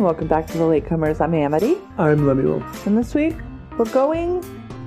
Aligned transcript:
and 0.00 0.04
welcome 0.06 0.26
back 0.28 0.46
to 0.46 0.56
the 0.56 0.64
Latecomers. 0.64 1.20
I'm 1.20 1.34
Amity, 1.34 1.76
I'm 1.98 2.26
Lemuel. 2.26 2.62
and 2.86 2.96
this 2.96 3.14
week 3.14 3.36
we're 3.76 3.84
going 3.92 4.40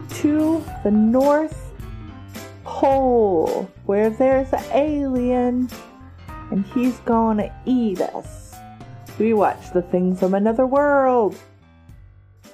to 0.10 0.64
the 0.84 0.90
North 0.90 1.72
Pole, 2.64 3.70
where 3.86 4.10
there's 4.10 4.52
an 4.54 4.64
alien, 4.72 5.70
and 6.50 6.66
he's 6.74 6.98
gonna 7.02 7.54
eat 7.66 8.02
us. 8.02 8.56
We 9.20 9.34
watch 9.34 9.72
the 9.72 9.84
thing 9.84 10.16
from 10.16 10.34
another 10.34 10.66
world, 10.66 11.36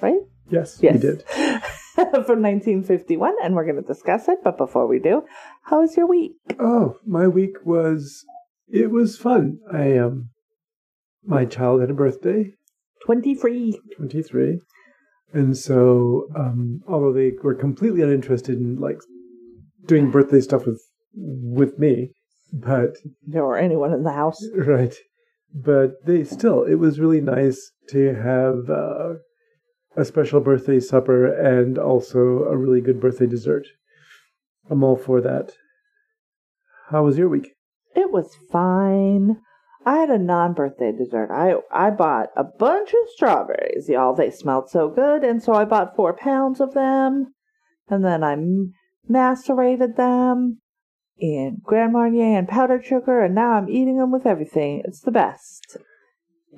right? 0.02 0.20
Yes, 0.50 0.78
Yes. 0.82 0.94
we 0.96 1.00
did. 1.00 1.22
from 1.94 2.42
1951, 2.42 3.36
and 3.42 3.54
we're 3.54 3.64
gonna 3.64 3.80
discuss 3.80 4.28
it. 4.28 4.40
But 4.44 4.58
before 4.58 4.86
we 4.86 4.98
do, 4.98 5.22
how 5.62 5.80
was 5.80 5.96
your 5.96 6.06
week? 6.06 6.32
Oh, 6.58 6.98
my 7.06 7.26
week 7.26 7.56
was 7.64 8.24
it 8.68 8.90
was 8.90 9.16
fun. 9.16 9.60
I 9.72 9.96
um 9.96 10.28
my 11.24 11.44
child 11.44 11.80
had 11.80 11.90
a 11.90 11.94
birthday, 11.94 12.52
23. 13.04 13.80
23. 13.96 14.60
And 15.32 15.56
so 15.56 16.26
um 16.36 16.80
although 16.88 17.12
they 17.12 17.32
were 17.42 17.54
completely 17.54 18.02
uninterested 18.02 18.58
in 18.58 18.80
like 18.80 18.98
doing 19.86 20.10
birthday 20.10 20.40
stuff 20.40 20.66
with 20.66 20.80
with 21.14 21.78
me, 21.78 22.12
but 22.52 22.96
Or 23.34 23.56
anyone 23.56 23.92
in 23.92 24.04
the 24.04 24.12
house. 24.12 24.40
right. 24.54 24.94
But 25.54 26.04
they 26.04 26.24
still 26.24 26.64
it 26.64 26.76
was 26.76 27.00
really 27.00 27.20
nice 27.20 27.72
to 27.90 28.14
have 28.14 28.70
uh, 28.70 29.14
a 29.96 30.04
special 30.04 30.40
birthday 30.40 30.78
supper 30.80 31.26
and 31.26 31.78
also 31.78 32.44
a 32.44 32.56
really 32.56 32.80
good 32.80 33.00
birthday 33.00 33.26
dessert. 33.26 33.66
I'm 34.70 34.84
all 34.84 34.96
for 34.96 35.20
that. 35.20 35.52
How 36.90 37.04
was 37.04 37.18
your 37.18 37.28
week? 37.28 37.54
It 37.96 38.12
was 38.12 38.30
fine. 38.52 39.38
I 39.86 39.96
had 39.96 40.10
a 40.10 40.18
non-birthday 40.18 40.92
dessert. 40.92 41.30
I 41.32 41.54
I 41.72 41.90
bought 41.90 42.28
a 42.36 42.44
bunch 42.44 42.90
of 42.90 43.08
strawberries, 43.14 43.88
y'all. 43.88 44.14
They 44.14 44.30
smelled 44.30 44.68
so 44.70 44.88
good, 44.88 45.24
and 45.24 45.42
so 45.42 45.54
I 45.54 45.64
bought 45.64 45.96
four 45.96 46.12
pounds 46.12 46.60
of 46.60 46.74
them, 46.74 47.34
and 47.88 48.04
then 48.04 48.22
I 48.22 48.32
m- 48.32 48.74
macerated 49.08 49.96
them 49.96 50.60
in 51.18 51.58
Grand 51.62 51.92
Marnier 51.94 52.36
and 52.38 52.46
powdered 52.48 52.84
sugar, 52.84 53.20
and 53.20 53.34
now 53.34 53.52
I'm 53.52 53.70
eating 53.70 53.96
them 53.98 54.10
with 54.12 54.26
everything. 54.26 54.82
It's 54.84 55.00
the 55.00 55.10
best. 55.10 55.78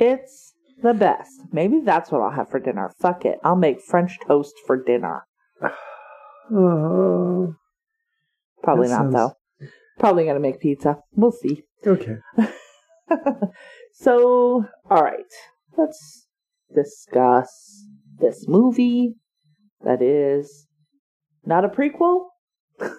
It's 0.00 0.54
the 0.82 0.94
best. 0.94 1.42
Maybe 1.52 1.80
that's 1.80 2.10
what 2.10 2.22
I'll 2.22 2.30
have 2.30 2.50
for 2.50 2.58
dinner. 2.58 2.90
Fuck 3.00 3.24
it. 3.24 3.38
I'll 3.44 3.54
make 3.56 3.80
French 3.80 4.18
toast 4.26 4.54
for 4.66 4.76
dinner. 4.82 5.26
Oh, 6.52 7.54
Probably 8.64 8.88
not 8.88 9.12
sounds- 9.12 9.14
though. 9.14 9.32
Probably 9.98 10.24
gonna 10.24 10.40
make 10.40 10.58
pizza. 10.60 10.98
We'll 11.14 11.30
see. 11.32 11.62
okay. 11.86 12.16
so, 13.92 14.64
all 14.90 15.02
right, 15.02 15.32
let's 15.76 16.26
discuss 16.74 17.84
this 18.18 18.46
movie 18.48 19.14
that 19.84 20.02
is 20.02 20.66
not 21.44 21.64
a 21.64 21.68
prequel. 21.68 22.26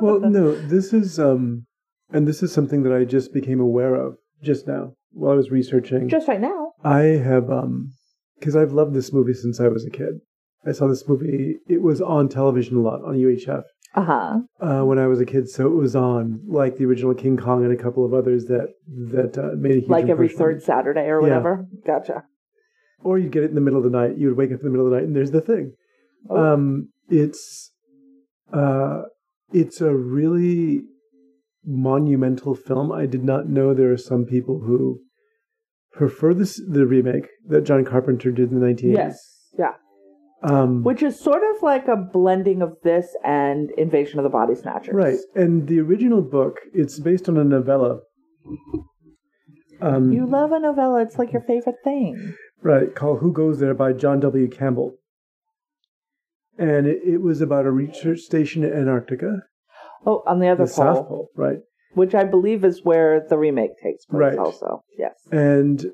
Well, 0.00 0.18
no, 0.18 0.52
this 0.66 0.92
is 0.92 1.20
um, 1.20 1.64
and 2.12 2.26
this 2.26 2.42
is 2.42 2.52
something 2.52 2.82
that 2.82 2.92
I 2.92 3.04
just 3.04 3.32
became 3.32 3.60
aware 3.60 3.94
of 3.94 4.16
just 4.42 4.66
now 4.66 4.94
while 5.12 5.32
I 5.32 5.36
was 5.36 5.52
researching. 5.52 6.08
just 6.08 6.26
right 6.26 6.40
now. 6.40 6.72
I 6.82 7.02
have 7.02 7.48
um, 7.50 7.92
because 8.36 8.56
I've 8.56 8.72
loved 8.72 8.94
this 8.94 9.12
movie 9.12 9.32
since 9.34 9.60
I 9.60 9.68
was 9.68 9.86
a 9.86 9.90
kid. 9.90 10.20
I 10.66 10.72
saw 10.72 10.88
this 10.88 11.06
movie. 11.06 11.58
It 11.68 11.82
was 11.82 12.00
on 12.00 12.28
television 12.28 12.78
a 12.78 12.80
lot 12.80 13.04
on 13.04 13.14
UHF 13.14 13.62
Uh 13.92 14.04
huh. 14.04 14.38
uh, 14.60 14.84
when 14.84 14.98
I 15.00 15.08
was 15.08 15.20
a 15.20 15.26
kid, 15.26 15.48
so 15.48 15.66
it 15.66 15.74
was 15.74 15.96
on 15.96 16.40
like 16.46 16.76
the 16.76 16.84
original 16.84 17.12
King 17.14 17.36
Kong 17.36 17.64
and 17.64 17.72
a 17.72 17.82
couple 17.82 18.04
of 18.04 18.14
others 18.14 18.44
that 18.44 18.68
that 19.12 19.36
uh, 19.36 19.56
made 19.56 19.72
a 19.72 19.80
huge 19.80 19.88
Like 19.88 20.08
every 20.08 20.28
third 20.28 20.62
Saturday 20.62 21.06
or 21.08 21.16
Yeah. 21.20 21.28
whatever. 21.28 21.66
Gotcha. 21.84 22.24
Or 23.02 23.18
you'd 23.18 23.32
get 23.32 23.42
it 23.42 23.48
in 23.48 23.54
the 23.56 23.60
middle 23.60 23.78
of 23.84 23.90
the 23.90 23.96
night. 23.98 24.16
You 24.16 24.28
would 24.28 24.36
wake 24.36 24.52
up 24.52 24.60
in 24.60 24.64
the 24.64 24.70
middle 24.70 24.86
of 24.86 24.92
the 24.92 24.98
night, 24.98 25.06
and 25.06 25.16
there's 25.16 25.32
the 25.32 25.40
thing. 25.40 25.72
Oh. 26.28 26.36
Um, 26.54 26.90
it's 27.08 27.72
uh, 28.52 29.02
it's 29.52 29.80
a 29.80 29.92
really 29.94 30.82
monumental 31.64 32.54
film. 32.54 32.92
I 32.92 33.06
did 33.06 33.24
not 33.24 33.48
know 33.48 33.74
there 33.74 33.92
are 33.92 33.96
some 33.96 34.24
people 34.24 34.60
who 34.60 35.00
prefer 35.92 36.32
this 36.32 36.60
the 36.68 36.86
remake 36.86 37.26
that 37.48 37.62
John 37.62 37.84
Carpenter 37.84 38.30
did 38.30 38.52
in 38.52 38.60
the 38.60 38.66
1980s. 38.66 38.94
Yes. 38.94 39.18
Yeah. 39.58 39.72
Um, 40.42 40.82
Which 40.84 41.02
is 41.02 41.20
sort 41.20 41.42
of 41.54 41.62
like 41.62 41.86
a 41.88 41.96
blending 41.96 42.62
of 42.62 42.76
this 42.82 43.14
and 43.24 43.70
Invasion 43.72 44.18
of 44.18 44.22
the 44.22 44.30
Body 44.30 44.54
Snatchers. 44.54 44.94
right. 44.94 45.18
And 45.34 45.68
the 45.68 45.80
original 45.80 46.22
book, 46.22 46.60
it's 46.72 46.98
based 46.98 47.28
on 47.28 47.36
a 47.36 47.44
novella. 47.44 48.00
Um, 49.80 50.12
You 50.12 50.26
love 50.26 50.52
a 50.52 50.58
novella. 50.60 51.02
It's 51.02 51.18
like 51.18 51.32
your 51.32 51.42
favorite 51.42 51.76
thing. 51.84 52.34
Right, 52.62 52.94
called 52.94 53.20
Who 53.20 53.32
Goes 53.32 53.58
There 53.60 53.74
by 53.74 53.92
John 53.92 54.20
W. 54.20 54.48
Campbell. 54.48 54.94
And 56.58 56.86
it, 56.86 57.00
it 57.06 57.18
was 57.22 57.40
about 57.40 57.64
a 57.66 57.70
research 57.70 58.20
station 58.20 58.64
in 58.64 58.72
Antarctica, 58.72 59.42
Oh, 60.06 60.22
on 60.26 60.40
the 60.40 60.48
other 60.48 60.64
the 60.66 60.72
pole, 60.72 60.84
South 60.94 61.08
Pole, 61.08 61.28
right? 61.36 61.58
which 61.94 62.14
I 62.14 62.24
believe 62.24 62.64
is 62.64 62.80
where 62.84 63.26
the 63.28 63.36
remake 63.38 63.72
takes 63.82 64.04
place. 64.06 64.18
Right. 64.20 64.38
Also, 64.38 64.82
yes. 64.98 65.14
And 65.32 65.86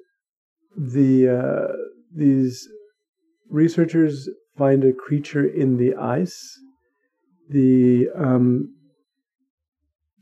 the 0.77 1.29
uh, 1.29 1.73
these 2.15 2.69
researchers 3.51 4.29
find 4.57 4.85
a 4.85 4.93
creature 4.93 5.47
in 5.47 5.77
the 5.77 5.95
ice. 5.95 6.59
The 7.51 8.09
um, 8.17 8.73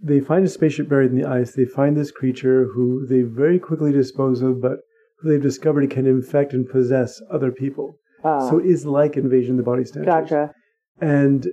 they 0.02 0.20
find 0.20 0.44
a 0.44 0.48
spaceship 0.48 0.88
buried 0.88 1.10
in 1.12 1.18
the 1.18 1.28
ice. 1.28 1.52
They 1.52 1.64
find 1.64 1.96
this 1.96 2.10
creature 2.10 2.66
who 2.74 3.06
they 3.06 3.22
very 3.22 3.58
quickly 3.58 3.92
dispose 3.92 4.42
of, 4.42 4.60
but 4.60 4.78
who 5.20 5.30
they've 5.30 5.40
discovered 5.42 5.88
can 5.90 6.06
infect 6.06 6.52
and 6.52 6.68
possess 6.68 7.20
other 7.32 7.50
people. 7.50 7.96
Uh, 8.22 8.48
so 8.50 8.58
it 8.58 8.66
is 8.66 8.84
like 8.84 9.16
Invasion 9.16 9.52
of 9.52 9.56
the 9.58 9.62
Body 9.62 9.84
Snatchers. 9.84 10.06
gotcha. 10.06 10.52
and 11.00 11.46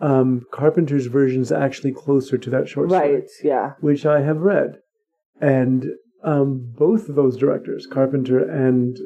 um, 0.00 0.42
Carpenter's 0.52 1.06
version 1.06 1.40
is 1.42 1.50
actually 1.50 1.92
closer 1.92 2.36
to 2.38 2.50
that 2.50 2.68
short 2.68 2.90
story, 2.90 3.14
Right. 3.14 3.24
Yeah. 3.42 3.72
which 3.80 4.04
I 4.06 4.20
have 4.20 4.38
read. 4.38 4.78
And 5.40 5.86
um, 6.22 6.72
both 6.76 7.08
of 7.08 7.14
those 7.16 7.36
directors, 7.36 7.86
Carpenter 7.86 8.38
and 8.38 8.96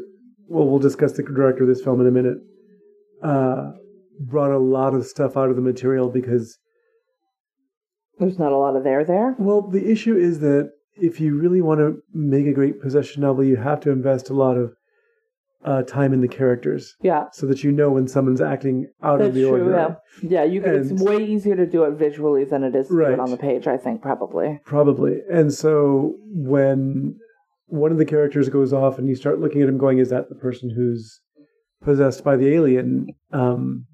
well, 0.50 0.66
we'll 0.68 0.78
discuss 0.80 1.12
the 1.12 1.22
director 1.22 1.62
of 1.62 1.68
this 1.68 1.82
film 1.82 2.00
in 2.00 2.06
a 2.06 2.10
minute, 2.10 2.38
uh, 3.22 3.70
brought 4.20 4.50
a 4.50 4.58
lot 4.58 4.94
of 4.94 5.06
stuff 5.06 5.36
out 5.36 5.48
of 5.50 5.56
the 5.56 5.62
material 5.62 6.10
because, 6.10 6.58
There's 8.18 8.38
not 8.38 8.52
a 8.52 8.56
lot 8.58 8.76
of 8.76 8.84
there 8.84 9.04
there. 9.04 9.34
well, 9.38 9.62
the 9.62 9.90
issue 9.90 10.16
is 10.16 10.40
that 10.40 10.70
if 10.96 11.20
you 11.20 11.38
really 11.38 11.62
want 11.62 11.80
to 11.80 12.02
make 12.12 12.46
a 12.46 12.52
great 12.52 12.82
possession 12.82 13.22
novel, 13.22 13.44
you 13.44 13.56
have 13.56 13.80
to 13.80 13.90
invest 13.90 14.28
a 14.28 14.34
lot 14.34 14.56
of 14.58 14.74
uh, 15.64 15.82
time 15.82 16.12
in 16.14 16.20
the 16.22 16.28
characters 16.28 16.94
Yeah. 17.02 17.26
so 17.32 17.46
that 17.46 17.62
you 17.62 17.70
know 17.70 17.90
when 17.90 18.08
someone's 18.08 18.40
acting 18.40 18.86
out 19.02 19.18
That's 19.18 19.28
of 19.28 19.34
the 19.34 19.42
true. 19.42 19.50
ordinary. 19.52 19.94
Yeah. 20.22 20.28
Yeah. 20.30 20.44
You. 20.44 20.60
Can, 20.62 20.74
it's 20.74 21.02
way 21.02 21.22
easier 21.24 21.54
to 21.54 21.66
do 21.66 21.84
it 21.84 21.92
visually 21.98 22.44
than 22.44 22.64
it 22.64 22.74
is 22.74 22.88
to 22.88 22.92
do 22.94 22.98
Right. 22.98 23.12
it 23.12 23.20
on 23.20 23.30
the 23.30 23.36
page. 23.36 23.66
I 23.66 23.76
think 23.76 24.00
probably. 24.02 24.58
Probably. 24.64 25.18
And 25.30 25.52
so 25.52 26.14
when 26.26 27.18
one 27.70 27.92
of 27.92 27.98
the 27.98 28.04
characters 28.04 28.48
goes 28.48 28.72
off 28.72 28.98
and 28.98 29.08
you 29.08 29.14
start 29.14 29.40
looking 29.40 29.62
at 29.62 29.68
him 29.68 29.78
going, 29.78 29.98
is 29.98 30.10
that 30.10 30.28
the 30.28 30.34
person 30.34 30.70
who's 30.70 31.20
possessed 31.82 32.22
by 32.24 32.36
the 32.36 32.52
alien? 32.52 33.08
Um, 33.32 33.86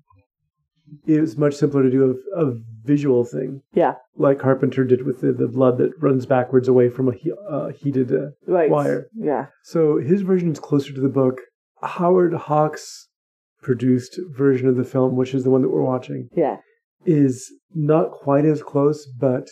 it's 1.06 1.36
much 1.36 1.54
simpler 1.54 1.82
to 1.82 1.90
do 1.90 2.18
a, 2.36 2.46
a 2.46 2.54
visual 2.84 3.24
thing, 3.24 3.60
Yeah. 3.74 3.94
like 4.16 4.38
Carpenter 4.38 4.84
did 4.84 5.04
with 5.04 5.20
the, 5.20 5.32
the 5.32 5.48
blood 5.48 5.78
that 5.78 5.90
runs 6.00 6.26
backwards 6.26 6.68
away 6.68 6.88
from 6.88 7.08
a 7.08 7.12
he, 7.12 7.32
uh, 7.50 7.68
heated. 7.68 8.12
Uh, 8.12 8.30
Right. 8.46 8.70
Wire. 8.70 9.08
Yeah. 9.14 9.46
so 9.64 9.98
his 9.98 10.22
version 10.22 10.52
is 10.52 10.60
closer 10.60 10.92
to 10.92 11.00
the 11.00 11.08
book. 11.08 11.40
Howard 11.82 12.34
Hawks 12.34 13.08
produced 13.62 14.18
version 14.36 14.68
of 14.68 14.76
the 14.76 14.84
film, 14.84 15.16
which 15.16 15.34
is 15.34 15.42
the 15.44 15.50
one 15.50 15.62
that 15.62 15.70
we're 15.70 15.82
watching, 15.82 16.28
Yeah. 16.36 16.58
is 17.04 17.52
not 17.74 18.12
quite 18.12 18.44
as 18.44 18.62
close, 18.62 19.06
but 19.18 19.48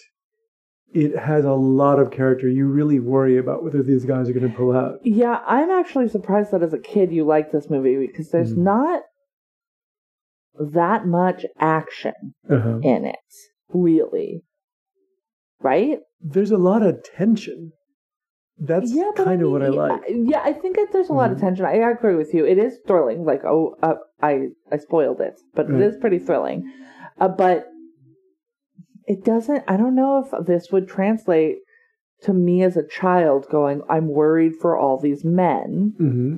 it 0.95 1.17
has 1.19 1.45
a 1.45 1.53
lot 1.53 1.99
of 1.99 2.11
character. 2.11 2.49
You 2.49 2.67
really 2.69 3.01
worry 3.01 3.37
about 3.37 3.65
whether 3.65 3.83
these 3.83 4.05
guys 4.05 4.29
are 4.29 4.33
going 4.33 4.49
to 4.51 4.57
pull 4.57 4.75
out. 4.77 5.01
Yeah. 5.05 5.41
I'm 5.47 5.71
actually 5.71 6.09
surprised 6.09 6.53
that 6.53 6.63
as 6.63 6.73
a 6.73 6.79
kid 6.79 7.13
you 7.13 7.25
liked 7.25 7.53
this 7.53 7.69
movie 7.69 7.97
because 8.07 8.31
there's 8.31 8.55
Mhm. 8.55 8.59
not 8.59 9.03
that 10.59 11.07
much 11.07 11.45
action 11.59 12.35
Uh-huh. 12.49 12.79
in 12.83 13.05
it, 13.05 13.17
really. 13.73 14.45
Right? 15.61 15.99
There's 16.21 16.53
a 16.53 16.59
lot 16.59 16.83
of 16.83 17.03
tension. 17.03 17.73
That's 18.57 18.95
but 18.95 19.17
kind 19.17 19.43
of 19.43 19.51
what 19.51 19.63
I 19.63 19.69
like. 19.69 20.03
Yeah, 20.09 20.41
I 20.45 20.53
think 20.53 20.77
that 20.77 20.93
there's 20.93 21.09
a 21.09 21.13
lot 21.13 21.33
of 21.33 21.39
Mhm. 21.39 21.41
tension. 21.41 21.65
I 21.67 21.75
agree 21.91 22.15
with 22.15 22.33
you. 22.33 22.47
It 22.47 22.57
is 22.57 22.79
thrilling. 22.87 23.25
Like, 23.25 23.45
oh, 23.45 23.75
uh, 23.83 23.97
I 24.23 24.51
I 24.71 24.77
spoiled 24.77 25.21
it, 25.21 25.41
but 25.55 25.69
Right. 25.69 25.81
it 25.81 25.87
is 25.87 25.97
pretty 25.97 26.21
thrilling. 26.21 26.71
Uh, 27.19 27.27
but 27.29 27.67
it 29.07 29.25
doesn't. 29.25 29.65
I 29.69 29.77
don't 29.77 29.95
know 29.95 30.25
if 30.25 30.47
this 30.47 30.71
would 30.73 30.89
translate 30.89 31.59
to 32.23 32.33
me 32.33 32.63
as 32.63 32.77
a 32.77 32.87
child. 32.87 33.47
Going, 33.51 33.83
I'm 33.89 34.09
worried 34.09 34.55
for 34.61 34.77
all 34.77 34.99
these 34.99 35.25
men 35.25 35.95
hmm 35.99 36.37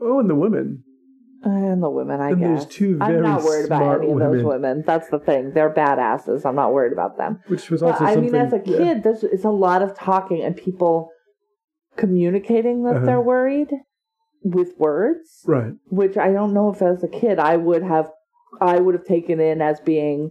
Oh, 0.00 0.20
and 0.20 0.28
the 0.28 0.34
women. 0.34 0.84
and 1.42 1.82
the 1.82 1.88
women. 1.90 2.20
I 2.20 2.30
And 2.30 2.38
guess 2.40 2.48
there's 2.48 2.66
two 2.66 2.98
very 2.98 3.16
I'm 3.16 3.22
not 3.22 3.42
worried 3.42 3.64
about 3.66 4.02
any 4.02 4.12
of 4.12 4.18
those 4.18 4.44
women. 4.44 4.82
That's 4.86 5.08
the 5.08 5.18
thing. 5.18 5.52
They're 5.52 5.72
badasses. 5.72 6.44
I'm 6.44 6.54
not 6.56 6.72
worried 6.74 6.92
about 6.92 7.16
them. 7.16 7.40
Which 7.46 7.70
was 7.70 7.80
But 7.80 8.00
also 8.00 8.04
I 8.04 8.16
mean, 8.16 8.34
as 8.34 8.52
a 8.52 8.60
yeah. 8.64 8.76
kid, 8.76 9.02
there's 9.04 9.24
it's 9.24 9.44
a 9.44 9.50
lot 9.50 9.80
of 9.82 9.96
talking 9.96 10.42
and 10.42 10.54
people 10.56 11.10
communicating 11.96 12.84
that 12.84 12.96
Uh-huh. 12.96 13.06
they're 13.06 13.20
worried. 13.20 13.70
with 14.42 14.74
words, 14.78 15.42
Right. 15.44 15.72
which 15.88 16.16
I 16.16 16.30
don't 16.32 16.52
know 16.54 16.70
if 16.70 16.80
as 16.80 17.02
a 17.02 17.08
kid 17.08 17.40
I 17.40 17.56
would 17.56 17.82
have 17.82 18.10
I 18.60 18.78
would 18.78 18.94
have 18.94 19.04
taken 19.04 19.40
in 19.40 19.60
as 19.60 19.80
being 19.80 20.30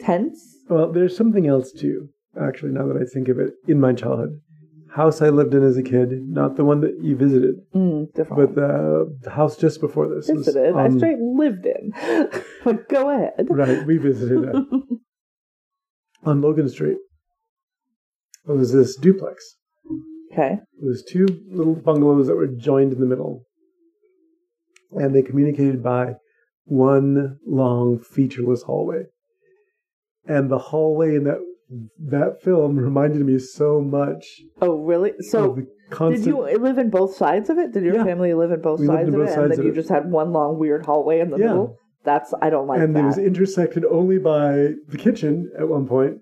tense. 0.00 0.56
Well, 0.68 0.92
there's 0.92 1.16
something 1.16 1.46
else 1.46 1.72
too, 1.72 2.08
actually, 2.40 2.72
now 2.72 2.86
that 2.88 2.96
I 2.96 3.04
think 3.04 3.28
of 3.28 3.38
it, 3.38 3.54
in 3.68 3.80
my 3.80 3.92
childhood. 3.92 4.40
House 4.94 5.20
I 5.20 5.28
lived 5.28 5.52
in 5.52 5.62
as 5.62 5.76
a 5.76 5.82
kid, 5.82 6.08
not 6.26 6.56
the 6.56 6.64
one 6.64 6.80
that 6.80 6.98
you 7.02 7.16
visited, 7.16 7.56
Mm, 7.74 8.06
but 8.14 8.54
the, 8.54 9.14
the 9.22 9.30
house 9.30 9.56
just 9.56 9.80
before 9.80 10.08
this. 10.08 10.26
was 10.28 10.46
visited. 10.46 10.74
I 10.74 10.84
on- 10.84 10.98
straight 10.98 11.18
lived 11.18 11.66
in. 11.66 11.92
but 12.64 12.88
go 12.88 13.10
ahead. 13.10 13.46
Right, 13.50 13.84
we 13.86 13.98
visited 13.98 14.44
it 14.44 14.56
on 16.24 16.40
Logan 16.40 16.68
Street. 16.70 16.96
It 18.48 18.52
was 18.52 18.72
this 18.72 18.96
duplex. 18.96 19.56
Okay. 20.32 20.52
It 20.54 20.84
was 20.84 21.02
two 21.04 21.26
little 21.50 21.74
bungalows 21.74 22.26
that 22.28 22.36
were 22.36 22.46
joined 22.46 22.92
in 22.92 23.00
the 23.00 23.06
middle, 23.06 23.42
and 24.92 25.14
they 25.14 25.22
communicated 25.22 25.82
by 25.82 26.14
one 26.64 27.38
long 27.46 27.98
featureless 27.98 28.62
hallway. 28.62 29.04
And 30.28 30.50
the 30.50 30.58
hallway 30.58 31.14
in 31.16 31.24
that 31.24 31.38
that 31.98 32.42
film 32.42 32.76
reminded 32.76 33.24
me 33.26 33.38
so 33.40 33.80
much 33.80 34.24
Oh, 34.62 34.76
really? 34.82 35.12
So 35.20 35.54
the 35.90 36.10
Did 36.10 36.24
you 36.26 36.40
live 36.40 36.78
in 36.78 36.90
both 36.90 37.16
sides 37.16 37.50
of 37.50 37.58
it? 37.58 37.72
Did 37.72 37.82
your 37.84 37.96
Yeah. 37.96 38.04
family 38.04 38.34
live 38.34 38.52
in 38.52 38.60
both 38.60 38.78
We 38.80 38.86
sides 38.86 39.08
in 39.08 39.14
both 39.14 39.22
of 39.22 39.26
it, 39.28 39.32
sides 39.32 39.42
and 39.42 39.52
then 39.52 39.62
you 39.66 39.72
it. 39.72 39.74
just 39.74 39.88
had 39.88 40.10
one 40.10 40.32
long 40.32 40.58
weird 40.58 40.86
hallway 40.86 41.18
in 41.20 41.30
the 41.30 41.38
Yeah. 41.38 41.46
middle? 41.48 41.76
That's 42.04 42.32
I 42.40 42.50
don't 42.50 42.68
like 42.68 42.80
and 42.80 42.94
that. 42.94 43.00
it 43.02 43.06
was 43.06 43.18
intersected 43.18 43.84
only 43.84 44.18
by 44.18 44.74
the 44.88 44.96
kitchen 44.96 45.50
at 45.58 45.68
one 45.68 45.86
point, 45.88 46.18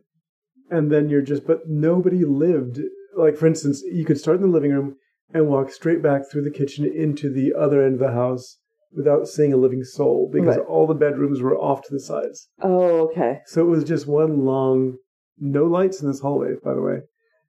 and 0.70 0.90
then 0.90 1.10
you're 1.10 1.20
just. 1.22 1.46
But 1.46 1.68
nobody 1.68 2.24
lived. 2.24 2.80
Like 3.14 3.36
for 3.36 3.46
instance, 3.46 3.82
you 3.92 4.04
could 4.06 4.18
start 4.18 4.36
in 4.38 4.42
the 4.42 4.48
living 4.48 4.72
room 4.72 4.96
and 5.34 5.46
walk 5.48 5.70
straight 5.70 6.02
back 6.02 6.22
through 6.30 6.42
the 6.44 6.50
kitchen 6.50 6.86
into 6.86 7.28
the 7.28 7.52
other 7.54 7.82
end 7.82 7.94
of 7.94 8.00
the 8.00 8.12
house 8.12 8.58
without 8.96 9.26
seeing 9.28 9.52
a 9.52 9.56
living 9.56 9.82
soul 9.82 10.30
because 10.32 10.56
Right. 10.56 10.66
all 10.66 10.86
the 10.86 10.94
bedrooms 10.94 11.40
were 11.42 11.56
off 11.56 11.82
to 11.82 11.88
the 11.92 12.00
sides. 12.00 12.48
oh, 12.62 13.08
okay. 13.08 13.40
So 13.46 13.60
it 13.62 13.68
was 13.68 13.84
just 13.84 14.06
one 14.06 14.44
long, 14.44 14.96
no 15.38 15.64
lights 15.64 16.00
in 16.00 16.08
this 16.08 16.20
hallway, 16.20 16.54
by 16.62 16.74
the 16.74 16.82
way. 16.82 16.98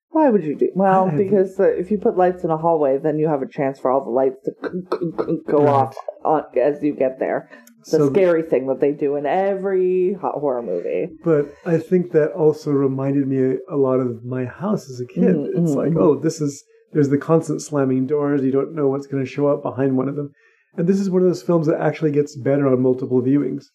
Why 0.10 0.30
would 0.30 0.44
you 0.46 0.56
do? 0.56 0.70
Well, 0.76 1.10
I- 1.10 1.16
because 1.18 1.60
uh, 1.60 1.64
if 1.68 1.92
you 1.92 1.98
put 1.98 2.16
lights 2.18 2.44
in 2.46 2.50
a 2.50 2.58
hallway, 2.58 2.98
then 2.98 3.20
you 3.20 3.28
have 3.28 3.42
a 3.42 3.48
chance 3.48 3.80
for 3.80 3.92
all 3.92 4.04
the 4.04 4.10
lights 4.12 4.38
to 4.46 5.42
go 5.48 5.58
Right. 5.60 5.68
off 5.68 5.96
on, 6.24 6.44
as 6.60 6.82
you 6.82 6.94
get 6.96 7.20
there. 7.20 7.50
The 7.86 7.98
So- 8.00 8.10
scary 8.10 8.42
thing 8.44 8.66
that 8.68 8.80
they 8.80 8.94
do 8.94 9.16
in 9.16 9.26
every 9.26 10.14
ho- 10.14 10.40
horror 10.40 10.62
movie. 10.64 11.10
But 11.24 11.54
I 11.66 11.78
think 11.78 12.12
that 12.14 12.32
also 12.32 12.72
reminded 12.72 13.28
me 13.28 13.58
a 13.70 13.76
lot 13.78 14.00
of 14.00 14.24
my 14.26 14.46
house 14.46 14.90
as 14.90 15.00
a 15.00 15.06
kid. 15.06 15.36
Mhm, 15.36 15.50
it's 15.62 15.76
like, 15.76 15.92
mhm. 15.94 16.02
oh, 16.02 16.16
this 16.16 16.42
is 16.42 16.64
there's 16.94 17.10
the 17.10 17.18
constant 17.18 17.62
slamming 17.62 18.06
doors. 18.06 18.42
You 18.42 18.52
don't 18.54 18.74
know 18.74 18.88
what's 18.88 19.06
going 19.06 19.22
to 19.22 19.30
show 19.30 19.48
up 19.48 19.62
behind 19.62 19.98
one 19.98 20.08
of 20.08 20.16
them. 20.16 20.32
And 20.78 20.88
this 20.88 21.00
is 21.00 21.10
one 21.10 21.22
of 21.22 21.28
those 21.28 21.44
films 21.44 21.68
that 21.68 21.80
actually 21.80 22.12
gets 22.12 22.36
better 22.36 22.68
on 22.68 22.82
multiple 22.82 23.22
viewings 23.22 23.66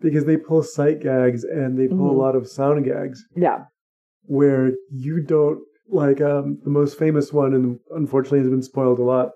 because 0.00 0.24
they 0.24 0.36
pull 0.36 0.62
sight 0.62 1.00
gags 1.00 1.44
and 1.44 1.78
they 1.78 1.88
pull 1.88 2.10
Mhm. 2.10 2.16
a 2.16 2.18
lot 2.18 2.36
of 2.36 2.48
sound 2.48 2.84
gags 2.84 3.24
Yeah. 3.34 3.64
where 4.26 4.72
you 4.90 5.20
don't 5.20 5.60
like 5.88 6.20
um, 6.20 6.58
the 6.64 6.70
most 6.70 6.98
famous 6.98 7.32
one, 7.32 7.52
and 7.54 7.78
unfortunately 7.90 8.38
has 8.40 8.48
been 8.48 8.62
spoiled 8.62 8.98
a 8.98 9.02
lot. 9.02 9.32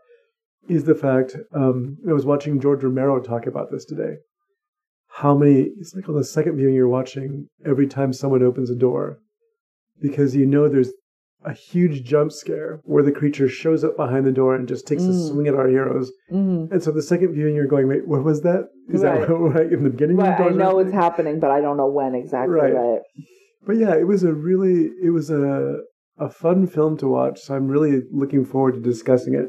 Is 0.69 0.85
the 0.85 0.94
fact 0.94 1.37
um, 1.53 1.99
I 2.09 2.12
was 2.12 2.25
watching 2.26 2.61
George 2.61 2.82
Romero 2.82 3.21
talk 3.21 3.47
about 3.47 3.71
this 3.71 3.85
today. 3.85 4.17
How 5.09 5.37
many? 5.37 5.71
It's 5.79 5.94
like 5.94 6.09
on 6.09 6.14
the 6.14 6.25
second 6.25 6.56
viewing 6.56 6.75
you're 6.75 6.88
watching 6.88 7.49
every 7.64 7.87
time 7.87 8.12
someone 8.12 8.43
opens 8.43 8.71
a 8.71 8.75
door, 8.75 9.19
because 10.00 10.35
you 10.37 10.47
know 10.47 10.69
there's 10.69 10.93
a 11.44 11.52
huge 11.52 12.02
jump 12.05 12.32
scare 12.32 12.81
where 12.85 13.02
the 13.02 13.12
creature 13.12 13.49
shows 13.49 13.85
up 13.85 13.96
behind 13.96 14.26
the 14.26 14.32
door 14.32 14.55
and 14.56 14.67
just 14.69 14.87
takes 14.87 15.05
a 15.05 15.08
Mm. 15.11 15.29
swing 15.29 15.46
at 15.46 15.55
our 15.55 15.69
heroes. 15.69 16.11
hmm 16.29 16.67
And 16.70 16.82
so 16.82 16.90
the 16.90 17.02
second 17.02 17.32
viewing 17.32 17.55
you're 17.55 17.67
going, 17.67 17.87
wait, 17.88 18.06
what 18.08 18.25
was 18.25 18.43
that? 18.43 18.69
Is 18.88 19.02
Right. 19.02 19.20
that 19.20 19.31
what, 19.40 19.55
right 19.55 19.73
in 19.73 19.85
the 19.85 19.90
beginning? 19.90 20.17
Right, 20.17 20.32
of 20.32 20.38
the 20.38 20.44
I 20.44 20.49
know 20.50 20.79
it's 20.81 20.93
happening, 20.93 21.38
but 21.40 21.50
I 21.50 21.61
don't 21.61 21.76
know 21.76 21.87
when 21.88 22.14
exactly. 22.14 22.55
Right. 22.55 22.75
right. 22.75 23.00
But 23.67 23.76
yeah, 23.76 23.94
it 23.94 24.06
was 24.06 24.25
a 24.25 24.32
really 24.32 24.90
it 25.02 25.11
was 25.11 25.31
a 25.31 25.81
a 26.19 26.29
fun 26.29 26.67
film 26.67 26.96
to 26.99 27.06
watch. 27.08 27.38
So 27.40 27.55
I'm 27.55 27.69
really 27.69 28.02
looking 28.11 28.44
forward 28.44 28.75
to 28.75 28.81
discussing 28.81 29.35
it. 29.35 29.49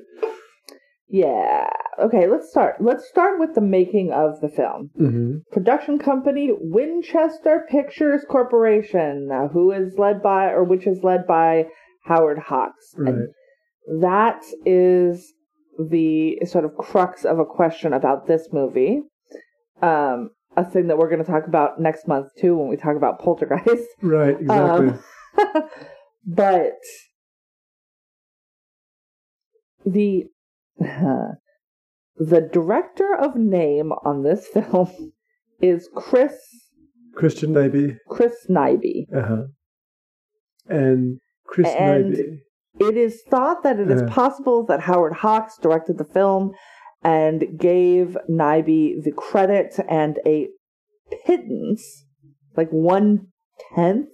Yeah. 1.07 1.68
Okay, 2.00 2.28
let's 2.28 2.50
start. 2.50 2.75
Let's 2.80 3.07
start 3.07 3.40
with 3.40 3.56
the 3.56 3.62
making 3.62 4.12
of 4.12 4.40
the 4.42 4.50
film. 4.50 4.90
Mm-hmm. 5.00 5.38
Production 5.51 6.00
company 6.00 6.50
Winchester 6.51 7.66
Pictures 7.69 8.24
Corporation, 8.30 9.30
uh, 9.31 9.48
who 9.50 9.72
is 9.72 9.98
led 9.98 10.22
by, 10.22 10.46
or 10.46 10.63
which 10.63 10.88
is 10.88 11.04
led 11.04 11.28
by 11.28 11.66
Howard 12.06 12.40
Hawks. 12.40 12.94
Right. 12.98 13.13
And 13.13 14.01
that 14.01 14.44
is 14.66 15.34
the 15.78 16.40
sort 16.46 16.66
of 16.66 16.75
crux 16.75 17.25
of 17.25 17.40
a 17.40 17.46
question 17.46 17.94
about 17.94 18.28
this 18.28 18.50
movie. 18.51 19.01
Um, 19.81 20.31
a 20.57 20.66
thing 20.66 20.88
that 20.88 20.98
we're 20.98 21.10
going 21.10 21.24
to 21.24 21.31
talk 21.31 21.48
about 21.48 21.80
next 21.80 22.07
month 22.07 22.30
too 22.40 22.57
when 22.57 22.68
we 22.68 22.75
talk 22.75 22.96
about 22.96 23.19
Poltergeist. 23.19 23.88
Right. 24.01 24.40
Exactly. 24.40 24.90
Um, 24.90 25.00
but 26.25 26.74
the 29.86 30.25
the 32.19 32.42
director 32.42 33.16
of 33.16 33.36
name 33.36 33.92
on 34.04 34.24
this 34.24 34.48
film 34.54 35.13
is 35.62 35.89
Chris 35.95 36.36
Christian 37.16 37.54
Nyby. 37.54 37.98
Chris 38.07 38.36
Nyby. 38.50 39.07
Uh 39.16 39.21
huh. 39.27 39.42
And 40.68 41.19
Chris 41.45 41.68
And- 41.77 42.13
Nyby. 42.13 42.39
It 42.80 42.95
is 42.95 43.21
thought 43.30 43.63
that 43.63 43.80
it 43.80 43.89
is 43.92 44.04
Uh. 44.04 44.07
possible 44.07 44.63
that 44.68 44.81
Howard 44.81 45.13
Hawks 45.13 45.57
directed 45.57 45.98
the 45.98 46.06
film 46.06 46.51
and 47.04 47.57
gave 47.57 48.16
Nyby 48.30 49.04
the 49.04 49.12
credit 49.12 49.77
and 49.89 50.19
a 50.25 50.48
pittance, 51.25 52.06
like 52.56 52.69
one 52.69 53.27
tenth 53.75 54.10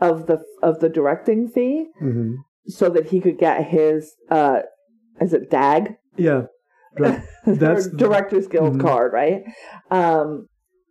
of 0.00 0.26
the 0.26 0.42
of 0.62 0.80
the 0.80 0.88
directing 0.88 1.48
fee, 1.48 1.88
hmm 1.98 2.34
so 2.66 2.88
that 2.88 3.08
he 3.08 3.20
could 3.20 3.38
get 3.38 3.64
his 3.66 4.14
uh, 4.30 4.60
is 5.20 5.32
it 5.34 5.50
DAG? 5.50 5.96
Yeah. 6.16 6.42
That's 7.46 7.88
Directors 7.88 8.46
Guild 8.46 8.74
Mhm. 8.76 8.80
card, 8.80 9.12
right? 9.12 9.42
Um, 9.90 10.46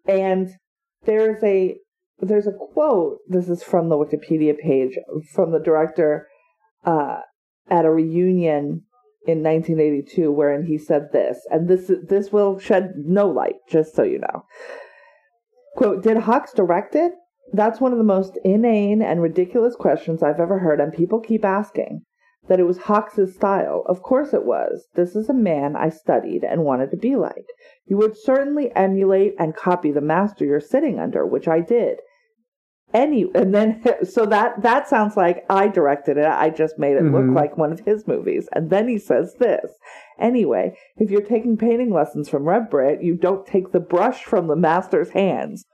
and 0.08 0.50
there's 1.06 1.44
a 1.44 1.78
there's 2.20 2.48
a 2.48 2.52
quote. 2.52 3.18
This 3.28 3.50
is 3.50 3.64
from 3.64 3.90
the 3.90 3.96
Wikipedia 3.96 4.58
page 4.58 4.98
from 5.34 5.52
the 5.52 5.60
director 5.60 6.28
uh, 6.86 7.20
at 7.70 7.86
a 7.86 7.92
reunion 7.92 8.84
in 9.28 9.44
1982, 9.44 10.32
wherein 10.32 10.66
he 10.66 10.78
said 10.78 11.10
this, 11.12 11.46
and 11.50 11.68
this 11.68 11.92
this 12.08 12.32
will 12.32 12.60
shed 12.60 12.94
no 12.98 13.28
light, 13.30 13.56
just 13.70 13.96
so 13.96 14.04
you 14.04 14.20
know. 14.20 14.44
Quote: 15.76 16.04
Did 16.04 16.18
Hawks 16.18 16.54
direct 16.54 16.96
it? 16.96 17.14
That's 17.54 17.82
one 17.82 17.92
of 17.92 17.98
the 17.98 18.04
most 18.04 18.38
inane 18.46 19.02
and 19.02 19.22
ridiculous 19.22 19.76
questions 19.76 20.24
I've 20.24 20.40
ever 20.40 20.60
heard, 20.60 20.80
and 20.80 20.94
people 20.94 21.20
keep 21.20 21.44
asking 21.44 22.02
that 22.48 22.60
it 22.60 22.64
was 22.66 22.78
Hawks's 22.80 23.36
style. 23.36 23.84
Of 23.88 24.02
course 24.02 24.34
it 24.34 24.46
was. 24.46 24.88
This 24.96 25.16
is 25.16 25.30
a 25.30 25.34
man 25.34 25.76
I 25.76 25.90
studied 25.90 26.44
and 26.44 26.64
wanted 26.64 26.92
to 26.92 26.98
be 26.98 27.16
like. 27.16 27.46
You 27.86 27.98
would 27.98 28.18
certainly 28.18 28.76
emulate 28.76 29.36
and 29.40 29.56
copy 29.56 29.92
the 29.92 30.02
master 30.02 30.46
you're 30.46 30.60
sitting 30.60 31.00
under, 31.00 31.26
which 31.26 31.48
I 31.48 31.60
did. 31.62 32.00
Any 32.94 33.30
and 33.34 33.54
then 33.56 33.82
so 34.04 34.26
that 34.26 34.62
that 34.64 34.88
sounds 34.90 35.16
like 35.16 35.46
I 35.50 35.68
directed 35.70 36.18
it. 36.18 36.26
I 36.26 36.50
just 36.50 36.78
made 36.78 36.98
it 36.98 37.04
Mhm. 37.04 37.14
look 37.28 37.36
like 37.36 37.58
one 37.58 37.72
of 37.72 37.82
his 37.82 38.08
movies. 38.08 38.50
And 38.54 38.70
then 38.70 38.88
he 38.88 38.98
says 38.98 39.36
this. 39.40 39.72
Anyway, 40.20 40.76
if 40.98 41.10
you're 41.10 41.22
taking 41.22 41.58
painting 41.58 41.94
lessons 41.94 42.28
from 42.28 42.50
Rembrandt, 42.50 43.02
you 43.02 43.16
don't 43.16 43.46
take 43.46 43.72
the 43.72 43.80
brush 43.80 44.24
from 44.26 44.48
the 44.48 44.56
master's 44.58 45.12
hands. 45.12 45.66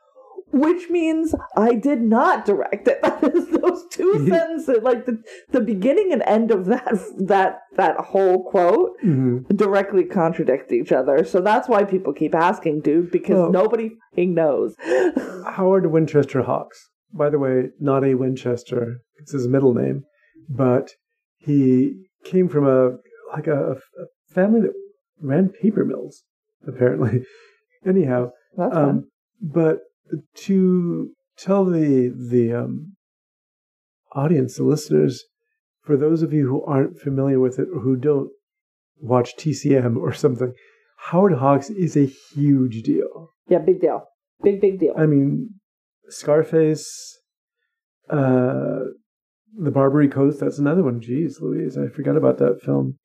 Which 0.51 0.89
means 0.89 1.36
I 1.58 1.74
did 1.75 2.01
not 2.01 2.46
direct 2.46 2.88
it. 2.88 3.00
That 3.18 3.36
is 3.36 3.48
those 3.50 3.86
two 3.89 4.27
sentences, 4.30 4.84
like 4.84 5.06
the 5.06 5.22
the 5.51 5.60
beginning 5.60 6.13
and 6.13 6.22
end 6.27 6.51
of 6.51 6.66
that 6.68 6.94
that 7.18 7.62
that 7.75 7.98
whole 7.98 8.44
quote 8.50 8.92
hmm 9.01 9.39
directly 9.56 10.04
contradict 10.06 10.72
each 10.72 10.92
other. 10.92 11.25
So 11.25 11.42
that's 11.42 11.68
why 11.68 11.84
people 11.84 12.13
keep 12.13 12.34
asking, 12.36 12.82
dude, 12.82 13.12
because 13.12 13.36
Well- 13.38 13.51
nobody 13.51 13.89
knows. 14.16 14.75
Howard 15.46 15.88
Winchester 15.92 16.44
Hawks. 16.44 16.89
By 17.13 17.30
the 17.30 17.39
way, 17.39 17.70
not 17.80 18.04
a 18.04 18.13
Winchester. 18.16 18.98
It's 19.20 19.32
his 19.32 19.48
middle 19.48 19.74
name, 19.74 20.04
but 20.50 20.92
he 21.38 22.04
came 22.24 22.48
from 22.50 22.68
a 22.68 22.98
like 23.34 23.48
a, 23.48 23.72
a 23.72 24.06
family 24.34 24.62
that 24.62 24.74
ran 25.22 25.50
paper 25.50 25.84
mills, 25.86 26.24
apparently. 26.68 27.24
Anyhow, 27.86 28.30
That's 28.56 28.74
fun. 28.74 28.89
um, 28.89 29.08
but 29.42 29.80
to 30.36 31.12
tell 31.38 31.66
the 31.66 32.14
the 32.16 32.54
um, 32.54 32.96
audience, 34.14 34.58
the 34.58 34.64
listeners, 34.64 35.24
for 35.84 35.98
those 35.98 36.22
of 36.22 36.34
you 36.34 36.48
who 36.48 36.64
aren't 36.66 37.00
familiar 37.00 37.40
with 37.40 37.60
it 37.60 37.68
or 37.74 37.82
who 37.82 37.96
don't 37.96 38.30
watch 39.00 39.36
TCM 39.38 39.98
or 39.98 40.14
something, 40.14 40.54
Howard 40.98 41.34
Hawks 41.34 41.70
is 41.70 41.96
a 41.96 42.06
huge 42.06 42.82
deal. 42.84 43.32
Yeah, 43.48 43.60
big 43.60 43.82
deal. 43.82 44.04
Big 44.44 44.62
big 44.62 44.80
deal. 44.80 44.94
I 44.98 45.06
mean, 45.06 45.50
Scarface, 46.10 47.18
uh, 48.10 48.80
The 49.60 49.72
Barbary 49.72 50.08
Coast, 50.08 50.40
that's 50.40 50.60
another 50.60 50.84
one. 50.84 51.00
Jeez 51.00 51.42
Louise, 51.42 51.78
I 51.78 51.88
forgot 51.88 52.18
about 52.18 52.38
that 52.40 52.62
film. 52.64 52.98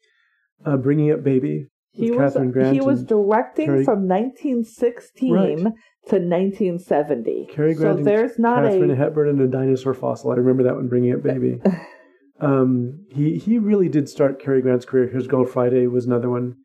Uh, 0.64 0.76
Bringing 0.76 1.10
Up 1.10 1.24
Baby, 1.24 1.66
He 1.94 2.10
was 2.10 2.34
he 2.72 2.80
was 2.80 3.04
directing 3.04 3.66
Cary- 3.66 3.84
from 3.84 4.08
1916 4.08 5.32
Right. 5.32 5.58
to 5.58 6.18
1970. 6.18 7.48
Cary 7.50 7.74
Grant 7.74 7.98
so 7.98 8.04
there's 8.04 8.38
not 8.38 8.62
Katharine 8.64 8.90
a 8.90 8.96
Hepburn 8.96 9.28
and 9.28 9.40
a 9.42 9.46
dinosaur 9.46 9.92
fossil. 9.92 10.30
I 10.30 10.36
remember 10.36 10.62
that 10.62 10.74
one, 10.74 10.88
Bringing 10.88 11.12
Up 11.14 11.22
Baby. 11.22 11.60
um, 12.40 13.04
he 13.10 13.36
he 13.36 13.58
really 13.58 13.88
did 13.90 14.08
start 14.08 14.40
Cary 14.42 14.62
Grant's 14.62 14.86
career. 14.86 15.08
His 15.08 15.26
Girl 15.26 15.44
Friday 15.44 15.86
was 15.86 16.06
another 16.06 16.30
one. 16.30 16.56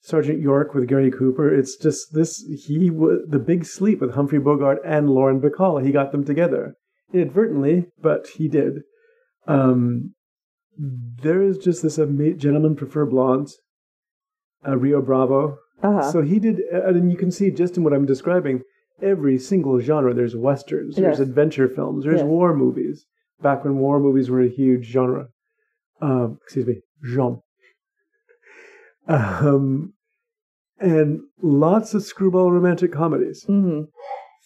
Sergeant 0.00 0.40
York 0.40 0.74
with 0.74 0.86
Gary 0.86 1.10
Cooper. 1.10 1.52
It's 1.52 1.76
just 1.76 2.14
this. 2.14 2.38
He 2.66 2.88
was 2.88 3.18
the 3.28 3.40
Big 3.40 3.64
Sleep 3.66 4.00
with 4.00 4.14
Humphrey 4.14 4.38
Bogart 4.38 4.78
and 4.84 5.10
Lauren 5.10 5.40
Bacall. 5.40 5.84
He 5.84 5.90
got 5.90 6.12
them 6.12 6.24
together 6.24 6.76
inadvertently, 7.12 7.86
but 8.00 8.28
he 8.28 8.46
did. 8.46 8.82
Um, 9.48 10.14
there 10.76 11.42
is 11.42 11.58
just 11.58 11.82
this 11.82 11.98
ama- 11.98 12.34
gentlemen 12.34 12.76
prefer 12.76 13.06
blondes. 13.06 13.58
Uh, 14.66 14.76
Rio 14.76 15.00
Bravo. 15.00 15.58
uh-huh. 15.82 16.10
So 16.12 16.22
he 16.22 16.38
did, 16.38 16.58
and 16.60 17.10
you 17.10 17.16
can 17.16 17.30
see 17.30 17.50
just 17.50 17.76
in 17.76 17.84
what 17.84 17.92
I'm 17.92 18.06
describing, 18.06 18.62
every 19.00 19.38
single 19.38 19.78
genre. 19.80 20.12
There's 20.14 20.34
westerns, 20.36 20.96
there's 20.96 21.18
Yes. 21.20 21.28
adventure 21.28 21.68
films, 21.68 22.04
there's 22.04 22.20
Yes. 22.20 22.26
war 22.28 22.54
movies. 22.56 23.06
Back 23.40 23.64
when 23.64 23.78
war 23.78 24.00
movies 24.00 24.28
were 24.30 24.40
a 24.40 24.48
huge 24.48 24.86
genre. 24.86 25.28
Um, 26.00 26.38
excuse 26.42 26.66
me, 26.66 26.80
genre. 27.04 27.40
Um, 29.08 29.94
and 30.80 31.20
lots 31.40 31.94
of 31.94 32.02
screwball 32.02 32.52
romantic 32.52 32.92
comedies. 32.92 33.42
hmm 33.44 33.82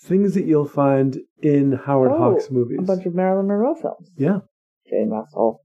Things 0.05 0.35
that 0.35 0.45
you'll 0.45 0.67
find 0.69 1.19
in 1.43 1.73
Howard 1.73 2.13
Oh, 2.13 2.19
Hawks 2.19 2.51
movies. 2.51 2.79
A 2.81 2.83
bunch 2.83 3.07
of 3.07 3.15
Marilyn 3.15 3.47
Monroe 3.49 3.75
films. 3.75 4.11
yeah, 4.17 4.41
Jane 4.89 5.11
Russell. 5.11 5.61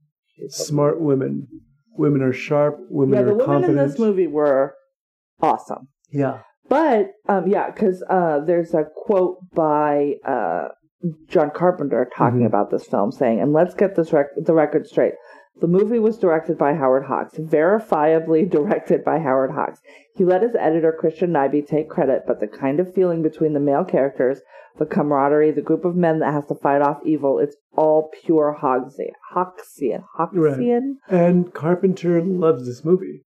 Smart 0.49 0.99
women. 1.01 1.47
Women 1.97 2.21
are 2.21 2.33
sharp. 2.33 2.77
Women 2.89 3.15
Yeah, 3.15 3.21
are 3.21 3.25
the 3.25 3.31
women 3.33 3.45
competent. 3.45 3.79
in 3.79 3.87
this 3.87 3.99
movie 3.99 4.27
were 4.27 4.75
awesome. 5.41 5.87
Yeah. 6.11 6.39
But 6.69 7.11
um, 7.29 7.47
yeah, 7.47 7.69
because 7.71 8.03
uh, 8.09 8.39
there's 8.45 8.73
a 8.73 8.83
quote 8.95 9.37
by 9.53 10.15
uh, 10.25 10.69
John 11.29 11.51
Carpenter 11.53 12.09
talking 12.15 12.41
Mhm. 12.41 12.47
about 12.47 12.71
this 12.71 12.85
film, 12.87 13.11
saying, 13.11 13.39
"And 13.39 13.53
let's 13.53 13.73
get 13.73 13.95
this 13.95 14.11
rec- 14.11 14.35
the 14.35 14.53
record 14.53 14.85
straight. 14.87 15.13
The 15.59 15.67
movie 15.67 15.99
was 15.99 16.19
directed 16.19 16.57
by 16.57 16.75
Howard 16.75 17.05
Hawks, 17.05 17.35
verifiably 17.35 18.49
directed 18.57 19.03
by 19.03 19.19
Howard 19.19 19.51
Hawks. 19.51 19.79
He 20.15 20.23
let 20.23 20.43
his 20.43 20.55
editor 20.55 20.91
Christian 20.91 21.31
Nyby 21.31 21.67
take 21.67 21.89
credit, 21.89 22.23
but 22.27 22.39
the 22.39 22.47
kind 22.47 22.79
of 22.79 22.93
feeling 22.93 23.23
between 23.23 23.53
the 23.53 23.59
male 23.59 23.83
characters, 23.83 24.41
the 24.77 24.85
camaraderie, 24.85 25.51
the 25.51 25.61
group 25.61 25.83
of 25.83 25.95
men 25.95 26.19
that 26.19 26.33
has 26.33 26.45
to 26.47 26.55
fight 26.55 26.81
off 26.81 26.99
evil, 27.03 27.39
it's 27.39 27.55
all 27.75 28.11
pure 28.23 28.57
Hawksian. 28.61 29.13
Hawksian. 29.35 30.03
Hawksian. 30.17 30.95
And 31.09 31.53
Carpenter 31.53 32.21
loves 32.21 32.65
this 32.65 32.85
movie. 32.85 33.23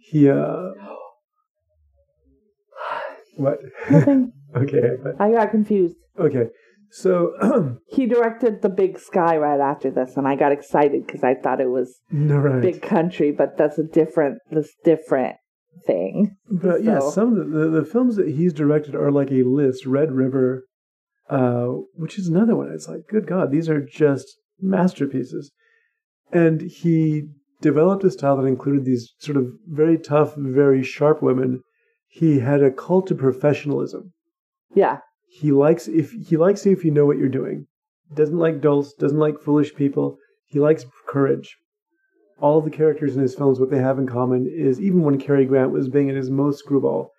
He, 0.00 0.28
uh. 0.28 0.36
What? 3.36 3.60
Nothing. 3.88 4.32
okay, 4.56 4.96
but, 5.00 5.20
I 5.20 5.30
got 5.30 5.52
confused. 5.52 5.94
okay. 6.18 6.48
So, 6.90 7.78
He 7.86 8.06
directed 8.06 8.62
The 8.62 8.68
Big 8.68 8.98
Sky 8.98 9.36
right 9.36 9.60
after 9.60 9.90
this, 9.90 10.16
and 10.16 10.26
I 10.26 10.36
got 10.36 10.52
excited 10.52 11.06
because 11.06 11.22
I 11.22 11.34
thought 11.34 11.60
it 11.60 11.70
was 11.70 12.00
right. 12.10 12.62
Big 12.62 12.82
Country, 12.82 13.30
but 13.30 13.56
that's 13.58 13.78
a 13.78 13.84
different, 13.84 14.38
this 14.50 14.72
different 14.84 15.36
thing. 15.86 16.36
but 16.50 16.82
yeah, 16.82 17.00
some 17.00 17.36
of 17.38 17.50
the, 17.50 17.58
the, 17.58 17.80
the 17.80 17.84
films 17.84 18.16
that 18.16 18.28
he's 18.28 18.52
directed 18.52 18.94
are 18.94 19.12
like 19.12 19.30
a 19.30 19.42
list 19.42 19.86
Red 19.86 20.12
River, 20.12 20.64
uh, 21.30 21.66
which 21.94 22.18
is 22.18 22.28
another 22.28 22.56
one. 22.56 22.70
It's 22.72 22.88
like, 22.88 23.02
good 23.08 23.26
God, 23.26 23.50
these 23.50 23.68
are 23.68 23.84
just 23.84 24.26
masterpieces. 24.60 25.52
And 26.32 26.62
he 26.62 27.28
developed 27.60 28.04
a 28.04 28.10
style 28.10 28.36
that 28.36 28.46
included 28.46 28.84
these 28.84 29.14
sort 29.18 29.36
of 29.36 29.46
very 29.66 29.98
tough, 29.98 30.34
very 30.36 30.82
sharp 30.82 31.22
women. 31.22 31.62
He 32.08 32.40
had 32.40 32.62
a 32.62 32.70
cult 32.70 33.10
of 33.10 33.18
professionalism. 33.18 34.12
Yeah, 34.74 34.98
he 35.28 35.52
likes 35.52 35.88
if 35.88 36.12
he 36.12 36.36
likes 36.36 36.64
you 36.66 36.72
if 36.72 36.84
you 36.84 36.90
know 36.90 37.06
what 37.06 37.18
you're 37.18 37.28
doing. 37.28 37.66
Doesn't 38.14 38.38
like 38.38 38.60
dolts, 38.60 38.92
doesn't 38.94 39.18
like 39.18 39.38
foolish 39.40 39.74
people. 39.74 40.18
He 40.46 40.58
likes 40.58 40.86
courage. 41.06 41.56
All 42.40 42.60
the 42.60 42.70
characters 42.70 43.14
in 43.16 43.22
his 43.22 43.34
films, 43.34 43.60
what 43.60 43.70
they 43.70 43.78
have 43.80 43.98
in 43.98 44.06
common 44.06 44.46
is 44.50 44.80
even 44.80 45.02
when 45.02 45.18
Cary 45.20 45.44
Grant 45.44 45.72
was 45.72 45.88
being 45.88 46.08
at 46.08 46.16
his 46.16 46.30
most 46.30 46.60
screwball, 46.60 47.10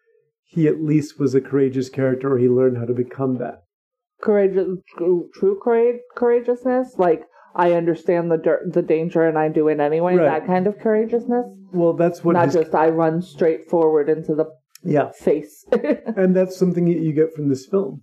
he 0.45 0.67
at 0.67 0.81
least 0.81 1.19
was 1.19 1.35
a 1.35 1.41
courageous 1.41 1.89
character, 1.89 2.33
or 2.33 2.37
he 2.39 2.47
learned 2.47 2.77
how 2.77 2.85
to 2.85 2.93
become 2.93 3.37
that. 3.37 3.63
courageous, 4.21 4.67
true 4.97 5.59
courage, 5.63 5.97
courageousness. 6.15 6.97
Like 6.97 7.23
I 7.55 7.73
understand 7.73 8.31
the 8.31 8.37
dir- 8.37 8.65
the 8.67 8.81
danger, 8.81 9.23
and 9.27 9.37
I 9.37 9.49
do 9.49 9.67
it 9.67 9.79
anyway. 9.79 10.15
Right. 10.15 10.39
That 10.39 10.47
kind 10.47 10.65
of 10.67 10.79
courageousness, 10.79 11.45
Well, 11.73 11.93
that's 11.93 12.23
what 12.23 12.33
not 12.33 12.45
his, 12.45 12.55
just 12.55 12.73
I 12.73 12.89
run 12.89 13.21
straight 13.21 13.69
forward 13.69 14.09
into 14.09 14.33
the 14.33 14.45
yeah, 14.83 15.11
face. 15.11 15.65
and 15.71 16.35
that's 16.35 16.57
something 16.57 16.85
that 16.85 16.99
you 17.01 17.13
get 17.13 17.33
from 17.35 17.49
this 17.49 17.65
film. 17.65 18.01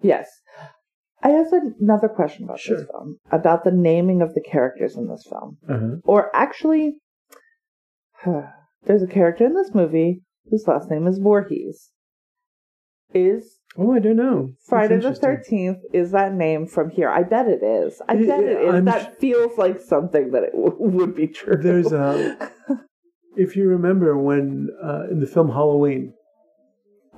yes. 0.00 0.28
I 1.22 1.30
have 1.30 1.46
another 1.80 2.08
question 2.08 2.44
about 2.44 2.60
Sure. 2.60 2.76
this 2.76 2.86
film, 2.86 3.16
about 3.32 3.64
the 3.64 3.70
naming 3.72 4.20
of 4.22 4.34
the 4.34 4.42
characters 4.42 4.96
in 4.96 5.08
this 5.08 5.24
film. 5.28 5.56
Uh-huh. 5.68 5.96
Or 6.04 6.30
actually, 6.36 6.96
there's 8.84 9.02
a 9.02 9.06
character 9.06 9.46
in 9.46 9.54
this 9.54 9.74
movie 9.74 10.22
whose 10.50 10.66
last 10.68 10.90
name 10.90 11.06
is 11.06 11.18
Voorhees. 11.18 11.90
Is 13.14 13.58
Oh, 13.78 13.92
I 13.92 13.98
don't 13.98 14.16
know. 14.16 14.50
Friday 14.66 14.98
the. 14.98 15.14
Thirteenth 15.14 15.78
is 15.92 16.10
that 16.12 16.34
name 16.34 16.66
from 16.66 16.90
here? 16.90 17.08
I 17.08 17.22
bet 17.22 17.46
it 17.46 17.62
is. 17.62 18.00
I 18.08 18.16
bet 18.16 18.42
it 18.44 18.60
is. 18.62 18.74
I'm 18.74 18.84
that 18.86 19.18
feels 19.18 19.56
like 19.58 19.80
something 19.80 20.30
that 20.32 20.42
it 20.44 20.52
w- 20.52 20.76
would 20.78 21.14
be 21.14 21.28
true. 21.28 21.56
There's 21.56 21.92
a. 21.92 22.50
If 23.36 23.56
you 23.56 23.68
remember 23.68 24.16
when 24.18 24.68
uh, 24.82 25.04
in 25.10 25.20
the 25.20 25.26
film 25.26 25.48
Halloween, 25.50 26.14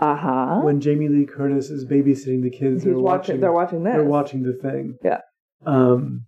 uh 0.01 0.17
huh. 0.17 0.61
when 0.63 0.81
Jamie 0.81 1.09
Lee 1.09 1.27
Curtis 1.27 1.71
is 1.71 1.85
babysitting 1.85 2.43
the 2.43 2.51
kids, 2.51 2.83
He's 2.83 2.85
they're 2.85 2.99
watching. 2.99 3.41
They're 3.41 3.53
watching 3.53 3.83
this. 3.85 3.93
They're 3.95 4.05
watching 4.05 4.43
the 4.43 4.53
thing. 4.55 4.97
Yeah. 5.03 5.21
Um. 5.67 6.25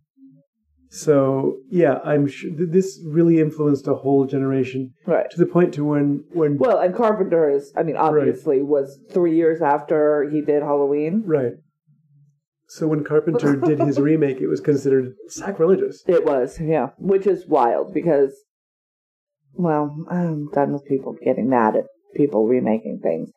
So 0.93 1.59
yeah, 1.71 1.99
I'm 2.05 2.27
sure 2.27 2.51
th- 2.51 2.71
this 2.71 3.01
really 3.07 3.39
influenced 3.41 3.87
a 3.87 3.95
whole 3.95 4.27
generation 4.27 4.93
Right. 5.07 5.31
to 5.31 5.39
the 5.39 5.47
point 5.47 5.73
to 5.75 5.85
when 5.85 6.25
when 6.33 6.59
Well, 6.59 6.79
and 6.81 6.95
Carpenter 6.95 7.49
is. 7.49 7.73
I 7.77 7.85
mean, 7.85 7.97
obviously, 7.97 8.61
was 8.63 8.99
three 9.13 9.37
years 9.37 9.63
after 9.63 10.29
he 10.29 10.41
did 10.41 10.63
Halloween. 10.63 11.23
right. 11.27 11.53
So 12.67 12.87
when 12.87 13.03
Carpenter 13.05 13.57
did 13.67 13.81
his 13.81 13.99
remake, 13.99 14.41
it 14.41 14.47
was 14.47 14.61
considered 14.61 15.15
sacrilegious. 15.29 16.05
It 16.07 16.25
was, 16.25 16.61
yeah, 16.61 16.91
which 16.99 17.27
is 17.27 17.45
wild 17.49 17.93
because, 17.93 18.33
well, 19.55 19.97
I'm 20.11 20.49
done 20.53 20.73
with 20.73 20.85
people 20.85 21.17
getting 21.25 21.49
mad 21.49 21.77
at 21.77 21.85
people 22.15 22.47
remaking 22.47 23.01
things. 23.03 23.31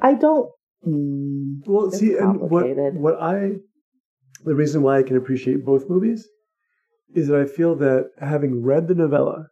I 0.00 0.14
don't. 0.14 0.50
Mm, 0.86 1.66
Well, 1.66 1.90
see, 1.90 2.16
and 2.16 2.40
what 2.40 2.66
what 2.94 3.20
I 3.20 3.56
the 4.44 4.54
reason 4.54 4.82
why 4.82 4.98
I 4.98 5.02
can 5.02 5.16
appreciate 5.16 5.64
both 5.64 5.88
movies 5.90 6.28
is 7.14 7.28
that 7.28 7.40
I 7.40 7.46
feel 7.46 7.74
that 7.76 8.10
having 8.20 8.62
read 8.62 8.86
the 8.86 8.94
novella, 8.94 9.46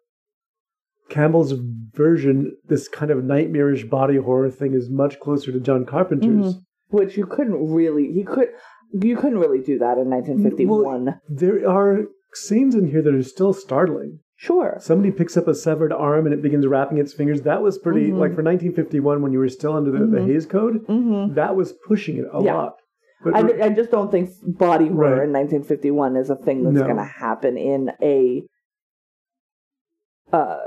Campbell's 1.09 1.55
version, 1.95 2.53
this 2.69 2.87
kind 2.89 3.11
of 3.11 3.25
nightmarish 3.25 3.85
body 3.85 4.17
horror 4.17 4.51
thing, 4.51 4.75
is 4.75 4.89
much 4.91 5.19
closer 5.21 5.51
to 5.53 5.61
John 5.61 5.85
Carpenter's. 5.85 6.55
Mhm. 6.57 6.61
which 6.91 7.17
you 7.17 7.27
couldn't 7.27 7.73
really. 7.75 8.13
He 8.13 8.23
could. 8.23 8.49
You 8.93 9.17
couldn't 9.17 9.39
really 9.39 9.61
do 9.61 9.77
that 9.79 9.99
in 9.99 10.09
1951. 10.09 11.21
There 11.29 11.69
are 11.69 12.07
scenes 12.33 12.77
in 12.77 12.87
here 12.87 13.03
that 13.03 13.13
are 13.13 13.23
still 13.25 13.53
startling. 13.53 14.21
Sure. 14.37 14.77
Somebody 14.81 15.11
picks 15.11 15.37
up 15.37 15.49
a 15.49 15.55
severed 15.55 15.93
arm 15.93 16.27
and 16.27 16.35
it 16.35 16.43
begins 16.43 16.67
wrapping 16.67 16.99
its 16.99 17.13
fingers. 17.13 17.43
That 17.43 17.63
was 17.63 17.79
pretty, 17.79 18.11
Mhm. 18.11 18.19
like 18.19 18.35
for 18.35 18.43
1951, 18.43 19.23
when 19.23 19.33
you 19.33 19.39
were 19.39 19.49
still 19.49 19.73
under 19.75 19.91
the, 19.91 19.99
the 19.99 20.19
Mhm. 20.19 20.27
Hays 20.27 20.47
Code, 20.47 20.85
hmm 20.87 21.35
that 21.35 21.57
was 21.57 21.73
pushing 21.73 22.19
it 22.19 22.27
a 22.33 22.43
Yeah. 22.43 22.55
lot. 22.55 22.75
But 23.25 23.35
I, 23.35 23.67
I 23.67 23.69
just 23.71 23.91
don't 23.91 24.11
think 24.11 24.31
body 24.47 24.89
horror 24.89 25.17
Right. 25.17 25.25
in 25.25 25.33
1951 25.33 26.17
is 26.17 26.29
a 26.31 26.37
thing 26.37 26.63
that's 26.65 26.77
No. 26.77 26.85
going 26.85 26.97
to 26.99 27.03
happen 27.03 27.57
in 27.57 27.91
a 28.03 28.47
uh, 30.33 30.59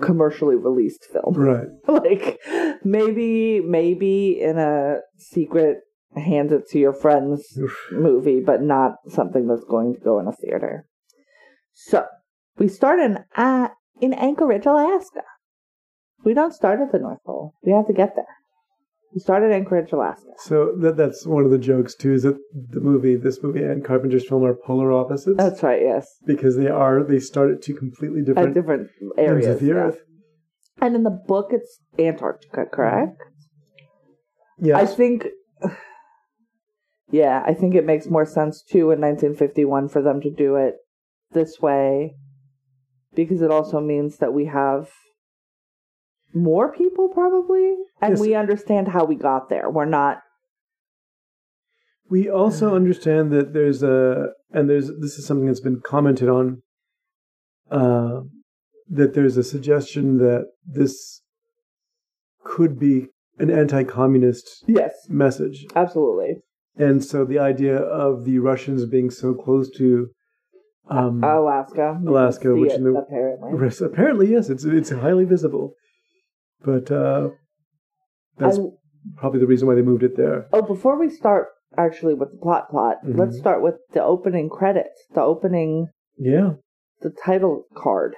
commercially 0.00 0.56
released 0.56 1.04
film. 1.06 1.34
right. 1.34 1.68
like 1.88 2.38
maybe 2.84 3.60
maybe 3.60 4.40
in 4.40 4.58
a 4.58 4.98
secret 5.16 5.78
hand 6.14 6.52
it 6.52 6.66
to 6.68 6.78
your 6.78 6.92
friends 6.92 7.58
movie, 7.90 8.40
but 8.40 8.62
not 8.62 8.96
something 9.08 9.46
that's 9.46 9.64
going 9.64 9.94
to 9.94 10.00
go 10.00 10.18
in 10.18 10.26
a 10.26 10.32
theater. 10.32 10.86
So 11.78 12.06
we 12.56 12.68
start 12.68 13.00
in 13.00 13.18
uh, 13.36 13.68
in 14.00 14.14
Anchorage, 14.14 14.64
Alaska. 14.64 15.20
We 16.24 16.32
don't 16.32 16.54
start 16.54 16.80
at 16.80 16.90
the 16.90 16.98
North 16.98 17.22
Pole. 17.24 17.52
We 17.62 17.72
have 17.72 17.86
to 17.88 17.92
get 17.92 18.16
there. 18.16 18.24
We 19.12 19.20
start 19.20 19.42
at 19.42 19.52
Anchorage, 19.52 19.92
Alaska. 19.92 20.30
So 20.38 20.74
that 20.80 20.96
that's 20.96 21.26
one 21.26 21.44
of 21.44 21.50
the 21.50 21.58
jokes 21.58 21.94
too. 21.94 22.14
Is 22.14 22.22
that 22.22 22.38
the 22.70 22.80
movie, 22.80 23.14
this 23.14 23.42
movie, 23.42 23.62
and 23.62 23.84
Carpenter's 23.84 24.26
film 24.26 24.42
are 24.44 24.54
polar 24.54 24.90
opposites 24.90 25.36
That's 25.36 25.62
right. 25.62 25.82
Yes, 25.82 26.08
because 26.26 26.56
they 26.56 26.68
are 26.68 27.04
they 27.04 27.20
start 27.20 27.50
at 27.50 27.62
two 27.62 27.74
completely 27.74 28.20
at 28.20 28.26
different 28.26 28.54
different 28.54 28.90
ends 29.18 29.18
areas. 29.18 29.46
of 29.48 29.60
the 29.60 29.66
yeah. 29.66 29.74
earth. 29.74 29.98
And 30.80 30.96
in 30.96 31.02
the 31.02 31.10
book, 31.28 31.48
it's 31.50 31.80
Antarctica, 31.98 32.64
correct? 32.70 33.18
Yes, 34.58 34.76
I 34.76 34.94
think, 34.94 35.26
yeah, 37.10 37.42
I 37.46 37.52
think 37.52 37.74
it 37.74 37.84
makes 37.84 38.06
more 38.06 38.26
sense 38.26 38.62
too 38.62 38.90
in 38.90 39.00
1951 39.00 39.88
for 39.88 40.02
them 40.02 40.22
to 40.22 40.30
do 40.30 40.56
it 40.56 40.76
this 41.32 41.60
way 41.60 42.14
because 43.14 43.40
it 43.42 43.50
also 43.50 43.80
means 43.80 44.18
that 44.18 44.32
we 44.32 44.44
have 44.46 44.90
more 46.34 46.70
people 46.72 47.08
probably, 47.08 47.74
and 48.02 48.12
Yes. 48.12 48.20
we 48.20 48.34
understand 48.34 48.88
how 48.88 49.04
we 49.06 49.14
got 49.16 49.48
there. 49.48 49.70
We're 49.70 49.86
not. 49.86 50.18
We 52.10 52.28
also 52.30 52.74
understand 52.74 53.32
that 53.32 53.52
there's 53.54 53.82
a, 53.82 54.28
and 54.52 54.68
there's 54.68 54.88
this 55.00 55.18
is 55.18 55.26
something 55.26 55.46
that's 55.46 55.60
been 55.60 55.80
commented 55.80 56.28
on, 56.28 56.62
uh, 57.70 58.20
that 58.88 59.14
there's 59.14 59.36
a 59.38 59.42
suggestion 59.42 60.18
that 60.18 60.44
this 60.66 61.22
could 62.44 62.78
be 62.78 63.08
an 63.38 63.50
anti-communist 63.50 64.64
Yes, 64.68 64.92
message, 65.08 65.66
absolutely. 65.74 66.42
and 66.76 67.02
so 67.04 67.24
the 67.24 67.38
idea 67.38 67.76
of 67.76 68.24
the 68.24 68.38
Russians 68.38 68.84
being 68.86 69.10
so 69.10 69.34
close 69.34 69.68
to, 69.78 70.10
um, 70.88 71.22
Alaska, 71.24 72.00
Alaska, 72.06 72.54
which 72.54 72.72
it, 72.72 72.76
in 72.78 72.84
the- 72.84 72.98
apparently. 72.98 73.86
apparently 73.86 74.30
yes, 74.30 74.48
it's 74.50 74.64
it's 74.64 74.90
highly 74.90 75.24
visible, 75.24 75.74
but 76.64 76.90
uh, 76.90 77.30
that's 78.38 78.58
I- 78.58 78.62
probably 79.16 79.40
the 79.40 79.46
reason 79.46 79.66
why 79.68 79.74
they 79.74 79.82
moved 79.82 80.02
it 80.02 80.16
there. 80.16 80.46
oh, 80.52 80.62
before 80.62 80.98
we 80.98 81.08
start 81.10 81.48
actually 81.76 82.14
with 82.14 82.30
the 82.30 82.38
plot 82.38 82.70
plot, 82.70 82.96
Mhm. 83.04 83.18
let's 83.18 83.36
start 83.38 83.62
with 83.62 83.74
the 83.92 84.02
opening 84.02 84.48
credits. 84.48 85.06
The 85.14 85.22
opening, 85.22 85.88
Yeah, 86.16 86.54
the 87.00 87.10
title 87.10 87.64
card. 87.74 88.14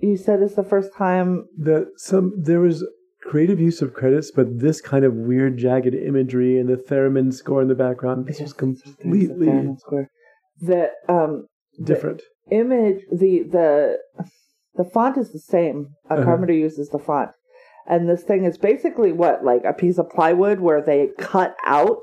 You 0.00 0.16
said 0.16 0.40
it's 0.42 0.54
the 0.54 0.62
first 0.64 0.94
time. 0.94 1.48
that 1.58 1.88
some 1.96 2.32
there 2.40 2.60
was 2.60 2.86
creative 3.22 3.60
use 3.60 3.82
of 3.82 3.92
credits, 3.94 4.30
but 4.30 4.60
this 4.60 4.80
kind 4.80 5.04
of 5.04 5.12
weird 5.14 5.56
jagged 5.58 5.94
imagery 5.94 6.56
and 6.58 6.68
the 6.68 6.76
theremin 6.76 7.32
score 7.34 7.60
in 7.60 7.66
the 7.68 7.74
background 7.74 8.30
is 8.30 8.40
was 8.40 8.52
completely 8.52 9.48
That 10.62 10.90
um 11.08 11.46
different. 11.84 12.22
image 12.50 13.00
the 13.12 13.42
the 13.44 13.98
the 14.74 14.84
font 14.84 15.16
is 15.16 15.32
the 15.32 15.38
same. 15.38 15.94
A 16.10 16.14
Uh-huh. 16.14 16.24
Carpenter 16.24 16.52
uses 16.52 16.88
the 16.88 16.98
font, 16.98 17.30
and 17.86 18.08
this 18.08 18.22
thing 18.24 18.44
is 18.44 18.58
basically 18.58 19.12
what 19.12 19.44
like 19.44 19.62
a 19.64 19.72
piece 19.72 19.98
of 19.98 20.10
plywood 20.10 20.60
where 20.60 20.82
they 20.82 21.10
cut 21.18 21.56
out 21.64 22.02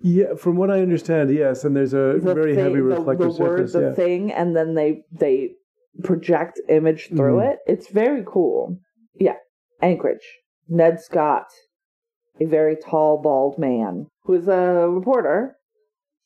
Yeah, 0.00 0.34
from 0.34 0.56
what 0.56 0.70
I 0.70 0.80
understand, 0.80 1.30
yes, 1.30 1.64
and 1.64 1.76
there's 1.76 1.94
a 1.94 2.18
the 2.20 2.34
very 2.34 2.54
thing, 2.54 2.64
heavy 2.64 2.80
reflective 2.80 3.36
the 3.36 3.42
word, 3.42 3.58
surface. 3.58 3.72
the 3.74 3.80
yeah. 3.88 3.94
thing, 3.94 4.32
and 4.32 4.56
then 4.56 4.74
they 4.74 5.04
they 5.12 5.52
project 6.02 6.58
image 6.68 7.08
through 7.08 7.36
Mhm. 7.38 7.52
it. 7.52 7.58
It's 7.66 7.88
very 7.88 8.24
cool. 8.26 8.78
Yeah, 9.14 9.36
Anchorage. 9.82 10.26
Ned 10.68 11.00
Scott, 11.00 11.48
a 12.40 12.46
very 12.46 12.76
tall, 12.76 13.18
bald 13.20 13.58
man 13.58 14.06
who 14.24 14.32
is 14.34 14.48
a 14.48 14.88
reporter. 14.88 15.56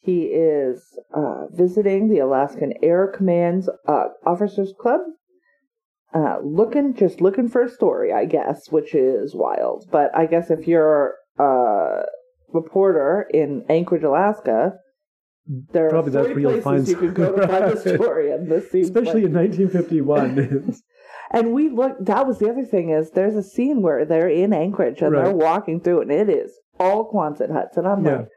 He 0.06 0.22
is 0.26 0.82
uh, 1.12 1.46
visiting 1.50 2.08
the 2.08 2.20
Alaskan 2.20 2.74
Air 2.80 3.12
Command's 3.14 3.68
uh, 3.88 4.04
Officers 4.24 4.72
Club, 4.80 5.00
uh, 6.14 6.36
looking 6.44 6.94
just 6.94 7.20
looking 7.20 7.48
for 7.48 7.62
a 7.62 7.68
story, 7.68 8.12
I 8.12 8.24
guess, 8.24 8.70
which 8.70 8.94
is 8.94 9.34
wild. 9.34 9.88
But 9.90 10.16
I 10.16 10.26
guess 10.26 10.48
if 10.50 10.68
you're 10.68 11.16
a 11.40 12.02
reporter 12.54 13.26
in 13.34 13.64
Anchorage, 13.68 14.04
Alaska, 14.04 14.74
there 15.72 15.90
Probably 15.90 16.10
are 16.10 16.12
that's 16.22 16.28
where 16.28 16.38
you'll 16.38 16.62
places 16.62 16.88
you 16.90 16.96
could 16.96 17.14
go 17.14 17.34
to 17.34 17.48
find 17.48 17.64
a 17.64 17.76
story, 17.96 18.30
and 18.30 18.48
this 18.48 18.70
seems 18.70 18.88
Especially 18.88 19.22
like- 19.26 19.58
in 19.58 19.60
1951. 19.68 20.74
and 21.32 21.52
we 21.52 21.68
look. 21.68 21.96
That 22.00 22.28
was 22.28 22.38
the 22.38 22.48
other 22.48 22.64
thing 22.64 22.90
is 22.90 23.10
there's 23.10 23.34
a 23.34 23.42
scene 23.42 23.82
where 23.82 24.04
they're 24.04 24.28
in 24.28 24.52
Anchorage 24.52 25.02
and 25.02 25.12
they're 25.16 25.32
walking 25.34 25.80
through, 25.80 26.02
and 26.02 26.12
it 26.12 26.28
is 26.28 26.52
all 26.78 27.10
Quonset 27.12 27.52
huts, 27.52 27.76
and 27.76 27.88
I'm 27.88 28.04
Yeah. 28.04 28.16
like, 28.18 28.28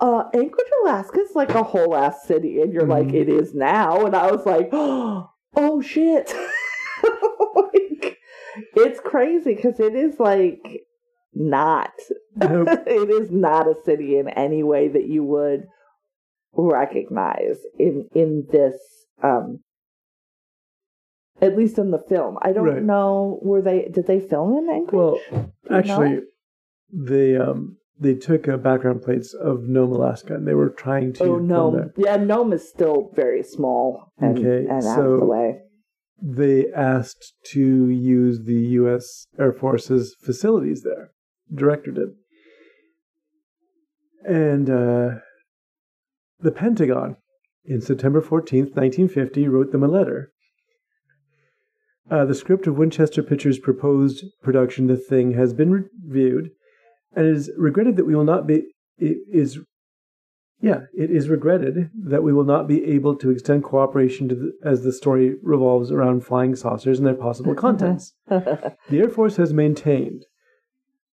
uh, 0.00 0.24
Anchorage, 0.34 0.70
Alaska 0.82 1.20
is 1.20 1.34
like 1.34 1.50
a 1.50 1.62
whole 1.62 1.94
ass 1.96 2.26
city, 2.26 2.60
and 2.60 2.72
you're 2.72 2.86
like, 2.86 3.06
Mhm. 3.08 3.14
it 3.14 3.28
is 3.28 3.54
now, 3.54 4.04
and 4.06 4.14
I 4.14 4.30
was 4.30 4.44
like, 4.46 4.68
oh 4.72 5.80
shit, 5.82 6.32
like, 7.54 8.18
it's 8.74 9.00
crazy 9.00 9.54
because 9.54 9.80
it 9.80 9.94
is 9.94 10.18
like 10.20 10.60
not. 11.34 11.92
Nope. 12.36 12.68
it 12.86 13.10
is 13.10 13.30
not 13.30 13.66
a 13.68 13.74
city 13.84 14.18
in 14.18 14.28
any 14.28 14.62
way 14.62 14.88
that 14.88 15.06
you 15.08 15.24
would 15.24 15.66
recognize 16.52 17.58
in 17.78 18.08
in 18.14 18.46
this 18.50 18.76
um 19.22 19.60
at 21.42 21.54
least 21.56 21.76
in 21.78 21.90
the 21.90 21.98
film 21.98 22.38
i 22.40 22.50
don't 22.52 22.64
Right. 22.64 22.82
know 22.82 23.38
were 23.42 23.60
they 23.60 23.88
did 23.92 24.06
they 24.06 24.20
film 24.20 24.56
in 24.56 24.70
anchorage 24.70 25.20
Well, 25.30 25.52
actually, 25.70 26.08
know? 26.14 26.22
they 26.92 27.36
um 27.36 27.76
they 27.98 28.14
took 28.14 28.46
uh, 28.48 28.56
background 28.56 29.02
plates 29.02 29.32
of 29.34 29.64
Nome, 29.64 29.92
Alaska, 29.92 30.34
and 30.34 30.46
they 30.46 30.54
were 30.54 30.68
trying 30.70 31.12
to. 31.14 31.22
oh 31.22 31.26
film 31.36 31.46
no 31.46 31.90
yeah 31.96 32.16
nome 32.16 32.52
is 32.52 32.68
still 32.68 33.10
very 33.14 33.42
small 33.42 34.12
and, 34.18 34.38
Okay, 34.38 34.68
and 34.68 34.84
out 34.84 35.00
of 35.00 35.20
the 35.20 35.26
way 35.26 35.60
They 36.20 36.66
asked 36.74 37.34
to 37.52 37.88
use 37.88 38.40
the 38.44 38.60
U.S. 38.80 39.26
Air 39.38 39.52
Force's 39.52 40.14
facilities 40.20 40.82
there. 40.82 41.10
Director 41.54 41.92
did, 41.92 42.08
and 44.26 44.68
uh, 44.68 45.08
the 46.40 46.50
Pentagon, 46.50 47.16
in 47.64 47.80
September 47.80 48.20
fourteenth, 48.20 48.74
nineteen 48.76 49.08
fifty, 49.08 49.46
wrote 49.48 49.72
them 49.72 49.84
a 49.84 49.88
letter. 49.88 50.32
Uh, 52.10 52.24
the 52.24 52.34
script 52.34 52.66
of 52.66 52.78
Winchester 52.78 53.22
Pictures' 53.22 53.58
proposed 53.58 54.24
production, 54.42 54.86
The 54.86 54.96
Thing, 54.96 55.32
has 55.32 55.52
been 55.52 55.72
reviewed, 55.72 56.50
and 57.16 57.26
it 57.26 57.34
is 57.34 57.50
regretted 57.56 57.96
that 57.96 58.04
we 58.04 58.14
will 58.14 58.24
not 58.24 58.46
be. 58.46 58.62
It 58.98 59.18
is, 59.32 59.58
yeah, 60.60 60.80
it 60.94 61.10
is 61.10 61.28
regretted 61.28 61.90
that 62.04 62.22
we 62.22 62.32
will 62.32 62.44
not 62.44 62.68
be 62.68 62.84
able 62.84 63.16
to 63.16 63.30
extend 63.30 63.64
cooperation 63.64 64.28
to 64.28 64.34
the, 64.34 64.52
as 64.62 64.82
the 64.82 64.92
story 64.92 65.36
revolves 65.42 65.90
around 65.90 66.24
flying 66.24 66.54
saucers 66.54 66.98
and 66.98 67.06
their 67.06 67.14
possible 67.14 67.52
mm-hmm. 67.52 67.60
contents. 67.60 68.14
The 68.28 68.98
Air 69.00 69.08
Force 69.08 69.36
has 69.36 69.52
maintained 69.52 70.24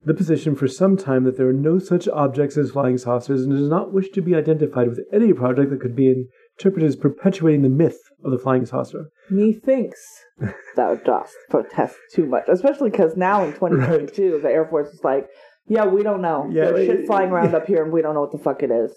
the 0.05 0.13
position 0.13 0.55
for 0.55 0.67
some 0.67 0.97
time 0.97 1.23
that 1.23 1.37
there 1.37 1.47
are 1.47 1.53
no 1.53 1.79
such 1.79 2.07
objects 2.09 2.57
as 2.57 2.71
flying 2.71 2.97
saucers 2.97 3.43
and 3.43 3.51
does 3.51 3.69
not 3.69 3.93
wish 3.93 4.09
to 4.09 4.21
be 4.21 4.35
identified 4.35 4.89
with 4.89 4.99
any 5.13 5.31
project 5.31 5.69
that 5.69 5.79
could 5.79 5.95
be 5.95 6.27
interpreted 6.57 6.87
as 6.87 6.95
perpetuating 6.95 7.61
the 7.61 7.69
myth 7.69 7.99
of 8.23 8.31
the 8.31 8.37
flying 8.37 8.65
saucer. 8.65 9.09
methinks 9.29 10.01
thou 10.75 10.95
dost 10.95 11.35
protest 11.49 11.95
too 12.11 12.25
much 12.25 12.43
especially 12.49 12.89
because 12.89 13.15
now 13.15 13.43
in 13.43 13.53
2022 13.53 14.41
the 14.43 14.49
air 14.49 14.65
force 14.65 14.89
is 14.89 15.03
like 15.03 15.29
yeah 15.67 15.85
we 15.85 16.03
don't 16.03 16.21
know 16.21 16.47
Yeah, 16.51 16.71
there's 16.71 16.87
shit 16.87 17.05
flying 17.05 17.29
around 17.29 17.55
up 17.59 17.67
here 17.67 17.83
and 17.83 17.91
we 17.91 18.01
don't 18.01 18.13
know 18.13 18.21
what 18.21 18.31
the 18.31 18.37
fuck 18.37 18.63
it 18.63 18.71
is 18.71 18.93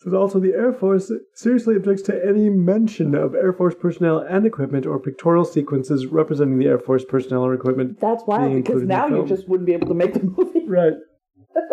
Says 0.00 0.14
also 0.14 0.38
the 0.38 0.52
Air 0.52 0.72
Force 0.72 1.10
seriously 1.34 1.74
objects 1.74 2.02
to 2.02 2.24
any 2.24 2.48
mention 2.48 3.16
of 3.16 3.34
Air 3.34 3.52
Force 3.52 3.74
personnel 3.74 4.18
and 4.18 4.46
equipment 4.46 4.86
or 4.86 5.00
pictorial 5.00 5.44
sequences 5.44 6.06
representing 6.06 6.60
the 6.60 6.66
Air 6.66 6.78
Force 6.78 7.04
personnel 7.04 7.44
or 7.44 7.52
equipment. 7.52 7.98
That's 8.00 8.22
wild 8.24 8.44
being 8.44 8.62
because 8.62 8.82
included 8.82 8.82
in 8.82 8.88
the 8.88 9.08
now 9.08 9.22
you 9.22 9.26
just 9.26 9.48
wouldn't 9.48 9.66
be 9.66 9.72
able 9.72 9.88
to 9.88 9.94
make 9.94 10.14
the 10.14 10.22
movie. 10.22 10.64
Right. 10.68 10.92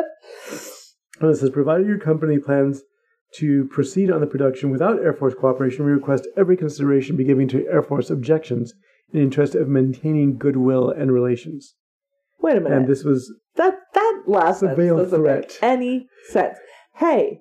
And 1.22 1.30
it 1.30 1.38
says, 1.38 1.50
provided 1.50 1.88
your 1.88 1.98
company 1.98 2.40
plans 2.40 2.82
to 3.36 3.66
proceed 3.66 4.12
on 4.12 4.20
the 4.22 4.28
production 4.28 4.70
without 4.70 5.00
Air 5.00 5.14
Force 5.14 5.34
cooperation, 5.34 5.86
we 5.86 5.92
request 5.92 6.28
every 6.36 6.58
consideration 6.58 7.16
be 7.16 7.24
given 7.24 7.48
to 7.50 7.66
Air 7.68 7.84
Force 7.84 8.10
objections 8.10 8.74
in 9.14 9.22
interest 9.22 9.56
of 9.56 9.70
maintaining 9.70 10.38
goodwill 10.38 10.90
and 10.90 11.12
relations. 11.12 11.76
Wait 12.42 12.58
a 12.58 12.60
minute. 12.60 12.78
And 12.78 12.88
this 12.88 13.04
was 13.04 13.34
that 13.56 13.76
that 13.94 14.05
last 14.28 14.60
sentence 14.62 14.90
doesn't 14.98 15.20
threat. 15.22 15.40
make 15.42 15.58
any 15.62 16.08
sense. 16.30 16.58
Hey, 16.96 17.40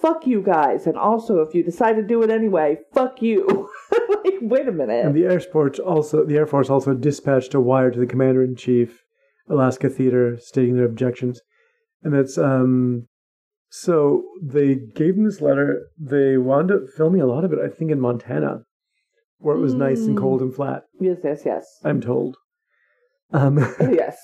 fuck 0.00 0.26
you 0.26 0.42
guys, 0.42 0.86
and 0.86 0.96
also 0.96 1.40
if 1.40 1.54
you 1.54 1.62
decide 1.62 1.94
to 1.94 2.02
do 2.02 2.22
it 2.22 2.30
anyway, 2.30 2.78
fuck 2.94 3.20
you. 3.22 3.68
like, 4.24 4.34
wait 4.42 4.68
a 4.68 4.72
minute. 4.72 5.04
And 5.06 5.14
the 5.14 5.24
Air 5.24 5.40
Force 5.40 5.78
also 5.78 6.24
the 6.24 6.36
Air 6.36 6.46
Force 6.46 6.70
also 6.70 6.94
dispatched 6.94 7.54
a 7.54 7.60
wire 7.60 7.90
to 7.90 7.98
the 7.98 8.06
Commander 8.06 8.42
in 8.42 8.56
Chief, 8.56 9.04
Alaska 9.48 9.88
Theater, 9.88 10.36
stating 10.40 10.76
their 10.76 10.84
objections. 10.86 11.40
And 12.02 12.14
that's 12.14 12.38
um 12.38 13.06
so 13.70 14.24
they 14.42 14.76
gave 14.76 15.16
him 15.16 15.24
this 15.24 15.40
letter. 15.40 15.88
They 15.98 16.38
wound 16.38 16.70
up 16.70 16.82
filming 16.96 17.20
a 17.20 17.26
lot 17.26 17.44
of 17.44 17.52
it, 17.52 17.58
I 17.58 17.68
think, 17.68 17.90
in 17.90 18.00
Montana, 18.00 18.62
where 19.38 19.56
it 19.56 19.60
was 19.60 19.74
nice 19.74 20.06
and 20.06 20.16
Mm. 20.16 20.20
cold 20.20 20.40
and 20.40 20.54
flat. 20.54 20.84
yes, 21.00 21.18
yes, 21.22 21.42
yes, 21.44 21.66
I'm 21.84 22.00
told. 22.00 22.36
Um, 23.32 23.58
yes. 23.80 24.16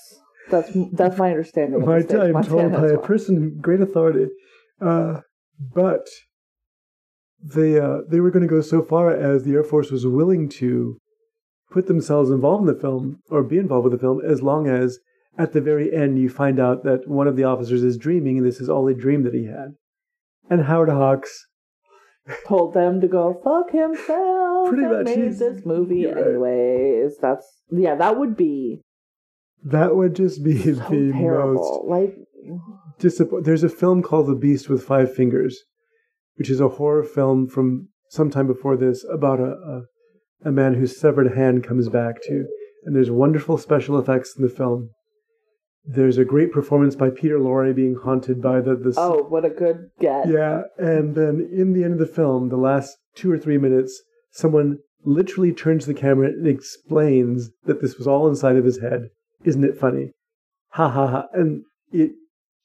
That's 0.49 0.71
that's 0.93 1.17
my 1.17 1.29
understanding. 1.29 1.81
Of 1.81 1.87
my, 1.87 1.99
the 1.99 2.07
state 2.07 2.21
I'm 2.21 2.33
Montana 2.33 2.61
told 2.61 2.71
by 2.73 2.85
as 2.85 2.91
a 2.91 2.97
person 2.97 3.37
of 3.37 3.61
great 3.61 3.81
authority. 3.81 4.27
Uh, 4.81 5.21
but 5.73 6.07
they 7.43 7.79
uh, 7.79 7.99
they 8.09 8.19
were 8.19 8.31
going 8.31 8.47
to 8.47 8.49
go 8.49 8.61
so 8.61 8.83
far 8.83 9.11
as 9.11 9.43
the 9.43 9.53
Air 9.53 9.63
Force 9.63 9.91
was 9.91 10.05
willing 10.05 10.49
to 10.49 10.97
put 11.71 11.87
themselves 11.87 12.29
involved 12.29 12.67
in 12.67 12.73
the 12.73 12.79
film 12.79 13.19
or 13.29 13.43
be 13.43 13.57
involved 13.57 13.85
with 13.85 13.93
the 13.93 13.99
film 13.99 14.21
as 14.23 14.41
long 14.41 14.67
as 14.67 14.99
at 15.37 15.53
the 15.53 15.61
very 15.61 15.93
end 15.93 16.19
you 16.19 16.29
find 16.29 16.59
out 16.59 16.83
that 16.83 17.07
one 17.07 17.27
of 17.27 17.35
the 17.35 17.43
officers 17.43 17.83
is 17.83 17.97
dreaming 17.97 18.37
and 18.37 18.45
this 18.45 18.61
is 18.61 18.69
all 18.69 18.87
a 18.87 18.93
dream 18.93 19.23
that 19.23 19.33
he 19.33 19.45
had. 19.45 19.75
And 20.49 20.65
Howard 20.65 20.89
Hawks, 20.89 21.47
told 22.47 22.73
them 22.73 23.01
to 23.01 23.07
go 23.07 23.39
fuck 23.43 23.71
himself. 23.71 24.69
Pretty 24.69 24.83
and 24.83 24.91
much, 24.93 25.05
made 25.05 25.37
this 25.37 25.65
movie 25.65 25.99
you're 25.99 26.17
anyways. 26.17 27.17
That's 27.21 27.45
yeah. 27.71 27.95
That 27.95 28.17
would 28.17 28.35
be 28.35 28.81
that 29.65 29.95
would 29.95 30.15
just 30.15 30.43
be 30.43 30.57
so 30.57 30.71
the 30.89 31.11
most 31.13 31.17
terrible. 31.17 31.85
Like 31.89 32.15
disappoint. 32.99 33.45
There's 33.45 33.63
a 33.63 33.69
film 33.69 34.01
called 34.01 34.27
The 34.27 34.35
Beast 34.35 34.69
with 34.69 34.83
Five 34.83 35.13
Fingers, 35.13 35.59
which 36.35 36.49
is 36.49 36.61
a 36.61 36.69
horror 36.69 37.03
film 37.03 37.47
from 37.47 37.89
sometime 38.09 38.47
before 38.47 38.77
this 38.77 39.05
about 39.11 39.39
a, 39.39 39.51
a 39.51 39.81
a 40.43 40.51
man 40.51 40.75
whose 40.75 40.99
severed 40.99 41.35
hand 41.35 41.63
comes 41.63 41.89
back 41.89 42.21
to 42.23 42.45
and 42.85 42.95
there's 42.95 43.09
wonderful 43.09 43.57
special 43.57 43.97
effects 43.97 44.35
in 44.37 44.43
the 44.43 44.49
film. 44.49 44.89
There's 45.87 46.17
a 46.17 46.25
great 46.25 46.51
performance 46.51 46.95
by 46.95 47.09
Peter 47.09 47.37
Lorre 47.39 47.73
being 47.75 47.95
haunted 48.03 48.41
by 48.41 48.61
the 48.61 48.75
the 48.75 48.93
Oh, 48.97 49.23
what 49.23 49.45
a 49.45 49.49
good 49.49 49.89
get. 49.99 50.27
yeah, 50.27 50.63
and 50.77 51.15
then 51.15 51.47
in 51.51 51.73
the 51.73 51.83
end 51.83 51.93
of 51.93 51.99
the 51.99 52.05
film, 52.13 52.49
the 52.49 52.57
last 52.57 52.95
two 53.15 53.31
or 53.31 53.37
three 53.37 53.57
minutes, 53.57 54.01
someone 54.31 54.79
literally 55.03 55.51
turns 55.53 55.85
the 55.85 55.93
camera 55.93 56.27
and 56.29 56.47
explains 56.47 57.49
that 57.65 57.81
this 57.81 57.97
was 57.97 58.07
all 58.07 58.27
inside 58.27 58.55
of 58.55 58.65
his 58.65 58.79
head. 58.81 59.09
Isn't 59.45 59.63
it 59.63 59.77
funny? 59.77 60.11
Ha 60.69 60.89
ha 60.89 61.07
ha! 61.07 61.27
And 61.33 61.63
it 61.91 62.11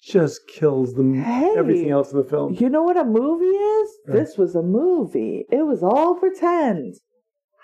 just 0.02 0.40
kills 0.48 0.94
the 0.94 1.04
Hey. 1.22 1.54
everything 1.56 1.90
else 1.90 2.10
in 2.10 2.18
the 2.18 2.24
film. 2.24 2.54
You 2.58 2.68
know 2.68 2.82
what 2.82 2.96
a 2.96 3.04
movie 3.04 3.44
is? 3.44 3.90
Right. 4.06 4.16
This 4.18 4.38
was 4.38 4.54
a 4.54 4.62
movie. 4.62 5.44
It 5.50 5.64
was 5.66 5.82
all 5.82 6.14
pretend. 6.16 6.94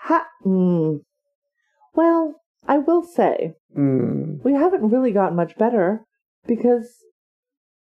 Ha. 0.01 0.25
Mm. 0.45 1.01
Well, 1.95 2.35
I 2.67 2.77
will 2.77 3.03
say 3.03 3.53
Mm. 3.75 4.43
we 4.43 4.53
haven't 4.53 4.89
really 4.89 5.11
gotten 5.11 5.35
much 5.35 5.57
better 5.57 6.03
because 6.45 6.87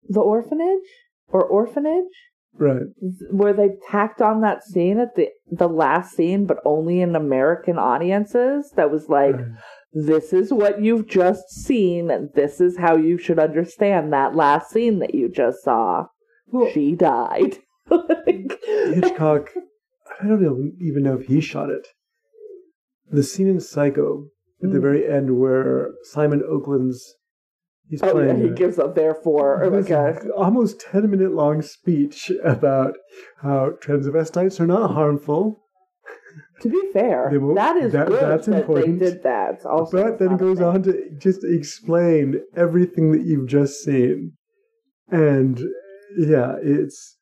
the 0.09 0.21
orphanage 0.21 0.87
or 1.29 1.43
orphanage 1.45 2.13
Right. 2.55 2.83
where 3.31 3.55
they 3.55 3.71
tacked 3.91 4.21
on 4.21 4.43
that 4.43 4.63
scene 4.63 4.99
at 4.99 5.15
the 5.15 5.31
the 5.51 5.69
last 5.69 6.15
scene 6.15 6.45
but 6.45 6.59
only 6.67 7.01
in 7.01 7.17
American 7.17 7.79
audiences 7.79 8.71
that 8.77 8.91
was 8.91 9.09
like 9.09 9.37
Right. 9.37 9.47
This 9.93 10.33
is 10.33 10.53
what 10.53 10.83
you've 10.83 11.07
just 11.07 11.51
seen 11.51 12.11
and 12.11 12.31
this 12.35 12.61
is 12.61 12.79
how 12.79 12.97
you 12.97 13.19
should 13.19 13.39
understand 13.39 14.13
that 14.13 14.35
last 14.35 14.71
scene 14.71 14.99
that 15.01 15.15
you 15.15 15.29
just 15.29 15.63
saw 15.63 16.07
Well, 16.47 16.71
she 16.73 16.95
died 16.95 17.59
Like- 17.91 18.59
Hitchcock, 18.67 19.51
I 20.21 20.27
don't 20.27 20.41
know, 20.43 20.71
even 20.81 21.03
know 21.03 21.19
if 21.19 21.27
he 21.27 21.41
shot 21.41 21.69
it. 21.71 21.89
The 23.11 23.23
scene 23.23 23.49
in 23.49 23.61
Psycho 23.61 24.27
at 24.63 24.71
the 24.73 24.79
Mm. 24.79 24.83
very 24.83 25.07
end 25.09 25.39
where 25.39 25.91
Simon 26.05 26.43
Oakland's 26.49 27.17
he's 27.89 28.03
oh 28.03 28.07
yeah 28.07 28.13
playing 28.33 28.43
he 28.43 28.49
gives 28.55 28.79
a 28.79 28.91
therefore 28.95 29.63
a 29.63 30.31
almost 30.37 30.81
10 30.81 31.11
minute 31.11 31.33
long 31.33 31.61
speech 31.61 32.31
about 32.45 32.95
how 33.43 33.73
transvestites 33.83 34.61
are 34.61 34.67
not 34.67 34.93
harmful, 34.93 35.62
to 36.63 36.69
be 36.69 36.81
fair 36.93 37.31
that 37.55 37.77
is 37.77 37.93
that- 37.93 38.07
good 38.09 38.23
that's 38.23 38.47
that 38.47 38.61
important. 38.61 38.99
they 39.01 39.11
did 39.11 39.23
that 39.23 39.65
also 39.67 40.03
but 40.05 40.19
then 40.19 40.37
goes 40.37 40.61
on 40.61 40.83
to 40.83 41.11
just 41.19 41.45
explain 41.45 42.41
everything 42.57 43.13
that 43.13 43.23
you've 43.23 43.49
just 43.49 43.83
seen. 43.85 44.33
And 45.11 45.59
yeah, 46.17 46.57
it's 46.63 47.19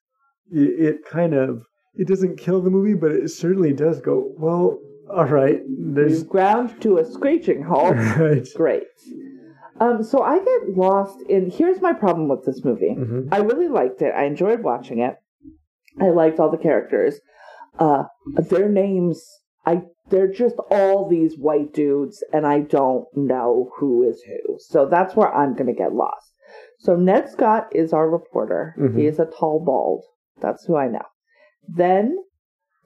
it, 0.53 0.71
it 0.89 0.97
kind 1.05 1.35
of 1.35 1.63
it 1.95 2.07
doesn't 2.07 2.37
kill 2.39 2.61
the 2.61 2.71
movie, 2.71 2.95
but 2.95 3.11
it 3.13 3.29
certainly 3.31 3.73
does 3.73 4.01
go, 4.01 4.33
well, 4.39 4.79
all 5.13 5.25
right, 5.25 5.61
there's 5.69 6.21
we've 6.21 6.29
ground 6.29 6.81
to 6.83 6.99
a 6.99 7.05
screeching 7.05 7.63
halt 7.63 7.97
right. 8.19 8.47
great. 8.55 8.85
Um, 9.81 10.03
so 10.05 10.23
I 10.23 10.39
get 10.39 10.77
lost 10.77 11.19
in. 11.29 11.51
Here's 11.51 11.81
my 11.81 11.93
problem 11.93 12.29
with 12.29 12.45
this 12.45 12.65
movie. 12.65 12.95
Mhm. 12.97 13.29
I 13.33 13.39
really 13.39 13.69
liked 13.69 14.03
it. 14.03 14.13
I 14.15 14.25
enjoyed 14.25 14.63
watching 14.63 15.01
it. 15.01 15.17
I 16.01 16.11
liked 16.11 16.39
all 16.39 16.51
the 16.51 16.59
characters. 16.59 17.19
Uh, 17.81 18.05
their 18.51 18.69
names, 18.69 19.25
I 19.67 19.83
they're 20.11 20.31
just 20.33 20.57
all 20.71 21.09
these 21.09 21.37
white 21.39 21.73
dudes, 21.73 22.23
and 22.33 22.47
I 22.47 22.61
don't 22.61 23.07
know 23.17 23.71
who 23.79 24.03
is 24.09 24.23
who. 24.27 24.57
So 24.59 24.87
that's 24.87 25.17
where 25.17 25.35
I'm 25.35 25.55
gonna 25.57 25.73
get 25.75 25.95
lost. 25.95 26.33
So 26.79 26.95
Ned 26.97 27.29
Scott 27.31 27.69
is 27.75 27.93
our 27.93 28.09
reporter. 28.09 28.75
Mhm. 28.79 28.99
He 28.99 29.07
is 29.07 29.19
a 29.19 29.27
tall 29.27 29.61
bald. 29.65 30.05
That's 30.41 30.65
who 30.67 30.77
I 30.77 30.89
know. 30.89 31.07
Then 31.69 32.17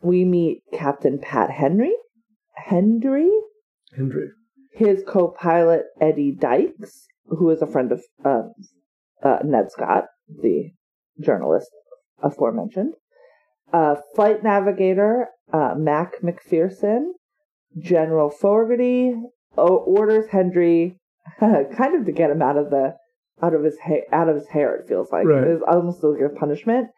we 0.02 0.24
meet 0.24 0.62
Captain 0.72 1.18
Pat 1.18 1.50
Henry. 1.50 1.94
Hendry, 2.56 3.30
Hendry. 3.96 4.28
his 4.72 5.02
co-pilot 5.06 5.86
Eddie 6.00 6.32
Dykes, 6.32 7.06
who 7.26 7.50
is 7.50 7.60
a 7.62 7.66
friend 7.66 7.90
of 7.92 8.02
uh, 8.24 8.42
uh, 9.22 9.38
Ned 9.44 9.70
Scott, 9.72 10.04
the 10.28 10.70
journalist 11.20 11.70
aforementioned, 12.22 12.94
uh, 13.78 13.94
flight 14.14 14.42
navigator 14.44 15.28
uh, 15.52 15.74
Mac 15.76 16.12
McPherson, 16.22 17.02
General 17.78 18.30
Fogarty 18.30 19.14
o- 19.58 19.76
orders 19.96 20.26
Hendry 20.30 20.96
kind 21.40 21.94
of 21.96 22.06
to 22.06 22.12
get 22.12 22.30
him 22.30 22.42
out 22.42 22.56
of 22.56 22.70
the 22.70 22.94
out 23.42 23.54
of 23.54 23.62
his 23.64 23.76
ha- 23.84 24.06
out 24.12 24.28
of 24.28 24.36
his 24.36 24.48
hair. 24.48 24.76
It 24.76 24.88
feels 24.88 25.10
like 25.12 25.26
Right. 25.26 25.44
it's 25.44 25.62
almost 25.66 26.02
like 26.04 26.20
a 26.20 26.28
punishment. 26.28 26.88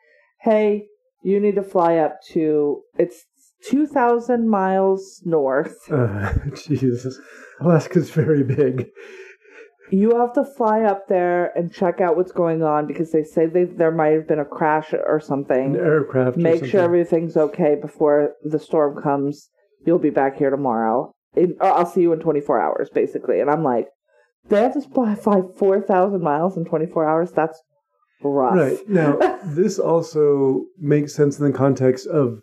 Hey, 0.43 0.87
you 1.25 1.41
need 1.41 1.55
to 1.57 1.63
fly 1.63 1.97
up 1.97 2.19
to 2.33 2.83
it's 2.99 3.25
two 3.71 3.87
thousand 3.87 4.49
miles 4.49 5.23
north. 5.25 5.77
Uh, 5.91 6.33
Jesus. 6.69 7.19
Alaska's 7.61 8.11
very 8.11 8.43
big. 8.45 8.89
You 9.91 10.19
have 10.19 10.33
to 10.35 10.45
fly 10.45 10.83
up 10.83 11.07
there 11.09 11.57
and 11.57 11.73
check 11.73 12.01
out 12.01 12.17
what's 12.17 12.33
going 12.33 12.63
on 12.63 12.87
because 12.87 13.13
they 13.13 13.23
say 13.23 13.47
they, 13.47 13.65
there 13.65 13.91
might 13.93 14.13
have 14.15 14.27
been 14.27 14.41
a 14.41 14.45
crash 14.45 14.93
or 14.93 15.17
An 15.17 15.21
something. 15.23 15.77
aircraft. 15.77 16.37
or 16.37 16.41
Make 16.41 16.65
sure 16.65 16.81
everything's 16.83 17.37
okay 17.37 17.77
before 17.81 18.33
the 18.45 18.59
storm 18.59 19.01
comes. 19.03 19.49
You'll 19.87 19.99
be 19.99 20.11
back 20.11 20.37
here 20.37 20.51
tomorrow. 20.51 21.13
In, 21.37 21.57
or 21.61 21.69
I'll 21.73 21.87
see 21.87 22.01
you 22.01 22.13
in 22.13 22.21
24 22.21 22.61
hours, 22.61 22.89
basically. 22.93 23.41
And 23.41 23.51
I'm 23.51 23.63
like, 23.63 23.87
they 24.49 24.61
have 24.63 24.73
to 24.75 24.81
fly, 24.81 25.15
fly 25.15 25.43
4,000 25.59 26.21
miles 26.23 26.57
in 26.57 26.65
24 26.65 27.09
hours? 27.09 27.31
That's 27.33 27.61
rough. 28.23 28.57
Right. 28.57 28.79
Now, 28.89 29.39
this 29.45 29.79
also 29.79 30.65
makes 30.79 31.15
sense 31.15 31.39
in 31.39 31.45
the 31.47 31.57
context 31.57 32.07
of 32.07 32.41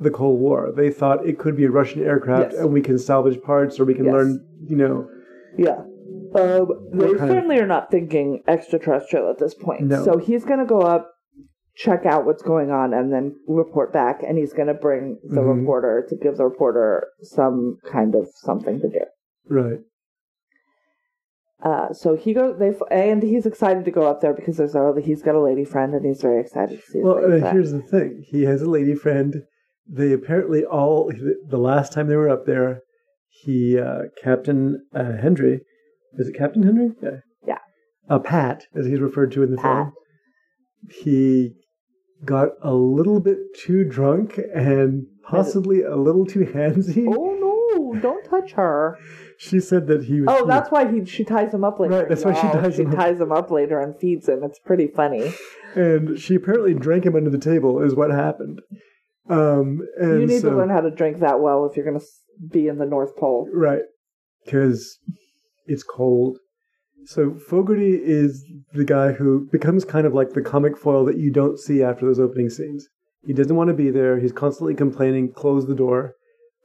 the 0.00 0.10
Cold 0.10 0.40
War. 0.40 0.72
They 0.74 0.90
thought 0.90 1.26
it 1.26 1.38
could 1.38 1.56
be 1.56 1.64
a 1.64 1.70
Russian 1.70 2.02
aircraft 2.02 2.52
Yes. 2.54 2.60
and 2.60 2.72
we 2.72 2.80
can 2.80 2.98
salvage 2.98 3.40
parts 3.42 3.78
or 3.78 3.84
we 3.84 3.94
can 3.94 4.06
Yes. 4.06 4.12
learn, 4.14 4.44
you 4.66 4.76
know. 4.76 5.08
Yeah. 5.56 5.82
Um, 6.34 6.88
they 6.92 7.06
kind 7.06 7.20
of- 7.20 7.28
certainly 7.28 7.58
are 7.58 7.66
not 7.66 7.90
thinking 7.90 8.42
extraterrestrial 8.48 9.30
at 9.30 9.38
this 9.38 9.54
point. 9.54 9.82
No. 9.82 10.04
So 10.04 10.18
he's 10.18 10.44
going 10.44 10.60
to 10.60 10.64
go 10.66 10.80
up, 10.80 11.10
check 11.74 12.06
out 12.06 12.24
what's 12.24 12.42
going 12.42 12.70
on, 12.70 12.94
and 12.94 13.12
then 13.12 13.36
report 13.46 13.92
back. 13.92 14.22
And 14.22 14.38
he's 14.38 14.52
going 14.52 14.68
to 14.68 14.74
bring 14.74 15.18
the 15.24 15.40
Mhm. 15.40 15.58
reporter 15.60 16.06
to 16.08 16.16
give 16.16 16.36
the 16.38 16.44
reporter 16.44 17.06
some 17.20 17.78
kind 17.90 18.14
of 18.14 18.28
something 18.34 18.80
to 18.80 18.88
do. 18.88 19.00
Right. 19.48 19.80
Uh, 21.62 21.92
so 21.92 22.16
he 22.16 22.34
goes. 22.34 22.58
They 22.58 22.74
and 22.90 23.22
he's 23.22 23.46
excited 23.46 23.84
to 23.84 23.92
go 23.92 24.02
up 24.02 24.20
there 24.20 24.34
because 24.34 24.56
there's 24.56 24.74
a 24.74 24.94
he's 25.00 25.22
got 25.22 25.36
a 25.36 25.40
lady 25.40 25.64
friend, 25.64 25.94
and 25.94 26.04
he's 26.04 26.20
very 26.20 26.40
excited 26.40 26.80
to 26.80 26.86
see. 26.86 26.98
Well, 27.00 27.18
uh, 27.24 27.52
here's 27.52 27.70
the 27.70 27.80
thing. 27.82 28.24
He 28.26 28.42
has 28.42 28.62
a 28.62 28.68
lady 28.70 28.96
friend. 28.96 29.44
They 29.88 30.12
apparently 30.12 30.64
all, 30.64 31.12
the 31.46 31.58
last 31.58 31.92
time 31.92 32.08
they 32.08 32.16
were 32.16 32.28
up 32.28 32.46
there, 32.46 32.80
he, 33.28 33.78
uh, 33.78 34.04
Captain 34.20 34.84
uh, 34.94 35.16
Hendry, 35.18 35.60
is 36.18 36.28
it 36.28 36.36
Captain 36.36 36.62
Henry? 36.62 36.90
Yeah. 37.02 37.10
Yeah. 37.46 37.58
Uh, 38.08 38.18
Pat, 38.18 38.66
as 38.74 38.86
he's 38.86 39.00
referred 39.00 39.32
to 39.32 39.42
in 39.42 39.50
the 39.50 39.56
Pat. 39.56 39.62
film. 39.62 39.92
He 40.90 41.52
got 42.24 42.50
a 42.62 42.72
little 42.74 43.20
bit 43.20 43.38
too 43.58 43.84
drunk 43.84 44.38
and 44.54 45.06
possibly 45.24 45.82
a 45.82 45.96
little 45.96 46.26
too 46.26 46.40
handsy. 46.40 47.06
Oh 47.08 47.90
no! 47.94 48.00
Don't 48.00 48.24
touch 48.24 48.52
her. 48.52 48.98
She 49.38 49.58
said 49.58 49.88
that 49.88 50.04
he 50.04 50.20
was. 50.20 50.28
Oh, 50.28 50.46
that's 50.46 50.70
why 50.70 50.88
he 50.88 51.04
she 51.04 51.24
ties 51.24 51.52
him 51.52 51.64
up 51.64 51.80
later. 51.80 51.94
Right, 51.94 52.08
that's 52.08 52.24
why 52.24 52.32
she 52.32 52.46
y'all. 52.46 52.62
ties 52.62 52.76
she 52.76 52.82
him 52.82 52.90
up. 52.90 52.96
ties 52.96 53.20
him 53.20 53.32
up 53.32 53.50
later 53.50 53.80
and 53.80 53.98
feeds 53.98 54.28
him. 54.28 54.44
It's 54.44 54.60
pretty 54.60 54.86
funny. 54.86 55.34
And 55.74 56.16
she 56.16 56.36
apparently 56.36 56.74
drank 56.74 57.06
him 57.06 57.16
under 57.16 57.28
the 57.28 57.38
table, 57.38 57.82
is 57.82 57.96
what 57.96 58.12
happened. 58.12 58.60
Um, 59.28 59.80
and 59.98 60.20
you 60.20 60.26
need 60.28 60.42
so, 60.42 60.50
to 60.50 60.56
learn 60.56 60.68
how 60.70 60.80
to 60.80 60.92
drink 60.92 61.18
that 61.20 61.40
well 61.40 61.66
if 61.66 61.76
you're 61.76 61.84
going 61.84 61.98
to 61.98 62.06
be 62.52 62.68
in 62.68 62.78
the 62.78 62.86
North 62.86 63.16
Pole. 63.16 63.48
Right. 63.52 63.82
Because 64.44 64.98
it's 65.66 65.82
cold. 65.82 66.38
So 67.04 67.34
Fogarty 67.34 67.98
is 68.00 68.44
the 68.72 68.84
guy 68.84 69.12
who 69.12 69.48
becomes 69.50 69.84
kind 69.84 70.06
of 70.06 70.14
like 70.14 70.30
the 70.30 70.42
comic 70.42 70.76
foil 70.76 71.04
that 71.06 71.18
you 71.18 71.30
don't 71.32 71.58
see 71.58 71.82
after 71.82 72.06
those 72.06 72.20
opening 72.20 72.48
scenes. 72.48 72.88
He 73.26 73.32
doesn't 73.32 73.56
want 73.56 73.68
to 73.68 73.74
be 73.74 73.90
there. 73.90 74.18
He's 74.18 74.32
constantly 74.32 74.74
complaining, 74.74 75.32
close 75.32 75.66
the 75.66 75.74
door, 75.74 76.14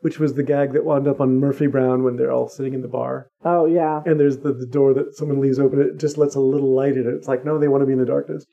which 0.01 0.19
was 0.19 0.33
the 0.33 0.43
gag 0.43 0.73
that 0.73 0.85
wound 0.85 1.07
up 1.07 1.19
on 1.19 1.39
Murphy 1.39 1.67
Brown 1.67 2.03
when 2.03 2.17
they're 2.17 2.31
all 2.31 2.47
sitting 2.47 2.73
in 2.73 2.81
the 2.81 2.87
bar. 2.87 3.29
Oh 3.43 3.65
yeah. 3.65 4.01
And 4.05 4.19
there's 4.19 4.37
the, 4.39 4.53
the 4.53 4.65
door 4.65 4.93
that 4.93 5.15
someone 5.15 5.39
leaves 5.39 5.59
open. 5.59 5.81
It 5.81 5.97
just 5.97 6.17
lets 6.17 6.35
a 6.35 6.39
little 6.39 6.73
light 6.73 6.97
in 6.97 7.07
it. 7.07 7.13
It's 7.13 7.27
like, 7.27 7.45
no, 7.45 7.57
they 7.57 7.67
want 7.67 7.81
to 7.81 7.87
be 7.87 7.93
in 7.93 7.99
the 7.99 8.05
darkness. 8.05 8.45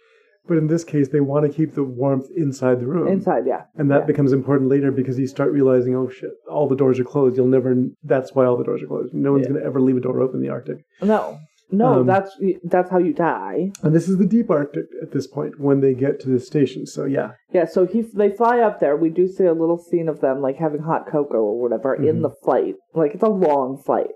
But 0.46 0.58
in 0.58 0.66
this 0.66 0.84
case, 0.84 1.08
they 1.08 1.20
want 1.20 1.46
to 1.46 1.52
keep 1.52 1.74
the 1.74 1.84
warmth 1.84 2.28
inside 2.36 2.80
the 2.80 2.86
room. 2.86 3.08
Inside, 3.08 3.44
yeah. 3.46 3.62
And 3.76 3.90
that 3.90 4.00
Yeah. 4.00 4.06
becomes 4.06 4.32
important 4.32 4.68
later 4.68 4.90
because 4.90 5.18
you 5.18 5.26
start 5.26 5.50
realizing, 5.52 5.96
oh 5.96 6.08
shit, 6.08 6.32
all 6.50 6.68
the 6.68 6.76
doors 6.76 7.00
are 7.00 7.04
closed. 7.04 7.36
You'll 7.36 7.46
never. 7.46 7.74
That's 8.02 8.34
why 8.34 8.44
all 8.44 8.56
the 8.56 8.64
doors 8.64 8.82
are 8.82 8.86
closed. 8.86 9.14
No 9.14 9.32
one's 9.32 9.44
Yeah. 9.46 9.50
going 9.52 9.60
to 9.62 9.66
ever 9.66 9.80
leave 9.80 9.96
a 9.96 10.00
door 10.00 10.20
open 10.20 10.36
in 10.36 10.42
the 10.42 10.50
Arctic. 10.50 10.84
No, 11.02 11.38
no, 11.70 12.00
Um, 12.00 12.06
that's 12.06 12.38
that's 12.64 12.90
how 12.90 12.98
you 12.98 13.14
die. 13.14 13.72
And 13.82 13.94
this 13.94 14.06
is 14.06 14.18
the 14.18 14.26
deep 14.26 14.50
Arctic 14.50 14.84
at 15.00 15.12
this 15.12 15.26
point 15.26 15.58
when 15.58 15.80
they 15.80 15.94
get 15.94 16.20
to 16.20 16.28
the 16.28 16.38
station. 16.38 16.84
So 16.84 17.04
yeah, 17.06 17.30
Yeah. 17.50 17.64
So 17.64 17.86
he 17.86 18.02
they 18.02 18.28
fly 18.28 18.60
up 18.60 18.80
there. 18.80 18.96
We 18.96 19.08
do 19.08 19.26
see 19.26 19.44
a 19.46 19.54
little 19.54 19.78
scene 19.78 20.10
of 20.10 20.20
them 20.20 20.42
like 20.42 20.56
having 20.56 20.82
hot 20.82 21.06
cocoa 21.06 21.38
or 21.42 21.58
whatever 21.58 21.94
in 21.94 22.18
Mhm. 22.18 22.22
the 22.22 22.30
flight. 22.44 22.74
Like 22.94 23.14
it's 23.14 23.22
a 23.22 23.28
long 23.30 23.78
flight, 23.78 24.10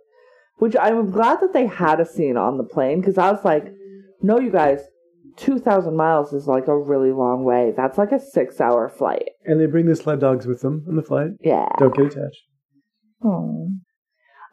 which 0.59 0.77
I'm 0.79 1.11
glad 1.11 1.41
that 1.41 1.55
they 1.55 1.65
had 1.67 2.01
a 2.01 2.05
scene 2.05 2.37
on 2.37 2.59
the 2.59 2.65
plane 2.65 3.01
because 3.01 3.17
I 3.17 3.31
was 3.33 3.43
like, 3.47 3.73
no, 4.23 4.39
you 4.39 4.51
guys. 4.51 4.87
2,000 5.39 5.97
miles 5.97 6.33
is 6.33 6.47
like 6.47 6.69
a 6.69 6.77
really 6.77 7.13
long 7.13 7.45
way. 7.45 7.73
That's 7.77 7.97
like 7.99 8.13
a 8.13 8.21
six 8.21 8.61
hour 8.61 8.89
flight. 8.89 9.29
and 9.45 9.59
they 9.61 9.67
bring 9.67 9.87
the 9.87 9.97
sled 9.97 10.21
dogs 10.21 10.47
with 10.47 10.61
them 10.61 10.85
on 10.89 10.97
the 10.97 11.03
flight. 11.03 11.31
Yeah. 11.41 11.69
Don't 11.79 11.95
get 11.95 12.07
attached. 12.07 12.43
Oh. 13.25 13.69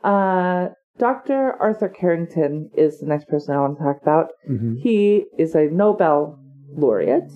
Uh, 0.04 0.70
Dr. 0.98 1.54
Arthur 1.60 1.90
Carrington 1.90 2.70
is 2.78 3.00
the 3.00 3.06
next 3.08 3.28
person 3.28 3.54
I 3.56 3.60
want 3.60 3.78
to 3.78 3.84
talk 3.84 3.98
about. 4.02 4.28
hmm 4.48 4.76
He 4.82 5.26
is 5.38 5.54
a 5.56 5.66
Nobel 5.66 6.40
laureate 6.74 7.32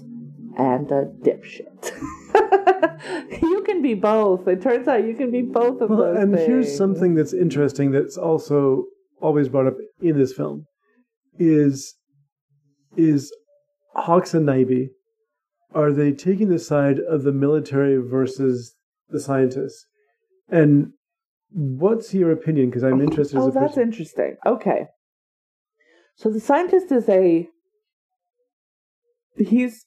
and 0.57 0.89
a 0.91 1.05
dipshit. 1.21 1.91
you 3.41 3.63
can 3.65 3.81
be 3.81 3.93
both. 3.95 4.47
It 4.47 4.61
turns 4.61 4.87
out 4.87 5.03
you 5.05 5.15
can 5.15 5.31
be 5.31 5.41
both 5.41 5.81
of 5.81 5.89
Well, 5.89 6.13
those 6.13 6.17
and 6.23 6.35
here's 6.35 6.75
something 6.75 7.15
that's 7.15 7.33
interesting 7.33 7.91
that's 7.91 8.17
also 8.17 8.85
always 9.21 9.49
brought 9.49 9.67
up 9.67 9.75
in 10.01 10.17
this 10.17 10.33
film 10.33 10.65
is 11.37 11.95
is 12.97 13.31
Hawks 14.01 14.33
and 14.33 14.47
Nyby 14.47 14.89
are 15.73 15.91
they 15.91 16.11
taking 16.11 16.49
the 16.49 16.59
side 16.59 16.99
of 16.99 17.23
the 17.23 17.31
military 17.31 17.97
versus 17.97 18.75
the 19.09 19.19
scientists? 19.19 19.85
And 20.49 20.93
what's 21.51 22.13
your 22.13 22.31
opinion? 22.31 22.69
Because 22.69 22.83
I'm 22.83 23.01
interested 23.01 23.37
as 23.37 23.43
Oh, 23.43 23.47
a 23.49 23.51
that's 23.51 23.73
person. 23.73 23.83
interesting. 23.83 24.35
Okay. 24.45 24.87
So 26.15 26.29
the 26.29 26.39
scientist 26.39 26.91
is 26.91 27.07
a 27.07 27.47
he's 29.37 29.85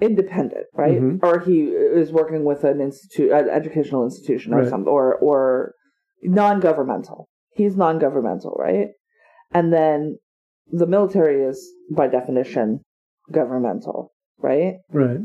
independent, 0.00 0.66
right? 0.74 1.00
Mhm. 1.00 1.20
Or 1.22 1.38
he 1.40 1.68
is 1.70 2.12
working 2.12 2.44
with 2.44 2.64
an 2.64 2.80
institute, 2.80 3.30
an 3.30 3.48
educational 3.48 4.04
institution, 4.04 4.52
or 4.52 4.58
Right. 4.60 4.68
something, 4.68 4.88
or 4.92 5.14
or 5.16 5.74
non-governmental. 6.22 7.28
He's 7.50 7.76
non-governmental, 7.76 8.56
right? 8.58 8.90
And 9.52 9.72
then 9.72 10.18
the 10.70 10.86
military 10.86 11.42
is, 11.42 11.72
by 11.90 12.08
definition, 12.08 12.80
governmental, 13.32 14.12
right? 14.38 14.74
right. 14.92 15.18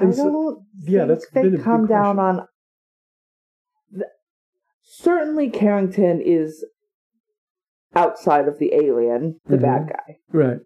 I 0.00 0.04
And 0.04 0.14
don't 0.16 0.64
Yeah, 0.82 1.06
think 1.06 1.08
that's 1.08 1.30
they 1.30 1.42
been 1.42 1.54
a 1.54 1.56
big 1.56 1.64
come 1.64 1.86
down 1.86 2.16
question. 2.16 2.40
on. 2.40 2.48
The, 3.90 4.06
certainly, 4.82 5.50
Carrington 5.50 6.20
is 6.20 6.64
outside 7.96 8.46
of 8.46 8.58
the 8.58 8.74
alien, 8.74 9.40
the 9.46 9.56
Mhm. 9.56 9.62
bad 9.62 9.88
guy. 9.88 10.18
Right. 10.32 10.60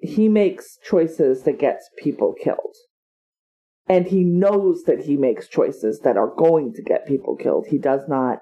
He 0.00 0.28
makes 0.28 0.76
choices 0.78 1.42
that 1.44 1.58
gets 1.58 1.88
people 1.98 2.34
killed, 2.34 2.76
and 3.88 4.06
he 4.06 4.22
knows 4.22 4.84
that 4.84 5.00
he 5.00 5.16
makes 5.16 5.48
choices 5.48 6.00
that 6.00 6.16
are 6.16 6.32
going 6.36 6.74
to 6.74 6.82
get 6.82 7.06
people 7.06 7.34
killed. 7.36 7.66
He 7.68 7.78
does 7.78 8.06
not 8.08 8.40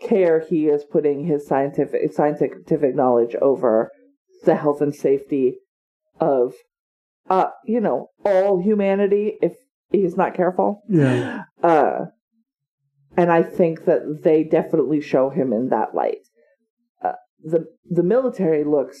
care. 0.00 0.40
He 0.48 0.66
is 0.66 0.84
putting 0.84 1.26
his 1.26 1.46
scientific 1.46 2.12
scientific 2.12 2.94
knowledge 2.94 3.34
over 3.40 3.90
the 4.44 4.56
health 4.56 4.80
and 4.80 4.94
safety 4.94 5.58
of, 6.20 6.54
uh, 7.28 7.46
you 7.64 7.80
know, 7.80 8.10
all 8.24 8.60
humanity. 8.62 9.38
If 9.42 9.54
he's 9.90 10.16
not 10.16 10.34
careful, 10.34 10.82
Yeah. 10.88 11.44
uh, 11.62 12.06
and 13.16 13.30
I 13.32 13.42
think 13.42 13.84
that 13.86 14.20
they 14.22 14.44
definitely 14.44 15.00
show 15.00 15.30
him 15.30 15.52
in 15.52 15.68
that 15.70 15.94
light. 15.94 16.18
Uh, 17.02 17.12
the 17.42 17.66
the 17.90 18.02
military 18.02 18.64
looks 18.64 18.98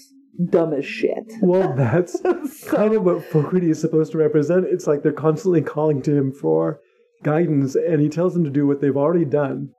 dumb 0.50 0.72
as 0.74 0.84
shit. 0.84 1.32
Well, 1.42 1.74
that's 1.74 2.18
So- 2.22 2.68
kind 2.68 2.94
of 2.94 3.04
what 3.04 3.24
Fogarty 3.24 3.70
is 3.70 3.80
supposed 3.80 4.12
to 4.12 4.18
represent. 4.18 4.66
It's 4.66 4.86
like 4.86 5.02
they're 5.02 5.12
constantly 5.12 5.62
calling 5.62 6.02
to 6.02 6.16
him 6.16 6.32
for 6.32 6.80
guidance, 7.22 7.74
and 7.74 8.00
he 8.00 8.08
tells 8.08 8.34
them 8.34 8.44
to 8.44 8.50
do 8.50 8.66
what 8.66 8.80
they've 8.80 8.96
already 8.96 9.24
done, 9.24 9.70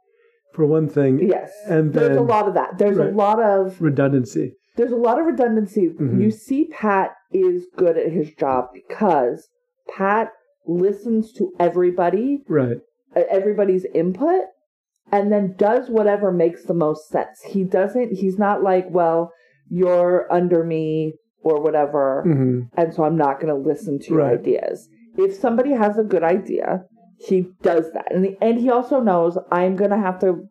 for 0.58 0.66
one 0.66 0.90
thing. 0.90 1.20
yes, 1.20 1.52
And 1.68 1.94
there's 1.94 2.18
a 2.18 2.22
lot 2.22 2.48
of 2.48 2.56
that. 2.56 2.78
There's 2.80 2.98
a 2.98 3.06
lot 3.24 3.40
of 3.42 3.80
Redundancy. 3.80 4.56
there's 4.76 4.92
a 4.92 4.96
lot 5.08 5.20
of 5.20 5.26
redundancy. 5.28 5.90
Mhm. 5.90 6.20
You 6.22 6.32
see, 6.32 6.66
Pat 6.66 7.12
is 7.32 7.68
good 7.78 7.96
at 7.98 8.12
his 8.12 8.32
job 8.34 8.70
because 8.74 9.48
Pat 9.88 10.32
listens 10.66 11.32
to 11.34 11.52
everybody, 11.60 12.44
Right. 12.50 12.78
uh, 13.16 13.22
everybody's 13.30 13.86
input, 13.94 14.42
and 15.12 15.32
then 15.32 15.54
does 15.58 15.90
whatever 15.92 16.32
makes 16.32 16.64
the 16.66 16.74
most 16.74 17.08
sense. 17.10 17.42
He 17.44 17.64
doesn't. 17.64 18.14
He's 18.14 18.38
not 18.40 18.64
like, 18.64 18.88
well, 18.90 19.32
you're 19.70 20.26
under 20.32 20.64
me 20.64 21.14
or 21.44 21.62
whatever, 21.62 22.24
hmm 22.24 22.62
and 22.76 22.94
so 22.94 23.04
I'm 23.04 23.16
not 23.16 23.40
going 23.40 23.54
to 23.56 23.70
listen 23.70 24.00
to 24.00 24.10
your 24.10 24.24
Right. 24.24 24.40
ideas. 24.40 24.90
If 25.18 25.34
somebody 25.36 25.72
has 25.72 25.98
a 26.00 26.04
good 26.04 26.24
idea, 26.24 26.86
he 27.20 27.48
does 27.62 27.92
that, 27.94 28.14
and 28.14 28.26
he, 28.26 28.38
and 28.42 28.60
he 28.60 28.70
also 28.70 29.00
knows 29.00 29.38
I'm 29.52 29.76
going 29.76 29.92
to 29.92 29.98
have 29.98 30.20
to 30.20 30.48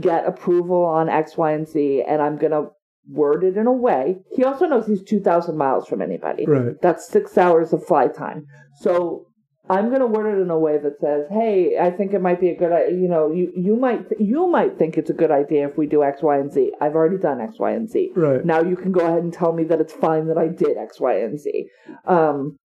get 0.00 0.26
approval 0.26 0.84
on 0.84 1.08
X, 1.08 1.36
Y, 1.36 1.52
and 1.52 1.68
Z, 1.68 2.02
and 2.08 2.20
I'm 2.22 2.38
going 2.38 2.52
to 2.52 2.68
word 3.10 3.44
it 3.44 3.56
in 3.56 3.66
a 3.66 3.72
way. 3.72 4.16
He 4.34 4.44
also 4.44 4.66
knows 4.66 4.86
he's 4.86 5.02
two 5.02 5.20
thousand 5.20 5.56
miles 5.58 5.86
from 5.86 6.00
anybody. 6.02 6.46
Right. 6.46 6.80
That's 6.80 7.06
six 7.08 7.36
hours 7.36 7.72
of 7.72 7.84
flight 7.84 8.14
time. 8.14 8.46
So 8.80 9.26
I'm 9.68 9.88
going 9.88 10.00
to 10.00 10.06
word 10.06 10.36
it 10.38 10.40
in 10.42 10.50
a 10.50 10.58
way 10.58 10.78
that 10.78 10.98
says, 11.00 11.26
"Hey, 11.30 11.78
I 11.78 11.90
think 11.90 12.12
it 12.14 12.20
might 12.20 12.40
be 12.40 12.50
a 12.50 12.56
good, 12.56 12.72
i- 12.72 12.86
you 12.88 13.08
know, 13.08 13.30
you 13.30 13.52
you 13.56 13.76
might 13.76 14.06
you 14.18 14.46
might 14.48 14.78
think 14.78 14.96
it's 14.98 15.10
a 15.10 15.14
good 15.14 15.30
idea 15.30 15.68
if 15.68 15.76
we 15.76 15.86
do 15.86 16.02
X, 16.02 16.22
Y, 16.22 16.36
and 16.38 16.52
Z. 16.52 16.72
I've 16.80 16.94
already 16.94 17.18
done 17.18 17.40
X, 17.40 17.58
Y, 17.58 17.70
and 17.72 17.88
Z. 17.88 18.12
Right. 18.16 18.44
Now 18.44 18.60
you 18.62 18.76
can 18.76 18.92
go 18.92 19.06
ahead 19.06 19.22
and 19.22 19.32
tell 19.32 19.52
me 19.52 19.64
that 19.64 19.80
it's 19.80 19.92
fine 19.92 20.26
that 20.28 20.38
I 20.38 20.48
did 20.48 20.76
X, 20.76 21.00
Y, 21.00 21.14
and 21.18 21.38
Z." 21.38 21.68
Um, 22.06 22.56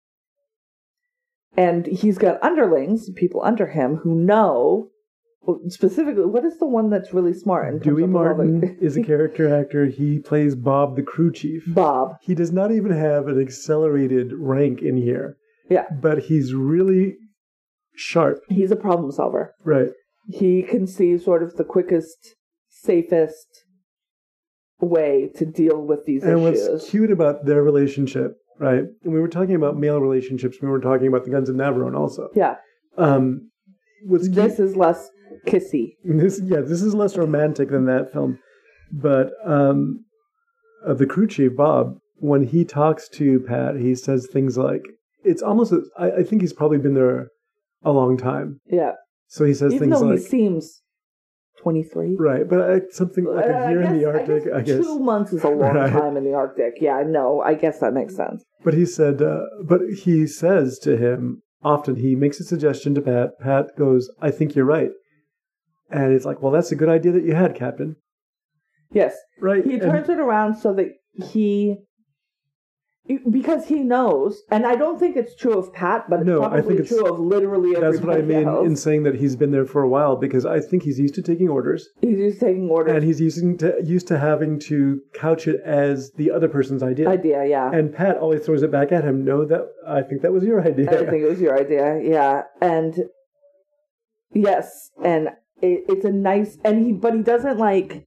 and 1.56 1.86
he's 1.88 2.18
got 2.18 2.42
underlings, 2.44 3.10
people 3.16 3.42
under 3.44 3.68
him 3.68 3.98
who 3.98 4.14
know 4.16 4.90
specifically 5.70 6.26
what 6.26 6.44
is 6.44 6.58
the 6.60 6.66
one 6.68 6.90
that's 6.90 7.14
really 7.14 7.34
smart 7.34 7.72
and 7.72 7.82
Dewey 7.82 8.02
all 8.02 8.08
the- 8.08 8.14
Martin 8.14 8.78
is 8.82 8.98
a 8.98 9.04
character 9.04 9.54
actor. 9.56 9.86
He 9.86 10.20
plays 10.20 10.56
Bob, 10.56 10.96
the 10.98 11.04
crew 11.04 11.32
chief. 11.32 11.64
Bob. 11.68 12.16
He 12.22 12.36
does 12.36 12.52
not 12.52 12.72
even 12.72 12.92
have 12.92 13.28
an 13.28 13.40
accelerated 13.40 14.34
rank 14.34 14.82
in 14.82 14.98
here, 14.98 15.38
Yeah, 15.70 15.86
but 16.02 16.24
he's 16.24 16.54
really 16.54 17.16
sharp. 17.96 18.40
he's 18.50 18.72
a 18.72 18.76
problem 18.76 19.12
solver. 19.12 19.54
Right. 19.64 19.92
he 20.30 20.64
can 20.64 20.86
see 20.86 21.18
sort 21.18 21.42
of 21.44 21.56
the 21.56 21.64
quickest, 21.64 22.36
safest 22.70 23.48
way 24.80 25.32
to 25.38 25.46
deal 25.46 25.82
with 25.82 26.06
these 26.06 26.24
And 26.24 26.40
issues. 26.44 26.68
what's 26.70 26.90
cute 26.90 27.10
about 27.12 27.46
their 27.46 27.64
relationship, 27.64 28.36
right? 28.60 28.84
And 29.04 29.14
we 29.14 29.20
were 29.20 29.28
talking 29.28 29.56
about 29.56 29.78
male 29.78 30.00
relationships. 30.02 30.58
We 30.62 30.68
were 30.68 30.80
talking 30.80 31.08
about 31.08 31.26
the 31.26 31.32
Guns 31.32 31.50
of 31.50 31.56
Navarone 31.56 31.96
also. 31.98 32.30
yeah, 32.36 32.56
Um, 32.98 33.50
what's 34.06 34.30
this 34.30 34.60
is 34.60 34.76
less 34.76 35.10
kissy. 35.46 35.94
this 36.04 36.40
yeah 36.44 36.62
this 36.62 36.82
is 36.82 36.94
less 36.94 37.18
romantic 37.18 37.70
than 37.70 37.86
that 37.86 38.12
film 38.12 38.40
but 38.92 39.32
um 39.46 40.04
uh, 40.86 40.94
the 40.94 41.06
crew 41.06 41.28
chief 41.28 41.56
bob 41.56 41.96
when 42.18 42.44
he 42.44 42.64
talks 42.64 43.08
to 43.10 43.40
pat 43.42 43.76
he 43.76 43.94
says 43.96 44.28
things 44.32 44.58
like 44.58 44.82
it's 45.24 45.42
almost 45.42 45.72
a, 45.72 45.82
I, 45.98 46.18
I 46.20 46.24
think 46.24 46.42
he's 46.42 46.54
probably 46.54 46.78
been 46.78 46.94
there 46.96 47.28
a 47.84 47.92
long 47.92 48.18
time 48.18 48.60
Yeah, 48.68 48.94
so 49.28 49.46
he 49.46 49.54
says 49.54 49.74
even 49.74 49.90
things 49.90 50.02
though 50.02 50.08
like 50.08 50.20
he 50.20 50.26
seems 50.26 50.82
twenty 51.68 51.84
three. 51.84 52.16
right 52.20 52.46
but 52.50 52.60
uh, 52.62 52.80
something 52.92 53.26
like 53.26 53.46
a 53.46 53.70
year 53.70 53.82
in 53.82 53.98
the 54.00 54.06
arctic 54.06 54.44
i 54.54 54.62
guess, 54.62 54.84
two 54.86 55.00
months 55.00 55.34
is 55.34 55.44
a 55.44 55.50
long 55.64 55.76
Right. 55.76 55.92
time 55.92 56.16
in 56.18 56.24
the 56.24 56.34
Arctic. 56.34 56.74
Yeah, 56.88 57.04
no, 57.06 57.42
I 57.42 57.54
guess 57.56 57.80
that 57.80 57.94
makes 57.94 58.16
sense. 58.16 58.44
but 58.64 58.74
he 58.74 58.86
said 58.86 59.22
uh, 59.22 59.42
but 59.72 59.82
he 60.04 60.16
says 60.28 60.80
to 60.80 60.92
him 60.98 61.42
often 61.64 61.96
he 62.06 62.16
makes 62.16 62.40
a 62.40 62.44
suggestion 62.44 62.94
to 62.96 63.02
pat 63.02 63.30
pat 63.48 63.66
goes 63.78 64.04
i 64.22 64.30
think 64.32 64.56
you're 64.56 64.72
right 64.78 64.92
and 65.90 66.14
it's 66.16 66.26
like 66.30 66.42
well 66.42 66.52
that's 66.56 66.72
a 66.72 66.76
good 66.82 66.90
idea 66.98 67.12
that 67.12 67.24
you 67.30 67.36
had 67.44 67.56
captain 67.56 67.96
Yes, 68.92 69.14
right 69.42 69.66
he 69.66 69.74
And- 69.74 69.82
turns 69.82 70.08
it 70.10 70.20
around 70.20 70.56
so 70.56 70.74
that 70.76 70.88
he. 71.34 71.76
Because 73.30 73.68
he 73.68 73.84
knows, 73.84 74.44
and 74.52 74.66
I 74.66 74.76
don't 74.76 75.00
think 75.00 75.16
it's 75.16 75.34
true 75.36 75.54
of 75.58 75.72
Pat, 75.72 76.10
but 76.10 76.20
it's 76.20 76.26
No, 76.28 76.44
I 76.44 76.48
probably 76.50 76.62
think 76.62 76.80
it's- 76.82 76.90
true 76.90 77.06
of 77.08 77.20
literally 77.20 77.70
everybody 77.76 77.96
That's 77.96 78.06
what 78.06 78.18
I 78.18 78.22
mean 78.22 78.48
else. 78.48 78.68
in 78.68 78.76
saying 78.76 79.04
that 79.04 79.16
he's 79.16 79.36
been 79.38 79.52
there 79.52 79.66
for 79.66 79.82
a 79.82 79.88
while 79.88 80.18
because 80.18 80.46
I 80.46 80.60
think 80.60 80.84
he's 80.84 81.00
used 81.00 81.16
to 81.16 81.22
taking 81.22 81.48
orders 81.48 81.90
He's 82.02 82.18
just 82.18 82.40
taking 82.42 82.70
orders. 82.70 82.94
and 82.96 83.04
he's 83.06 83.22
using 83.22 83.58
to, 83.60 83.76
used 83.84 84.08
to 84.10 84.18
having 84.20 84.60
to 84.72 85.00
couch 85.14 85.48
it 85.48 85.62
as 85.64 86.12
the 86.18 86.32
other 86.32 86.50
person's 86.50 86.84
idea. 86.84 87.08
idea, 87.08 87.46
yeah. 87.46 87.72
And 87.72 87.94
Pat 87.94 88.18
always 88.18 88.46
throws 88.46 88.62
it 88.64 88.72
back 88.72 88.92
at 88.92 89.04
him. 89.06 89.24
No, 89.24 89.46
that 89.46 89.68
I 89.88 90.02
think 90.02 90.22
that 90.24 90.34
was 90.34 90.44
your 90.44 90.62
idea. 90.62 90.90
I 90.92 91.06
think 91.10 91.24
it 91.24 91.30
was 91.30 91.40
your 91.40 91.58
idea, 91.58 92.02
yeah. 92.04 92.44
And 92.62 93.06
yes, 94.34 94.92
and 95.04 95.30
it, 95.62 95.86
it's 95.88 96.06
a 96.06 96.12
nice 96.12 96.58
and 96.64 96.86
he, 96.86 96.92
but 96.92 97.14
he 97.14 97.22
doesn't 97.22 97.58
like 97.58 98.06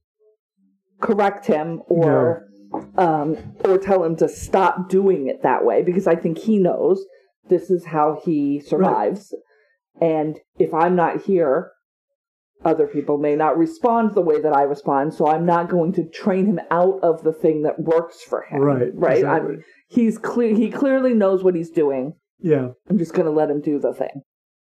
correct 1.01 1.47
him 1.47 1.81
or 1.87 2.45
um 2.97 3.37
or 3.65 3.77
tell 3.77 4.03
him 4.03 4.15
to 4.17 4.29
stop 4.29 4.89
doing 4.89 5.27
it 5.27 5.43
that 5.43 5.65
way 5.65 5.81
because 5.83 6.07
I 6.07 6.15
think 6.15 6.37
he 6.37 6.57
knows 6.57 7.03
this 7.49 7.69
is 7.69 7.85
how 7.85 8.19
he 8.23 8.59
survives. 8.59 9.33
And 9.99 10.39
if 10.57 10.73
I'm 10.73 10.95
not 10.95 11.23
here, 11.23 11.71
other 12.63 12.87
people 12.87 13.17
may 13.17 13.35
not 13.35 13.57
respond 13.57 14.13
the 14.15 14.21
way 14.21 14.39
that 14.39 14.53
I 14.55 14.61
respond, 14.63 15.13
so 15.13 15.27
I'm 15.27 15.45
not 15.45 15.69
going 15.69 15.91
to 15.93 16.07
train 16.07 16.45
him 16.45 16.59
out 16.69 16.99
of 17.03 17.23
the 17.23 17.33
thing 17.33 17.63
that 17.63 17.79
works 17.79 18.21
for 18.23 18.43
him. 18.43 18.61
Right, 18.61 18.91
Right. 18.93 19.17
exactly. 19.17 19.55
I'm, 19.55 19.63
he's 19.89 20.17
clear. 20.17 20.55
He 20.55 20.69
clearly 20.69 21.13
knows 21.13 21.43
what 21.43 21.55
he's 21.55 21.71
doing. 21.71 22.13
yeah, 22.39 22.69
I'm 22.89 22.97
just 22.97 23.13
going 23.13 23.25
to 23.25 23.31
let 23.31 23.49
him 23.49 23.61
do 23.61 23.79
the 23.79 23.93
thing, 23.93 24.21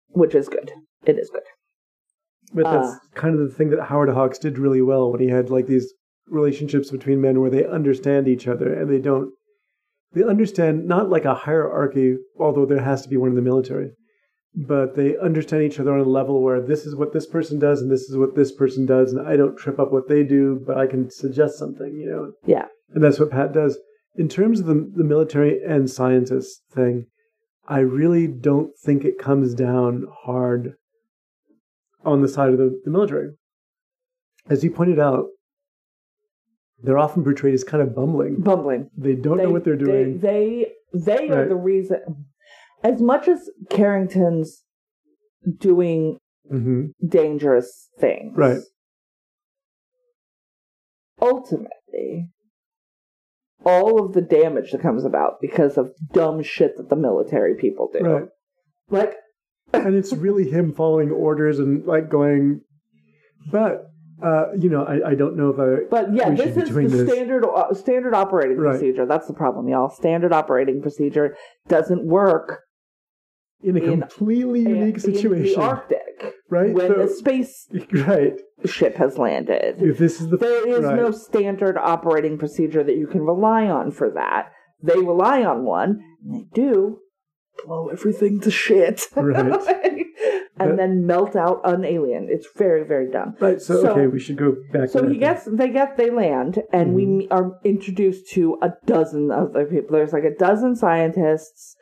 which 0.09 0.33
is 0.35 0.47
good. 0.47 0.71
It 1.05 1.17
is 1.19 1.29
good. 1.29 1.43
but 2.53 2.63
that's 2.65 2.87
Uh. 2.93 2.97
kind 3.15 3.33
of 3.39 3.41
the 3.47 3.53
thing 3.53 3.69
that 3.71 3.83
Howard 3.85 4.09
Hawks 4.09 4.39
did 4.39 4.57
really 4.57 4.81
well 4.81 5.11
when 5.11 5.19
he 5.21 5.27
had 5.29 5.49
like 5.49 5.67
these 5.67 5.93
relationships 6.29 6.91
between 6.91 7.21
men 7.21 7.39
where 7.39 7.49
they 7.49 7.65
understand 7.65 8.27
each 8.27 8.47
other 8.47 8.73
and 8.73 8.89
they 8.89 8.99
don't. 8.99 9.31
They 10.11 10.23
understand 10.23 10.87
not 10.87 11.09
like 11.09 11.25
a 11.25 11.35
hierarchy, 11.35 12.17
although 12.39 12.65
there 12.65 12.81
has 12.81 13.03
to 13.03 13.09
be 13.09 13.17
one 13.17 13.29
in 13.29 13.35
the 13.35 13.43
military, 13.43 13.91
but 14.55 14.95
they 14.95 15.15
understand 15.17 15.63
each 15.63 15.79
other 15.79 15.93
on 15.93 15.99
a 15.99 16.03
level 16.03 16.41
where 16.41 16.61
this 16.61 16.85
is 16.85 16.95
what 16.95 17.13
this 17.13 17.27
person 17.27 17.59
does 17.59 17.81
and 17.81 17.91
this 17.91 18.09
is 18.09 18.17
what 18.17 18.35
this 18.35 18.51
person 18.51 18.87
does, 18.87 19.13
and 19.13 19.27
I 19.27 19.37
don't 19.37 19.57
trip 19.57 19.79
up 19.79 19.91
what 19.91 20.07
they 20.07 20.23
do, 20.23 20.63
but 20.65 20.77
I 20.77 20.87
can 20.87 21.11
suggest 21.11 21.59
something, 21.59 21.93
you 21.93 22.09
know. 22.09 22.31
Yeah. 22.45 22.65
And 22.93 23.03
that's 23.03 23.19
what 23.19 23.29
Pat 23.29 23.53
does. 23.53 23.77
In 24.15 24.27
terms 24.27 24.59
of 24.59 24.65
the, 24.65 24.91
the 24.95 25.03
military 25.03 25.63
and 25.63 25.89
scientists 25.89 26.61
thing, 26.73 27.05
I 27.67 27.79
really 27.79 28.25
don't 28.25 28.71
think 28.83 29.05
it 29.05 29.19
comes 29.19 29.53
down 29.53 30.07
hard 30.23 30.73
on 32.03 32.21
the 32.21 32.27
side 32.27 32.49
of 32.49 32.57
the, 32.57 32.81
the 32.83 32.91
military. 32.91 33.29
As 34.49 34.63
you 34.63 34.71
pointed 34.71 34.99
out, 34.99 35.25
they're 36.83 36.97
often 36.97 37.23
portrayed 37.23 37.53
as 37.53 37.63
kind 37.63 37.81
of 37.83 37.95
bumbling. 37.95 38.41
Bumbling. 38.41 38.89
They 38.97 39.15
don't 39.15 39.37
know 39.37 39.49
what 39.51 39.63
they're 39.63 39.75
doing. 39.75 40.19
They 40.19 40.71
they, 40.93 41.27
they 41.27 41.29
are 41.29 41.47
the 41.47 41.55
reason. 41.55 42.25
As 42.83 43.01
much 43.01 43.27
as 43.27 43.49
Carrington's 43.69 44.63
doing 45.57 46.17
hmm 46.49 46.87
dangerous 47.07 47.89
things, 47.99 48.35
Right. 48.35 48.59
Ultimately, 51.21 52.29
all 53.65 54.05
of 54.05 54.13
the 54.13 54.21
damage 54.21 54.71
that 54.71 54.81
comes 54.81 55.03
about 55.03 55.41
because 55.41 55.77
of 55.77 55.91
dumb 56.13 56.41
shit 56.41 56.77
that 56.77 56.89
the 56.89 56.95
military 56.95 57.55
people 57.55 57.89
do. 57.91 57.99
Right. 57.99 58.27
Like, 58.89 59.15
and 59.73 59.95
it's 59.95 60.13
really 60.13 60.49
him 60.49 60.73
following 60.73 61.11
orders 61.11 61.59
and 61.59 61.85
like 61.85 62.09
going, 62.09 62.61
but 63.51 63.91
uh, 64.23 64.45
you 64.57 64.69
know, 64.69 64.83
I, 64.83 65.11
I 65.11 65.15
don't 65.15 65.35
know 65.37 65.49
if 65.49 65.59
I. 65.59 65.85
but 65.89 66.13
yeah, 66.13 66.29
this 66.31 66.57
is 66.57 66.73
the 66.73 67.07
standard 67.07 67.45
uh, 67.45 67.73
standard 67.73 68.13
operating 68.13 68.57
Right. 68.57 68.71
procedure. 68.71 69.05
That's 69.05 69.27
the 69.27 69.33
problem, 69.33 69.67
y'all. 69.69 69.89
Standard 69.89 70.33
operating 70.33 70.81
procedure 70.81 71.35
doesn't 71.67 72.05
work 72.05 72.61
in 73.61 73.77
a 73.77 73.79
in- 73.81 74.01
completely 74.01 74.61
in- 74.65 74.69
unique 74.69 74.95
in 74.95 74.99
situation, 75.01 75.59
the 75.59 75.61
Arctic 75.61 76.33
right? 76.49 76.73
when 76.73 76.87
So- 76.87 76.93
the 76.95 77.07
space 77.09 77.67
right. 77.91 78.33
ship 78.65 78.95
has 78.95 79.17
landed. 79.17 79.81
If 79.81 79.97
this 79.97 80.19
is 80.21 80.29
the 80.29 80.37
There 80.37 80.67
is 80.67 80.83
right. 80.85 80.95
no 80.95 81.11
standard 81.11 81.77
operating 81.77 82.37
procedure 82.37 82.83
that 82.83 82.95
you 82.95 83.07
can 83.07 83.21
rely 83.21 83.67
on 83.67 83.91
for 83.91 84.09
that. 84.11 84.51
They 84.81 84.97
rely 84.97 85.43
on 85.43 85.65
one, 85.65 86.01
and 86.23 86.33
they 86.35 86.45
do 86.53 86.99
blow 87.65 87.89
everything 87.89 88.39
to 88.41 88.51
shit. 88.51 89.07
Right. 89.15 90.05
And 90.59 90.69
But- 90.71 90.77
then 90.77 91.05
melt 91.05 91.35
out 91.35 91.61
an 91.63 91.85
alien. 91.85 92.27
It's 92.29 92.47
very, 92.55 92.83
very 92.83 93.09
dumb. 93.09 93.35
right. 93.39 93.61
So, 93.61 93.81
so- 93.81 93.91
okay, 93.91 94.07
we 94.07 94.19
should 94.19 94.37
go 94.37 94.55
back. 94.73 94.89
So 94.89 95.07
he 95.07 95.17
gets, 95.17 95.45
they 95.45 95.69
get, 95.69 95.97
they 95.97 96.09
land, 96.09 96.61
and 96.73 96.93
we 96.93 97.05
Mhm. 97.05 97.17
me- 97.17 97.27
are 97.31 97.57
introduced 97.63 98.29
to 98.31 98.57
a 98.61 98.73
dozen 98.85 99.31
other 99.31 99.65
people. 99.65 99.91
There's 99.95 100.13
like 100.13 100.25
a 100.25 100.35
dozen 100.35 100.75
scientists. 100.75 101.75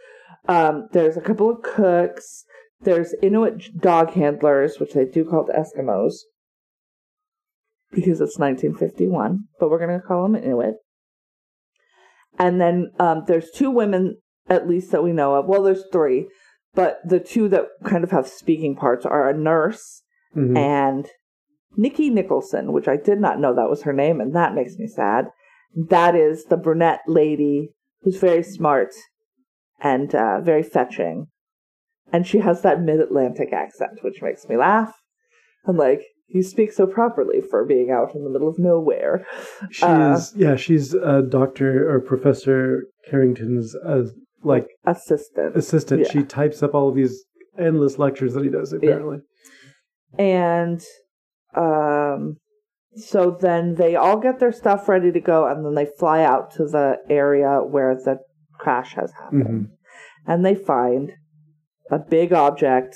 Um, 0.47 0.87
there's 0.93 1.17
a 1.17 1.21
couple 1.21 1.49
of 1.49 1.61
cooks. 1.61 2.45
There's 2.81 3.13
Inuit 3.21 3.79
dog 3.79 4.11
handlers, 4.11 4.79
which 4.79 4.93
they 4.93 5.05
do 5.05 5.25
call 5.25 5.43
the 5.45 5.53
Eskimos 5.53 6.13
because 7.91 8.21
it's 8.21 8.37
1951, 8.37 9.45
but 9.59 9.69
we're 9.69 9.79
gonna 9.79 9.99
call 10.01 10.23
them 10.23 10.35
Inuit. 10.35 10.75
And 12.37 12.61
then 12.61 12.91
um, 12.99 13.23
there's 13.27 13.49
two 13.49 13.71
women, 13.71 14.17
at 14.47 14.67
least 14.67 14.91
that 14.91 15.03
we 15.03 15.11
know 15.11 15.35
of. 15.35 15.47
Well, 15.47 15.63
there's 15.63 15.85
three, 15.91 16.27
but 16.77 16.99
the 17.03 17.19
two 17.19 17.49
that 17.49 17.65
kind 17.83 18.03
of 18.03 18.11
have 18.11 18.27
speaking 18.27 18.75
parts 18.75 19.03
are 19.03 19.27
a 19.27 19.35
nurse 19.35 20.03
Mhm. 20.35 20.55
and 20.55 21.07
Nikki 21.75 22.09
Nicholson, 22.11 22.71
which 22.71 22.87
I 22.87 22.97
did 22.97 23.19
not 23.19 23.39
know 23.39 23.53
that 23.55 23.69
was 23.69 23.81
her 23.83 23.93
name, 23.93 24.21
and 24.21 24.33
that 24.35 24.53
makes 24.53 24.77
me 24.77 24.85
sad. 24.87 25.29
That 25.75 26.15
is 26.15 26.45
the 26.45 26.57
brunette 26.57 27.01
lady 27.07 27.73
who's 28.01 28.17
very 28.19 28.43
smart 28.43 28.93
and 29.81 30.13
uh, 30.13 30.39
very 30.41 30.63
fetching. 30.63 31.27
And 32.13 32.25
she 32.27 32.39
has 32.39 32.61
that 32.61 32.81
mid 32.81 32.99
Atlantic 32.99 33.51
accent, 33.53 34.03
which 34.03 34.21
makes 34.21 34.47
me 34.47 34.55
laugh. 34.57 34.93
I'm 35.65 35.77
like, 35.77 36.03
you 36.27 36.43
speak 36.43 36.71
so 36.71 36.85
properly 36.85 37.41
for 37.41 37.65
being 37.65 37.89
out 37.89 38.13
in 38.15 38.23
the 38.23 38.29
middle 38.29 38.47
of 38.49 38.59
nowhere. 38.59 39.25
she's 39.71 39.83
uh, 39.83 40.21
yeah, 40.35 40.55
she's 40.55 40.93
uh, 40.93 41.21
Doctor 41.21 41.89
or 41.91 41.99
Professor 42.01 42.83
Carrington's 43.09 43.75
uh, 43.75 44.03
like 44.43 44.67
Assistant. 44.85 45.55
assistant. 45.55 46.01
Yeah. 46.01 46.11
She 46.11 46.23
types 46.23 46.61
up 46.63 46.73
all 46.73 46.89
of 46.89 46.95
these 46.95 47.25
endless 47.57 47.97
lectures 47.97 48.33
that 48.33 48.43
he 48.43 48.49
does. 48.49 48.73
Apparently, 48.73 49.19
And 50.17 50.81
um, 51.55 52.37
so 52.95 53.37
then 53.39 53.75
they 53.75 53.95
all 53.95 54.17
get 54.19 54.39
their 54.39 54.51
stuff 54.51 54.87
ready 54.87 55.11
to 55.11 55.19
go, 55.19 55.47
and 55.47 55.65
then 55.65 55.75
they 55.75 55.89
fly 55.99 56.23
out 56.23 56.51
to 56.51 56.65
the 56.65 56.97
area 57.09 57.59
where 57.63 57.95
the 57.95 58.19
crash 58.53 58.93
has 58.95 59.11
happened. 59.13 59.43
Mhm. 59.43 59.69
And 60.25 60.45
they 60.45 60.55
find 60.55 61.13
a 61.89 61.99
big 61.99 62.33
object 62.33 62.95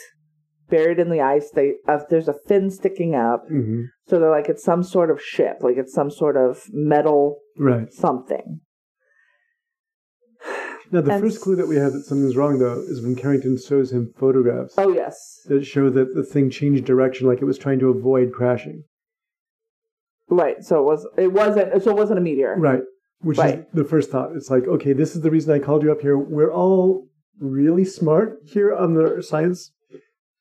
buried 0.69 0.99
in 0.99 1.09
the 1.09 1.21
ice. 1.21 1.51
They 1.51 1.75
uh, 1.87 1.99
there's 2.09 2.27
a 2.27 2.35
fin 2.47 2.69
sticking 2.69 3.15
up, 3.15 3.47
hmm 3.47 3.83
so 4.07 4.19
they're 4.19 4.29
like 4.29 4.49
it's 4.49 4.63
some 4.63 4.83
sort 4.83 5.09
of 5.09 5.21
ship, 5.21 5.57
like 5.61 5.77
it's 5.77 5.93
some 5.93 6.11
sort 6.11 6.35
of 6.35 6.63
metal 6.73 7.37
right. 7.57 7.91
something. 7.93 8.59
Now, 10.91 11.01
the 11.01 11.13
And 11.13 11.23
first 11.23 11.41
clue 11.41 11.55
that 11.55 11.67
we 11.67 11.77
have 11.77 11.93
that 11.93 12.03
something's 12.03 12.35
wrong, 12.35 12.59
though, 12.59 12.81
is 12.81 13.01
when 13.01 13.15
Carrington 13.15 13.57
shows 13.57 13.91
him 13.93 14.13
photographs 14.17 14.73
Oh 14.77 14.91
yes, 14.93 15.41
that 15.45 15.65
show 15.65 15.89
that 15.89 16.15
the 16.15 16.23
thing 16.23 16.49
changed 16.49 16.83
direction, 16.85 17.27
like 17.27 17.41
it 17.41 17.45
was 17.45 17.57
trying 17.57 17.79
to 17.79 17.89
avoid 17.89 18.33
crashing. 18.33 18.83
right. 20.29 20.63
So 20.63 20.79
it 20.79 20.83
was 20.83 21.07
it 21.17 21.31
wasn't 21.31 21.81
so 21.83 21.91
it 21.91 21.97
wasn't 21.97 22.19
a 22.19 22.21
meteor. 22.21 22.55
Right. 22.57 22.81
Which 23.21 23.37
is 23.37 23.59
the 23.73 23.83
first 23.85 24.09
thought. 24.09 24.35
It's 24.35 24.49
like, 24.49 24.67
okay, 24.67 24.93
this 24.93 25.15
is 25.15 25.21
the 25.21 25.29
reason 25.29 25.53
I 25.53 25.59
called 25.59 25.83
you 25.83 25.91
up 25.91 26.01
here. 26.01 26.17
We're 26.17 26.51
all 26.51 27.07
really 27.39 27.85
smart 27.85 28.39
here 28.45 28.73
on 28.75 28.95
the 28.95 29.21
science 29.21 29.71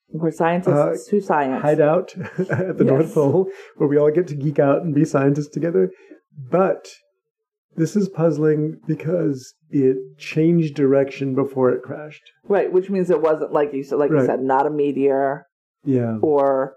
We're 0.08 0.30
scientists 0.30 1.08
uh, 1.08 1.10
who 1.10 1.20
science. 1.20 1.62
hideout 1.62 2.14
at 2.50 2.78
the 2.78 2.84
North 2.84 3.12
Pole, 3.14 3.48
where 3.76 3.88
we 3.88 3.98
all 3.98 4.10
get 4.10 4.26
to 4.28 4.34
geek 4.34 4.58
out 4.58 4.82
and 4.82 4.94
be 4.94 5.04
scientists 5.04 5.48
together. 5.48 5.90
But 6.36 6.88
this 7.76 7.96
is 7.96 8.08
puzzling 8.08 8.78
because 8.86 9.54
it 9.70 9.96
changed 10.18 10.74
direction 10.74 11.34
before 11.34 11.70
it 11.70 11.82
crashed. 11.82 12.22
Right, 12.44 12.72
which 12.72 12.90
means 12.90 13.10
it 13.10 13.22
wasn't 13.22 13.52
like 13.52 13.72
you 13.72 13.82
said, 13.82 13.98
like 13.98 14.10
you 14.10 14.24
said, 14.24 14.40
not 14.40 14.66
a 14.66 14.70
meteor 14.70 15.46
Yeah. 15.84 16.18
or 16.22 16.74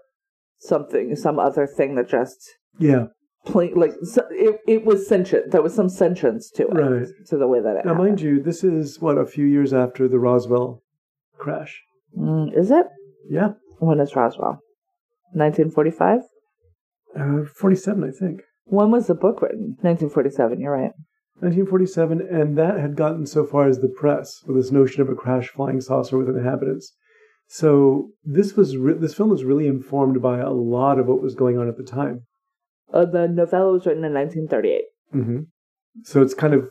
something, 0.58 1.14
some 1.16 1.38
other 1.38 1.66
thing 1.66 1.94
that 1.96 2.08
just 2.08 2.56
Yeah. 2.78 3.06
plain 3.44 3.74
like 3.74 3.92
so 4.02 4.22
it. 4.30 4.60
It 4.66 4.84
was 4.86 5.06
sentient. 5.06 5.50
There 5.50 5.62
was 5.62 5.74
some 5.74 5.88
sentience 5.88 6.50
to 6.52 6.66
it, 6.68 6.72
Right. 6.74 7.06
to 7.26 7.36
the 7.36 7.48
way 7.48 7.60
that 7.60 7.76
it. 7.76 7.84
Now, 7.84 7.94
mind 7.94 8.20
you, 8.20 8.40
this 8.42 8.64
is 8.64 9.00
what 9.00 9.18
a 9.18 9.26
few 9.26 9.44
years 9.44 9.72
after 9.74 10.08
the 10.08 10.18
Roswell 10.18 10.82
crash. 11.36 11.82
Mm, 12.16 12.56
is 12.56 12.70
it? 12.70 12.86
Yeah, 13.28 13.54
When 13.80 13.98
is 14.00 14.14
Roswell? 14.16 14.60
1945. 15.34 16.20
uh, 17.16 17.44
forty-seven, 17.44 18.04
I 18.04 18.10
think. 18.10 18.42
When 18.64 18.90
was 18.90 19.06
the 19.06 19.14
book 19.14 19.42
written? 19.42 19.76
1947. 19.80 20.60
You're 20.60 20.72
right. 20.72 20.92
1947, 21.40 22.20
and 22.30 22.56
that 22.56 22.78
had 22.78 22.96
gotten 22.96 23.26
so 23.26 23.44
far 23.44 23.66
as 23.68 23.80
the 23.80 23.88
press 23.88 24.42
with 24.46 24.56
this 24.56 24.70
notion 24.70 25.02
of 25.02 25.08
a 25.08 25.14
crash 25.14 25.48
flying 25.48 25.80
saucer 25.80 26.16
with 26.16 26.28
inhabitants. 26.28 26.92
So 27.48 28.10
this 28.24 28.54
was 28.56 28.76
re- 28.76 28.94
this 28.94 29.14
film 29.14 29.30
was 29.30 29.44
really 29.44 29.66
informed 29.66 30.22
by 30.22 30.38
a 30.38 30.50
lot 30.50 30.98
of 30.98 31.06
what 31.06 31.20
was 31.20 31.34
going 31.34 31.58
on 31.58 31.68
at 31.68 31.76
the 31.76 31.82
time. 31.82 32.22
Uh, 32.92 33.04
the 33.04 33.26
novella 33.28 33.72
was 33.72 33.84
written 33.84 34.04
in 34.04 34.14
1938. 34.14 34.84
hmm 35.10 35.40
So 36.04 36.22
it's 36.22 36.34
kind 36.34 36.54
of 36.54 36.68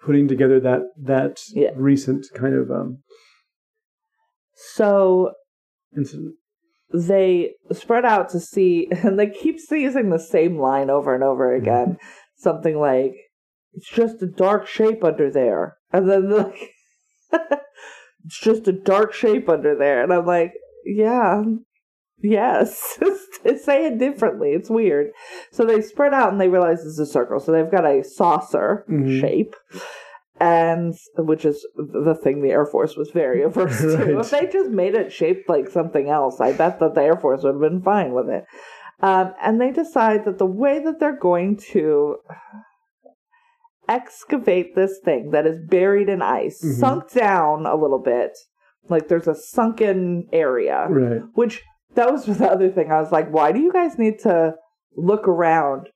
putting 0.00 0.28
together 0.28 0.60
that 0.60 0.82
that 1.02 1.40
Yeah. 1.50 1.70
recent 1.74 2.26
kind 2.34 2.54
of 2.54 2.70
um, 2.70 2.98
So 4.54 5.32
incident. 5.96 6.34
They 6.92 7.54
spread 7.72 8.04
out 8.04 8.30
to 8.30 8.40
see, 8.40 8.88
and 9.02 9.18
they 9.18 9.28
keep 9.28 9.56
using 9.70 10.10
the 10.10 10.18
same 10.18 10.58
line 10.58 10.90
over 10.90 11.14
and 11.14 11.24
over 11.24 11.54
again. 11.54 11.98
Something 12.36 12.78
like, 12.78 13.14
"It's 13.74 13.90
just 13.90 14.22
a 14.22 14.26
dark 14.26 14.66
shape 14.66 15.02
under 15.04 15.30
there," 15.30 15.76
and 15.92 16.08
then 16.08 16.30
like, 16.36 16.70
"It's 18.24 18.40
just 18.40 18.68
a 18.68 18.72
dark 18.72 19.12
shape 19.12 19.48
under 19.48 19.76
there," 19.76 20.02
and 20.02 20.12
I'm 20.12 20.26
like, 20.26 20.52
"Yeah." 20.84 21.42
Yes, 22.20 22.98
say 23.62 23.86
it 23.86 23.98
differently. 23.98 24.50
It's 24.50 24.68
weird. 24.68 25.12
So 25.52 25.64
they 25.64 25.80
spread 25.80 26.12
out 26.12 26.32
and 26.32 26.40
they 26.40 26.48
realize 26.48 26.84
it's 26.84 26.98
a 26.98 27.06
circle. 27.06 27.38
So 27.38 27.52
they've 27.52 27.70
got 27.70 27.86
a 27.86 28.02
saucer 28.02 28.84
Mhm. 28.90 29.20
shape, 29.20 29.54
and 30.40 30.94
which 31.16 31.44
is 31.44 31.66
the 31.76 32.14
thing 32.14 32.42
the 32.42 32.50
Air 32.50 32.66
Force 32.66 32.96
was 32.96 33.10
very 33.10 33.42
averse 33.48 33.80
to. 33.80 33.96
Right. 33.96 34.10
If 34.24 34.30
they 34.30 34.46
just 34.46 34.70
made 34.70 34.94
it 34.94 35.12
shaped 35.12 35.48
like 35.48 35.68
something 35.68 36.08
else, 36.08 36.40
I 36.40 36.52
bet 36.52 36.80
that 36.80 36.94
the 36.94 37.02
Air 37.02 37.16
Force 37.16 37.42
would 37.42 37.54
have 37.54 37.60
been 37.60 37.82
fine 37.82 38.12
with 38.12 38.28
it. 38.28 38.44
Um, 39.00 39.32
and 39.40 39.60
they 39.60 39.70
decide 39.70 40.24
that 40.24 40.38
the 40.38 40.46
way 40.46 40.80
that 40.80 40.98
they're 40.98 41.18
going 41.18 41.56
to 41.72 42.16
excavate 43.88 44.74
this 44.74 44.98
thing 45.04 45.30
that 45.30 45.46
is 45.46 45.58
buried 45.66 46.08
in 46.08 46.20
ice, 46.20 46.60
Mhm. 46.62 46.72
sunk 46.74 47.10
down 47.12 47.64
a 47.66 47.76
little 47.76 48.00
bit, 48.00 48.32
like 48.88 49.08
there's 49.08 49.28
a 49.28 49.34
sunken 49.34 50.28
area, 50.32 50.86
Right. 50.90 51.22
which 51.34 51.62
that 51.94 52.10
was 52.12 52.26
the 52.26 52.50
other 52.50 52.68
thing. 52.70 52.92
I 52.92 53.00
was 53.00 53.12
like, 53.12 53.30
why 53.30 53.52
do 53.52 53.60
you 53.60 53.72
guys 53.72 53.98
need 53.98 54.18
to 54.20 54.56
look 54.96 55.26
around? 55.26 55.88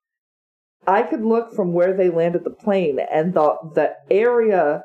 I 0.86 1.02
could 1.02 1.24
look 1.24 1.54
from 1.54 1.72
where 1.72 1.96
they 1.96 2.10
landed 2.10 2.44
the 2.44 2.50
plane, 2.50 2.98
and 2.98 3.34
the 3.34 3.56
the 3.74 3.92
area 4.10 4.84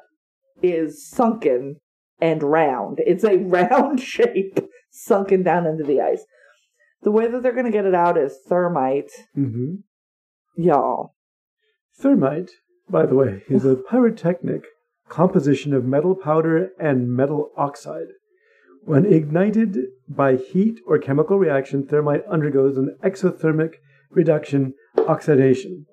is 0.61 1.07
sunken 1.07 1.77
and 2.19 2.43
round. 2.43 2.99
It's 3.05 3.23
a 3.23 3.37
round 3.37 3.99
shape 4.01 4.59
sunken 4.91 5.43
down 5.43 5.65
into 5.65 5.83
the 5.83 6.01
ice. 6.01 6.25
The 7.03 7.11
way 7.11 7.27
that 7.27 7.43
they're 7.43 7.53
going 7.53 7.65
to 7.65 7.71
get 7.71 7.85
it 7.85 7.95
out 7.95 8.17
is 8.17 8.37
thermite, 8.47 9.11
hmm 9.33 9.75
y'all. 10.55 11.13
Thermite, 11.99 12.51
by 12.89 13.05
the 13.05 13.15
way, 13.15 13.43
is 13.47 13.65
a 13.65 13.75
pyrotechnic 13.89 14.63
composition 15.07 15.73
of 15.73 15.85
metal 15.85 16.15
powder 16.15 16.69
and 16.79 17.09
metal 17.09 17.51
oxide. 17.55 18.07
When 18.83 19.05
ignited 19.05 19.77
by 20.07 20.35
heat 20.35 20.79
or 20.87 20.97
chemical 20.97 21.37
reaction, 21.37 21.85
thermite 21.85 22.23
undergoes 22.29 22.77
an 22.77 22.97
exothermic 23.03 23.75
reduction 24.09 24.73
oxidation 25.07 25.85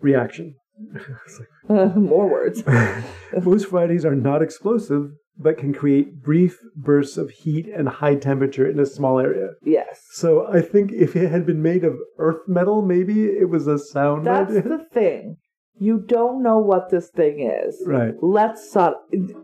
reaction. 0.00 0.54
Like- 0.92 1.48
uh, 1.70 1.98
More 1.98 2.28
words. 2.28 2.62
Most 3.42 3.68
varieties 3.70 4.04
are 4.04 4.14
not 4.14 4.42
explosive, 4.42 5.10
but 5.38 5.58
can 5.58 5.72
create 5.72 6.22
brief 6.22 6.58
bursts 6.76 7.16
of 7.16 7.30
heat 7.30 7.66
and 7.66 7.88
high 7.88 8.14
temperature 8.14 8.68
in 8.68 8.78
a 8.78 8.86
small 8.86 9.18
area. 9.18 9.48
Yes. 9.62 10.02
So 10.12 10.46
I 10.52 10.60
think 10.60 10.92
if 10.92 11.16
it 11.16 11.30
had 11.30 11.46
been 11.46 11.62
made 11.62 11.84
of 11.84 11.94
earth 12.18 12.40
metal, 12.46 12.82
maybe 12.82 13.24
it 13.24 13.48
was 13.48 13.66
a 13.66 13.78
sound 13.78 14.26
That's 14.26 14.50
idea. 14.50 14.62
the 14.62 14.84
thing. 14.92 15.36
You 15.78 16.02
don't 16.06 16.42
know 16.42 16.58
what 16.58 16.90
this 16.90 17.10
thing 17.10 17.50
is. 17.64 17.82
right. 17.86 18.14
Let's 18.22 18.74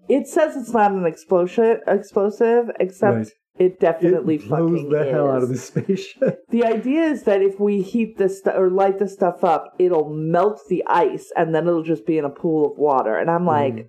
it 0.08 0.26
says 0.28 0.56
it's 0.56 0.72
not 0.72 0.92
an 0.92 1.04
explosion 1.06 1.80
explosive, 1.86 2.70
except 2.80 3.16
Right. 3.16 3.28
It 3.58 3.78
definitely 3.80 4.36
it 4.36 4.48
blows 4.48 4.70
fucking 4.70 4.88
the 4.90 5.06
is. 5.06 5.10
hell 5.12 5.30
out 5.30 5.42
of 5.42 5.48
the 5.48 5.56
spaceship. 5.58 6.38
The 6.50 6.64
idea 6.64 7.02
is 7.04 7.22
that 7.24 7.42
if 7.42 7.58
we 7.60 7.82
heat 7.82 8.18
this 8.18 8.38
stu- 8.38 8.50
or 8.50 8.70
light 8.70 8.98
this 8.98 9.12
stuff 9.14 9.42
up, 9.44 9.74
it'll 9.78 10.08
melt 10.10 10.60
the 10.68 10.82
ice 10.86 11.32
and 11.36 11.54
then 11.54 11.66
it'll 11.66 11.82
just 11.82 12.06
be 12.06 12.18
in 12.18 12.24
a 12.24 12.30
pool 12.30 12.70
of 12.70 12.78
water. 12.78 13.16
And 13.16 13.30
I'm 13.30 13.46
like, 13.46 13.74
Mm. 13.74 13.88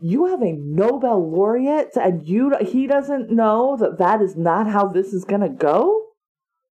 you 0.00 0.26
have 0.26 0.42
a 0.42 0.52
Nobel 0.52 1.30
laureate 1.30 1.96
and 1.96 2.26
you 2.26 2.52
he 2.60 2.86
doesn't 2.86 3.30
know 3.30 3.76
that 3.78 3.98
that 3.98 4.20
is 4.22 4.36
not 4.36 4.66
how 4.68 4.88
this 4.88 5.12
is 5.12 5.24
going 5.24 5.40
to 5.42 5.48
go? 5.48 6.00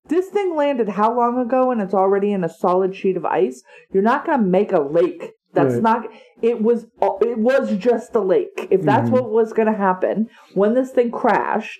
This 0.09 0.27
thing 0.27 0.55
landed 0.55 0.89
how 0.89 1.15
long 1.15 1.39
ago 1.39 1.71
and 1.71 1.79
it's 1.81 1.93
already 1.93 2.33
in 2.33 2.43
a 2.43 2.49
solid 2.49 2.93
sheet 2.95 3.15
of 3.15 3.25
ice? 3.25 3.63
You're 3.93 4.03
not 4.03 4.25
going 4.25 4.39
to 4.39 4.45
make 4.45 4.73
a 4.73 4.81
lake. 4.81 5.31
That's 5.53 5.75
Right. 5.75 5.83
not 5.83 6.07
it 6.41 6.61
was 6.61 6.87
it 7.21 7.37
was 7.37 7.77
just 7.77 8.13
a 8.15 8.19
lake. 8.19 8.67
If 8.71 8.81
that's 8.81 9.09
Mhm. 9.09 9.13
what 9.13 9.29
was 9.31 9.53
going 9.53 9.71
to 9.71 9.77
happen 9.77 10.27
when 10.55 10.73
this 10.73 10.91
thing 10.91 11.11
crashed, 11.11 11.79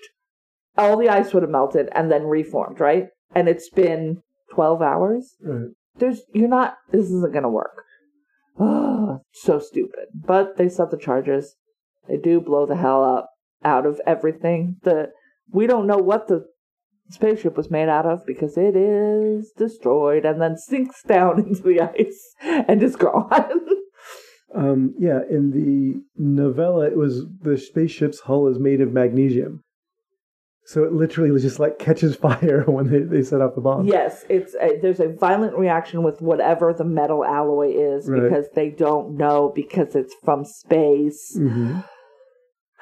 all 0.76 0.96
the 0.96 1.08
ice 1.08 1.32
would 1.32 1.42
have 1.42 1.50
melted 1.50 1.88
and 1.92 2.10
then 2.10 2.24
reformed, 2.24 2.80
right? 2.80 3.08
And 3.34 3.48
it's 3.48 3.68
been 3.68 4.22
12 4.52 4.82
hours. 4.82 5.36
Right. 5.42 5.70
There's, 5.96 6.22
you're 6.32 6.48
not, 6.48 6.76
this 6.90 7.06
isn't 7.06 7.32
going 7.32 7.44
to 7.44 7.48
work. 7.48 7.82
Oh, 8.58 9.20
so 9.32 9.58
stupid. 9.58 10.06
But 10.14 10.56
they 10.56 10.68
set 10.68 10.90
the 10.90 10.96
charges. 10.96 11.56
They 12.08 12.16
do 12.16 12.40
blow 12.40 12.66
the 12.66 12.76
hell 12.76 13.04
up 13.04 13.30
out 13.64 13.86
of 13.86 14.00
everything. 14.06 14.76
The, 14.82 15.10
we 15.50 15.66
don't 15.66 15.86
know 15.86 15.98
what 15.98 16.28
the 16.28 16.46
spaceship 17.10 17.56
was 17.56 17.70
made 17.70 17.88
out 17.88 18.06
of 18.06 18.24
because 18.26 18.56
it 18.56 18.76
is 18.76 19.52
destroyed 19.56 20.24
and 20.24 20.40
then 20.40 20.56
sinks 20.56 21.02
down 21.02 21.38
into 21.46 21.62
the 21.62 21.80
ice 21.80 22.34
and 22.42 22.82
is 22.82 22.96
gone. 22.96 23.60
Um, 24.56 24.94
yeah, 25.00 25.18
in 25.28 25.50
the 25.50 26.00
novella, 26.16 26.86
it 26.86 26.96
was 26.96 27.26
the 27.42 27.58
spaceship's 27.58 28.20
hull 28.20 28.46
is 28.46 28.58
made 28.58 28.80
of 28.80 28.92
magnesium. 28.92 29.64
So 30.66 30.84
it 30.84 30.92
literally 30.92 31.38
just 31.40 31.58
like 31.60 31.78
catches 31.78 32.16
fire 32.16 32.62
when 32.66 32.90
they, 32.90 33.00
they 33.00 33.22
set 33.22 33.40
off 33.40 33.54
the 33.54 33.60
bomb. 33.60 33.86
Yes, 33.86 34.24
it's 34.28 34.54
a, 34.60 34.78
there's 34.80 35.00
a 35.00 35.08
violent 35.08 35.56
reaction 35.58 36.02
with 36.02 36.22
whatever 36.22 36.72
the 36.72 36.84
metal 36.84 37.24
alloy 37.24 37.74
is 37.76 38.08
Right. 38.08 38.22
because 38.22 38.46
they 38.54 38.70
don't 38.70 39.16
know 39.16 39.52
because 39.54 39.94
it's 39.94 40.14
from 40.24 40.44
space, 40.44 41.36
hmm 41.36 41.80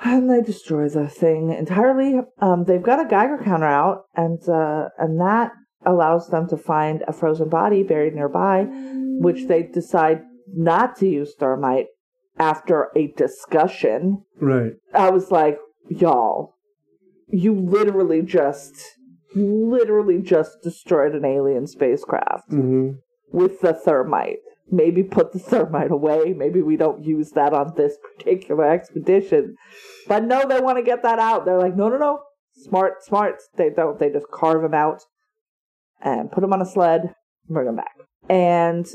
and 0.04 0.28
they 0.28 0.40
destroy 0.40 0.88
the 0.88 1.06
thing 1.08 1.52
entirely. 1.52 2.18
Um, 2.40 2.64
they've 2.64 2.82
got 2.82 3.04
a 3.04 3.08
Geiger 3.08 3.38
counter 3.42 3.66
out, 3.66 4.06
and 4.16 4.38
uh, 4.48 4.88
and 4.98 5.20
that 5.20 5.52
allows 5.86 6.28
them 6.28 6.48
to 6.48 6.56
find 6.56 7.04
a 7.06 7.12
frozen 7.12 7.48
body 7.48 7.82
buried 7.84 8.14
nearby, 8.14 8.66
which 8.68 9.46
they 9.46 9.62
decide 9.62 10.22
not 10.52 10.96
to 10.96 11.08
use 11.08 11.34
thermite 11.38 11.86
after 12.38 12.88
a 12.96 13.12
discussion. 13.16 14.24
Right. 14.40 14.72
I 14.92 15.10
was 15.10 15.30
like, 15.30 15.58
y'all, 15.88 16.51
you 17.32 17.54
literally 17.54 18.22
just, 18.22 18.74
literally 19.34 20.20
just 20.20 20.62
destroyed 20.62 21.14
an 21.14 21.24
alien 21.24 21.66
spacecraft 21.66 22.50
hmm 22.50 22.92
with 23.32 23.60
the 23.60 23.72
thermite. 23.72 24.38
Maybe 24.70 25.02
put 25.02 25.32
the 25.32 25.38
thermite 25.38 25.90
away. 25.90 26.34
Maybe 26.36 26.62
we 26.62 26.76
don't 26.76 27.04
use 27.04 27.30
that 27.32 27.52
on 27.52 27.74
this 27.76 27.96
particular 28.16 28.70
expedition. 28.70 29.56
But 30.06 30.24
no, 30.24 30.46
they 30.46 30.60
want 30.60 30.78
to 30.78 30.84
get 30.84 31.02
that 31.02 31.18
out. 31.18 31.44
They're 31.44 31.58
like, 31.58 31.76
no, 31.76 31.88
no, 31.88 31.98
no. 31.98 32.20
Smart, 32.54 33.02
smart. 33.02 33.36
They 33.56 33.70
don't. 33.70 33.98
They 33.98 34.10
just 34.10 34.26
carve 34.30 34.62
him 34.62 34.74
out 34.74 35.02
and 36.00 36.30
put 36.30 36.44
him 36.44 36.52
on 36.52 36.62
a 36.62 36.66
sled 36.66 37.02
and 37.02 37.14
bring 37.48 37.68
him 37.68 37.76
back. 37.76 37.96
And 38.28 38.86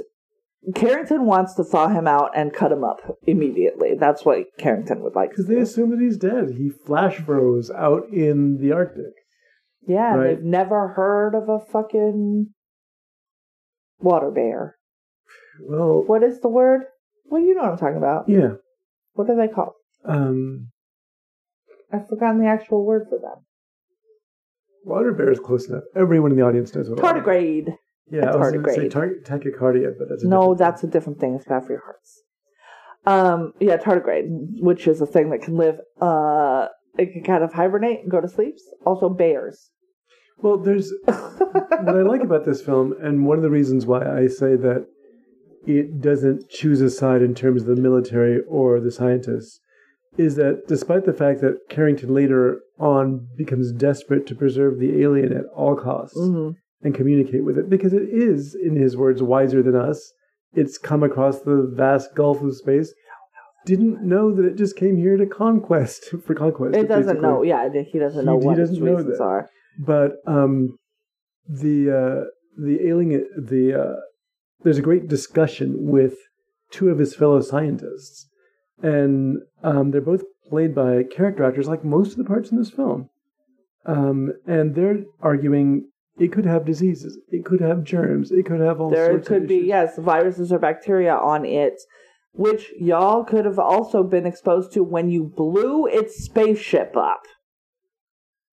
Carrington 0.76 1.26
wants 1.26 1.54
to 1.56 1.64
thaw 1.64 1.88
him 1.88 2.08
out 2.08 2.32
and 2.36 2.54
cut 2.54 2.72
him 2.72 2.84
up 2.84 3.00
immediately. 3.26 3.94
That's 3.98 4.26
what 4.26 4.46
Carrington 4.58 5.02
would 5.02 5.16
like 5.16 5.30
Because 5.30 5.48
they 5.48 5.60
assume 5.60 5.92
that 5.92 6.00
he's 6.02 6.18
dead. 6.18 6.56
He 6.58 6.70
flash 6.70 7.18
froze 7.18 7.72
out 7.72 8.10
in 8.12 8.58
the 8.58 8.74
Arctic. 8.74 9.14
Yeah, 9.88 10.16
Right. 10.16 10.36
they've 10.36 10.44
never 10.44 10.90
heard 10.90 11.36
of 11.36 11.48
a 11.48 11.60
fucking 11.60 12.54
water 14.00 14.30
bear. 14.32 14.76
Well, 15.62 16.04
What 16.06 16.24
is 16.24 16.42
the 16.42 16.50
word? 16.50 16.82
Well, 17.26 17.42
you 17.42 17.56
know 17.56 17.62
what 17.64 17.72
I'm 17.72 17.78
talking 17.78 17.98
about. 17.98 18.28
yeah. 18.30 18.56
What 19.14 19.30
are 19.30 19.36
they 19.36 19.48
called? 19.52 19.74
Um, 20.06 20.70
I've 21.92 22.08
forgotten 22.08 22.40
the 22.42 22.48
actual 22.48 22.86
word 22.86 23.08
for 23.10 23.18
them. 23.18 23.46
water 24.84 25.12
bear 25.14 25.32
is 25.32 25.40
close 25.40 25.68
enough. 25.70 25.84
Everyone 25.96 26.32
in 26.32 26.38
the 26.38 26.44
audience 26.44 26.74
knows 26.76 26.90
what. 26.90 27.02
water- 27.02 27.22
Tardigrade. 27.22 27.78
Yeah, 28.10 28.32
I 28.32 28.36
was 28.36 28.54
to 28.54 28.64
say 28.74 28.90
tachycardia, 28.90 29.98
but 29.98 30.10
that's 30.10 30.24
a 30.24 30.28
No, 30.28 30.56
that's 30.56 30.84
a 30.84 30.88
different 30.88 31.20
thing. 31.20 31.36
It's 31.36 31.46
bad 31.46 31.66
for 31.66 31.74
your 31.74 31.84
hearts. 31.84 32.24
Um, 33.06 33.54
yeah, 33.60 33.78
tardigrade, 33.78 34.28
which 34.62 34.88
is 34.88 35.02
a 35.02 35.06
thing 35.06 35.30
that 35.30 35.42
can 35.42 35.56
live. 35.56 35.80
Uh, 36.00 36.68
it 36.98 37.14
can 37.14 37.24
kind 37.24 37.44
of 37.44 37.54
hibernate 37.54 38.02
and 38.02 38.12
go 38.12 38.22
to 38.22 38.28
sleep. 38.28 38.56
Also, 38.86 39.10
bears. 39.10 39.70
Well, 40.40 40.58
there's 40.58 40.94
what 41.06 41.96
I 41.96 42.02
like 42.04 42.22
about 42.22 42.46
this 42.46 42.62
film, 42.62 42.94
and 43.02 43.26
one 43.26 43.38
of 43.38 43.44
the 43.44 43.50
reasons 43.50 43.86
why 43.86 44.06
I 44.06 44.28
say 44.28 44.56
that 44.56 44.88
it 45.66 46.02
doesn't 46.02 46.50
choose 46.50 46.80
a 46.82 46.90
side 46.90 47.22
in 47.22 47.36
terms 47.36 47.64
of 47.64 47.68
the 47.68 47.82
military 47.82 48.42
or 48.48 48.80
the 48.80 48.92
scientists, 48.92 49.60
is 50.18 50.36
that 50.36 50.68
despite 50.68 51.06
the 51.06 51.14
fact 51.14 51.42
that 51.42 51.68
Carrington 51.70 52.14
later 52.14 52.62
on 52.80 53.28
becomes 53.36 53.72
desperate 53.72 54.28
to 54.28 54.36
preserve 54.36 54.80
the 54.80 55.02
alien 55.02 55.34
at 55.34 55.46
all 55.56 55.76
costs 55.76 56.18
hmm 56.18 56.52
and 56.88 56.96
communicate 56.96 57.44
with 57.46 57.58
it, 57.58 57.70
because 57.70 57.94
it 57.94 58.10
is, 58.10 58.56
in 58.56 58.76
his 58.76 58.98
words, 58.98 59.22
wiser 59.22 59.62
than 59.62 59.76
us, 59.76 60.12
it's 60.54 60.78
come 60.78 61.04
across 61.04 61.42
the 61.42 61.72
vast 61.76 62.16
gulf 62.16 62.42
of 62.42 62.56
space. 62.56 62.94
Didn't 63.66 64.02
know 64.02 64.34
that 64.34 64.46
it 64.46 64.56
just 64.56 64.76
came 64.78 64.98
here 64.98 65.18
to 65.18 65.26
conquest 65.26 66.06
for 66.26 66.34
conquest. 66.34 66.76
It 66.76 66.88
doesn't 66.88 67.18
basically. 67.18 67.22
know. 67.22 67.44
Yeah, 67.44 67.70
he 67.92 68.00
doesn't 68.00 68.26
know 68.26 68.40
he 68.40 68.46
what 68.46 68.58
doesn't 68.58 68.76
its 68.76 68.84
know 68.84 68.94
reasons 68.94 69.18
that. 69.18 69.24
are. 69.24 69.50
but 69.78 70.12
um, 70.26 70.80
the 71.48 71.92
uh, 71.92 72.24
the 72.58 72.88
alien 72.88 73.28
the 73.38 73.74
uh, 73.80 73.96
there's 74.64 74.78
a 74.78 74.82
great 74.90 75.08
discussion 75.08 75.88
with 75.88 76.16
two 76.72 76.90
of 76.90 76.98
his 76.98 77.14
fellow 77.14 77.42
scientists, 77.42 78.28
and 78.82 79.40
um, 79.64 79.92
they're 79.92 80.02
both 80.02 80.24
played 80.50 80.74
by 80.74 81.04
character 81.04 81.44
actors 81.44 81.68
like 81.68 81.84
most 81.84 82.12
of 82.12 82.18
the 82.18 82.24
parts 82.24 82.52
in 82.52 82.58
this 82.58 82.72
film, 82.72 83.10
um, 83.86 84.32
and 84.46 84.76
they're 84.76 85.04
arguing 85.22 85.90
it 86.20 86.32
could 86.32 86.46
have 86.46 86.66
diseases, 86.66 87.18
it 87.30 87.46
could 87.46 87.62
have 87.62 87.84
germs, 87.84 88.32
it 88.32 88.46
could 88.46 88.60
have 88.60 88.82
all 88.82 88.90
there 88.90 89.20
could 89.20 89.48
be 89.48 89.58
yes 89.58 89.98
viruses 89.98 90.52
or 90.52 90.60
bacteria 90.60 91.14
on 91.16 91.46
it 91.46 91.76
which 92.34 92.72
y'all 92.80 93.24
could 93.24 93.46
have 93.46 93.58
also 93.58 94.04
been 94.04 94.26
exposed 94.28 94.72
to 94.72 94.84
when 94.84 95.10
you 95.10 95.24
blew 95.24 95.88
its 95.88 96.24
spaceship 96.24 96.96
up 96.96 97.22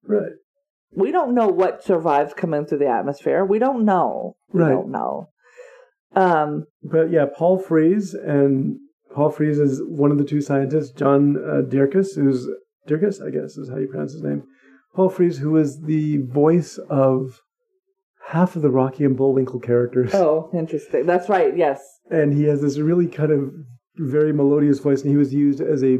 right. 0.07 0.33
we 0.93 1.11
don't 1.11 1.35
know 1.35 1.49
what 1.49 1.85
survives 1.85 2.33
coming 2.35 2.65
through 2.65 2.79
the 2.79 2.87
atmosphere 2.89 3.45
we 3.45 3.59
don't 3.59 3.85
know 3.85 4.37
we 4.53 4.61
Right. 4.62 4.71
don't 4.71 4.91
know 4.91 5.29
um 6.17 6.65
But 6.83 7.11
yeah, 7.11 7.27
Paul 7.37 7.59
Frees 7.59 8.15
and 8.15 8.79
Paul 9.15 9.31
Frees 9.31 9.59
is 9.59 9.81
one 9.87 10.11
of 10.11 10.19
the 10.19 10.25
two 10.25 10.41
scientists. 10.41 10.91
John 10.91 11.37
uh, 11.37 11.62
Dierkes, 11.62 12.15
who's 12.17 12.49
Dierkes, 12.89 13.21
I 13.21 13.31
guess 13.31 13.57
is 13.57 13.69
how 13.69 13.77
you 13.79 13.87
pronounce 13.89 14.12
his 14.12 14.23
name. 14.23 14.43
Paul 14.95 15.09
Frees, 15.09 15.39
who 15.39 15.57
is 15.57 15.81
the 15.83 16.19
voice 16.23 16.79
of 16.89 17.41
half 18.29 18.57
of 18.57 18.62
the 18.62 18.70
Rocky 18.70 19.05
and 19.05 19.16
Bullwinkle 19.16 19.61
characters, 19.61 20.14
oh 20.14 20.51
interesting 20.53 21.07
that's 21.07 21.29
right 21.29 21.57
yes 21.57 21.81
and 22.11 22.33
he 22.33 22.45
has 22.45 22.61
this 22.61 22.79
really 22.79 23.07
kind 23.07 23.33
of 23.33 23.53
very 23.97 24.33
melodious 24.33 24.79
voice, 24.79 25.03
and 25.03 25.11
he 25.11 25.16
was 25.16 25.33
used 25.33 25.61
as 25.61 25.83
a 25.83 25.99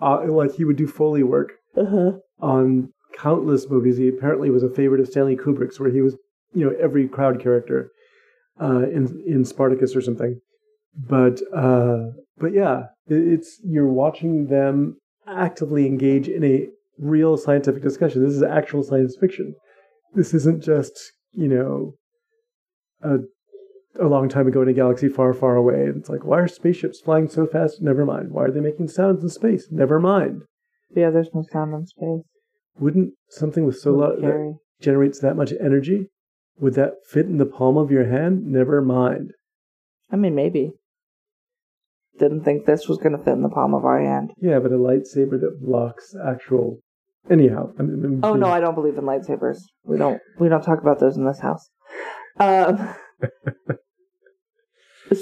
uh, 0.00 0.24
like 0.28 0.54
he 0.54 0.64
would 0.64 0.76
do 0.76 0.86
foley 0.86 1.22
work 1.22 1.52
uh-huh. 1.76 2.12
on 2.40 2.92
countless 3.16 3.68
movies. 3.68 3.96
He 3.96 4.08
apparently 4.08 4.50
was 4.50 4.62
a 4.62 4.70
favorite 4.70 5.00
of 5.00 5.08
Stanley 5.08 5.36
Kubrick's, 5.36 5.80
where 5.80 5.90
he 5.90 6.02
was, 6.02 6.16
you 6.54 6.64
know, 6.64 6.74
every 6.80 7.08
crowd 7.08 7.40
character 7.40 7.90
uh, 8.60 8.88
in 8.88 9.22
in 9.26 9.44
Spartacus 9.44 9.94
or 9.94 10.00
something. 10.00 10.40
But 10.94 11.40
uh, 11.54 12.10
but 12.38 12.52
yeah, 12.52 12.84
it, 13.08 13.16
it's 13.16 13.60
you're 13.64 13.92
watching 13.92 14.46
them 14.46 14.96
actively 15.26 15.86
engage 15.86 16.28
in 16.28 16.44
a 16.44 16.68
real 16.98 17.36
scientific 17.36 17.82
discussion. 17.82 18.24
This 18.24 18.34
is 18.34 18.42
actual 18.42 18.82
science 18.82 19.16
fiction. 19.20 19.54
This 20.14 20.32
isn't 20.32 20.62
just, 20.62 21.12
you 21.32 21.48
know, 21.48 21.94
a 23.02 23.18
a 24.00 24.06
long 24.06 24.28
time 24.28 24.46
ago 24.46 24.62
in 24.62 24.68
a 24.68 24.72
galaxy 24.72 25.08
far, 25.08 25.32
far 25.32 25.56
away. 25.56 25.84
And 25.86 25.96
it's 25.96 26.08
like, 26.08 26.24
why 26.24 26.40
are 26.40 26.48
spaceships 26.48 27.00
flying 27.00 27.28
so 27.28 27.46
fast? 27.46 27.80
Never 27.80 28.04
mind. 28.04 28.30
Why 28.30 28.44
are 28.44 28.50
they 28.50 28.60
making 28.60 28.88
sounds 28.88 29.22
in 29.22 29.28
space? 29.28 29.68
Never 29.70 29.98
mind. 30.00 30.42
Yeah, 30.94 31.10
there's 31.10 31.30
no 31.34 31.44
sound 31.50 31.74
in 31.74 31.86
space. 31.86 32.24
Wouldn't 32.78 33.14
something 33.30 33.64
with 33.64 33.78
so 33.78 33.92
lot 33.92 34.20
that 34.20 34.58
generates 34.80 35.20
that 35.20 35.36
much 35.36 35.52
energy, 35.60 36.08
would 36.58 36.74
that 36.74 36.94
fit 37.08 37.26
in 37.26 37.38
the 37.38 37.46
palm 37.46 37.76
of 37.76 37.90
your 37.90 38.06
hand? 38.06 38.44
Never 38.46 38.82
mind. 38.82 39.32
I 40.10 40.16
mean, 40.16 40.34
maybe. 40.34 40.72
Didn't 42.18 42.44
think 42.44 42.64
this 42.64 42.88
was 42.88 42.98
going 42.98 43.16
to 43.16 43.22
fit 43.22 43.34
in 43.34 43.42
the 43.42 43.48
palm 43.48 43.74
of 43.74 43.84
our 43.84 44.00
hand. 44.00 44.32
Yeah, 44.40 44.58
but 44.58 44.72
a 44.72 44.76
lightsaber 44.76 45.40
that 45.40 45.60
blocks 45.60 46.14
actual. 46.24 46.80
Anyhow, 47.30 47.72
I 47.78 47.82
mean, 47.82 48.20
Oh 48.22 48.34
no, 48.34 48.46
I 48.46 48.60
don't 48.60 48.74
believe 48.74 48.98
in 48.98 49.04
lightsabers. 49.04 49.58
We 49.84 49.98
don't. 49.98 50.20
We 50.38 50.48
don't 50.48 50.62
talk 50.62 50.80
about 50.80 51.00
those 51.00 51.16
in 51.16 51.26
this 51.26 51.40
house. 51.40 51.68
Um. 52.38 52.94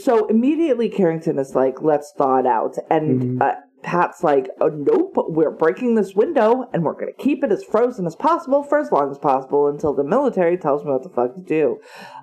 so 0.03 0.27
immediately, 0.27 0.89
Carrington 0.89 1.39
is 1.39 1.55
like, 1.55 1.83
"Let's 1.83 2.13
thaw 2.17 2.39
it 2.39 2.47
out," 2.47 2.77
and 2.91 3.39
Mhm. 3.39 3.43
uh, 3.43 3.55
Pat's 3.83 4.25
like, 4.25 4.49
oh, 4.61 4.69
"Nope, 4.69 5.13
we're 5.29 5.51
breaking 5.51 5.95
this 5.95 6.15
window, 6.15 6.65
and 6.73 6.85
we're 6.85 6.95
going 6.95 7.13
to 7.17 7.23
keep 7.23 7.45
it 7.45 7.53
as 7.53 7.63
frozen 7.65 8.07
as 8.07 8.17
possible 8.17 8.63
for 8.63 8.79
as 8.79 8.91
long 8.91 9.11
as 9.11 9.19
possible 9.19 9.69
until 9.69 9.93
the 9.95 10.05
military 10.05 10.57
tells 10.57 10.85
me 10.85 10.91
what 10.91 11.03
the 11.03 11.11
fuck 11.11 11.35
to 11.35 11.43
do." 11.43 11.79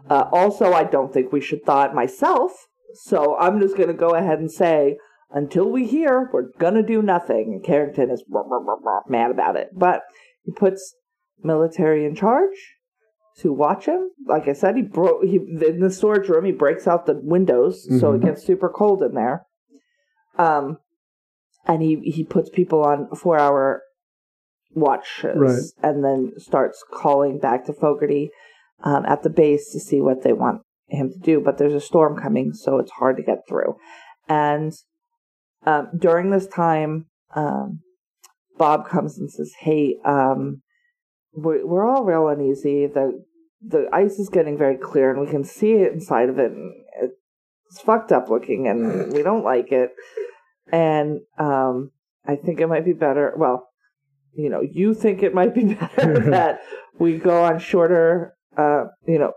Uh, 0.10 0.26
also, 0.32 0.74
I 0.74 0.84
don't 0.84 1.14
think 1.14 1.32
we 1.32 1.42
should 1.42 1.64
thaw 1.66 1.84
it 1.86 1.94
myself, 1.94 2.68
so 2.94 3.38
I'm 3.38 3.60
just 3.60 3.78
going 3.78 3.90
to 3.90 3.94
go 3.94 4.16
ahead 4.16 4.40
and 4.40 4.52
say. 4.52 4.98
Until 5.34 5.70
we 5.70 5.88
hear, 5.88 6.30
we're 6.34 6.52
gonna 6.60 6.84
do 6.84 7.02
nothing. 7.02 7.54
And 7.54 7.64
Carrington 7.64 8.10
is 8.10 8.24
mad 9.08 9.32
about 9.32 9.56
it, 9.56 9.70
but 9.74 10.04
he 10.44 10.52
puts 10.52 10.96
military 11.44 12.06
in 12.06 12.16
charge 12.16 12.76
to 13.38 13.54
watch 13.54 13.86
him. 13.86 14.10
Like 14.28 14.48
I 14.48 14.54
said, 14.54 14.76
he 14.76 14.82
broke 14.82 15.24
he 15.24 15.38
in 15.38 15.80
the 15.80 15.90
storage 15.90 16.28
room. 16.28 16.46
He 16.46 16.52
breaks 16.52 16.88
out 16.88 17.06
the 17.06 17.20
windows 17.24 17.88
so 18.00 18.12
it 18.14 18.20
Mhm. 18.20 18.26
gets 18.26 18.44
super 18.44 18.70
cold 18.70 19.02
in 19.02 19.14
there. 19.14 19.46
Um, 20.38 20.78
and 21.66 21.82
he 21.82 22.00
he 22.02 22.24
puts 22.24 22.50
people 22.50 22.84
on 22.84 23.08
four 23.16 23.38
hour 23.40 23.84
watches, 24.74 25.36
Right. 25.36 25.62
and 25.90 26.04
then 26.04 26.34
starts 26.38 26.84
calling 26.92 27.40
back 27.40 27.66
to 27.66 27.74
Fogarty 27.74 28.32
um, 28.84 29.06
at 29.06 29.22
the 29.22 29.30
base 29.30 29.72
to 29.72 29.80
see 29.80 30.02
what 30.02 30.24
they 30.24 30.34
want 30.34 30.62
him 30.88 31.12
to 31.12 31.20
do. 31.20 31.40
But 31.40 31.58
there's 31.58 31.74
a 31.74 31.80
storm 31.80 32.18
coming, 32.18 32.54
so 32.54 32.80
it's 32.80 32.92
hard 32.92 33.16
to 33.18 33.24
get 33.24 33.48
through. 33.48 33.76
And 34.28 34.74
um, 35.66 35.90
during 35.98 36.32
this 36.32 36.48
time, 36.48 37.06
um, 37.36 37.82
Bob 38.58 38.88
comes 38.88 39.18
and 39.18 39.32
says, 39.32 39.54
"Hey, 39.60 39.98
um, 40.06 40.62
we're, 41.34 41.66
we're 41.66 41.88
all 41.88 42.04
real 42.04 42.28
uneasy. 42.28 42.88
The 42.88 43.24
the 43.62 43.88
ice 43.94 44.20
is 44.20 44.30
getting 44.30 44.58
very 44.58 44.78
clear, 44.78 45.12
and 45.12 45.22
we 45.22 45.28
can 45.28 45.44
see 45.44 45.74
it 45.74 45.94
inside 45.94 46.30
of 46.30 46.40
it. 46.40 46.52
And 46.52 46.74
it's 47.02 47.82
fucked 47.82 48.12
up 48.12 48.30
looking, 48.30 48.68
and 48.68 49.14
we 49.14 49.24
don't 49.24 49.44
like 49.44 49.72
it. 49.72 49.92
And 50.72 51.22
um, 51.38 51.92
I 52.26 52.36
think 52.36 52.60
it 52.60 52.68
might 52.68 52.86
be 52.86 52.94
better. 52.94 53.34
Well, 53.38 53.68
you 54.34 54.50
know, 54.50 54.62
you 54.62 54.94
think 54.94 55.22
it 55.22 55.34
might 55.34 55.54
be 55.54 55.74
better 55.76 56.20
that 56.32 56.62
we 57.00 57.18
go 57.18 57.44
on 57.44 57.60
shorter." 57.60 58.36
Uh, 58.58 58.86
you 59.08 59.18
know, 59.18 59.32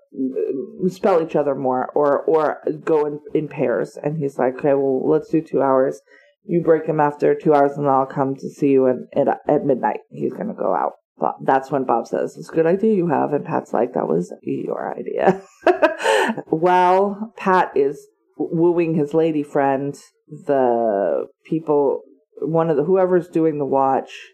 spell 0.88 1.22
each 1.22 1.36
other 1.36 1.54
more, 1.54 1.86
or 1.94 2.22
or 2.22 2.62
go 2.84 3.06
in, 3.06 3.20
in 3.32 3.48
pairs. 3.48 3.96
And 4.02 4.18
he's 4.18 4.38
like, 4.38 4.56
okay, 4.56 4.74
well, 4.74 5.08
let's 5.08 5.30
do 5.30 5.40
two 5.40 5.62
hours. 5.62 6.00
You 6.44 6.62
break 6.62 6.86
him 6.86 7.00
after 7.00 7.34
two 7.34 7.54
hours, 7.54 7.76
and 7.76 7.88
I'll 7.88 8.06
come 8.06 8.34
to 8.34 8.50
see 8.50 8.70
you 8.70 8.86
in, 8.86 9.06
at 9.14 9.28
at 9.48 9.64
midnight. 9.64 10.00
He's 10.10 10.32
gonna 10.32 10.54
go 10.54 10.74
out. 10.74 10.94
But 11.16 11.36
that's 11.42 11.70
when 11.70 11.84
Bob 11.84 12.08
says, 12.08 12.36
"It's 12.36 12.50
a 12.50 12.54
good 12.54 12.66
idea 12.66 12.94
you 12.94 13.06
have," 13.06 13.32
and 13.32 13.44
Pat's 13.44 13.72
like, 13.72 13.94
"That 13.94 14.08
was 14.08 14.34
your 14.42 14.92
idea." 14.92 15.42
While 16.48 17.32
Pat 17.36 17.70
is 17.76 18.08
wooing 18.36 18.94
his 18.94 19.14
lady 19.14 19.42
friend, 19.42 19.96
the 20.28 21.28
people, 21.46 22.02
one 22.40 22.68
of 22.68 22.76
the 22.76 22.84
whoever's 22.84 23.28
doing 23.28 23.58
the 23.58 23.64
watch, 23.64 24.32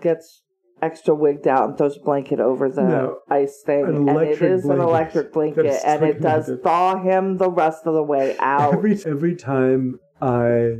gets 0.00 0.42
extra 0.82 1.14
wigged 1.14 1.46
out 1.48 1.68
and 1.68 1.78
throws 1.78 1.96
a 1.96 2.00
blanket 2.00 2.40
over 2.40 2.68
the 2.68 2.82
No, 2.82 3.18
ice 3.28 3.62
thing, 3.64 3.84
an 3.84 4.08
and 4.08 4.18
it 4.20 4.40
is 4.42 4.64
an 4.64 4.80
electric 4.80 5.32
blanket, 5.32 5.66
and 5.84 6.02
it 6.04 6.20
does 6.20 6.50
thaw 6.62 7.00
him 7.02 7.36
the 7.38 7.50
rest 7.50 7.86
of 7.86 7.94
the 7.94 8.02
way 8.02 8.36
out. 8.38 8.74
Every 8.74 8.98
every 9.06 9.34
time 9.36 9.98
I 10.20 10.76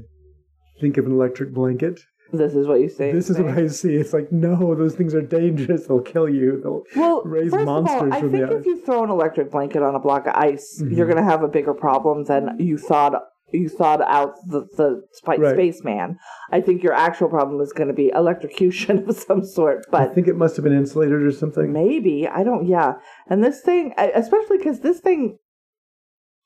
think 0.81 0.97
of 0.97 1.07
an 1.07 1.13
electric 1.13 1.53
blanket, 1.53 2.01
this 2.33 2.55
is 2.55 2.67
what 2.67 2.81
you 2.81 2.89
say. 2.89 3.11
this 3.13 3.31
is 3.31 3.39
what 3.39 3.57
I 3.57 3.67
see. 3.69 3.95
It's 3.97 4.13
like, 4.13 4.31
no, 4.31 4.75
those 4.75 4.95
things 4.95 5.15
are 5.15 5.23
dangerous. 5.23 5.87
They'll 5.87 6.01
kill 6.01 6.29
you. 6.29 6.61
They'll 6.63 6.83
Well, 6.95 7.23
raise 7.25 7.51
first 7.51 7.65
monsters 7.65 7.97
of 8.03 8.03
all, 8.09 8.13
I 8.13 8.21
from 8.21 8.31
think 8.33 8.51
if 8.51 8.67
you 8.67 8.81
throw 8.85 9.03
an 9.05 9.11
electric 9.11 9.51
blanket 9.51 9.83
on 9.83 9.95
a 9.95 9.99
block 9.99 10.27
of 10.27 10.35
ice, 10.35 10.81
Mhm. 10.83 10.97
you're 10.97 11.07
going 11.07 11.17
to 11.19 11.25
have 11.25 11.43
a 11.43 11.49
bigger 11.49 11.75
problem 11.75 12.25
than 12.25 12.57
you 12.59 12.77
thought. 12.79 13.25
You 13.53 13.69
thought 13.69 14.03
out 14.03 14.35
the 14.47 14.67
the 14.77 15.03
spi- 15.13 15.37
Right. 15.37 15.55
spaceman. 15.55 16.19
I 16.53 16.61
think 16.61 16.83
your 16.83 16.93
actual 16.93 17.29
problem 17.29 17.61
is 17.61 17.73
going 17.73 17.89
to 17.89 17.95
be 17.95 18.11
electrocution 18.15 19.09
of 19.09 19.17
some 19.17 19.45
sort. 19.45 19.87
But 19.91 20.03
I 20.11 20.15
think 20.15 20.29
it 20.29 20.37
must 20.37 20.57
have 20.57 20.65
been 20.65 20.77
insulated 20.77 21.23
or 21.23 21.31
something. 21.33 21.73
maybe 21.73 22.29
I 22.29 22.45
don't. 22.45 22.67
Yeah, 22.67 22.95
and 23.29 23.43
this 23.43 23.61
thing, 23.63 23.95
especially 23.97 24.59
because 24.59 24.81
this 24.81 25.01
thing, 25.01 25.39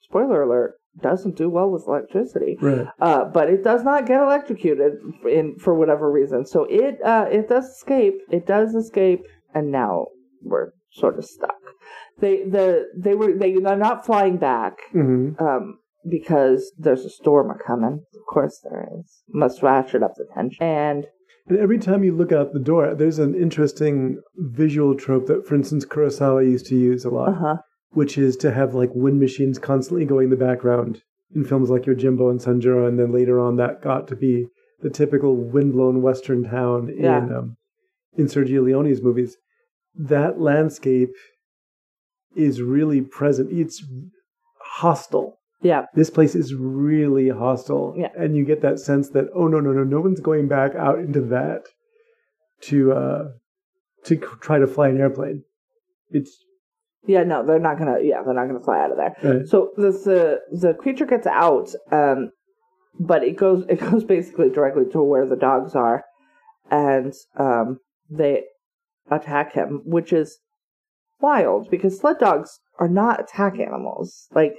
spoiler 0.00 0.42
alert, 0.42 0.74
doesn't 1.00 1.36
do 1.36 1.48
well 1.48 1.70
with 1.70 1.84
electricity. 1.86 2.56
Right. 2.60 2.86
Uh, 3.00 3.24
but 3.24 3.48
it 3.48 3.64
does 3.64 3.82
not 3.82 4.06
get 4.06 4.20
electrocuted 4.20 4.92
in 5.28 5.56
for 5.58 5.74
whatever 5.74 6.10
reason. 6.10 6.44
So 6.46 6.64
it 6.64 6.98
uh, 7.04 7.26
it 7.30 7.48
does 7.48 7.66
escape. 7.66 8.14
It 8.30 8.46
does 8.46 8.74
escape, 8.74 9.20
and 9.54 9.72
now 9.72 10.06
we're 10.42 10.70
sort 10.92 11.18
of 11.18 11.24
stuck. 11.24 11.56
They 12.20 12.44
the 12.44 12.88
they 12.96 13.14
were 13.14 13.32
they 13.32 13.54
they're 13.54 13.76
not 13.76 14.04
flying 14.06 14.36
back 14.36 14.74
hmm 14.92 15.30
um, 15.38 15.78
because 16.08 16.72
there's 16.78 17.04
a 17.04 17.10
storm 17.10 17.50
a 17.50 17.54
coming. 17.66 18.04
Of 18.14 18.26
course 18.32 18.60
there 18.62 18.88
is. 18.98 19.22
Must 19.28 19.62
ratchet 19.62 20.02
up 20.02 20.14
the 20.16 20.26
tension. 20.34 20.62
And 20.62 21.06
And 21.48 21.58
every 21.58 21.78
time 21.78 22.04
you 22.04 22.14
look 22.14 22.32
out 22.32 22.52
the 22.52 22.60
door, 22.60 22.94
there's 22.94 23.18
an 23.18 23.34
interesting 23.34 24.20
visual 24.36 24.94
trope 24.94 25.26
that, 25.26 25.46
for 25.46 25.54
instance, 25.54 25.84
Kurosawa 25.84 26.44
used 26.48 26.66
to 26.66 26.76
use 26.76 27.04
a 27.04 27.10
lot, 27.10 27.30
uh 27.30 27.34
huh. 27.40 27.56
which 27.90 28.16
is 28.16 28.36
to 28.38 28.52
have 28.52 28.74
like 28.74 28.90
wind 28.94 29.18
machines 29.20 29.58
constantly 29.58 30.04
going 30.04 30.24
in 30.24 30.30
the 30.30 30.36
background 30.36 31.02
in 31.34 31.44
films 31.44 31.70
like 31.70 31.82
Yojimbo 31.82 32.30
and 32.30 32.40
Sanjuro, 32.40 32.86
and 32.86 32.98
then 32.98 33.10
later 33.12 33.40
on 33.40 33.56
that 33.56 33.80
got 33.82 34.06
to 34.08 34.16
be 34.16 34.46
the 34.82 34.90
typical 34.90 35.34
windblown 35.36 36.02
western 36.02 36.44
town 36.44 36.88
in 36.90 37.04
Yeah. 37.04 37.18
um, 37.38 37.56
in 38.16 38.26
Sergio 38.26 38.62
Leone's 38.62 39.00
movies. 39.02 39.36
That 39.94 40.40
landscape 40.40 41.10
is 42.36 42.60
really 42.62 43.00
present. 43.00 43.50
It's 43.52 43.84
hostile. 44.76 45.38
Yeah. 45.62 45.86
This 45.94 46.10
place 46.10 46.34
is 46.34 46.54
really 46.54 47.28
hostile. 47.28 47.94
Yeah. 47.96 48.08
And 48.16 48.36
you 48.36 48.44
get 48.44 48.62
that 48.62 48.78
sense 48.80 49.10
that, 49.10 49.26
oh, 49.34 49.46
no, 49.46 49.60
no, 49.60 49.72
no, 49.72 49.84
no 49.84 50.00
one's 50.00 50.20
going 50.20 50.48
back 50.48 50.74
out 50.74 50.98
into 50.98 51.20
that 51.22 51.62
to, 52.62 52.92
uh, 52.92 53.24
to 54.04 54.16
try 54.40 54.58
to 54.58 54.66
fly 54.66 54.88
an 54.88 54.98
airplane. 54.98 55.44
It's, 56.10 56.36
Yeah. 57.06 57.22
No, 57.24 57.44
they're 57.46 57.58
not 57.58 57.78
gonna. 57.78 57.98
Yeah, 58.02 58.22
they're 58.24 58.34
not 58.34 58.46
gonna 58.46 58.60
fly 58.60 58.80
out 58.80 58.90
of 58.92 58.96
there. 58.96 59.14
uh, 59.42 59.46
So 59.46 59.70
the 59.76 59.90
the 59.92 60.40
the 60.52 60.74
creature 60.74 61.06
gets 61.06 61.26
out, 61.26 61.68
um, 61.90 62.30
but 62.98 63.24
it 63.24 63.36
goes 63.36 63.64
it 63.68 63.80
goes 63.80 64.04
basically 64.04 64.50
directly 64.50 64.84
to 64.92 65.02
where 65.02 65.26
the 65.26 65.36
dogs 65.36 65.74
are, 65.74 66.04
and 66.70 67.12
um, 67.36 67.78
they 68.10 68.44
attack 69.10 69.52
him, 69.54 69.82
which 69.84 70.12
is 70.12 70.38
wild 71.20 71.70
because 71.70 71.98
sled 71.98 72.18
dogs 72.18 72.60
are 72.78 72.88
not 72.88 73.20
attack 73.20 73.58
animals. 73.58 74.28
Like 74.34 74.56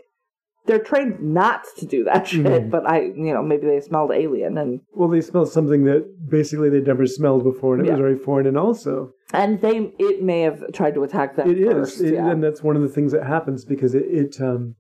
they're 0.65 0.79
trained 0.83 1.19
not 1.21 1.63
to 1.77 1.85
do 1.85 2.03
that 2.05 2.27
shit. 2.29 2.45
Mhm. 2.45 2.69
But 2.69 2.87
I, 2.87 3.01
you 3.01 3.33
know, 3.33 3.43
maybe 3.43 3.67
they 3.67 3.81
smelled 3.81 4.11
alien 4.11 4.57
and 4.57 4.79
well, 4.93 5.09
they 5.09 5.21
smelled 5.21 5.51
something 5.51 5.83
that 5.85 6.29
basically 6.29 6.69
they'd 6.69 6.87
never 6.87 7.05
smelled 7.05 7.43
before, 7.43 7.75
and 7.75 7.83
it 7.83 7.87
Yeah. 7.87 7.93
was 7.93 7.99
very 7.99 8.17
foreign. 8.17 8.47
And 8.47 8.57
also, 8.57 9.11
and 9.33 9.59
they 9.61 9.93
it 9.99 10.23
may 10.23 10.41
have 10.41 10.63
tried 10.73 10.93
to 10.95 11.03
attack 11.03 11.35
them 11.35 11.49
it 11.49 11.59
is, 11.59 11.71
first. 11.71 12.01
it- 12.01 12.13
yeah. 12.13 12.29
and 12.29 12.43
that's 12.43 12.63
one 12.63 12.75
of 12.75 12.81
the 12.81 12.89
things 12.89 13.11
that 13.11 13.25
happens 13.25 13.65
because 13.65 13.93
it, 13.93 14.03
it, 14.05 14.41
um, 14.41 14.75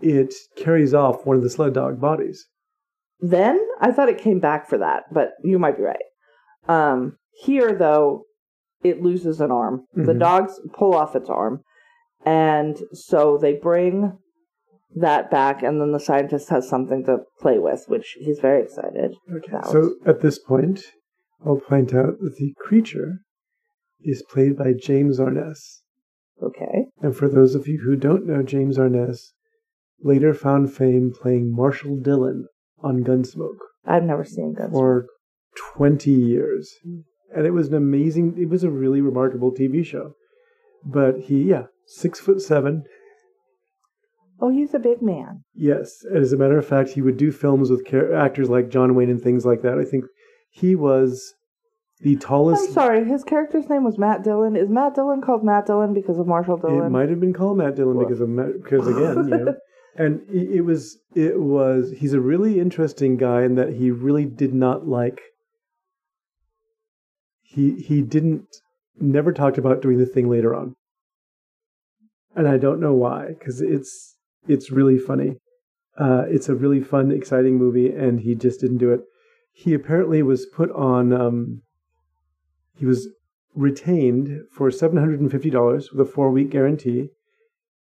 it 0.00 0.34
carries 0.56 0.92
off 0.94 1.24
one 1.24 1.36
of 1.36 1.42
the 1.42 1.50
sled 1.50 1.74
dog 1.74 2.00
bodies. 2.00 2.46
Then 3.20 3.64
I 3.80 3.92
thought 3.92 4.08
it 4.08 4.18
came 4.18 4.40
back 4.40 4.68
for 4.68 4.76
that, 4.78 5.04
but 5.12 5.30
you 5.42 5.58
might 5.58 5.76
be 5.76 5.82
right. 5.84 5.96
Um, 6.68 7.16
here, 7.32 7.72
though, 7.74 8.24
it 8.82 9.02
loses 9.02 9.40
an 9.40 9.50
arm. 9.50 9.86
The 9.94 10.12
Mhm. 10.12 10.18
dogs 10.18 10.60
pull 10.72 10.94
off 10.94 11.14
its 11.16 11.30
arm, 11.30 11.62
and 12.26 12.76
so 12.92 13.38
they 13.38 13.54
bring 13.54 14.18
that 14.96 15.30
back, 15.30 15.62
and 15.62 15.80
then 15.80 15.92
the 15.92 16.00
scientist 16.00 16.48
has 16.50 16.68
something 16.68 17.04
to 17.04 17.18
play 17.40 17.58
with, 17.58 17.84
which 17.88 18.16
he's 18.20 18.38
very 18.38 18.62
excited. 18.62 19.14
about. 19.48 19.66
So 19.70 19.94
at 20.06 20.20
this 20.20 20.38
point, 20.38 20.82
I'll 21.44 21.56
point 21.60 21.94
out 21.94 22.18
that 22.20 22.36
the 22.38 22.54
creature 22.58 23.18
is 24.00 24.22
played 24.30 24.56
by 24.56 24.72
James 24.72 25.18
Arness. 25.18 25.82
okay, 26.42 26.86
And 27.00 27.16
for 27.16 27.28
those 27.28 27.54
of 27.54 27.66
you 27.66 27.80
who 27.84 27.96
don't 27.96 28.26
know 28.26 28.42
James 28.42 28.78
Arness, 28.78 29.32
later 30.02 30.34
found 30.34 30.72
fame 30.72 31.12
playing 31.18 31.54
Marshall 31.54 31.96
Dillon 32.00 32.46
on 32.82 33.02
Gunsmoke 33.02 33.58
I've 33.86 34.02
never 34.04 34.24
seen 34.24 34.54
Gunsmoke. 34.54 34.72
for 34.72 35.06
20 35.76 36.10
years. 36.10 36.74
And 37.34 37.46
it 37.46 37.52
was 37.52 37.68
an 37.68 37.74
amazing, 37.74 38.36
it 38.38 38.48
was 38.48 38.62
a 38.64 38.70
really 38.70 39.00
remarkable 39.00 39.52
TV 39.52 39.84
show. 39.84 40.14
But 40.84 41.18
he, 41.22 41.42
yeah, 41.44 41.64
six 41.86 42.20
foot 42.20 42.40
seven. 42.42 42.84
Oh, 44.44 44.50
he's 44.50 44.74
a 44.74 44.78
big 44.78 45.00
man. 45.00 45.42
Yes. 45.54 46.04
and 46.04 46.18
As 46.18 46.34
a 46.34 46.36
matter 46.36 46.58
of 46.58 46.66
fact, 46.66 46.90
he 46.90 47.00
would 47.00 47.16
do 47.16 47.32
films 47.32 47.70
with 47.70 47.86
char- 47.86 48.12
actors 48.12 48.50
like 48.50 48.68
John 48.68 48.94
Wayne 48.94 49.08
and 49.08 49.22
things 49.22 49.46
like 49.46 49.62
that. 49.62 49.78
I 49.78 49.84
think 49.86 50.04
he 50.50 50.74
was 50.74 51.32
the 52.00 52.16
tallest. 52.16 52.68
I'm 52.68 52.72
sorry, 52.74 53.04
his 53.06 53.24
character's 53.24 53.70
name 53.70 53.84
was 53.84 53.96
Matt 53.96 54.22
Dillon. 54.22 54.54
Is 54.54 54.68
Matt 54.68 54.94
Dillon 54.96 55.22
called 55.22 55.44
Matt 55.44 55.64
Dillon 55.64 55.94
because 55.94 56.18
of 56.18 56.26
Marshall 56.26 56.58
Dillon? 56.58 56.84
It 56.84 56.90
might 56.90 57.08
have 57.08 57.20
been 57.20 57.32
called 57.32 57.56
Matt 57.56 57.74
Dillon 57.74 57.98
because 57.98 58.20
of 58.20 58.28
Matt, 58.28 58.62
because 58.62 58.86
again, 58.86 59.28
you 59.28 59.44
know, 59.44 59.54
and 59.96 60.20
it, 60.28 60.56
it 60.56 60.60
was 60.60 60.98
it 61.14 61.40
was 61.40 61.92
he's 61.96 62.12
a 62.12 62.20
really 62.20 62.60
interesting 62.60 63.16
guy 63.16 63.44
in 63.44 63.54
that 63.54 63.72
he 63.72 63.90
really 63.90 64.26
did 64.26 64.52
not 64.52 64.86
like 64.86 65.22
he 67.40 67.76
he 67.80 68.02
didn't 68.02 68.44
never 69.00 69.32
talked 69.32 69.56
about 69.56 69.80
doing 69.80 69.96
the 69.96 70.04
thing 70.04 70.28
later 70.28 70.54
on, 70.54 70.74
and 72.36 72.46
I 72.46 72.58
don't 72.58 72.80
know 72.80 72.92
why 72.92 73.28
because 73.28 73.62
it's 73.62 74.13
it's 74.48 74.70
really 74.70 74.98
funny. 74.98 75.36
Uh, 75.98 76.24
it's 76.28 76.48
a 76.48 76.54
really 76.54 76.80
fun, 76.80 77.10
exciting 77.12 77.56
movie, 77.56 77.90
and 77.90 78.20
he 78.20 78.34
just 78.34 78.60
didn't 78.60 78.78
do 78.78 78.92
it. 78.92 79.00
He 79.52 79.74
apparently 79.74 80.22
was 80.22 80.46
put 80.46 80.70
on. 80.72 81.12
Um, 81.12 81.62
he 82.76 82.84
was 82.86 83.08
retained 83.54 84.40
for 84.50 84.70
seven 84.70 84.96
hundred 84.98 85.20
and 85.20 85.30
fifty 85.30 85.50
dollars 85.50 85.92
with 85.92 86.00
a 86.06 86.10
four 86.10 86.30
week 86.30 86.50
guarantee, 86.50 87.10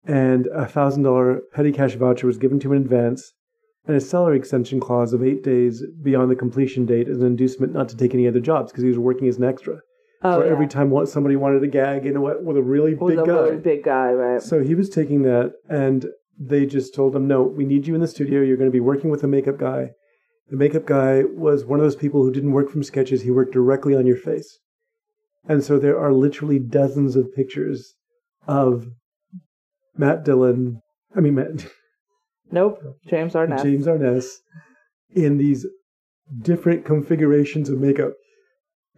and 0.05 0.47
a 0.47 0.65
thousand 0.65 1.03
dollar 1.03 1.41
petty 1.53 1.71
cash 1.71 1.95
voucher 1.95 2.27
was 2.27 2.37
given 2.37 2.59
to 2.59 2.67
him 2.71 2.77
in 2.77 2.83
advance, 2.83 3.33
and 3.87 3.95
a 3.95 4.01
salary 4.01 4.37
extension 4.37 4.79
clause 4.81 5.13
of 5.13 5.23
eight 5.23 5.41
days 5.43 5.83
beyond 6.01 6.29
the 6.29 6.35
completion 6.35 6.85
date 6.85 7.07
as 7.07 7.19
an 7.19 7.25
inducement 7.27 7.71
not 7.73 7.87
to 7.89 7.95
take 7.97 8.13
any 8.13 8.27
other 8.27 8.41
jobs 8.41 8.71
because 8.71 8.83
he 8.83 8.89
was 8.89 8.99
working 8.99 9.27
as 9.29 9.37
an 9.37 9.45
extra. 9.45 9.79
oh, 10.23 10.43
yeah. 10.43 10.51
every 10.51 10.67
time 10.67 10.93
somebody 11.05 11.35
wanted 11.37 11.63
a 11.63 11.67
gag, 11.67 12.03
you 12.05 12.11
know 12.11 12.21
what, 12.21 12.43
with 12.43 12.57
a 12.57 12.61
really 12.61 12.93
With 12.95 13.15
big 13.15 13.19
a 13.23 13.25
guy. 13.27 13.33
really 13.33 13.57
big 13.57 13.83
guy, 13.83 14.11
right? 14.11 14.41
So 14.41 14.61
he 14.61 14.75
was 14.75 14.89
taking 14.89 15.21
that, 15.23 15.53
and 15.69 16.05
they 16.39 16.65
just 16.65 16.93
told 16.93 17.15
him, 17.15 17.27
"No, 17.27 17.43
we 17.43 17.65
need 17.65 17.87
you 17.87 17.95
in 17.95 18.01
the 18.01 18.07
studio. 18.07 18.41
You're 18.41 18.57
going 18.57 18.69
to 18.69 18.71
be 18.71 18.79
working 18.79 19.09
with 19.09 19.23
a 19.23 19.27
makeup 19.27 19.57
guy." 19.57 19.91
The 20.49 20.57
makeup 20.57 20.85
guy 20.85 21.23
was 21.23 21.65
one 21.65 21.79
of 21.79 21.85
those 21.85 21.95
people 21.95 22.23
who 22.23 22.31
didn't 22.31 22.51
work 22.51 22.69
from 22.69 22.83
sketches. 22.83 23.21
He 23.21 23.31
worked 23.31 23.53
directly 23.53 23.95
on 23.95 24.05
your 24.05 24.17
face, 24.17 24.59
and 25.47 25.63
so 25.63 25.79
there 25.79 25.99
are 25.99 26.13
literally 26.13 26.59
dozens 26.59 27.15
of 27.15 27.33
pictures 27.33 27.95
of 28.47 28.87
Matt 29.97 30.23
Dillon. 30.25 30.81
I 31.15 31.19
mean, 31.21 31.35
Matt, 31.35 31.65
Nope, 32.51 32.79
James 33.07 33.35
Arnett. 33.35 33.63
James 33.63 33.87
Arness 33.87 34.41
in 35.09 35.37
these 35.37 35.65
different 36.41 36.85
configurations 36.85 37.69
of 37.69 37.79
makeup. 37.79 38.13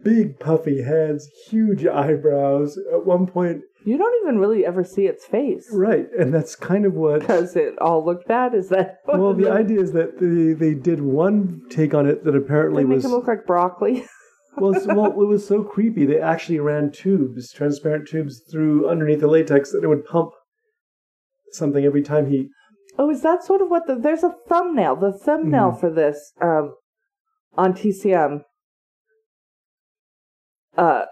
Big 0.02 0.38
puffy 0.38 0.82
heads, 0.82 1.28
huge 1.48 1.86
eyebrows. 1.86 2.78
At 2.92 3.06
one 3.06 3.26
point, 3.26 3.62
You 3.86 3.96
don't 3.96 4.22
even 4.22 4.38
really 4.40 4.66
ever 4.66 4.82
see 4.82 5.06
its 5.06 5.24
face 5.24 5.68
right, 5.72 6.08
and 6.18 6.34
that's 6.34 6.56
kind 6.56 6.84
of 6.84 6.94
what 6.94 7.20
because 7.20 7.54
it 7.54 7.78
all 7.78 8.04
looked 8.04 8.26
bad. 8.26 8.52
Is 8.52 8.68
that 8.70 8.98
what 9.04 9.20
well, 9.20 9.32
the 9.32 9.48
idea 9.48 9.80
is 9.80 9.92
that 9.92 10.18
they, 10.18 10.52
they 10.54 10.74
did 10.74 11.00
one 11.00 11.62
take 11.70 11.94
on 11.94 12.06
it 12.06 12.24
that 12.24 12.32
They 12.32 12.38
apparently 12.38 12.84
make 12.84 12.96
was 12.96 13.04
him 13.04 13.12
look 13.12 13.28
like 13.28 13.46
broccoli. 13.46 14.04
well, 14.56 14.72
well, 14.86 15.12
it 15.12 15.28
was 15.28 15.46
so 15.46 15.62
creepy. 15.62 16.04
They 16.04 16.20
actually 16.20 16.58
ran 16.58 16.90
tubes, 16.90 17.52
transparent 17.52 18.08
tubes, 18.08 18.42
through 18.50 18.88
underneath 18.88 19.20
the 19.20 19.28
latex 19.28 19.70
that 19.70 19.84
it 19.84 19.88
would 19.88 20.04
pump 20.04 20.32
something 21.52 21.84
every 21.84 22.02
time 22.02 22.28
he. 22.28 22.48
Oh, 22.98 23.08
is 23.08 23.22
that 23.22 23.44
sort 23.44 23.60
of 23.62 23.68
what 23.70 23.86
the? 23.86 23.94
There's 23.94 24.24
a 24.24 24.34
thumbnail. 24.48 24.96
The 24.96 25.12
thumbnail 25.12 25.72
Mhm. 25.72 25.80
for 25.80 25.90
this 25.90 26.32
um, 26.40 26.74
on 27.56 27.72
TCM 27.72 28.42
uh, 30.76 31.02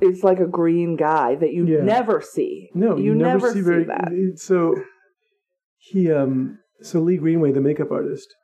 is 0.00 0.22
like 0.24 0.40
a 0.40 0.46
green 0.46 0.96
guy 0.96 1.34
that 1.34 1.52
you 1.52 1.66
Yeah. 1.66 1.82
never 1.82 2.20
see. 2.20 2.70
No, 2.74 2.96
you, 2.96 3.14
never, 3.14 3.52
see, 3.52 3.60
very. 3.60 3.84
that. 3.84 4.32
So 4.36 4.74
he, 5.78 6.10
um, 6.12 6.58
so 6.82 7.00
Lee 7.00 7.16
Greenway, 7.16 7.52
the 7.52 7.60
makeup 7.60 7.90
artist, 7.90 8.34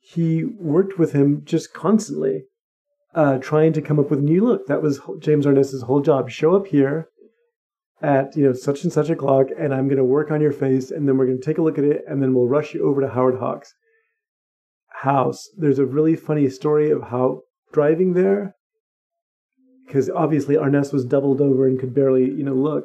he 0.00 0.44
worked 0.44 0.98
with 0.98 1.12
him 1.12 1.42
just 1.44 1.72
constantly, 1.74 2.44
uh, 3.14 3.38
trying 3.38 3.72
to 3.74 3.82
come 3.82 3.98
up 3.98 4.10
with 4.10 4.20
a 4.20 4.22
new 4.22 4.44
look. 4.44 4.66
That 4.66 4.82
was 4.82 5.00
James 5.20 5.46
Arness's 5.46 5.82
whole 5.82 6.00
job. 6.00 6.30
Show 6.30 6.54
up 6.54 6.66
here 6.68 7.08
at 8.00 8.36
you 8.36 8.44
know 8.44 8.52
such 8.52 8.84
and 8.84 8.92
such 8.92 9.10
o'clock, 9.10 9.48
and 9.58 9.74
I'm 9.74 9.86
going 9.88 9.98
to 9.98 10.04
work 10.04 10.30
on 10.30 10.40
your 10.40 10.52
face, 10.52 10.90
and 10.90 11.08
then 11.08 11.16
we're 11.18 11.26
going 11.26 11.40
to 11.40 11.44
take 11.44 11.58
a 11.58 11.62
look 11.62 11.78
at 11.78 11.84
it, 11.84 12.02
and 12.06 12.22
then 12.22 12.32
we'll 12.34 12.46
rush 12.46 12.74
you 12.74 12.84
over 12.86 13.00
to 13.00 13.08
Howard 13.08 13.38
Hawks' 13.38 13.74
house. 15.02 15.48
There's 15.56 15.78
a 15.78 15.86
really 15.86 16.16
funny 16.16 16.48
story 16.48 16.90
of 16.90 17.02
how 17.04 17.42
driving 17.72 18.12
there, 18.14 18.54
because 19.88 20.08
obviously 20.10 20.56
Arness 20.56 20.92
was 20.92 21.04
doubled 21.04 21.40
over 21.40 21.66
and 21.66 21.80
could 21.80 21.94
barely 21.94 22.26
you 22.26 22.44
know 22.44 22.54
look 22.54 22.84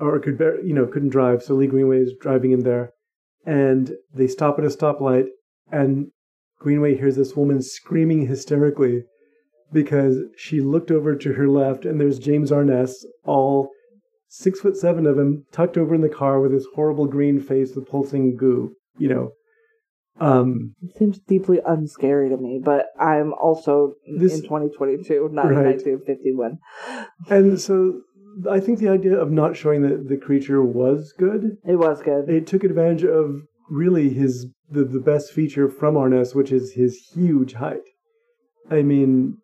or 0.00 0.18
could 0.18 0.38
bear, 0.38 0.60
you 0.64 0.72
know 0.72 0.86
couldn't 0.86 1.10
drive. 1.10 1.42
So 1.42 1.54
Lee 1.54 1.66
Greenway 1.66 2.00
is 2.00 2.14
driving 2.20 2.50
him 2.50 2.62
there, 2.62 2.90
and 3.46 3.92
they 4.12 4.26
stop 4.26 4.58
at 4.58 4.64
a 4.64 4.68
stoplight, 4.68 5.26
and 5.70 6.10
Greenway 6.58 6.96
hears 6.96 7.16
this 7.16 7.36
woman 7.36 7.62
screaming 7.62 8.26
hysterically 8.26 9.04
because 9.72 10.18
she 10.36 10.60
looked 10.60 10.90
over 10.90 11.14
to 11.14 11.34
her 11.34 11.48
left, 11.48 11.84
and 11.84 12.00
there's 12.00 12.18
James 12.18 12.50
Arness, 12.50 13.06
all 13.24 13.70
six 14.28 14.60
foot 14.60 14.76
seven 14.76 15.06
of 15.06 15.18
him, 15.18 15.44
tucked 15.52 15.76
over 15.76 15.94
in 15.94 16.00
the 16.00 16.08
car 16.08 16.40
with 16.40 16.52
his 16.52 16.66
horrible 16.74 17.06
green 17.06 17.40
face 17.40 17.74
with 17.76 17.88
pulsing 17.88 18.36
goo. 18.36 18.74
You 18.98 19.08
know, 19.08 19.32
um, 20.22 20.74
It 20.82 20.96
seems 20.96 21.18
deeply 21.18 21.60
unscary 21.66 22.28
to 22.30 22.36
me, 22.36 22.60
but 22.64 22.86
I'm 22.98 23.32
also 23.34 23.94
This- 24.18 24.36
in 24.36 24.42
2022, 24.42 25.28
not 25.32 25.46
in 25.46 25.54
1951. 25.62 26.58
and 27.28 27.60
so 27.60 28.00
I 28.50 28.60
think 28.60 28.78
the 28.78 28.88
idea 28.88 29.18
of 29.18 29.30
not 29.30 29.56
showing 29.56 29.82
that 29.82 30.08
the 30.08 30.16
creature 30.16 30.62
was 30.62 31.12
good. 31.18 31.58
It 31.66 31.76
was 31.76 32.00
good. 32.02 32.28
it 32.28 32.46
took 32.46 32.64
advantage 32.64 33.04
of 33.04 33.42
really 33.70 34.10
his 34.10 34.46
the, 34.70 34.84
the 34.84 35.00
best 35.00 35.32
feature 35.32 35.68
from 35.68 35.96
Arness, 35.96 36.34
which 36.34 36.50
is 36.50 36.72
his 36.72 36.96
huge 37.14 37.52
height. 37.54 37.82
I 38.70 38.80
mean, 38.82 39.36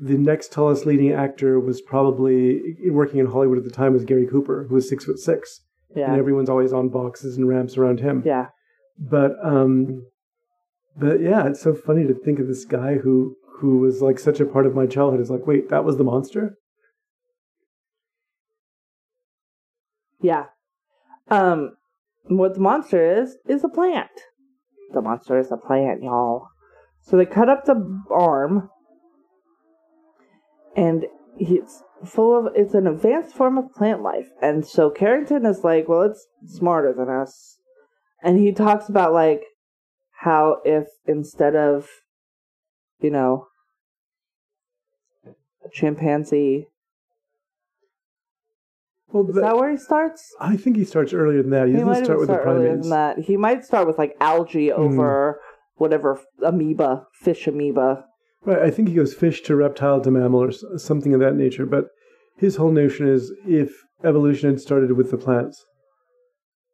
the 0.00 0.16
next 0.16 0.50
tallest 0.52 0.86
leading 0.86 1.12
actor 1.12 1.60
was 1.60 1.82
probably 1.82 2.76
working 2.90 3.18
in 3.20 3.26
Hollywood 3.26 3.58
at 3.58 3.64
the 3.64 3.70
time 3.70 3.92
was 3.92 4.04
Gary 4.04 4.26
Cooper, 4.26 4.64
who 4.68 4.74
was 4.76 4.88
six 4.88 5.04
foot 5.04 5.18
six, 5.18 5.60
yeah. 5.94 6.10
and 6.10 6.18
everyone's 6.18 6.48
always 6.48 6.72
on 6.72 6.88
boxes 6.88 7.36
and 7.36 7.46
ramps 7.48 7.76
around 7.76 8.00
him. 8.00 8.22
yeah. 8.24 8.46
But 8.98 9.32
um, 9.42 10.06
but 10.96 11.20
yeah, 11.20 11.46
it's 11.46 11.62
so 11.62 11.74
funny 11.74 12.06
to 12.06 12.14
think 12.14 12.38
of 12.38 12.48
this 12.48 12.64
guy 12.64 12.96
who 12.96 13.36
who 13.58 13.78
was 13.78 14.02
like 14.02 14.18
such 14.18 14.40
a 14.40 14.46
part 14.46 14.66
of 14.66 14.74
my 14.74 14.86
childhood. 14.86 15.20
is 15.20 15.30
like, 15.30 15.46
wait, 15.46 15.68
that 15.68 15.84
was 15.84 15.96
the 15.96 16.04
monster. 16.04 16.56
Yeah. 20.20 20.46
Um, 21.28 21.76
what 22.24 22.54
the 22.54 22.60
monster 22.60 23.20
is, 23.20 23.36
is 23.46 23.64
a 23.64 23.68
plant. 23.68 24.10
The 24.92 25.02
monster 25.02 25.38
is 25.38 25.50
a 25.50 25.56
plant, 25.56 26.02
y'all. 26.02 26.48
So 27.02 27.16
they 27.16 27.26
cut 27.26 27.48
up 27.48 27.64
the 27.64 28.02
arm, 28.10 28.70
and 30.76 31.06
it's 31.38 31.82
full 32.04 32.36
of, 32.38 32.52
it's 32.54 32.74
an 32.74 32.86
advanced 32.86 33.34
form 33.34 33.58
of 33.58 33.72
plant 33.74 34.02
life. 34.02 34.28
And 34.42 34.66
so 34.66 34.90
Carrington 34.90 35.46
is 35.46 35.62
like, 35.62 35.88
well, 35.88 36.02
it's 36.02 36.26
smarter 36.46 36.92
than 36.92 37.08
us. 37.08 37.57
And 38.22 38.38
he 38.38 38.52
talks 38.52 38.88
about, 38.88 39.12
like, 39.12 39.42
how 40.20 40.58
if 40.64 40.86
instead 41.06 41.54
of, 41.54 41.88
you 43.00 43.10
know, 43.10 43.46
a 45.26 45.68
chimpanzee, 45.72 46.66
Well, 49.10 49.26
is 49.28 49.34
that- 49.36 49.40
that 49.40 49.56
where 49.56 49.70
he 49.70 49.76
starts? 49.78 50.34
I 50.38 50.56
think 50.56 50.76
he 50.76 50.84
starts 50.84 51.14
earlier 51.14 51.40
than 51.42 51.50
that. 51.52 51.68
He, 51.68 51.72
He 51.72 51.78
doesn't 51.78 51.88
might 51.88 52.04
start 52.04 52.18
with 52.18 52.28
the 52.28 52.34
start 52.34 52.46
earlier 52.46 52.66
primates. 52.68 52.90
that. 52.90 53.18
He 53.20 53.36
might 53.38 53.64
start 53.64 53.86
with 53.86 53.96
like 53.96 54.14
algae 54.20 54.68
hmm. 54.68 54.80
over 54.82 55.40
whatever 55.76 56.20
amoeba, 56.44 57.06
fish 57.14 57.46
amoeba. 57.46 58.04
Right, 58.44 58.58
I 58.58 58.70
think 58.70 58.88
he 58.88 58.94
goes 58.94 59.14
fish 59.14 59.40
to 59.42 59.56
reptile 59.56 60.00
to 60.02 60.10
mammal 60.10 60.42
or 60.42 60.52
something 60.78 61.14
of 61.14 61.20
that 61.20 61.36
nature. 61.36 61.64
But 61.64 61.86
his 62.36 62.56
whole 62.56 62.70
notion 62.70 63.08
is 63.08 63.32
if 63.46 63.82
evolution 64.04 64.50
had 64.50 64.60
started 64.60 64.92
with 64.92 65.10
the 65.10 65.16
plants, 65.18 65.64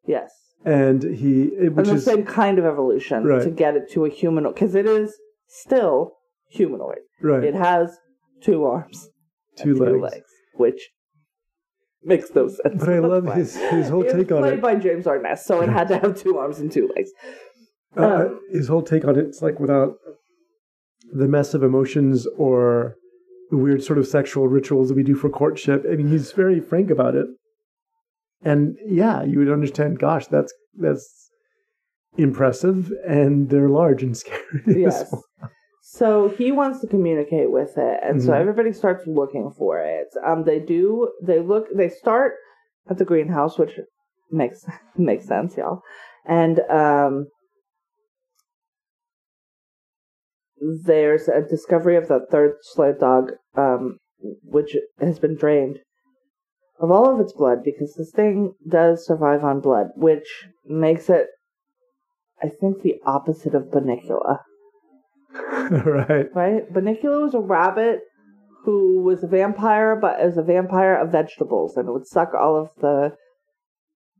Yes, 0.06 0.32
and 0.64 1.02
he, 1.02 1.44
it- 1.44 1.72
and 1.72 1.86
the 1.86 1.94
is 1.94 2.04
same 2.04 2.24
kind 2.24 2.58
of 2.58 2.64
evolution 2.64 3.24
Right. 3.24 3.42
to 3.42 3.50
get 3.50 3.76
it 3.76 3.90
to 3.92 4.04
a 4.04 4.08
humanoid 4.08 4.54
because 4.54 4.74
it 4.74 4.86
is 4.86 5.14
still 5.48 6.12
humanoid. 6.50 6.98
right, 7.22 7.44
It 7.44 7.54
has 7.54 7.96
two 8.42 8.64
arms, 8.64 9.08
two 9.56 9.82
and 9.84 10.00
legs. 10.00 10.30
which 10.56 10.90
makes 12.02 12.34
no 12.34 12.48
sense. 12.48 12.80
But 12.80 12.88
I 12.88 12.98
love 12.98 13.24
his 13.34 13.56
his 13.56 13.88
whole 13.88 14.04
take 14.04 14.30
on 14.32 14.40
played 14.42 14.54
it. 14.54 14.62
by 14.62 14.74
James 14.76 15.06
Arness, 15.06 15.44
so 15.44 15.60
it 15.62 15.68
had 15.68 15.88
to 15.88 15.98
have 15.98 16.16
two 16.20 16.38
arms 16.38 16.58
and 16.60 16.70
two 16.70 16.90
legs. 16.96 17.10
Uh, 17.96 18.30
his 18.50 18.68
whole 18.68 18.82
take 18.82 19.04
on 19.04 19.16
it, 19.18 19.24
it's 19.24 19.40
like 19.40 19.58
without 19.60 19.94
the 21.12 21.28
mess 21.28 21.54
of 21.54 21.62
emotions 21.62 22.26
or 22.36 22.96
the 23.50 23.56
weird 23.56 23.82
sort 23.84 23.98
of 23.98 24.06
sexual 24.06 24.48
rituals 24.48 24.88
that 24.88 24.96
we 24.96 25.02
do 25.04 25.14
for 25.14 25.28
courtship. 25.30 25.84
I 25.90 25.94
mean, 25.96 26.08
he's 26.08 26.32
very 26.32 26.58
frank 26.60 26.90
about 26.90 27.14
it. 27.14 27.26
And 28.44 28.76
yeah, 28.86 29.22
you 29.22 29.38
would 29.38 29.50
understand. 29.50 29.98
Gosh, 29.98 30.26
that's 30.26 30.52
that's 30.78 31.30
impressive, 32.18 32.92
and 33.06 33.48
they're 33.48 33.68
large 33.68 34.02
and 34.02 34.16
scary. 34.22 34.62
Yes. 34.66 35.08
well. 35.10 35.24
So 35.82 36.28
he 36.28 36.50
wants 36.52 36.80
to 36.80 36.86
communicate 36.86 37.50
with 37.50 37.76
it, 37.76 38.00
and 38.02 38.22
so 38.22 38.30
Mhm. 38.32 38.40
everybody 38.40 38.72
starts 38.72 39.06
looking 39.06 39.50
for 39.56 39.78
it. 39.80 40.08
Um, 40.26 40.44
they 40.44 40.58
do. 40.60 41.10
They 41.22 41.40
look. 41.40 41.66
They 41.74 41.88
start 41.88 42.34
at 42.88 42.98
the 42.98 43.04
greenhouse, 43.04 43.58
which 43.58 43.78
makes 44.30 44.64
makes 44.96 45.26
sense, 45.26 45.56
y'all. 45.56 45.82
And 46.26 46.60
um, 46.70 47.26
there's 50.84 51.28
a 51.28 51.42
discovery 51.42 51.96
of 51.96 52.08
the 52.08 52.20
third 52.30 52.56
sled 52.62 52.98
dog, 52.98 53.32
um, 53.56 53.98
which 54.42 54.76
has 55.00 55.18
been 55.18 55.36
drained 55.36 55.78
of 56.80 56.90
all 56.90 57.12
of 57.12 57.20
its 57.20 57.32
blood 57.32 57.58
because 57.64 57.94
this 57.94 58.10
thing 58.10 58.54
does 58.68 59.06
survive 59.06 59.44
on 59.44 59.60
blood, 59.60 59.88
which 59.96 60.48
makes 60.66 61.08
it, 61.08 61.28
I 62.42 62.48
think, 62.48 62.82
the 62.82 62.96
opposite 63.06 63.54
of 63.54 63.64
Bunnicula. 63.64 64.40
right. 65.70 66.34
Right? 66.34 66.72
Bunnicula 66.72 67.22
was 67.22 67.34
a 67.34 67.40
rabbit 67.40 68.00
who 68.64 69.02
was 69.02 69.22
a 69.22 69.28
vampire, 69.28 69.96
but 69.96 70.20
it 70.20 70.26
was 70.26 70.38
a 70.38 70.42
vampire 70.42 70.96
of 70.96 71.12
vegetables, 71.12 71.76
and 71.76 71.88
it 71.88 71.92
would 71.92 72.06
suck 72.06 72.32
all 72.34 72.56
of 72.56 72.70
the 72.80 73.16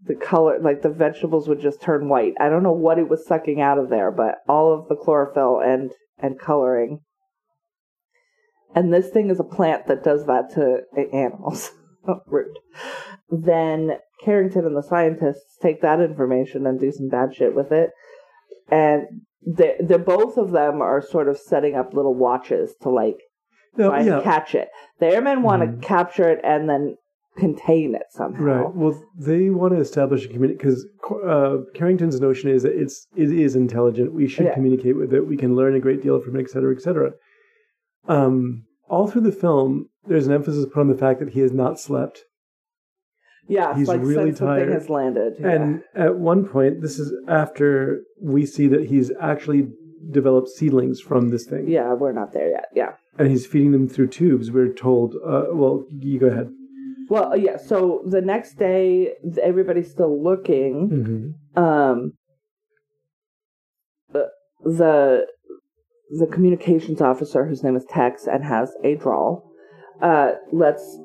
the 0.07 0.15
color, 0.15 0.59
like 0.61 0.83
the 0.83 0.91
vegetables 0.91 1.49
would 1.49 1.61
just 1.61 1.81
turn 1.81 2.11
white. 2.11 2.35
I 2.39 2.51
don't 2.51 2.63
know 2.63 2.73
what 2.73 2.99
it 2.99 3.09
was 3.09 3.27
sucking 3.27 3.63
out 3.63 3.79
of 3.79 3.89
there, 3.89 4.11
but 4.11 4.37
all 4.47 4.73
of 4.73 4.89
the 4.89 4.97
chlorophyll 4.97 5.61
and 5.65 5.93
and 6.19 6.39
coloring. 6.39 7.01
And 8.75 8.93
this 8.93 9.09
thing 9.09 9.31
is 9.31 9.41
a 9.41 9.45
plant 9.45 9.87
that 9.87 10.05
does 10.05 10.27
that 10.27 10.51
to 10.55 10.83
a- 10.97 11.71
animals. 12.07 12.23
Rude. 12.29 12.59
Then 13.31 13.99
Carrington 14.25 14.65
and 14.67 14.77
the 14.77 14.83
scientists 14.83 15.57
take 15.61 15.83
that 15.83 16.01
information 16.01 16.67
and 16.67 16.79
do 16.81 16.93
some 16.93 17.09
bad 17.09 17.35
shit 17.35 17.55
with 17.55 17.73
it. 17.73 17.91
And 18.71 19.07
they 19.47 19.77
they 19.81 19.99
both 19.99 20.37
of 20.39 20.53
them 20.53 20.81
are 20.81 21.03
sort 21.03 21.29
of 21.29 21.39
setting 21.39 21.75
up 21.75 21.93
little 21.93 22.15
watches 22.15 22.75
to 22.83 22.89
like 22.91 23.19
No, 23.77 23.91
try 23.91 24.03
yeah. 24.03 24.15
and 24.15 24.23
catch 24.25 24.55
it. 24.55 24.69
The 25.01 25.07
airmen 25.09 25.43
want 25.43 25.63
Mhm. 25.63 25.81
to 25.81 25.87
capture 25.87 26.29
it 26.31 26.41
and 26.45 26.69
then 26.69 26.97
contain 27.37 27.95
it 27.97 28.05
somehow. 28.11 28.43
Right. 28.45 28.75
Well, 28.75 29.03
they 29.19 29.51
want 29.51 29.75
to 29.75 29.81
establish 29.81 30.25
a 30.25 30.29
community 30.29 30.55
because 30.57 30.87
uh, 31.27 31.59
Carrington's 31.75 32.21
notion 32.21 32.49
is 32.49 32.63
that 32.63 32.81
it's 32.81 33.07
it 33.17 33.31
is 33.33 33.57
intelligent. 33.57 34.15
We 34.15 34.29
should 34.29 34.47
Yeah. 34.47 34.55
communicate 34.55 34.97
with 34.97 35.13
it. 35.13 35.27
We 35.27 35.37
can 35.37 35.57
learn 35.57 35.75
a 35.75 35.81
great 35.81 36.01
deal 36.03 36.21
from 36.21 36.37
it, 36.37 36.41
et 36.43 36.51
cetera, 36.51 36.75
et 36.75 36.81
cetera. 36.81 37.13
Um, 38.07 38.65
all 38.89 39.09
through 39.09 39.23
the 39.23 39.33
film, 39.33 39.89
there's 40.07 40.27
an 40.27 40.33
emphasis 40.33 40.67
put 40.73 40.81
on 40.81 40.89
the 40.89 40.97
fact 40.97 41.21
that 41.21 41.31
he 41.31 41.41
has 41.41 41.53
not 41.53 41.79
slept. 41.81 42.25
Yeah, 43.47 43.77
He's 43.77 43.89
like 43.89 44.01
really 44.01 44.31
since 44.31 44.39
the 44.39 44.47
thing 44.47 44.55
tired. 44.57 44.73
has 44.73 44.89
landed. 44.89 45.35
yeah. 45.39 45.49
And 45.51 45.83
at 45.95 46.17
one 46.17 46.47
point, 46.49 46.81
this 46.81 46.99
is 46.99 47.13
after 47.29 48.01
we 48.21 48.47
see 48.47 48.67
that 48.69 48.87
he's 48.87 49.13
actually 49.21 49.69
developed 50.11 50.49
seedlings 50.49 51.01
from 51.01 51.29
this 51.29 51.45
thing, 51.45 51.69
yeah, 51.69 51.93
we're 51.93 52.13
not 52.13 52.33
there 52.33 52.49
yet. 52.51 52.67
Yeah. 52.75 52.93
and 53.19 53.29
he's 53.31 53.47
feeding 53.47 53.73
them 53.73 53.87
through 53.89 54.09
tubes. 54.09 54.51
We're 54.51 54.73
told. 54.73 55.15
Uh, 55.17 55.45
well, 55.53 55.85
you 55.91 56.19
go 56.19 56.27
ahead. 56.29 56.51
Well, 57.11 57.33
uh, 57.33 57.37
yeah. 57.37 57.59
So 57.59 58.03
the 58.07 58.23
next 58.23 58.55
day, 58.59 59.13
everybody's 59.43 59.91
still 59.91 60.23
looking. 60.23 61.35
hmm 61.55 61.61
Um, 61.63 62.13
the 64.11 64.31
the 64.65 65.27
the 66.19 66.27
communications 66.27 67.03
officer, 67.03 67.45
whose 67.47 67.63
name 67.63 67.77
is 67.77 67.85
Tex 67.85 68.27
and 68.27 68.43
has 68.45 68.73
a 68.83 68.95
drawl, 68.97 69.51
uh, 70.01 70.33
lets 70.53 70.99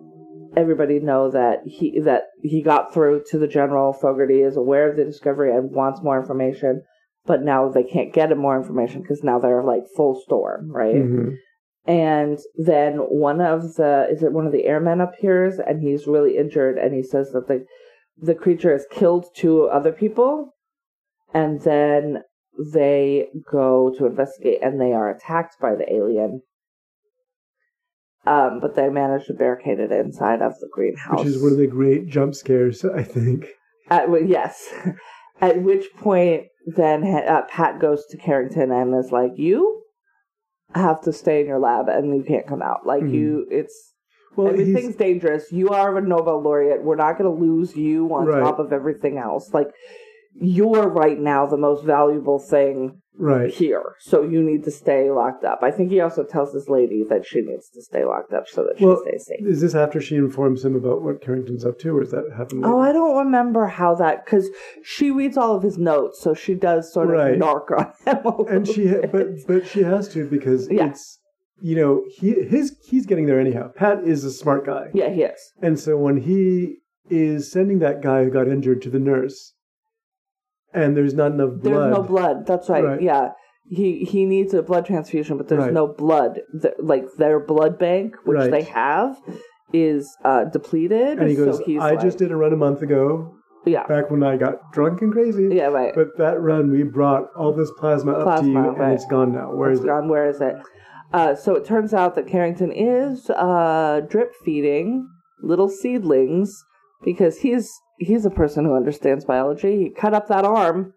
everybody 0.57 0.99
know 0.99 1.29
that 1.31 1.59
he 1.65 1.99
that 2.01 2.23
he 2.41 2.61
got 2.61 2.93
through 2.93 3.23
to 3.29 3.37
the 3.37 3.47
general. 3.47 3.93
Fogarty 3.93 4.41
is 4.41 4.57
aware 4.57 4.89
of 4.89 4.97
the 4.97 5.05
discovery 5.05 5.55
and 5.55 5.71
wants 5.71 6.01
more 6.01 6.19
information, 6.19 6.83
but 7.25 7.43
now 7.43 7.69
they 7.69 7.83
can't 7.83 8.13
get 8.13 8.31
him 8.31 8.39
more 8.39 8.57
information 8.57 9.01
because 9.01 9.23
now 9.23 9.39
they're 9.39 9.63
like 9.63 9.83
full 9.95 10.21
storm, 10.25 10.71
right? 10.71 10.95
hmm 10.95 11.29
and 11.89 12.37
then 12.55 12.97
one 12.97 13.41
of 13.41 13.75
the 13.75 14.07
is 14.11 14.21
it 14.21 14.31
one 14.31 14.45
of 14.45 14.51
the 14.51 14.65
airmen 14.65 15.01
appears 15.01 15.59
and 15.59 15.81
he's 15.81 16.05
really 16.05 16.37
injured 16.37 16.77
and 16.77 16.93
he 16.93 17.01
says 17.01 17.31
that 17.31 17.47
the 17.47 17.65
the 18.17 18.35
creature 18.35 18.71
has 18.71 18.85
killed 18.91 19.25
two 19.35 19.63
other 19.63 19.91
people 19.91 20.53
and 21.33 21.61
then 21.61 22.21
they 22.73 23.27
go 23.49 23.93
to 23.97 24.05
investigate 24.05 24.59
and 24.61 24.79
they 24.79 24.91
are 24.91 25.09
attacked 25.09 25.55
by 25.59 25.73
the 25.73 25.91
alien 25.91 26.41
um 28.25 28.59
but 28.59 28.75
they 28.75 28.89
managed 28.89 29.27
to 29.27 29.33
barricade 29.33 29.79
it 29.79 29.91
inside 29.91 30.41
of 30.41 30.53
the 30.59 30.67
greenhouse 30.71 31.19
Which 31.19 31.27
is 31.35 31.41
one 31.41 31.53
of 31.53 31.57
the 31.57 31.67
great 31.67 32.07
jump 32.07 32.35
scares, 32.35 32.83
I 32.83 33.03
think. 33.03 33.47
at, 33.89 34.07
yes 34.27 34.67
at 35.41 35.61
which 35.61 35.85
point 35.97 36.43
then 36.75 37.03
uh, 37.03 37.41
pat 37.49 37.79
goes 37.79 38.05
to 38.07 38.17
carrington 38.17 38.71
and 38.71 38.93
is 38.95 39.11
like 39.11 39.31
you 39.37 39.81
have 40.75 41.01
to 41.01 41.11
stay 41.13 41.41
in 41.41 41.47
your 41.47 41.59
lab 41.59 41.87
and 41.89 42.15
you 42.15 42.23
can't 42.23 42.45
come 42.47 42.61
out 42.61 42.85
like 42.85 43.03
Mhm. 43.03 43.13
you 43.13 43.47
it's 43.49 43.93
Well, 44.35 44.49
everything's 44.49 44.95
dangerous 44.95 45.51
you 45.51 45.69
are 45.69 45.97
a 45.97 46.01
nobel 46.01 46.41
laureate 46.41 46.83
we're 46.83 46.95
not 46.95 47.17
going 47.17 47.33
to 47.33 47.43
lose 47.43 47.75
you 47.75 48.13
on 48.13 48.25
Right. 48.27 48.41
top 48.43 48.59
of 48.59 48.71
everything 48.71 49.17
else 49.17 49.51
like 49.53 49.69
you're 50.35 50.87
right 50.89 51.17
now 51.19 51.47
the 51.47 51.57
most 51.57 51.83
valuable 51.83 52.37
thing 52.37 53.01
right. 53.19 53.53
here 53.53 53.95
so 53.99 54.23
you 54.23 54.41
need 54.41 54.63
to 54.63 54.71
stay 54.71 55.11
locked 55.11 55.43
up 55.43 55.59
i 55.61 55.69
think 55.69 55.91
he 55.91 55.99
also 55.99 56.23
tells 56.23 56.51
this 56.53 56.67
lady 56.69 57.03
that 57.09 57.25
she 57.25 57.41
needs 57.41 57.69
to 57.69 57.81
stay 57.81 58.03
locked 58.05 58.33
up 58.33 58.47
so 58.47 58.63
that 58.63 58.77
she 58.79 58.85
Well, 58.85 59.01
stays 59.05 59.25
safe 59.27 59.45
Is 59.45 59.61
this 59.61 59.75
after 59.75 59.99
she 60.01 60.15
informs 60.15 60.63
him 60.65 60.75
about 60.75 61.01
what 61.03 61.21
Carrington's 61.21 61.65
up 61.65 61.77
to, 61.79 61.89
or 61.97 62.01
is 62.01 62.11
that 62.11 62.25
happening? 62.35 62.65
Oh. 62.65 62.79
I 62.79 62.91
don't 62.91 63.17
remember 63.17 63.67
how 63.67 63.93
that 63.95 64.25
because 64.25 64.49
she 64.83 65.11
reads 65.11 65.37
all 65.37 65.55
of 65.55 65.63
his 65.63 65.77
notes, 65.77 66.21
so 66.21 66.33
she 66.33 66.53
does 66.55 66.91
sort 66.93 67.07
of 67.09 67.13
Right. 67.13 67.37
narc 67.37 67.69
on 67.77 67.93
him. 68.05 68.47
and 68.55 68.67
she, 68.67 68.87
ha- 68.87 69.07
but 69.11 69.27
but 69.47 69.67
she 69.67 69.81
has 69.83 70.07
to 70.09 70.25
because 70.27 70.69
Yeah. 70.71 70.87
it's 70.89 71.19
you 71.61 71.75
know 71.75 72.03
he 72.17 72.29
his 72.43 72.75
he's 72.85 73.05
getting 73.05 73.25
there 73.25 73.39
anyhow. 73.39 73.71
Pat 73.75 74.03
is 74.05 74.23
a 74.23 74.31
smart 74.31 74.65
guy, 74.65 74.85
yeah, 74.93 75.09
he 75.09 75.23
is. 75.23 75.39
and 75.61 75.77
so 75.79 75.97
when 75.97 76.17
he 76.17 76.77
is 77.09 77.51
sending 77.51 77.79
that 77.79 78.01
guy 78.01 78.23
who 78.23 78.29
got 78.31 78.47
injured 78.47 78.81
to 78.83 78.89
the 78.89 78.99
nurse, 78.99 79.53
and 80.73 80.95
there's 80.95 81.13
not 81.13 81.31
enough 81.31 81.51
blood. 81.61 81.63
There's 81.63 81.97
no 81.97 82.03
blood. 82.03 82.45
That's 82.45 82.69
right. 82.69 82.83
Right. 82.83 83.01
Yeah, 83.01 83.29
he 83.67 84.03
he 84.05 84.25
needs 84.25 84.53
a 84.53 84.61
blood 84.61 84.85
transfusion, 84.85 85.37
but 85.37 85.47
there's 85.47 85.65
Right. 85.65 85.73
no 85.73 85.87
blood. 85.87 86.41
The, 86.53 86.73
like 86.79 87.05
their 87.17 87.39
blood 87.39 87.77
bank, 87.79 88.15
which 88.25 88.37
Right. 88.37 88.51
they 88.51 88.63
have, 88.63 89.17
is 89.73 90.15
uh, 90.25 90.45
depleted. 90.45 91.19
and 91.19 91.29
he 91.29 91.35
goes, 91.35 91.57
so 91.57 91.63
he's 91.63 91.81
"I 91.81 91.91
like, 91.91 92.01
just 92.01 92.17
did 92.17 92.31
a 92.31 92.35
run 92.35 92.53
a 92.53 92.57
month 92.57 92.81
ago, 92.81 93.35
yeah, 93.65 93.85
back 93.87 94.09
when 94.09 94.23
I 94.23 94.37
got 94.37 94.71
drunk 94.71 95.01
and 95.01 95.11
crazy. 95.11 95.49
yeah, 95.51 95.65
right. 95.67 95.93
But 95.93 96.17
that 96.17 96.41
run, 96.41 96.71
we 96.71 96.83
brought 96.83 97.27
all 97.35 97.53
this 97.53 97.71
plasma, 97.77 98.13
up 98.13 98.41
to 98.41 98.47
you, 98.47 98.53
Plasma, 98.53 98.83
and 98.83 98.93
it's 98.93 99.05
gone 99.05 99.31
now. 99.33 99.53
Where 99.53 99.69
It's 99.71 99.79
is 99.79 99.85
it? 99.85 99.89
gone. 99.89 100.09
Where 100.09 100.27
is 100.27 100.41
it? 100.41 100.55
Uh, 101.13 101.33
so 101.35 101.55
it 101.55 101.65
turns 101.65 101.91
out 101.93 102.13
that 102.15 102.27
Carrington 102.27 102.71
is 102.71 103.29
uh, 103.31 104.01
drip 104.09 104.31
feeding 104.45 105.07
little 105.41 105.69
seedlings 105.69 106.51
because 107.03 107.39
he's 107.39 107.67
he's 107.99 108.25
a 108.25 108.29
person 108.29 108.65
who 108.65 108.75
understands 108.75 109.25
biology. 109.25 109.77
He 109.77 109.89
cut 109.89 110.13
up 110.13 110.27
that 110.29 110.45
arm, 110.45 110.93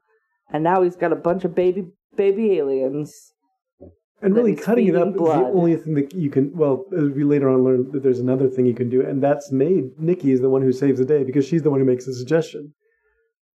and 0.53 0.65
now 0.65 0.83
he's 0.83 0.97
got 0.97 1.13
a 1.13 1.17
bunch 1.17 1.45
of 1.45 1.55
baby 1.55 1.87
baby 2.17 2.59
aliens. 2.59 3.33
And 4.21 4.37
really, 4.37 4.55
cutting 4.55 4.87
it 4.87 4.95
up 4.95 5.09
feeding 5.15 5.23
is 5.27 5.33
the 5.33 5.45
only 5.47 5.77
thing 5.77 5.95
that 5.95 6.15
you 6.15 6.31
can. 6.31 6.57
Well, 6.57 6.85
as 6.97 7.11
we 7.11 7.25
later 7.25 7.49
on 7.49 7.65
learn 7.65 7.91
that 7.91 8.03
there's 8.05 8.21
another 8.21 8.49
thing 8.49 8.67
you 8.67 8.75
can 8.75 8.89
do, 8.89 9.03
and 9.05 9.21
that's 9.23 9.51
made. 9.51 9.99
Nikki 9.99 10.31
is 10.31 10.41
the 10.41 10.49
one 10.49 10.63
who 10.63 10.73
saves 10.73 10.99
the 11.01 11.05
day 11.05 11.25
because 11.25 11.45
she's 11.45 11.63
the 11.63 11.71
one 11.71 11.81
who 11.81 11.87
makes 11.87 12.07
the 12.07 12.15
suggestion. 12.15 12.73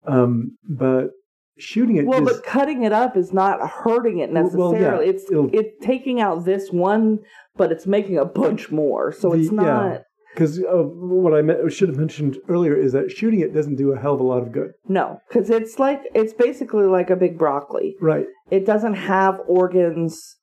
Um, 0.07 0.57
but 0.69 1.11
shooting 1.59 1.97
it 1.97 2.07
Well, 2.07 2.27
is- 2.27 2.35
but 2.37 2.45
cutting 2.45 2.83
it 2.83 2.93
up 2.93 3.17
is 3.17 3.33
not 3.33 3.61
hurting 3.69 4.19
it 4.19 4.33
Well, 4.33 4.51
well, 4.55 4.73
yeah, 4.75 4.99
necessarily. 5.01 5.07
it's 5.09 5.25
it's 5.53 5.87
taking 5.87 6.21
out 6.21 6.45
this 6.45 6.71
one, 6.73 7.21
but 7.57 7.71
it's 7.71 7.87
making 7.87 8.19
a 8.19 8.25
bunch 8.25 8.71
more. 8.73 9.13
So 9.13 9.31
The- 9.31 9.39
it's 9.39 9.53
not. 9.53 10.03
Because 10.37 10.59
uh, 10.59 10.83
what 10.83 11.33
I 11.33 11.41
meant, 11.41 11.73
should 11.73 11.89
have 11.89 11.97
mentioned 11.97 12.37
earlier 12.47 12.77
is 12.77 12.93
that 12.93 13.11
shooting 13.11 13.41
it 13.41 13.55
doesn't 13.55 13.77
do 13.77 13.93
a 13.93 13.99
hell 13.99 14.13
of 14.13 14.21
a 14.21 14.23
lot 14.23 14.43
of 14.43 14.53
good. 14.53 14.73
No, 14.87 15.19
because 15.29 15.49
it's 15.49 15.79
like 15.79 16.03
it's 16.15 16.35
basically 16.35 16.85
like 16.85 17.09
a 17.09 17.17
big 17.17 17.39
broccoli. 17.39 17.97
Right. 18.03 18.27
it 18.51 18.67
doesn't 18.67 18.95
have 18.95 19.41
organs 19.49 20.37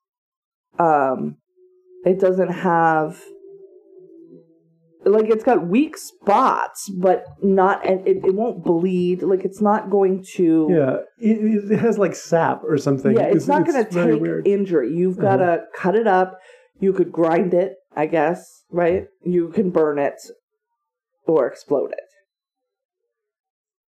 um 0.79 1.37
it 2.05 2.19
doesn't 2.19 2.49
have 2.49 3.21
like 5.05 5.25
it's 5.25 5.43
got 5.43 5.67
weak 5.67 5.97
spots 5.97 6.89
but 6.89 7.25
not 7.43 7.85
and 7.85 8.07
it, 8.07 8.25
it 8.25 8.33
won't 8.33 8.63
bleed 8.63 9.21
like 9.21 9.43
it's 9.45 9.61
not 9.61 9.89
going 9.89 10.23
to 10.35 10.67
Yeah. 10.69 10.95
It, 11.19 11.71
it 11.71 11.79
has 11.79 11.97
like 11.97 12.15
sap 12.15 12.63
or 12.63 12.77
something. 12.77 13.15
yeah 13.15 13.25
it's, 13.25 13.47
not 13.47 13.67
going 13.67 13.85
to 13.85 13.89
take 13.89 14.21
weird. 14.21 14.47
injury 14.47 14.91
you've 14.93 15.19
got 15.19 15.37
to 15.37 15.65
cut 15.75 15.95
it 15.95 16.07
up 16.07 16.39
you 16.79 16.93
could 16.93 17.11
grind 17.11 17.53
it 17.53 17.75
i 17.95 18.05
guess 18.05 18.63
right 18.71 19.05
you 19.23 19.49
can 19.49 19.69
burn 19.69 19.97
it 19.99 20.19
or 21.27 21.47
explode 21.47 21.91
it 21.91 21.99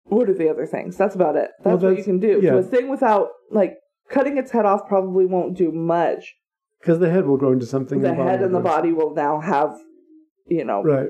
what 0.04 0.28
are 0.28 0.34
the 0.34 0.48
other 0.50 0.66
things 0.66 0.96
that's 0.96 1.14
about 1.14 1.36
it 1.36 1.50
that's, 1.62 1.82
Well, 1.82 1.90
what 1.92 1.98
you 1.98 2.04
can 2.04 2.20
do 2.20 2.40
yeah. 2.42 2.50
to 2.52 2.58
a 2.58 2.62
thing 2.62 2.88
without 2.88 3.28
like 3.50 3.76
cutting 4.10 4.36
its 4.36 4.50
head 4.50 4.66
off 4.66 4.86
probably 4.86 5.26
won't 5.26 5.56
do 5.56 5.72
much 5.72 6.34
Because 6.80 6.98
the 6.98 7.10
head 7.10 7.26
will 7.26 7.36
grow 7.38 7.52
into 7.52 7.66
something. 7.66 8.00
the 8.00 8.14
head 8.14 8.42
and 8.42 8.54
the 8.54 8.60
body 8.60 8.92
will 8.92 9.14
now 9.14 9.40
have 9.40 9.74
you 10.46 10.64
know 10.64 10.82
Right. 10.82 11.08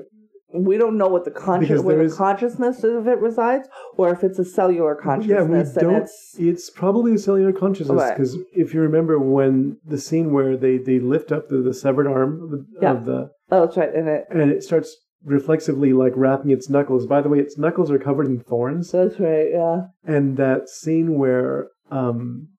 We 0.63 0.77
don't 0.77 0.97
know 0.97 1.07
what 1.07 1.25
the 1.25 1.31
conscious 1.31 1.81
where 1.81 1.97
the 1.97 2.03
is- 2.03 2.15
consciousness 2.15 2.83
of 2.83 3.07
it 3.07 3.19
resides, 3.19 3.67
or 3.97 4.09
if 4.11 4.23
it's 4.23 4.39
a 4.39 4.45
cellular 4.45 4.95
consciousness. 4.95 5.73
Yeah, 5.75 5.83
we 5.83 5.91
don't. 5.93 6.03
it's 6.03 6.35
It's, 6.37 6.69
probably 6.69 7.13
a 7.15 7.17
cellular 7.17 7.51
consciousness 7.53 7.97
Right. 8.01 8.15
because 8.17 8.37
if 8.53 8.73
you 8.73 8.81
remember 8.81 9.19
when 9.19 9.77
the 9.85 9.97
scene 9.97 10.31
where 10.31 10.55
they 10.57 10.77
they 10.77 10.99
lift 10.99 11.31
up 11.31 11.49
the, 11.49 11.57
the 11.57 11.73
severed 11.73 12.07
arm 12.07 12.41
of 12.43 12.49
the, 12.51 12.65
Yeah. 12.81 12.91
of 12.91 13.05
the 13.05 13.29
oh, 13.51 13.65
that's 13.65 13.77
right, 13.77 13.93
and 13.93 14.07
it 14.07 14.25
and 14.29 14.39
it 14.51 14.63
starts 14.63 14.95
reflexively 15.23 15.91
like 15.91 16.13
wrapping 16.15 16.51
its 16.51 16.69
knuckles. 16.69 17.07
By 17.07 17.21
the 17.21 17.29
way, 17.29 17.39
its 17.39 17.57
knuckles 17.57 17.89
are 17.91 17.97
covered 17.99 18.27
in 18.27 18.39
thorns. 18.39 18.91
that's 18.91 19.19
right, 19.19 19.49
yeah, 19.51 19.87
and 20.05 20.37
that 20.37 20.69
scene 20.69 21.17
where 21.17 21.69
um 21.91 22.49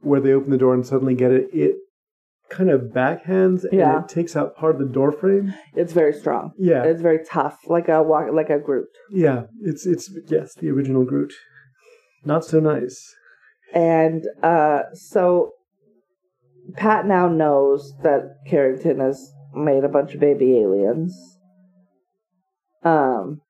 where 0.00 0.20
they 0.20 0.32
open 0.32 0.50
the 0.50 0.58
door 0.58 0.74
and 0.74 0.86
suddenly 0.86 1.14
get 1.14 1.30
it, 1.30 1.48
it 1.52 1.76
kind 2.50 2.70
of 2.70 2.82
backhands 2.92 3.64
and 3.64 3.72
Yeah. 3.72 4.00
it 4.02 4.08
takes 4.08 4.36
out 4.36 4.54
part 4.56 4.74
of 4.74 4.80
the 4.80 4.92
door 4.92 5.10
frame. 5.12 5.54
it's 5.74 5.92
very 5.92 6.12
strong. 6.12 6.52
Yeah, 6.58 6.84
It's 6.84 7.00
very 7.02 7.20
tough, 7.24 7.58
like 7.66 7.88
a 7.88 8.02
walk, 8.02 8.32
like 8.32 8.50
a 8.50 8.58
Groot. 8.58 8.88
yeah. 9.10 9.44
It's 9.62 9.86
it's 9.86 10.10
yes, 10.28 10.54
the 10.54 10.70
original 10.70 11.04
Groot. 11.04 11.32
Not 12.24 12.44
so 12.44 12.60
nice. 12.60 13.14
And 13.74 14.24
uh, 14.42 14.82
so 14.92 15.52
Pat 16.74 17.06
now 17.06 17.28
knows 17.28 17.92
that 18.02 18.36
Carrington 18.46 19.00
has 19.00 19.32
made 19.54 19.84
a 19.84 19.88
bunch 19.88 20.14
of 20.14 20.20
baby 20.20 20.58
aliens. 20.58 21.38
Um, 22.82 23.40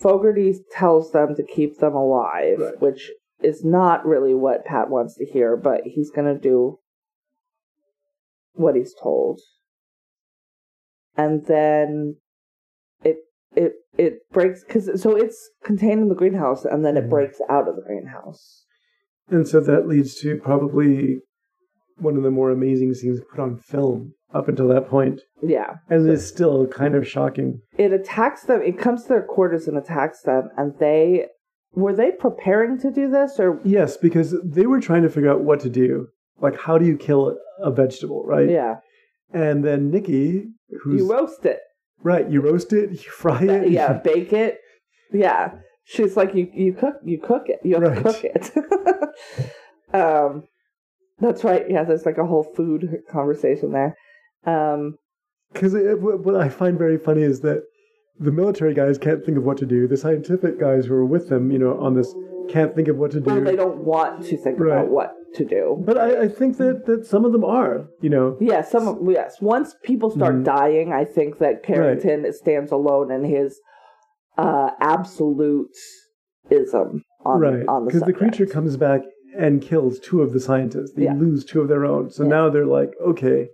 Fogarty 0.00 0.54
tells 0.72 1.12
them 1.12 1.34
to 1.36 1.42
keep 1.42 1.78
them 1.78 1.94
alive, 1.94 2.58
Right. 2.58 2.80
which 2.80 3.10
is 3.42 3.64
not 3.64 4.06
really 4.06 4.34
what 4.34 4.64
Pat 4.64 4.88
wants 4.90 5.14
to 5.16 5.24
hear, 5.24 5.56
but 5.56 5.82
he's 5.84 6.10
going 6.10 6.32
to 6.32 6.40
do 6.40 6.78
what 8.54 8.76
he's 8.76 8.94
told. 9.00 9.40
And 11.16 11.46
then 11.46 12.16
it 13.04 13.18
it 13.54 13.74
it 13.96 14.18
breaks 14.32 14.64
because 14.64 15.00
so 15.00 15.16
it's 15.16 15.50
contained 15.64 16.02
in 16.02 16.08
the 16.08 16.14
greenhouse, 16.14 16.64
and 16.64 16.84
then 16.84 16.96
it 16.96 17.04
Mhm. 17.04 17.10
breaks 17.10 17.40
out 17.48 17.68
of 17.68 17.76
the 17.76 17.82
greenhouse. 17.82 18.64
And 19.28 19.46
so 19.46 19.60
that 19.60 19.86
leads 19.86 20.16
to 20.20 20.36
probably 20.38 21.20
one 21.98 22.16
of 22.16 22.24
the 22.24 22.30
more 22.30 22.50
amazing 22.50 22.92
scenes 22.94 23.20
put 23.30 23.38
on 23.40 23.56
film 23.56 24.14
up 24.32 24.48
until 24.48 24.66
that 24.68 24.88
point. 24.88 25.20
Yeah. 25.40 25.76
And 25.88 26.08
it's 26.08 26.24
still 26.24 26.66
kind 26.66 26.96
of 26.96 27.06
shocking. 27.06 27.60
It 27.78 27.92
attacks 27.92 28.42
them. 28.44 28.60
It 28.62 28.76
comes 28.78 29.02
to 29.04 29.08
their 29.10 29.22
quarters 29.22 29.68
and 29.68 29.78
attacks 29.78 30.22
them. 30.22 30.50
And 30.56 30.76
they 30.80 31.28
were 31.72 31.94
they 31.94 32.10
preparing 32.10 32.78
to 32.78 32.90
do 32.90 33.08
this 33.08 33.38
or 33.38 33.60
Yes, 33.64 33.96
because 33.96 34.34
they 34.42 34.66
were 34.66 34.80
trying 34.80 35.02
to 35.02 35.08
figure 35.08 35.30
out 35.30 35.44
what 35.44 35.60
to 35.60 35.70
do. 35.70 36.08
Like 36.40 36.58
how 36.60 36.78
do 36.78 36.84
you 36.86 36.96
kill 36.96 37.36
a 37.60 37.70
vegetable, 37.70 38.24
right? 38.24 38.48
yeah? 38.50 38.76
And 39.32 39.64
then 39.64 39.90
Nikki, 39.90 40.46
who's 40.82 41.00
You 41.00 41.10
roast 41.12 41.44
it. 41.46 41.60
right, 42.02 42.28
you 42.30 42.40
roast 42.40 42.72
it, 42.72 42.90
you 42.90 42.96
fry 43.10 43.42
it, 43.42 43.70
Yeah, 43.70 43.92
bake 44.04 44.32
it. 44.32 44.58
Yeah. 45.12 45.52
She's 45.86 46.16
like 46.16 46.34
you. 46.34 46.48
You 46.54 46.72
cook. 46.72 46.94
You 47.04 47.20
cook 47.20 47.48
it. 47.48 47.60
You 47.62 47.76
Right. 47.76 48.02
cook 48.02 48.24
it. 48.24 48.50
um, 49.94 50.44
that's 51.20 51.44
right. 51.44 51.68
Yeah, 51.68 51.84
there's 51.84 52.06
like 52.06 52.18
a 52.18 52.24
whole 52.26 52.42
food 52.42 52.88
conversation 53.10 53.72
there. 53.72 53.96
Um, 54.46 54.96
Because 55.52 55.74
what 55.74 56.34
I 56.36 56.48
find 56.48 56.78
very 56.78 56.98
funny 56.98 57.22
is 57.22 57.40
that 57.40 57.62
the 58.18 58.32
military 58.32 58.74
guys 58.74 58.96
can't 58.98 59.24
think 59.24 59.36
of 59.38 59.44
what 59.44 59.58
to 59.58 59.66
do. 59.66 59.86
The 59.86 59.96
scientific 59.96 60.58
guys 60.58 60.86
who 60.86 60.94
are 60.94 61.04
with 61.04 61.28
them, 61.28 61.50
you 61.50 61.58
know, 61.58 61.78
on 61.78 61.94
this 61.94 62.14
can't 62.48 62.74
think 62.74 62.88
of 62.88 62.96
what 62.96 63.10
to 63.12 63.20
do. 63.20 63.30
or 63.30 63.40
they 63.40 63.52
do. 63.52 63.56
don't 63.58 63.78
want 63.84 64.24
to 64.24 64.36
think 64.36 64.58
Right. 64.58 64.72
about 64.78 64.88
what 64.90 65.14
to 65.34 65.44
do. 65.44 65.82
But 65.84 65.98
I, 65.98 66.22
I 66.22 66.28
think 66.28 66.56
that, 66.58 66.86
that 66.86 67.06
some 67.06 67.24
of 67.24 67.32
them 67.32 67.44
are, 67.44 67.86
you 68.00 68.08
know. 68.10 68.36
Yeah, 68.40 68.62
some 68.62 68.88
of- 68.88 68.98
yes. 69.10 69.40
Once 69.40 69.74
people 69.82 70.10
start 70.10 70.36
Mhm. 70.36 70.44
dying, 70.44 70.92
I 70.92 71.04
think 71.04 71.38
that 71.38 71.62
Carrington 71.62 72.32
stands 72.32 72.72
alone 72.72 73.10
in 73.10 73.24
his 73.24 73.60
uh, 74.36 74.70
absolutism 74.80 75.68
on 77.24 77.40
right. 77.40 77.66
on 77.68 77.84
the 77.84 77.88
Because 77.90 78.02
the 78.02 78.12
creature 78.12 78.46
comes 78.46 78.76
back 78.76 79.02
and 79.38 79.60
kills 79.62 79.98
two 80.00 80.22
of 80.22 80.32
the 80.32 80.40
scientists. 80.40 80.92
They 80.96 81.04
Yeah. 81.04 81.14
lose 81.14 81.44
two 81.44 81.60
of 81.60 81.68
their 81.68 81.84
own. 81.84 82.10
So 82.10 82.22
Yeah. 82.24 82.30
now 82.30 82.50
they're 82.50 82.66
like, 82.66 82.92
okay. 83.04 83.48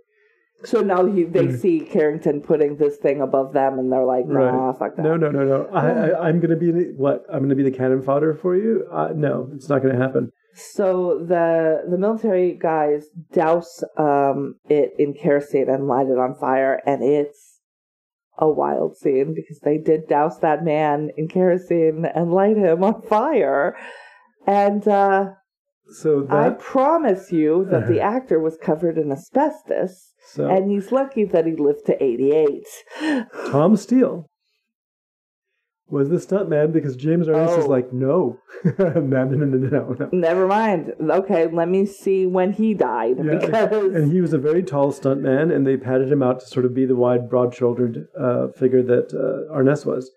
So 0.63 0.81
now 0.81 1.05
he, 1.05 1.23
they 1.23 1.47
Mhm. 1.47 1.57
see 1.57 1.79
Carrington 1.79 2.41
putting 2.41 2.75
this 2.75 2.97
thing 2.97 3.19
above 3.19 3.51
them, 3.53 3.79
and 3.79 3.91
they're 3.91 4.03
like, 4.05 4.27
"Nah, 4.27 4.67
Right. 4.67 4.77
fuck 4.77 4.95
that." 4.95 5.01
No, 5.01 5.17
no, 5.17 5.31
no, 5.31 5.43
no. 5.43 5.67
I, 5.73 6.09
I, 6.09 6.27
I'm 6.27 6.39
going 6.39 6.51
to 6.51 6.55
be 6.55 6.69
the, 6.71 6.93
what? 6.97 7.25
I'm 7.29 7.39
going 7.39 7.49
to 7.49 7.55
be 7.55 7.63
the 7.63 7.71
cannon 7.71 8.03
fodder 8.03 8.35
for 8.35 8.55
you? 8.55 8.85
Uh, 8.91 9.11
no, 9.15 9.49
it's 9.55 9.69
not 9.69 9.81
going 9.81 9.95
to 9.95 9.99
happen. 9.99 10.31
So 10.53 11.23
the 11.27 11.83
the 11.89 11.97
military 11.97 12.57
guys 12.57 13.05
douse 13.31 13.83
um, 13.97 14.55
it 14.69 14.91
in 14.97 15.13
kerosene 15.13 15.69
and 15.69 15.87
light 15.87 16.07
it 16.07 16.17
on 16.17 16.35
fire, 16.35 16.81
and 16.85 17.03
it's 17.03 17.59
a 18.37 18.49
wild 18.49 18.97
scene 18.97 19.33
because 19.35 19.59
they 19.59 19.77
did 19.77 20.07
douse 20.07 20.39
that 20.39 20.63
man 20.63 21.09
in 21.17 21.27
kerosene 21.27 22.05
and 22.05 22.33
light 22.33 22.57
him 22.57 22.83
on 22.83 23.01
fire, 23.01 23.75
and. 24.45 24.87
uh 24.87 25.31
So 25.93 26.25
I 26.29 26.49
that, 26.49 26.59
promise 26.59 27.31
you 27.31 27.65
that 27.69 27.87
the 27.87 27.99
actor 27.99 28.39
was 28.39 28.57
covered 28.57 28.97
in 28.97 29.11
asbestos, 29.11 30.13
so 30.25 30.49
and 30.49 30.71
he's 30.71 30.91
lucky 30.91 31.25
that 31.25 31.45
he 31.45 31.55
lived 31.55 31.85
to 31.87 32.01
88. 32.01 32.63
Tom 33.51 33.75
Steele 33.75 34.30
was 35.91 36.09
the 36.09 36.15
stuntman 36.15 36.71
because 36.71 36.95
James 36.95 37.27
Arness 37.27 37.57
is 37.57 37.65
Oh. 37.65 37.67
like, 37.67 37.91
no, 38.05 38.39
no, 38.79 38.99
no, 39.01 39.25
no, 39.25 39.45
no, 39.45 39.95
no. 39.99 40.09
Never 40.11 40.47
mind. 40.47 40.93
Okay, 41.01 41.47
let 41.47 41.67
me 41.69 41.85
see 41.85 42.25
when 42.25 42.53
he 42.53 42.73
died 42.73 43.17
Yeah, 43.17 43.35
because 43.39 43.93
and 43.95 44.11
he 44.11 44.21
was 44.21 44.33
a 44.33 44.37
very 44.37 44.63
tall 44.63 44.91
stuntman, 44.93 45.53
and 45.53 45.67
they 45.67 45.77
padded 45.77 46.11
him 46.11 46.23
out 46.23 46.39
to 46.39 46.45
sort 46.45 46.65
of 46.65 46.73
be 46.73 46.85
the 46.85 46.95
wide, 46.95 47.29
broad-shouldered 47.29 48.07
uh, 48.19 48.47
figure 48.57 48.81
that 48.83 49.13
uh, 49.13 49.53
Arness 49.53 49.85
was. 49.85 50.09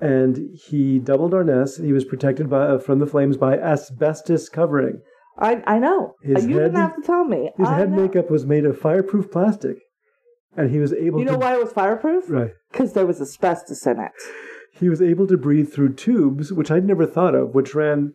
And 0.00 0.50
he 0.68 0.98
doubled 0.98 1.32
Arness. 1.32 1.76
He 1.78 1.92
was 1.92 2.04
protected 2.04 2.50
by 2.50 2.66
uh, 2.66 2.78
from 2.78 2.98
the 2.98 3.06
flames 3.06 3.36
by 3.36 3.56
asbestos 3.58 4.48
covering. 4.48 5.00
I 5.38 5.62
I 5.66 5.78
know. 5.78 6.14
His 6.22 6.44
you 6.46 6.54
didn't 6.54 6.74
head- 6.74 6.80
have 6.82 6.96
to 6.96 7.02
tell 7.02 7.24
me. 7.24 7.50
His 7.56 7.68
I 7.68 7.76
head 7.78 7.90
know. 7.90 8.02
makeup 8.02 8.30
was 8.30 8.44
made 8.44 8.64
of 8.66 8.78
fireproof 8.78 9.30
plastic, 9.30 9.76
and 10.56 10.70
he 10.70 10.78
was 10.80 10.92
able 10.92 11.20
You 11.20 11.26
to 11.26 11.32
know 11.32 11.38
why 11.38 11.54
it 11.54 11.60
was 11.62 11.72
fireproof? 11.72 12.24
right. 12.28 12.50
Because 12.70 12.92
there 12.94 13.06
was 13.06 13.20
asbestos 13.20 13.86
in 13.86 14.00
it. 14.00 14.12
He 14.72 14.88
was 14.88 15.00
able 15.02 15.26
to 15.28 15.36
breathe 15.36 15.72
through 15.72 15.94
tubes, 15.94 16.52
which 16.52 16.70
I'd 16.70 16.84
never 16.86 17.06
thought 17.06 17.34
of, 17.34 17.54
which 17.54 17.74
ran 17.74 18.14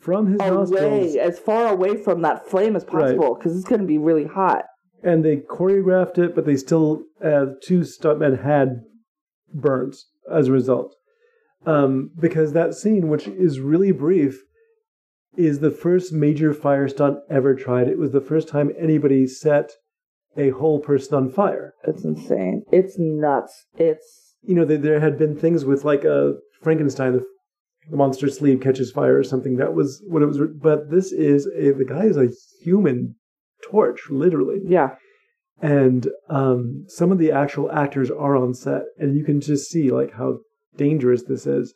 from 0.00 0.26
his 0.26 0.38
nostrils, 0.38 0.70
Away, 0.70 1.18
as 1.18 1.38
far 1.38 1.66
away 1.68 1.96
from 1.96 2.22
that 2.22 2.46
flame 2.48 2.74
as 2.76 2.84
possible, 2.84 3.34
because 3.34 3.56
it's 3.56 3.68
going 3.68 3.80
to 3.80 3.86
be 3.86 3.98
really 3.98 4.24
hot. 4.26 4.64
and 5.02 5.24
they 5.24 5.36
choreographed 5.36 6.18
it, 6.18 6.34
but 6.34 6.44
they 6.44 6.56
still, 6.56 7.02
uh, 7.22 7.46
two 7.62 7.80
stuntmen 7.80 8.42
had 8.42 8.80
burns 9.54 10.06
as 10.32 10.48
a 10.48 10.52
result. 10.52 10.94
Um, 11.66 12.10
because 12.18 12.52
that 12.52 12.74
scene, 12.74 13.08
which 13.08 13.28
is 13.28 13.60
really 13.60 13.92
brief, 13.92 14.42
is 15.36 15.60
the 15.60 15.70
first 15.70 16.12
major 16.12 16.52
fire 16.52 16.88
stunt 16.88 17.18
ever 17.30 17.54
tried. 17.54 17.86
It 17.88 17.98
was 17.98 18.10
the 18.10 18.20
first 18.20 18.48
time 18.48 18.72
anybody 18.78 19.26
set 19.28 19.70
a 20.36 20.50
whole 20.50 20.80
person 20.80 21.14
on 21.16 21.30
fire. 21.30 21.74
It's 21.86 22.04
insane. 22.04 22.64
It's 22.72 22.96
nuts. 22.98 23.66
It's 23.76 24.27
You 24.42 24.54
know, 24.54 24.64
there, 24.64 24.78
there 24.78 25.00
had 25.00 25.18
been 25.18 25.36
things 25.36 25.64
with 25.64 25.84
like 25.84 26.04
a 26.04 26.34
Frankenstein, 26.62 27.14
the, 27.14 27.24
the 27.90 27.96
monster 27.96 28.28
sleeve 28.28 28.60
catches 28.60 28.90
fire 28.90 29.18
or 29.18 29.24
something. 29.24 29.56
That 29.56 29.74
was 29.74 30.02
what 30.06 30.22
it 30.22 30.26
was. 30.26 30.38
But 30.60 30.90
this 30.90 31.12
is 31.12 31.46
a, 31.56 31.72
the 31.72 31.84
guy 31.84 32.04
is 32.04 32.16
a 32.16 32.28
human 32.62 33.16
torch, 33.70 34.08
literally. 34.10 34.60
yeah. 34.66 34.90
and 35.60 36.08
um, 36.30 36.84
some 36.86 37.10
of 37.10 37.18
the 37.18 37.32
actual 37.32 37.70
actors 37.72 38.10
are 38.10 38.36
on 38.36 38.54
set, 38.54 38.82
and 38.98 39.16
you 39.16 39.24
can 39.24 39.40
just 39.40 39.70
see 39.70 39.90
like 39.90 40.12
how 40.14 40.38
dangerous 40.76 41.24
this 41.24 41.46
is. 41.46 41.74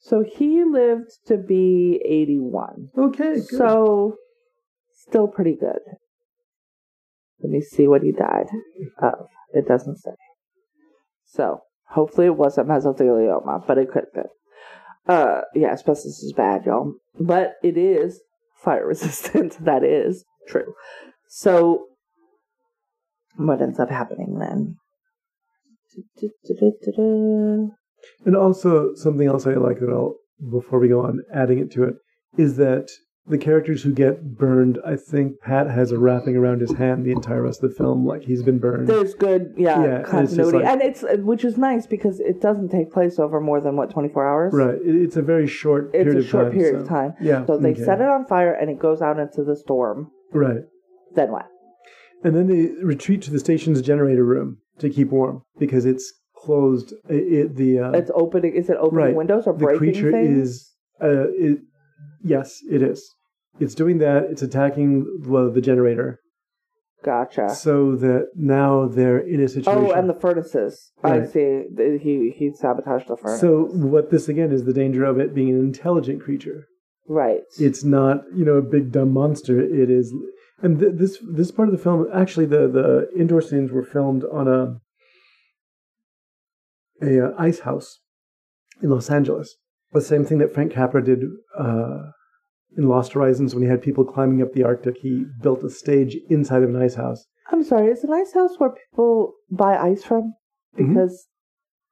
So 0.00 0.22
he 0.22 0.64
lived 0.64 1.12
to 1.28 1.38
be 1.38 2.00
81. 2.04 2.90
Okay, 2.98 3.34
good. 3.36 3.46
So, 3.46 4.16
still 4.92 5.28
pretty 5.28 5.56
good. 5.58 5.80
Let 7.42 7.50
me 7.50 7.62
see 7.62 7.88
what 7.88 8.02
he 8.02 8.12
died 8.12 8.46
of. 9.00 9.28
It 9.54 9.66
doesn't 9.66 9.96
say. 9.98 10.10
So, 11.24 11.60
hopefully 11.88 12.26
it 12.26 12.36
wasn't 12.36 12.68
mesothelioma, 12.68 13.66
but 13.66 13.78
it 13.78 13.90
could 13.90 14.04
have 14.04 14.14
been. 14.14 14.32
Uh, 15.06 15.42
yeah, 15.54 15.68
asbestos 15.68 16.22
is 16.22 16.32
bad, 16.32 16.64
y'all. 16.64 16.94
But 17.20 17.54
it 17.62 17.76
is 17.76 18.20
fire 18.56 18.86
resistant. 18.88 19.62
that 19.64 19.84
is 19.84 20.24
true. 20.48 20.74
So, 21.28 21.86
what 23.36 23.60
ends 23.60 23.80
up 23.80 23.90
happening 23.90 24.38
then? 24.38 24.76
and 28.24 28.36
also 28.36 28.94
something 28.94 29.26
else 29.26 29.46
I 29.46 29.54
like 29.54 29.78
that 29.80 29.90
I'll 29.90 30.16
before 30.50 30.78
we 30.80 30.88
go 30.88 31.02
on 31.04 31.20
adding 31.32 31.58
it 31.58 31.70
to 31.72 31.84
it 31.84 31.94
is 32.36 32.56
that 32.56 32.88
the 33.26 33.38
characters 33.38 33.82
who 33.82 33.92
get 33.92 34.36
burned, 34.36 34.78
I 34.84 34.96
think 34.96 35.40
Pat 35.40 35.70
has 35.70 35.92
a 35.92 35.98
wrapping 35.98 36.36
around 36.36 36.60
his 36.60 36.72
hand 36.72 37.06
the 37.06 37.12
entire 37.12 37.42
rest 37.42 37.62
of 37.62 37.70
the 37.70 37.76
film, 37.76 38.04
like 38.06 38.22
he's 38.24 38.42
been 38.42 38.58
burned. 38.58 38.86
There's 38.86 39.14
good, 39.14 39.54
yeah, 39.56 39.80
Yeah, 39.80 39.84
and 39.84 40.00
it's 40.02 40.10
continuity, 40.10 40.58
like- 40.58 40.66
and 40.66 40.82
it's 40.82 41.04
which 41.20 41.44
is 41.44 41.56
nice 41.56 41.86
because 41.86 42.20
it 42.20 42.40
doesn't 42.42 42.68
take 42.68 42.92
place 42.92 43.18
over 43.18 43.40
more 43.40 43.60
than 43.62 43.76
what 43.76 43.90
24 43.90 44.26
hours. 44.28 44.52
right, 44.54 44.78
it's 44.84 45.16
a 45.16 45.22
very 45.22 45.46
short 45.46 45.86
It's 45.94 46.04
period 46.04 46.16
a 46.16 46.18
of 46.20 46.26
short 46.26 46.44
time. 46.46 46.52
period 46.52 46.74
so- 46.74 46.80
of 46.82 46.88
time. 46.88 47.14
Yeah. 47.20 47.46
So 47.46 47.56
they 47.56 47.70
okay. 47.72 47.82
set 47.84 48.00
it 48.02 48.08
on 48.08 48.26
fire 48.26 48.52
and 48.52 48.68
it 48.70 48.78
goes 48.78 49.00
out 49.00 49.18
into 49.18 49.42
the 49.42 49.56
storm. 49.56 50.10
right. 50.32 50.64
Then 51.14 51.30
what? 51.30 51.46
And 52.24 52.34
then 52.34 52.48
they 52.48 52.72
retreat 52.84 53.22
to 53.22 53.30
the 53.30 53.38
station's 53.38 53.80
generator 53.80 54.24
room 54.24 54.58
to 54.80 54.90
keep 54.90 55.10
warm 55.10 55.42
because 55.58 55.84
it's 55.84 56.12
closed. 56.36 56.92
It, 57.08 57.14
it- 57.32 57.56
the 57.56 57.78
uh, 57.78 57.90
It's 57.92 58.10
opening. 58.14 58.54
Is 58.54 58.68
it 58.68 58.76
opening 58.78 59.04
right. 59.06 59.14
windows 59.14 59.46
or 59.46 59.52
the 59.54 59.60
breaking 59.60 59.78
creature 59.92 60.10
things? 60.12 60.38
is 60.38 60.72
uh, 61.02 61.28
it, 61.30 61.58
yes, 62.24 62.60
it 62.70 62.82
is. 62.82 63.08
It's 63.60 63.74
doing 63.74 63.98
that. 63.98 64.24
It's 64.30 64.42
attacking 64.42 64.90
well, 65.26 65.48
the 65.52 65.60
generator, 65.60 66.18
Gotcha. 67.04 67.50
so 67.50 67.94
that 67.96 68.30
now 68.34 68.88
they're 68.88 69.18
in 69.34 69.40
a 69.40 69.48
situation. 69.48 69.86
Oh, 69.86 69.92
and 69.92 70.08
the 70.08 70.14
furnaces. 70.14 70.90
I 71.04 71.24
see. 71.26 71.62
He 72.02 72.32
he 72.36 72.50
sabotaged 72.52 73.06
the 73.08 73.16
furnace. 73.16 73.40
so 73.40 73.66
what 73.72 74.10
this 74.10 74.28
again 74.28 74.50
is 74.50 74.64
the 74.64 74.72
danger 74.72 75.04
of 75.04 75.20
it 75.20 75.34
being 75.34 75.50
an 75.50 75.60
intelligent 75.60 76.22
creature. 76.22 76.66
right. 77.06 77.42
It's 77.58 77.84
not 77.84 78.16
you 78.34 78.44
know 78.44 78.54
a 78.54 78.62
big 78.62 78.90
dumb 78.90 79.12
monster. 79.12 79.60
It 79.60 79.90
is, 80.00 80.12
and 80.62 80.80
th- 80.80 80.94
this 80.96 81.18
this 81.38 81.50
part 81.52 81.68
of 81.68 81.72
the 81.76 81.82
film 81.86 82.08
actually 82.12 82.46
the 82.46 82.66
the 82.78 83.08
indoor 83.20 83.42
scenes 83.42 83.70
were 83.70 83.84
filmed 83.84 84.24
on 84.24 84.48
a 84.48 84.80
a 87.02 87.26
uh, 87.26 87.34
ice 87.38 87.60
house 87.60 88.00
in 88.82 88.90
Los 88.90 89.10
Angeles. 89.10 89.56
The 89.94 90.00
same 90.00 90.24
thing 90.24 90.38
that 90.38 90.52
Frank 90.52 90.72
Capra 90.72 91.02
did 91.04 91.22
uh, 91.58 92.10
in 92.76 92.88
Lost 92.88 93.12
Horizons 93.12 93.54
when 93.54 93.62
he 93.62 93.68
had 93.70 93.80
people 93.80 94.04
climbing 94.04 94.42
up 94.42 94.52
the 94.52 94.64
Arctic. 94.64 94.96
He 95.00 95.24
built 95.40 95.62
a 95.62 95.70
stage 95.70 96.16
inside 96.28 96.62
of 96.64 96.70
an 96.70 96.82
ice 96.82 96.96
house. 96.96 97.24
I'm 97.50 97.62
sorry. 97.62 97.88
Is 97.92 98.02
an 98.04 98.12
ice 98.12 98.32
house 98.34 98.58
where 98.58 98.70
people 98.90 99.34
buy 99.50 99.76
ice 99.76 100.02
from 100.02 100.34
Mhm. 100.76 100.88
because 100.88 101.28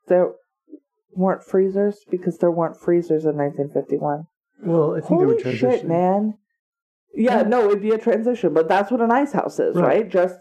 there 0.09 0.33
weren't 1.15 1.45
freezers? 1.45 2.05
Because 2.11 2.39
there 2.39 2.51
weren't 2.51 2.77
freezers 2.77 3.25
in 3.25 3.37
1951. 3.37 4.25
Well, 4.65 4.95
I 4.97 5.01
think 5.01 5.21
they 5.21 5.27
were 5.27 5.33
Holy 5.33 5.43
transitioning. 5.43 5.59
shit, 5.59 5.87
man! 5.89 6.35
Yeah, 7.15 7.43
no, 7.43 7.67
it'd 7.69 7.83
be 7.83 7.91
a 7.91 7.99
transition, 7.99 8.53
but 8.55 8.69
that's 8.69 8.91
what 8.91 9.01
an 9.01 9.11
ice 9.13 9.33
house 9.33 9.61
is, 9.61 9.77
Right. 9.77 9.85
right? 9.87 10.09
Just 10.09 10.39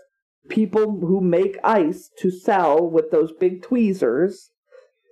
people 0.47 0.99
who 1.01 1.19
make 1.21 1.57
ice 1.63 2.09
to 2.19 2.31
sell 2.31 2.89
with 2.89 3.11
those 3.11 3.31
big 3.33 3.61
tweezers. 3.61 4.50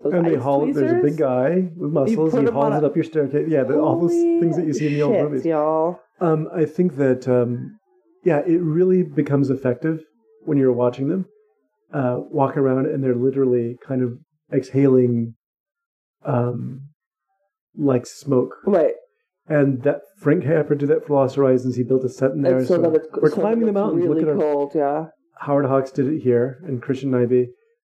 And 0.03 0.25
they 0.25 0.35
haul 0.35 0.69
it. 0.69 0.73
There's 0.73 0.91
a 0.91 1.03
big 1.03 1.17
guy 1.17 1.69
with 1.75 1.91
muscles. 1.91 2.33
He 2.33 2.45
hauls 2.45 2.75
it 2.75 2.83
up 2.83 2.95
your 2.95 3.03
staircase. 3.03 3.47
Yeah, 3.49 3.63
the, 3.63 3.79
all 3.79 3.99
those 3.99 4.11
things 4.11 4.55
that 4.55 4.65
you 4.65 4.73
see 4.73 4.87
in 4.87 4.93
the 4.93 5.01
old 5.01 5.15
shit, 5.15 5.23
movies. 5.23 5.45
y'all. 5.45 5.99
Um, 6.21 6.47
I 6.53 6.65
think 6.65 6.95
that 6.95 7.27
um, 7.27 7.77
yeah, 8.23 8.39
it 8.39 8.61
really 8.61 9.03
becomes 9.03 9.49
effective 9.49 10.01
when 10.45 10.57
you're 10.57 10.71
watching 10.71 11.09
them 11.09 11.25
uh, 11.93 12.17
walk 12.19 12.57
around 12.57 12.85
and 12.85 13.03
they're 13.03 13.15
literally 13.15 13.77
kind 13.85 14.01
of 14.01 14.17
exhaling 14.53 15.35
um, 16.25 16.81
like 17.77 18.05
smoke. 18.05 18.55
Right. 18.65 18.93
And 19.47 19.81
that 19.83 20.01
Frank 20.19 20.43
Capra 20.43 20.77
did 20.77 20.89
that 20.89 21.07
for 21.07 21.15
Lost 21.15 21.35
Horizons. 21.35 21.75
He 21.75 21.83
built 21.83 22.03
a 22.03 22.09
set 22.09 22.31
in 22.31 22.43
there. 22.43 22.63
So, 22.63 22.75
so 22.81 22.99
we're 23.19 23.29
so 23.29 23.35
climbing 23.35 23.65
the 23.65 23.73
mountains. 23.73 24.03
Really 24.03 24.21
Look 24.21 24.29
at 24.29 24.29
our 24.29 24.53
cold, 24.53 24.71
yeah. 24.75 25.05
Howard 25.39 25.65
Hawks 25.65 25.91
did 25.91 26.07
it 26.07 26.19
here, 26.19 26.59
and 26.67 26.81
Christian 26.81 27.11
Nyby. 27.11 27.47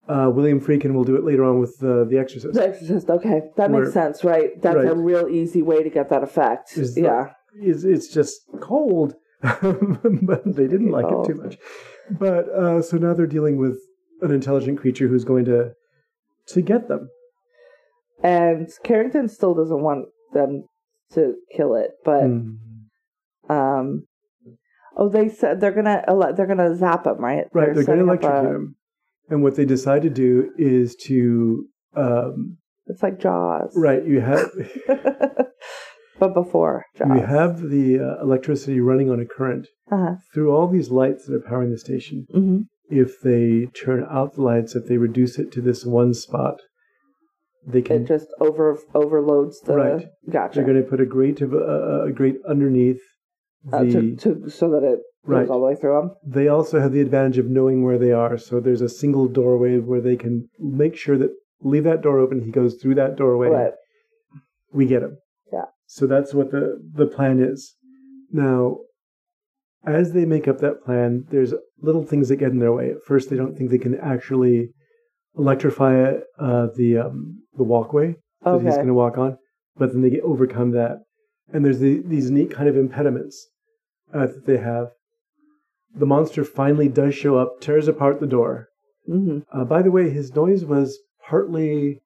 Uh, 0.07 0.29
William 0.33 0.61
Friedkin 0.61 0.93
will 0.93 1.03
do 1.03 1.15
it 1.15 1.23
later 1.23 1.43
on 1.43 1.59
with 1.59 1.75
uh, 1.83 2.03
The 2.03 2.17
Exorcist. 2.19 2.53
The 2.53 2.67
Exorcist. 2.67 3.09
Okay, 3.09 3.41
that 3.57 3.71
Where- 3.71 3.81
makes 3.83 3.93
sense, 3.93 4.23
right? 4.23 4.51
That's 4.61 4.75
Right. 4.77 4.87
a 4.87 4.95
real 4.95 5.27
easy 5.27 5.61
way 5.63 5.81
to 5.83 5.89
get 5.89 6.09
that 6.09 6.21
effect. 6.23 6.77
Is 6.77 6.93
the- 6.95 7.01
yeah. 7.01 7.31
it's, 7.55 7.83
it's 7.83 8.07
just 8.13 8.41
cold, 8.61 9.15
but 9.41 10.41
they 10.45 10.67
didn't 10.67 10.91
like 10.91 11.05
it 11.05 11.25
too 11.27 11.35
much. 11.41 11.57
But 12.11 12.47
uh, 12.49 12.81
so 12.83 12.97
now 12.97 13.13
they're 13.15 13.25
dealing 13.25 13.57
with 13.57 13.79
an 14.21 14.31
intelligent 14.31 14.79
creature 14.79 15.07
who's 15.07 15.23
going 15.23 15.45
to 15.45 15.71
to 16.49 16.61
get 16.61 16.87
them. 16.87 17.09
And 18.23 18.69
Carrington 18.83 19.27
still 19.27 19.55
doesn't 19.55 19.81
want 19.81 20.05
them 20.33 20.65
to 21.13 21.35
kill 21.55 21.75
it, 21.75 21.91
but 22.03 22.23
Mm. 22.23 22.57
um, 23.49 24.05
oh, 24.95 25.09
they 25.09 25.29
said 25.29 25.59
they're 25.61 25.71
gonna 25.71 26.03
they're 26.35 26.45
gonna 26.47 26.75
zap 26.75 27.05
him, 27.07 27.17
right? 27.17 27.45
Right, 27.53 27.73
they're, 27.73 27.83
going 27.83 27.99
to 27.99 28.03
electrocute 28.05 28.45
a- 28.45 28.55
him, 28.55 28.75
and 29.29 29.43
what 29.43 29.55
they 29.55 29.65
decide 29.65 30.01
to 30.03 30.09
do 30.09 30.51
is 30.57 30.95
to 31.07 31.65
um, 31.95 32.57
It's 32.87 33.03
like 33.03 33.19
Jaws, 33.19 33.73
right. 33.75 34.05
You 34.05 34.21
have 34.21 34.49
but 36.19 36.33
before 36.33 36.85
Jaws. 36.97 37.09
you 37.09 37.25
have 37.25 37.69
the 37.69 37.99
uh, 37.99 38.23
electricity 38.23 38.79
running 38.79 39.09
on 39.09 39.19
a 39.19 39.25
current 39.25 39.67
uh-huh. 39.91 40.15
through 40.33 40.51
all 40.53 40.67
these 40.67 40.89
lights 40.89 41.25
that 41.25 41.35
are 41.35 41.47
powering 41.47 41.71
the 41.71 41.77
station. 41.77 42.25
hmm 42.31 42.61
If 42.89 43.21
they 43.21 43.67
turn 43.73 44.05
out 44.09 44.35
the 44.35 44.41
lights, 44.41 44.75
if 44.75 44.87
they 44.87 44.97
reduce 44.97 45.37
it 45.39 45.51
to 45.53 45.61
this 45.61 45.85
one 45.85 46.13
spot, 46.13 46.61
they 47.67 47.81
can 47.81 48.03
It 48.03 48.07
just 48.07 48.27
over 48.39 48.77
overloads 48.93 49.59
the. 49.61 49.75
Right. 49.75 50.07
Gotcha. 50.29 50.55
They're 50.55 50.65
going 50.71 50.83
to 50.83 50.89
put 50.89 51.01
a 51.01 51.05
grate 51.05 51.41
of 51.41 51.53
uh, 51.53 52.05
a 52.05 52.11
grate 52.11 52.37
underneath 52.47 53.01
the. 53.63 53.77
Uh, 53.77 53.83
to, 53.83 54.15
to 54.17 54.49
so 54.49 54.69
that 54.69 54.83
it 54.83 54.99
Right. 55.27 55.49
all 55.49 55.59
the 55.59 55.65
way 55.65 55.75
through 55.75 55.95
them. 55.95 56.11
they 56.25 56.47
also 56.47 56.79
have 56.79 56.91
the 56.91 57.01
advantage 57.01 57.37
of 57.37 57.47
knowing 57.47 57.83
where 57.83 57.97
they 57.97 58.11
are, 58.11 58.37
so 58.37 58.59
there's 58.59 58.81
a 58.81 58.89
single 58.89 59.27
doorway 59.27 59.77
where 59.79 60.01
they 60.01 60.15
can 60.15 60.47
make 60.59 60.95
sure 60.95 61.17
that 61.17 61.31
leave 61.61 61.83
that 61.85 62.01
door 62.01 62.19
open. 62.19 62.41
He 62.41 62.51
goes 62.51 62.75
through 62.75 62.95
that 62.95 63.15
doorway. 63.15 63.49
Right. 63.49 63.73
We 64.71 64.85
get 64.85 65.01
him. 65.03 65.17
Yeah. 65.51 65.65
So 65.87 66.05
that's 66.05 66.33
what 66.33 66.51
the 66.51 66.79
the 66.93 67.07
plan 67.07 67.39
is. 67.41 67.75
Now, 68.31 68.77
as 69.85 70.13
they 70.13 70.25
make 70.25 70.47
up 70.47 70.59
that 70.59 70.83
plan, 70.83 71.25
there's 71.29 71.53
little 71.81 72.03
things 72.03 72.29
that 72.29 72.37
get 72.37 72.51
in 72.51 72.59
their 72.59 72.73
way. 72.73 72.89
At 72.91 73.03
first, 73.07 73.29
they 73.29 73.35
don't 73.37 73.55
think 73.57 73.69
they 73.69 73.77
can 73.77 73.97
actually 73.99 74.69
electrify 75.37 76.13
uh, 76.39 76.67
the 76.75 76.97
um, 76.97 77.41
the 77.57 77.63
walkway 77.63 78.15
that 78.43 78.61
he's 78.61 78.75
going 78.75 78.87
to 78.87 78.93
walk 78.93 79.17
on, 79.17 79.37
but 79.75 79.91
then 79.91 80.01
they 80.01 80.09
get 80.09 80.21
overcome 80.23 80.71
that, 80.71 80.99
and 81.51 81.63
there's 81.65 81.79
the, 81.79 82.01
these 82.05 82.29
neat 82.31 82.51
kind 82.51 82.69
of 82.69 82.77
impediments 82.77 83.47
uh, 84.13 84.27
that 84.27 84.45
they 84.45 84.57
have. 84.57 84.87
The 85.97 86.05
monster 86.05 86.43
finally 86.43 86.89
does 86.89 87.15
show 87.15 87.37
up, 87.37 87.61
tears 87.61 87.87
apart 87.87 88.19
the 88.19 88.27
door. 88.27 88.67
hmm 89.07 89.39
Uh, 89.51 89.63
by 89.65 89.81
the 89.81 89.91
way, 89.91 90.09
his 90.09 90.35
noise 90.35 90.65
was 90.65 90.97
partly 91.27 92.01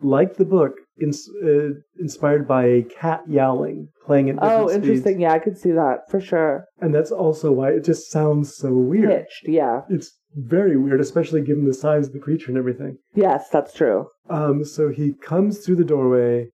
like 0.00 0.36
the 0.36 0.44
book, 0.44 0.72
ins- 1.00 1.28
uh, 1.42 1.70
inspired 1.98 2.46
by 2.48 2.64
a 2.66 2.82
cat 2.82 3.22
yowling, 3.28 3.88
playing 4.06 4.28
at 4.30 4.36
different 4.36 4.52
Oh, 4.62 4.68
speeds. 4.68 4.84
interesting. 4.88 5.20
Yeah, 5.20 5.32
I 5.32 5.38
could 5.38 5.56
see 5.58 5.70
that 5.72 6.10
for 6.10 6.20
sure. 6.20 6.64
And 6.80 6.94
that's 6.94 7.12
also 7.12 7.52
why 7.52 7.70
it 7.70 7.84
just 7.84 8.10
sounds 8.10 8.54
so 8.56 8.72
weird. 8.72 9.10
Pitched. 9.10 9.48
Yeah. 9.48 9.82
It's 9.88 10.10
very 10.34 10.76
weird, 10.76 11.00
especially 11.00 11.42
given 11.42 11.64
the 11.64 11.74
size 11.74 12.06
of 12.08 12.12
the 12.12 12.18
creature 12.18 12.48
and 12.50 12.58
everything. 12.58 12.98
Yes, 13.14 13.48
that's 13.50 13.72
true. 13.72 14.08
Um, 14.28 14.64
so 14.64 14.88
he 14.88 15.12
comes 15.14 15.58
through 15.64 15.76
the 15.76 15.84
doorway, 15.84 16.50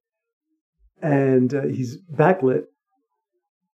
and 1.03 1.55
uh, 1.55 1.62
he's 1.62 1.98
backlit. 2.14 2.64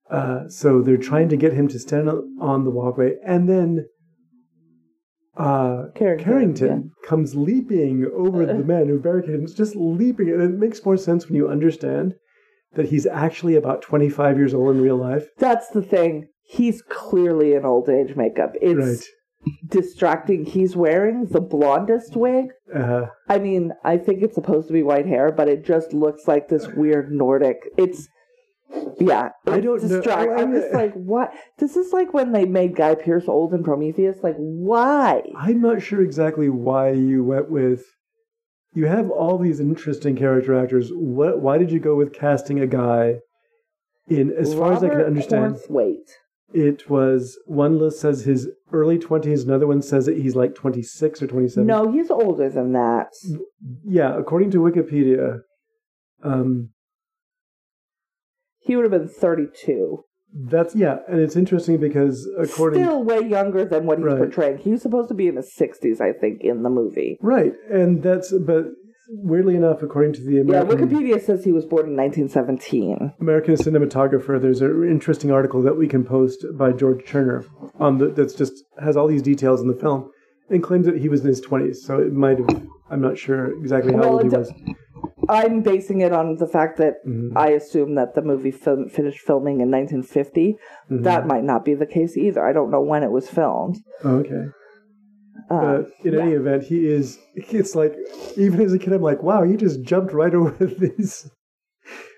Uh, 0.09 0.47
so 0.49 0.81
they're 0.81 0.97
trying 0.97 1.29
to 1.29 1.37
get 1.37 1.53
him 1.53 1.67
to 1.67 1.79
stand 1.79 2.07
on- 2.09 2.63
the 2.63 2.69
walkway, 2.69 3.15
and 3.25 3.49
then 3.49 3.85
uh, 5.37 5.87
Carrington. 5.95 6.23
Carrington 6.25 6.91
comes 7.05 7.35
leaping 7.35 8.05
over 8.15 8.45
the 8.45 8.53
man 8.55 8.87
who 8.87 8.99
barricaded 8.99 9.41
him, 9.41 9.47
just 9.47 9.75
leaping, 9.75 10.29
and 10.29 10.41
it 10.41 10.51
makes 10.57 10.85
more 10.85 10.95
sense 10.97 11.25
when 11.27 11.35
you 11.35 11.49
understand 11.49 12.13
that 12.75 12.87
he's 12.89 13.05
actually 13.05 13.55
about 13.55 13.81
25 13.81 14.37
years 14.37 14.53
old 14.53 14.75
in 14.75 14.81
real 14.81 14.95
life. 14.97 15.27
That's 15.37 15.69
the 15.69 15.81
thing. 15.81 16.27
He's 16.43 16.81
clearly 16.89 17.53
in 17.53 17.65
old 17.65 17.89
age 17.89 18.15
makeup. 18.15 18.53
It's 18.61 18.79
Right. 19.45 19.51
distracting. 19.69 20.45
He's 20.45 20.75
wearing 20.75 21.25
the 21.25 21.41
blondest 21.41 22.15
wig. 22.15 22.45
Uh, 22.73 23.07
I 23.27 23.39
mean, 23.39 23.73
I 23.83 23.97
think 23.97 24.21
it's 24.23 24.35
supposed 24.35 24.67
to 24.67 24.73
be 24.73 24.83
white 24.83 25.05
hair, 25.07 25.31
but 25.31 25.49
it 25.49 25.65
just 25.65 25.93
looks 25.93 26.27
like 26.27 26.47
this 26.47 26.67
weird 26.73 27.11
Nordic. 27.11 27.57
It's 27.77 28.07
yeah. 28.99 29.29
I 29.47 29.59
don't 29.59 29.81
know. 29.81 29.87
distract- 29.87 30.31
I- 30.31 30.41
I'm 30.41 30.53
just 30.53 30.73
like, 30.73 30.93
what? 30.93 31.33
This 31.57 31.75
is 31.75 31.93
like 31.93 32.13
when 32.13 32.31
they 32.31 32.45
made 32.45 32.75
Guy 32.75 32.95
Pearce 32.95 33.27
old 33.27 33.53
in 33.53 33.63
Prometheus. 33.63 34.17
Like, 34.23 34.35
why? 34.37 35.23
I'm 35.37 35.61
not 35.61 35.81
sure 35.81 36.01
exactly 36.01 36.49
why 36.49 36.91
you 36.91 37.23
went 37.23 37.49
with. 37.49 37.83
You 38.73 38.87
have 38.87 39.09
all 39.09 39.37
these 39.37 39.59
interesting 39.59 40.15
character 40.17 40.53
actors. 40.57 40.89
What? 40.93 41.39
Why 41.41 41.57
did 41.57 41.71
you 41.71 41.79
go 41.79 41.95
with 41.95 42.13
casting 42.13 42.59
a 42.59 42.67
guy? 42.67 43.19
In 44.07 44.31
as 44.31 44.53
far 44.53 44.73
as 44.73 44.83
I 44.83 44.89
can 44.89 44.97
Robert 44.97 45.07
understand, 45.07 45.57
Wait. 45.67 46.07
it 46.53 46.87
was 46.89 47.39
one 47.47 47.79
list 47.79 47.99
says 48.01 48.25
his 48.25 48.47
early 48.71 48.99
twenties, 48.99 49.43
another 49.43 49.65
one 49.65 49.81
says 49.81 50.05
that 50.05 50.17
he's 50.17 50.35
like 50.35 50.53
twenty 50.53 50.83
six 50.83 51.23
or 51.23 51.27
twenty 51.27 51.47
seven. 51.47 51.65
No, 51.65 51.91
he's 51.91 52.11
older 52.11 52.49
than 52.49 52.73
that. 52.73 53.07
Yeah, 53.83 54.15
according 54.15 54.51
to 54.51 54.59
Wikipedia, 54.59 55.39
um, 56.21 56.69
He 58.65 58.75
would 58.75 58.83
have 58.83 58.91
been 58.91 59.07
32. 59.07 60.03
that's 60.49 60.75
yeah, 60.75 60.97
and 61.07 61.19
it's 61.21 61.35
interesting 61.37 61.77
because 61.77 62.27
according 62.37 62.83
Still 62.83 63.03
way 63.03 63.21
younger 63.21 63.63
than 63.65 63.85
what 63.85 63.99
he's 63.99 64.05
Right. 64.07 64.17
portraying. 64.17 64.57
He's 64.57 64.81
supposed 64.81 65.07
to 65.09 65.15
be 65.15 65.27
in 65.27 65.35
his 65.37 65.53
60s, 65.55 66.01
I 66.01 66.11
think, 66.11 66.41
in 66.41 66.63
the 66.63 66.69
movie. 66.69 67.17
right, 67.21 67.53
and 67.71 68.03
that's 68.03 68.33
but 68.51 68.65
weirdly 69.07 69.55
enough, 69.55 69.83
according 69.83 70.11
to 70.13 70.21
the 70.21 70.33
Yeah, 70.33 70.41
American 70.41 70.89
Wikipedia 70.89 71.21
says 71.21 71.43
he 71.45 71.51
was 71.51 71.65
born 71.65 71.85
in 71.87 71.95
1917. 71.95 73.13
American 73.21 73.53
cinematographer, 73.55 74.41
there's 74.41 74.61
an 74.61 74.83
interesting 74.89 75.31
article 75.31 75.61
that 75.61 75.77
we 75.77 75.87
can 75.87 76.03
post 76.03 76.43
by 76.57 76.71
George 76.71 77.05
Turner 77.05 77.45
on 77.79 77.99
the 77.99 78.07
that's 78.07 78.33
just 78.33 78.53
has 78.79 78.97
all 78.97 79.07
these 79.07 79.21
details 79.21 79.61
in 79.61 79.67
the 79.67 79.75
film 79.85 80.09
and 80.49 80.61
claims 80.63 80.85
that 80.87 80.97
he 80.97 81.07
was 81.07 81.21
in 81.21 81.27
his 81.27 81.39
20s. 81.41 81.77
So 81.87 81.99
it 81.99 82.13
might 82.13 82.39
have. 82.39 82.67
I'm 82.89 83.01
not 83.01 83.17
sure 83.17 83.45
exactly 83.59 83.93
how 83.93 83.99
Well, 84.01 84.13
old 84.13 84.23
he 84.23 84.29
was. 84.29 84.51
I'm 85.29 85.61
basing 85.61 86.01
it 86.01 86.11
on 86.13 86.37
the 86.37 86.47
fact 86.47 86.77
that 86.77 86.95
Mhm. 87.05 87.31
I 87.35 87.49
assume 87.51 87.95
that 87.95 88.15
the 88.15 88.21
movie 88.21 88.51
film, 88.51 88.89
finished 88.89 89.19
filming 89.21 89.61
in 89.61 89.69
1950. 89.69 90.57
Mhm. 90.91 91.03
That 91.03 91.27
might 91.27 91.43
not 91.43 91.63
be 91.65 91.73
the 91.73 91.85
case 91.85 92.15
either. 92.17 92.43
I 92.45 92.53
don't 92.53 92.71
know 92.71 92.81
when 92.81 93.03
it 93.03 93.11
was 93.11 93.29
filmed. 93.29 93.77
Oh, 94.03 94.17
okay. 94.17 94.45
Uh, 95.49 95.83
but 95.83 95.91
in 96.03 96.19
any 96.19 96.31
event, 96.33 96.63
he 96.63 96.87
is. 96.87 97.19
It's 97.35 97.75
like 97.75 97.95
even 98.37 98.61
as 98.61 98.73
a 98.73 98.79
kid, 98.79 98.93
I'm 98.93 99.01
like, 99.01 99.21
wow, 99.21 99.43
he 99.43 99.55
just 99.57 99.81
jumped 99.83 100.13
right 100.13 100.33
over 100.41 100.65
these 100.65 101.29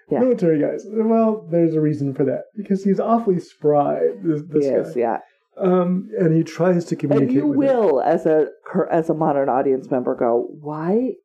Yeah. 0.10 0.20
military 0.20 0.60
guys. 0.62 0.86
Well, 0.90 1.46
there's 1.52 1.76
a 1.76 1.82
reason 1.82 2.14
for 2.14 2.24
that 2.26 2.44
because 2.56 2.84
he's 2.84 3.00
awfully 3.00 3.40
spry. 3.40 4.00
This, 4.24 4.42
this 4.50 4.66
yes, 4.66 4.94
guy, 4.94 5.00
yeah. 5.02 5.18
um, 5.58 6.10
and 6.18 6.34
he 6.34 6.44
tries 6.44 6.86
to 6.86 6.96
communicate. 6.96 7.30
And 7.44 7.52
you 7.54 7.58
will, 7.58 8.02
as 8.02 8.26
a 8.26 8.48
as 8.92 9.10
a 9.10 9.14
modern 9.14 9.50
audience 9.50 9.92
member, 9.92 10.16
go, 10.16 10.48
why 10.62 11.16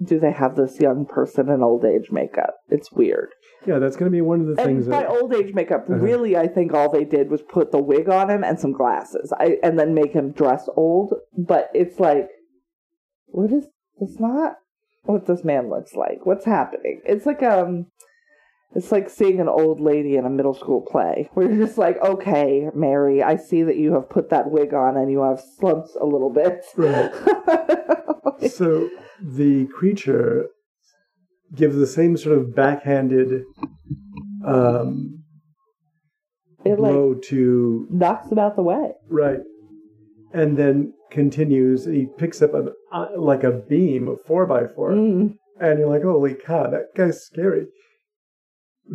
do 0.00 0.18
they 0.18 0.32
have 0.32 0.56
this 0.56 0.80
young 0.80 1.06
person 1.06 1.48
in 1.48 1.62
old 1.62 1.84
age 1.84 2.10
makeup? 2.10 2.54
It's 2.68 2.90
weird. 2.92 3.30
Yeah, 3.66 3.78
that's 3.78 3.94
going 3.96 4.10
to 4.10 4.14
be 4.14 4.20
one 4.20 4.40
of 4.40 4.46
the 4.48 4.56
things 4.56 4.86
by 4.88 5.00
that. 5.02 5.08
old 5.10 5.32
age 5.34 5.54
makeup, 5.54 5.84
Uh-huh. 5.88 5.98
really, 6.00 6.36
I 6.36 6.48
think 6.48 6.72
all 6.74 6.90
they 6.90 7.04
did 7.04 7.30
was 7.30 7.42
put 7.42 7.70
the 7.70 7.80
wig 7.82 8.08
on 8.08 8.28
him 8.30 8.42
and 8.42 8.58
some 8.58 8.72
glasses, 8.72 9.32
I, 9.38 9.58
and 9.62 9.78
then 9.78 9.94
make 9.94 10.12
him 10.12 10.32
dress 10.32 10.68
old. 10.76 11.14
But 11.36 11.70
it's 11.74 12.00
like, 12.00 12.28
what 13.26 13.52
is? 13.52 13.66
That's 14.00 14.18
not 14.18 14.56
what 15.04 15.26
this 15.26 15.44
man 15.44 15.68
looks 15.70 15.94
like. 15.94 16.24
What's 16.26 16.44
happening? 16.44 17.02
It's 17.04 17.24
like 17.24 17.42
um, 17.42 17.86
it's 18.74 18.90
like 18.90 19.08
seeing 19.10 19.38
an 19.40 19.48
old 19.48 19.80
lady 19.80 20.16
in 20.16 20.24
a 20.26 20.30
middle 20.30 20.54
school 20.54 20.80
play, 20.80 21.28
where 21.34 21.48
you're 21.48 21.64
just 21.66 21.78
like, 21.78 22.00
okay, 22.02 22.68
Mary, 22.74 23.22
I 23.22 23.36
see 23.36 23.62
that 23.62 23.76
you 23.76 23.92
have 23.94 24.10
put 24.10 24.30
that 24.30 24.50
wig 24.50 24.74
on 24.74 24.96
and 24.96 25.08
you 25.10 25.22
have 25.22 25.40
slumped 25.40 25.90
a 26.00 26.04
little 26.04 26.30
bit. 26.30 26.64
Right. 26.76 27.12
so 28.50 28.88
the 29.22 29.66
creature 29.66 30.46
gives 31.54 31.76
the 31.76 31.86
same 31.86 32.16
sort 32.16 32.38
of 32.38 32.54
backhanded 32.54 33.42
um, 34.44 35.22
it 36.64 36.78
like 36.78 36.92
blow 36.92 37.14
to 37.14 37.86
knocks 37.90 38.30
him 38.30 38.38
out 38.38 38.56
the 38.56 38.62
way. 38.62 38.92
right, 39.08 39.40
and 40.32 40.56
then 40.56 40.92
continues. 41.10 41.84
He 41.84 42.06
picks 42.18 42.40
up 42.42 42.54
a 42.54 42.72
uh, 42.92 43.08
like 43.16 43.44
a 43.44 43.52
beam, 43.52 44.08
a 44.08 44.16
four 44.26 44.46
by 44.46 44.66
four, 44.66 44.90
Mm. 44.92 45.36
and 45.60 45.78
you're 45.78 45.88
like, 45.88 46.02
"Holy 46.02 46.34
cow, 46.34 46.68
that 46.70 46.86
guy's 46.96 47.22
scary." 47.22 47.66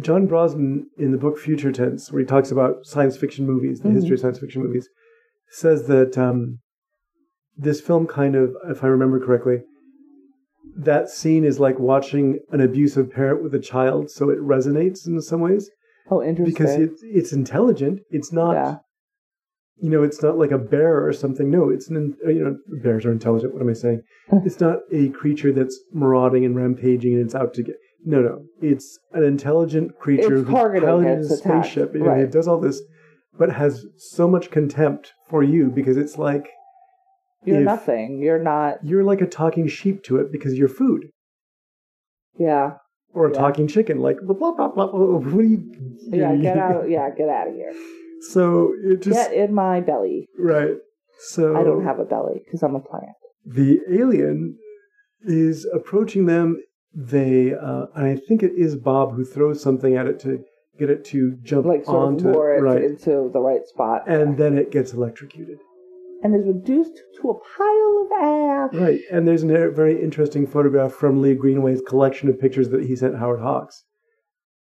John 0.01 0.28
Brosnan 0.28 0.89
in 0.97 1.11
the 1.11 1.17
book 1.17 1.38
Future 1.39 1.71
Tense, 1.71 2.11
where 2.11 2.19
he 2.19 2.25
talks 2.25 2.51
about 2.51 2.86
science 2.86 3.15
fiction 3.17 3.45
movies, 3.47 3.80
the 3.80 3.89
Mhm. 3.89 3.93
history 3.95 4.13
of 4.15 4.19
science 4.19 4.39
fiction 4.39 4.61
movies, 4.63 4.89
says 5.51 5.88
that 5.88 6.17
um, 6.17 6.59
this 7.57 7.80
film 7.82 8.05
kind 8.05 8.36
of, 8.36 8.55
if 8.69 8.84
I 8.84 8.88
remember 8.88 9.19
correctly, 9.19 9.63
that 10.76 11.09
scene 11.09 11.43
is 11.43 11.59
like 11.59 11.80
watching 11.80 12.39
an 12.51 12.61
abusive 12.61 13.11
parent 13.11 13.43
with 13.43 13.53
a 13.55 13.59
child, 13.59 14.09
so 14.11 14.30
it 14.30 14.39
resonates 14.39 15.07
in 15.07 15.22
some 15.22 15.41
ways 15.41 15.70
Oh, 16.09 16.22
interesting. 16.24 16.53
because 16.53 16.76
it's 16.76 17.01
it's 17.03 17.34
intelligent. 17.34 17.99
It's 18.09 18.32
not, 18.32 18.53
Yeah. 18.53 18.76
you 19.78 19.89
know, 19.89 20.03
it's 20.03 20.22
not 20.22 20.38
like 20.38 20.51
a 20.51 20.57
bear 20.57 21.05
or 21.05 21.13
something. 21.13 21.49
No, 21.51 21.70
it's 21.70 21.89
an 21.89 22.15
uh, 22.26 22.30
you 22.30 22.43
know, 22.43 22.57
bears 22.82 23.05
are 23.05 23.11
intelligent. 23.11 23.53
What 23.53 23.61
am 23.61 23.70
I 23.70 23.74
saying? 23.74 24.01
it's 24.45 24.59
not 24.59 24.80
a 24.91 25.09
creature 25.09 25.51
that's 25.51 25.80
marauding 25.93 26.45
and 26.45 26.55
rampaging 26.55 27.13
and 27.13 27.24
it's 27.24 27.36
out 27.36 27.53
to 27.55 27.63
get. 27.63 27.76
No, 28.05 28.22
no, 28.22 28.45
it's 28.61 28.97
an 29.13 29.24
intelligent 29.24 29.97
creature 29.99 30.38
It's 30.38 30.47
who 30.47 30.55
a 31.32 31.38
spaceship. 31.38 31.93
You 31.93 32.01
know, 32.01 32.05
right. 32.11 32.22
It 32.22 32.32
does 32.32 32.47
all 32.47 32.59
this, 32.59 32.82
but 33.38 33.51
has 33.51 33.86
so 33.97 34.28
much 34.30 34.49
contempt 34.51 35.11
for 35.30 35.43
you 35.43 35.70
because 35.70 35.97
it's 35.97 36.18
like 36.18 36.47
You're 37.48 37.62
nothing. 37.62 38.20
You're 38.22 38.41
not. 38.43 38.84
you're 38.84 39.04
like 39.04 39.22
a 39.22 39.28
talking 39.28 39.68
sheep 39.68 40.04
to 40.04 40.18
it 40.18 40.32
because 40.32 40.54
you're 40.56 40.68
food. 40.68 41.10
Yeah. 42.38 42.74
or 43.14 43.28
a 43.28 43.32
Yeah. 43.34 43.39
talking 43.39 43.68
chicken. 43.68 44.00
Like 44.00 44.18
blah 44.22 44.36
blah 44.36 44.52
blah 44.54 44.68
blah. 44.70 44.88
blah. 44.91 45.18
What 45.20 45.32
do 45.41 45.48
you? 45.48 45.64
Yeah. 46.10 46.36
Get 46.36 46.58
out. 46.58 46.89
Yeah. 46.95 47.10
Get 47.16 47.30
out 47.30 47.48
of 47.48 47.56
here. 47.56 47.74
So 48.32 48.74
it 48.84 49.02
just 49.02 49.30
Get 49.30 49.34
in 49.34 49.54
my 49.54 49.82
belly. 49.82 50.28
right. 50.38 50.76
So 51.20 51.56
I 51.56 51.64
don't 51.64 51.84
have 51.84 52.00
a 52.00 52.06
belly 52.06 52.41
because 52.45 52.62
I'm 52.64 52.76
a 52.76 52.80
plant. 52.80 53.16
the 53.45 53.80
alien 53.89 54.58
is 55.24 55.66
approaching 55.74 56.26
them. 56.28 56.62
They, 56.93 57.54
uh, 57.54 57.86
and 57.95 58.06
I 58.08 58.16
think 58.28 58.41
it 58.43 58.54
is 58.56 58.76
Bob 58.76 59.14
who 59.16 59.24
throws 59.26 59.62
something 59.62 59.95
at 59.95 60.08
it 60.08 60.20
to 60.22 60.43
get 60.80 60.89
it 60.89 61.04
to 61.06 61.36
jump 61.43 61.66
Like 61.66 61.86
sort 61.86 62.08
onto 62.08 62.30
of 62.30 62.36
it 62.36 62.62
right, 62.62 62.84
into 62.84 63.30
the 63.34 63.39
right 63.39 63.66
spot. 63.66 64.08
and 64.08 64.38
then 64.38 64.58
it 64.58 64.72
gets 64.72 64.93
electrocuted. 64.93 65.58
And 66.24 66.36
is 66.36 66.47
reduced 66.47 67.01
to 67.22 67.30
a 67.30 67.34
pile 67.34 68.05
of 68.05 68.11
ash. 68.11 68.82
Right, 68.82 69.01
and 69.11 69.28
there's 69.28 69.43
a 69.43 69.70
very 69.70 70.01
interesting 70.01 70.47
photograph 70.47 70.93
from 70.93 71.22
Lee 71.22 71.36
Greenway's 71.36 71.82
collection 71.88 72.30
of 72.30 72.39
pictures 72.39 72.70
that 72.70 72.86
he 72.86 72.95
sent 72.95 73.18
Howard 73.18 73.41
Hawks 73.41 73.84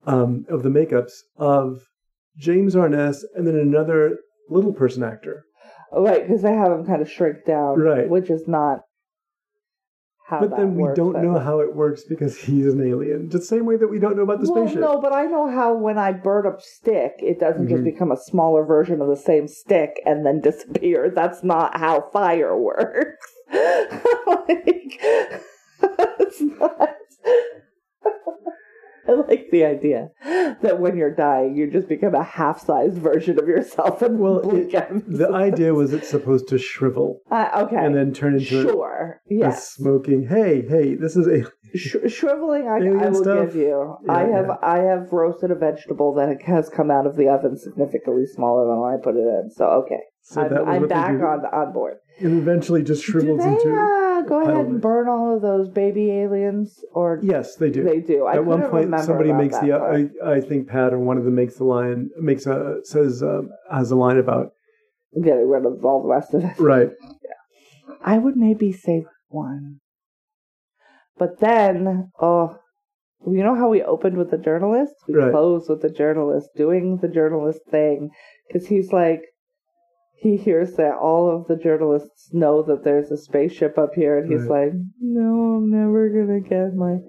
um, 0.07 0.45
of 0.49 0.63
the 0.63 0.71
makeups 0.71 1.13
of 1.37 1.81
James 2.37 2.75
Arness 2.75 3.25
and 3.35 3.47
then 3.47 3.57
another 3.57 4.19
little 4.49 4.73
person 4.73 5.03
actor. 5.03 5.45
Right, 5.93 6.27
because 6.27 6.43
they 6.43 6.55
have 6.55 6.73
him 6.73 6.87
kind 6.87 7.03
of 7.03 7.11
shrink 7.11 7.45
down. 7.47 7.79
Right. 7.79 8.09
Which 8.09 8.31
is 8.31 8.49
not 8.49 8.81
how 10.25 10.41
but 10.41 10.57
then 10.57 10.75
we 10.75 10.83
works, 10.85 10.97
don't 10.97 11.23
know 11.23 11.39
how 11.39 11.61
it 11.61 11.75
works 11.75 12.05
because 12.05 12.39
he's 12.39 12.67
an 12.67 12.81
alien. 12.87 13.29
The 13.29 13.41
same 13.43 13.67
way 13.67 13.77
that 13.77 13.89
we 13.89 13.99
don't 13.99 14.17
know 14.17 14.23
about 14.23 14.41
the 14.41 14.51
well, 14.51 14.65
spaceship. 14.65 14.81
no, 14.81 15.01
but 15.01 15.13
I 15.13 15.25
know 15.25 15.51
how 15.51 15.75
when 15.75 15.99
I 15.99 16.13
burn 16.13 16.47
a 16.47 16.59
stick, 16.61 17.15
it 17.19 17.39
doesn't 17.41 17.69
just 17.69 17.83
Mhm. 17.83 17.93
become 17.93 18.13
a 18.13 18.17
smaller 18.17 18.65
version 18.65 19.01
of 19.03 19.09
the 19.09 19.17
same 19.17 19.49
stick 19.49 20.01
and 20.07 20.25
then 20.25 20.41
disappear. 20.41 21.11
That's 21.15 21.43
not 21.43 21.77
how 21.79 22.03
fire 22.13 22.57
works. 22.57 23.27
like, 23.53 25.01
it's 25.83 26.41
not. 26.41 26.89
I 29.09 29.13
like 29.13 29.49
the 29.51 29.65
idea 29.65 30.09
that 30.63 30.79
when 30.81 30.97
you're 30.97 31.15
dying, 31.15 31.57
you 31.57 31.71
just 31.71 31.89
become 31.89 32.15
a 32.15 32.23
half-sized 32.23 32.99
version 32.99 33.39
of 33.39 33.49
yourself 33.49 34.01
and 34.03 34.19
Well, 34.19 34.39
it- 34.57 34.71
The 34.71 35.31
idea 35.33 35.75
was 35.75 35.93
it's 35.93 36.09
supposed 36.09 36.49
to 36.49 36.59
shrivel 36.59 37.21
Uh, 37.31 37.65
okay. 37.67 37.77
and 37.85 37.95
then 37.97 38.13
turn 38.13 38.35
into 38.35 38.61
a, 38.61 38.63
sure. 38.63 39.21
a 39.31 39.35
Yes. 39.35 39.69
smoking. 39.73 40.27
Hey, 40.29 40.63
hey, 40.69 40.95
this 40.95 41.17
is 41.17 41.27
a 41.27 41.45
Sh- 41.75 41.97
shriveling, 42.09 42.69
I, 42.69 42.77
I 43.05 43.09
will 43.09 43.23
stuff? 43.23 43.47
give 43.47 43.57
you. 43.57 43.97
Yeah, 44.07 44.13
I 44.13 44.21
have 44.25 44.47
yeah. 44.47 44.57
I 44.63 44.79
have 44.81 45.11
roasted 45.13 45.51
a 45.51 45.55
vegetable 45.55 46.13
that 46.15 46.43
has 46.43 46.69
come 46.69 46.91
out 46.91 47.07
of 47.07 47.17
the 47.17 47.29
oven 47.29 47.57
significantly 47.57 48.27
smaller 48.27 48.67
than 48.69 48.79
when 48.81 48.93
I 48.95 49.03
put 49.03 49.17
it 49.17 49.21
in. 49.27 49.51
So 49.51 49.65
okay, 49.83 50.01
so 50.23 50.41
I'm, 50.43 50.69
I'm 50.69 50.89
back 50.89 51.11
on 51.21 51.45
on 51.47 51.73
board. 51.73 51.97
It 52.21 52.27
eventually 52.31 52.83
just 52.83 53.05
Do 53.05 53.13
shrivels 53.13 53.41
they 53.41 53.49
into. 53.49 53.73
uh, 53.73 54.23
go 54.23 54.41
ahead 54.43 54.67
and 54.67 54.81
burn 54.81 55.09
all 55.09 55.35
of 55.37 55.43
those 55.43 55.69
baby 55.69 56.11
aliens, 56.11 56.79
or 56.93 57.19
Yes, 57.23 57.57
they 57.57 57.71
do. 57.71 57.83
they 57.85 58.01
do? 58.01 58.27
I 58.27 58.35
At 58.35 58.45
one 58.45 58.63
point, 58.71 58.95
somebody 59.01 59.33
makes 59.33 59.59
the. 59.59 59.71
part. 59.71 60.11
I, 60.25 60.31
I 60.37 60.41
think 60.41 60.69
Pat 60.69 60.93
or 60.93 60.99
one 60.99 61.19
of 61.19 61.25
them 61.25 61.35
makes 61.35 61.57
the 61.57 61.65
line 61.65 62.11
makes 62.21 62.47
a 62.47 62.79
says 62.85 63.23
um, 63.23 63.51
has 63.71 63.91
a 63.91 63.97
line 63.97 64.19
about 64.19 64.53
getting 65.21 65.49
rid 65.49 65.67
of 65.67 65.85
all 65.85 66.03
the 66.03 66.09
rest 66.09 66.33
of 66.35 66.45
it. 66.45 66.59
right. 66.59 66.91
yeah. 67.03 67.95
I 68.05 68.19
would 68.19 68.37
maybe 68.37 68.73
save 68.73 69.05
one, 69.29 69.81
but 71.19 71.41
then 71.41 72.11
oh. 72.21 72.59
You 73.25 73.45
know 73.45 73.55
how 73.55 73.69
we 73.69 73.85
opened 73.85 74.17
with 74.19 74.33
the 74.33 74.37
journalist? 74.37 74.95
We 75.07 75.15
Right. 75.15 75.31
close 75.31 75.69
with 75.69 75.81
the 75.81 75.89
journalist 75.91 76.49
doing 76.57 76.97
the 77.01 77.07
journalist 77.07 77.61
thing 77.71 78.11
because 78.49 78.67
he's 78.67 78.93
like, 78.93 79.21
he 80.23 80.37
hears 80.37 80.75
that 80.75 80.95
all 80.95 81.29
of 81.29 81.49
the 81.49 81.57
journalists 81.57 82.33
know 82.33 82.63
that 82.63 82.85
there's 82.85 83.11
a 83.11 83.17
spaceship 83.17 83.77
up 83.77 83.91
here, 83.95 84.17
and 84.17 84.31
he's 84.31 84.47
like, 84.47 84.73
"No, 85.01 85.55
I'm 85.57 85.69
never 85.69 86.09
gonna 86.11 86.39
get 86.39 86.77
my 86.77 87.01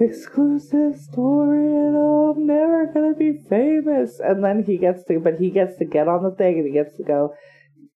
exclusive 0.00 0.96
story, 0.96 1.66
and 1.66 1.94
I'm 1.94 2.46
never 2.46 2.86
gonna 2.86 3.14
be 3.14 3.34
famous." 3.36 4.18
And 4.18 4.42
then 4.42 4.62
he 4.62 4.78
gets 4.78 5.04
to, 5.04 5.20
but 5.20 5.34
he 5.34 5.50
gets 5.50 5.76
to 5.76 5.84
get 5.84 6.08
on 6.08 6.22
the 6.22 6.30
thing, 6.30 6.56
and 6.56 6.66
he 6.66 6.72
gets 6.72 6.96
to 6.96 7.02
go. 7.02 7.34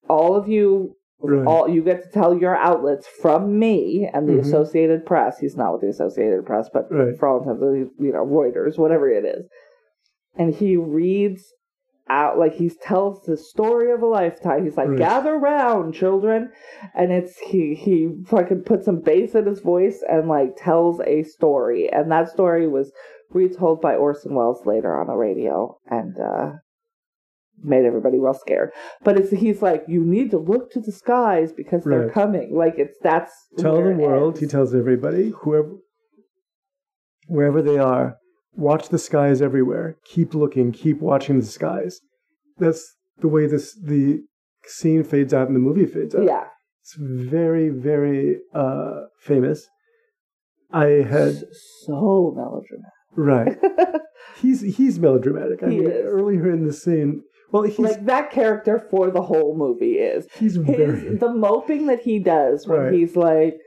All 0.06 0.36
of 0.36 0.48
you 0.48 0.96
Right. 1.22 1.46
all 1.46 1.68
you 1.68 1.82
get 1.82 2.02
to 2.02 2.10
tell 2.10 2.34
your 2.34 2.56
outlets 2.56 3.06
from 3.06 3.58
me 3.58 4.08
and 4.12 4.26
the 4.26 4.34
Mhm. 4.34 4.40
Associated 4.40 5.04
Press. 5.04 5.38
He's 5.38 5.56
not 5.56 5.72
with 5.72 5.82
the 5.82 5.88
Associated 5.88 6.46
Press, 6.46 6.70
but 6.70 6.90
Right. 6.90 7.14
for 7.18 7.28
all 7.28 7.38
intents, 7.40 7.92
you 7.98 8.12
know, 8.12 8.24
Reuters, 8.24 8.78
whatever 8.78 9.10
it 9.10 9.26
is. 9.26 9.46
And 10.34 10.54
he 10.54 10.76
reads 10.78 11.54
out 12.10 12.38
like 12.38 12.54
he 12.54 12.68
tells 12.68 13.22
the 13.24 13.36
story 13.36 13.92
of 13.92 14.02
a 14.02 14.06
lifetime. 14.06 14.64
He's 14.64 14.76
like, 14.76 14.88
Right. 14.88 14.98
"Gather 14.98 15.38
round, 15.38 15.94
children," 15.94 16.50
and 16.94 17.12
it's 17.12 17.38
he 17.38 17.74
he 17.74 18.10
fucking 18.26 18.64
puts 18.64 18.84
some 18.84 19.00
bass 19.00 19.34
in 19.34 19.46
his 19.46 19.60
voice 19.60 20.02
and 20.08 20.28
like 20.28 20.56
tells 20.56 21.00
a 21.06 21.22
story, 21.22 21.90
and 21.90 22.10
that 22.10 22.28
story 22.28 22.66
was 22.68 22.92
retold 23.30 23.80
by 23.80 23.94
Orson 23.94 24.34
Welles 24.34 24.66
later 24.66 24.98
on 25.00 25.06
the 25.06 25.14
radio, 25.14 25.78
and 25.86 26.18
uh 26.18 26.52
made 27.62 27.84
everybody 27.84 28.18
real 28.18 28.34
scared. 28.34 28.70
But 29.04 29.18
it's 29.18 29.30
he's 29.30 29.62
like, 29.62 29.84
you 29.86 30.04
need 30.04 30.30
to 30.32 30.38
look 30.38 30.72
to 30.72 30.80
the 30.80 30.92
skies 30.92 31.52
because 31.52 31.84
they're 31.84 32.10
coming. 32.10 32.56
Like 32.56 32.74
it's 32.78 32.96
that's 33.02 33.32
Tell 33.58 33.76
the 33.76 33.90
world. 33.90 34.38
He 34.38 34.46
tells 34.46 34.74
everybody 34.74 35.32
whoever 35.42 35.76
wherever 37.26 37.62
they 37.62 37.78
are, 37.78 38.16
watch 38.54 38.88
the 38.88 38.98
skies 38.98 39.40
everywhere. 39.42 39.96
Keep 40.04 40.34
looking. 40.34 40.72
Keep 40.72 41.00
watching 41.00 41.40
the 41.40 41.46
skies. 41.46 42.00
That's 42.58 42.94
the 43.20 43.28
way 43.28 43.46
this 43.46 43.74
the 43.82 44.20
scene 44.66 45.04
fades 45.04 45.32
out 45.34 45.46
and 45.48 45.56
the 45.56 45.60
movie 45.60 45.86
fades 45.86 46.14
out. 46.14 46.24
yeah, 46.24 46.44
It's 46.82 46.94
very, 46.98 47.68
very 47.70 48.38
uh, 48.54 49.02
famous. 49.20 49.66
I 50.72 50.86
had 50.86 51.34
so 51.84 52.34
melodramatic. 52.36 52.92
right. 53.16 54.00
He's 54.40 54.60
he's 54.76 54.98
melodramatic. 54.98 55.62
I 55.62 55.70
He 55.70 55.80
mean, 55.80 55.90
is. 55.90 56.04
earlier 56.06 56.50
in 56.50 56.64
the 56.66 56.72
scene 56.72 57.22
Well, 57.52 57.64
he's 57.64 57.78
like 57.78 58.04
that 58.06 58.30
character 58.30 58.78
for 58.90 59.10
the 59.10 59.20
whole 59.22 59.56
movie 59.56 59.94
is 59.98 60.26
he's 60.38 60.54
his 60.54 60.64
very 60.64 61.16
the 61.16 61.32
moping 61.34 61.86
that 61.86 62.00
he 62.02 62.18
does 62.20 62.66
when 62.66 62.80
Right. 62.80 62.92
he's 62.94 63.16
like 63.16 63.58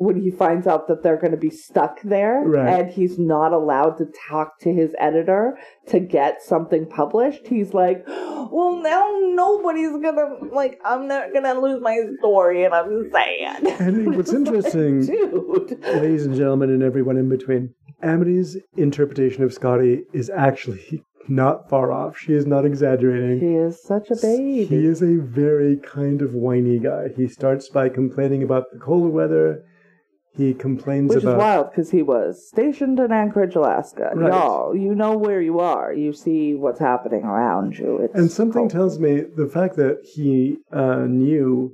when 0.00 0.16
he 0.20 0.30
finds 0.30 0.66
out 0.66 0.88
that 0.88 1.02
they're 1.02 1.18
going 1.18 1.30
to 1.30 1.36
be 1.36 1.50
stuck 1.50 2.00
there 2.02 2.42
Right. 2.46 2.68
and 2.80 2.90
he's 2.90 3.18
not 3.18 3.52
allowed 3.52 3.98
to 3.98 4.06
talk 4.28 4.58
to 4.60 4.72
his 4.72 4.94
editor 4.98 5.58
to 5.88 6.00
get 6.00 6.42
something 6.42 6.86
published 6.88 7.46
he's 7.46 7.74
like 7.74 8.04
well 8.08 8.80
now 8.82 9.04
nobody's 9.34 9.92
gonna 10.02 10.28
like 10.52 10.80
i'm 10.84 11.06
not 11.06 11.32
gonna 11.34 11.54
lose 11.60 11.80
my 11.82 11.98
story 12.18 12.64
and 12.64 12.72
i'm 12.74 13.10
sad 13.12 13.62
And 13.80 14.16
what's 14.16 14.32
interesting- 14.32 15.04
dude 15.06 15.80
ladies 15.84 16.24
and 16.26 16.34
gentlemen, 16.34 16.70
and 16.70 16.82
everyone 16.82 17.16
in 17.16 17.28
between. 17.28 17.74
Amity's 18.02 18.56
interpretation 18.78 19.42
of 19.44 19.52
Scotty 19.52 20.04
is 20.14 20.30
actually 20.30 21.02
not 21.28 21.68
far 21.68 21.92
off. 21.92 22.16
She 22.18 22.32
is 22.32 22.46
not 22.46 22.64
exaggerating. 22.64 23.38
he 23.40 23.54
is 23.56 23.82
such 23.82 24.10
a 24.10 24.16
baby 24.16 24.64
He 24.64 24.86
is 24.86 25.02
a 25.02 25.16
very 25.20 25.76
kind 25.76 26.22
of 26.22 26.32
whiny 26.32 26.78
guy. 26.78 27.08
He 27.14 27.28
starts 27.28 27.68
by 27.68 27.90
complaining 27.90 28.42
about 28.42 28.64
the 28.72 28.78
cold 28.78 29.12
weather. 29.12 29.62
He 30.36 30.54
complains 30.54 31.10
Which 31.14 31.24
about 31.24 31.30
Which 31.32 31.36
is 31.36 31.38
wild 31.40 31.70
because 31.70 31.90
he 31.90 32.02
was 32.02 32.48
stationed 32.48 32.98
in 33.00 33.10
Anchorage, 33.12 33.56
Alaska. 33.56 34.10
Right. 34.14 34.32
Y'all, 34.32 34.76
you 34.76 34.94
know 34.94 35.16
where 35.16 35.40
you 35.42 35.58
are. 35.58 35.92
You 35.92 36.12
see 36.12 36.54
what's 36.54 36.78
happening 36.78 37.24
around 37.24 37.76
you. 37.78 37.98
It's 38.02 38.14
And 38.14 38.30
something 38.30 38.62
cold. 38.62 38.70
tells 38.70 38.98
me 38.98 39.22
the 39.36 39.48
fact 39.48 39.76
that 39.76 39.98
he 40.14 40.58
uh, 40.72 41.04
knew 41.08 41.72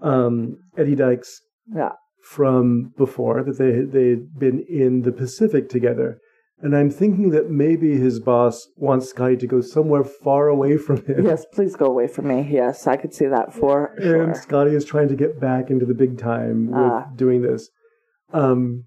um, 0.00 0.56
Eddie 0.76 0.94
Dykes 0.96 1.40
Yeah. 1.72 1.92
from 2.24 2.92
before, 2.96 3.42
that 3.44 3.58
they 3.58 3.80
they'd 3.82 4.38
been 4.38 4.64
in 4.68 5.02
the 5.02 5.12
Pacific 5.12 5.68
together. 5.68 6.18
And 6.60 6.76
I'm 6.76 6.90
thinking 6.90 7.30
that 7.30 7.50
maybe 7.50 7.96
his 7.98 8.20
boss 8.20 8.68
wants 8.76 9.08
Scotty 9.10 9.36
to 9.36 9.46
go 9.48 9.60
somewhere 9.60 10.04
far 10.04 10.46
away 10.48 10.76
from 10.78 11.04
him. 11.04 11.24
Yes, 11.26 11.44
please 11.52 11.74
go 11.76 11.86
away 11.86 12.06
from 12.06 12.28
me. 12.28 12.48
Yes, 12.50 12.86
I 12.86 12.96
could 12.96 13.12
see 13.12 13.26
that 13.26 13.52
for 13.52 13.94
sure. 14.00 14.22
And 14.22 14.36
Scotty 14.36 14.74
is 14.74 14.84
trying 14.84 15.08
to 15.08 15.16
get 15.16 15.40
back 15.40 15.70
into 15.70 15.84
the 15.84 15.94
big 15.94 16.18
time 16.18 16.68
with 16.68 16.76
Ah. 16.76 17.08
doing 17.16 17.42
this. 17.42 17.68
Um, 18.32 18.84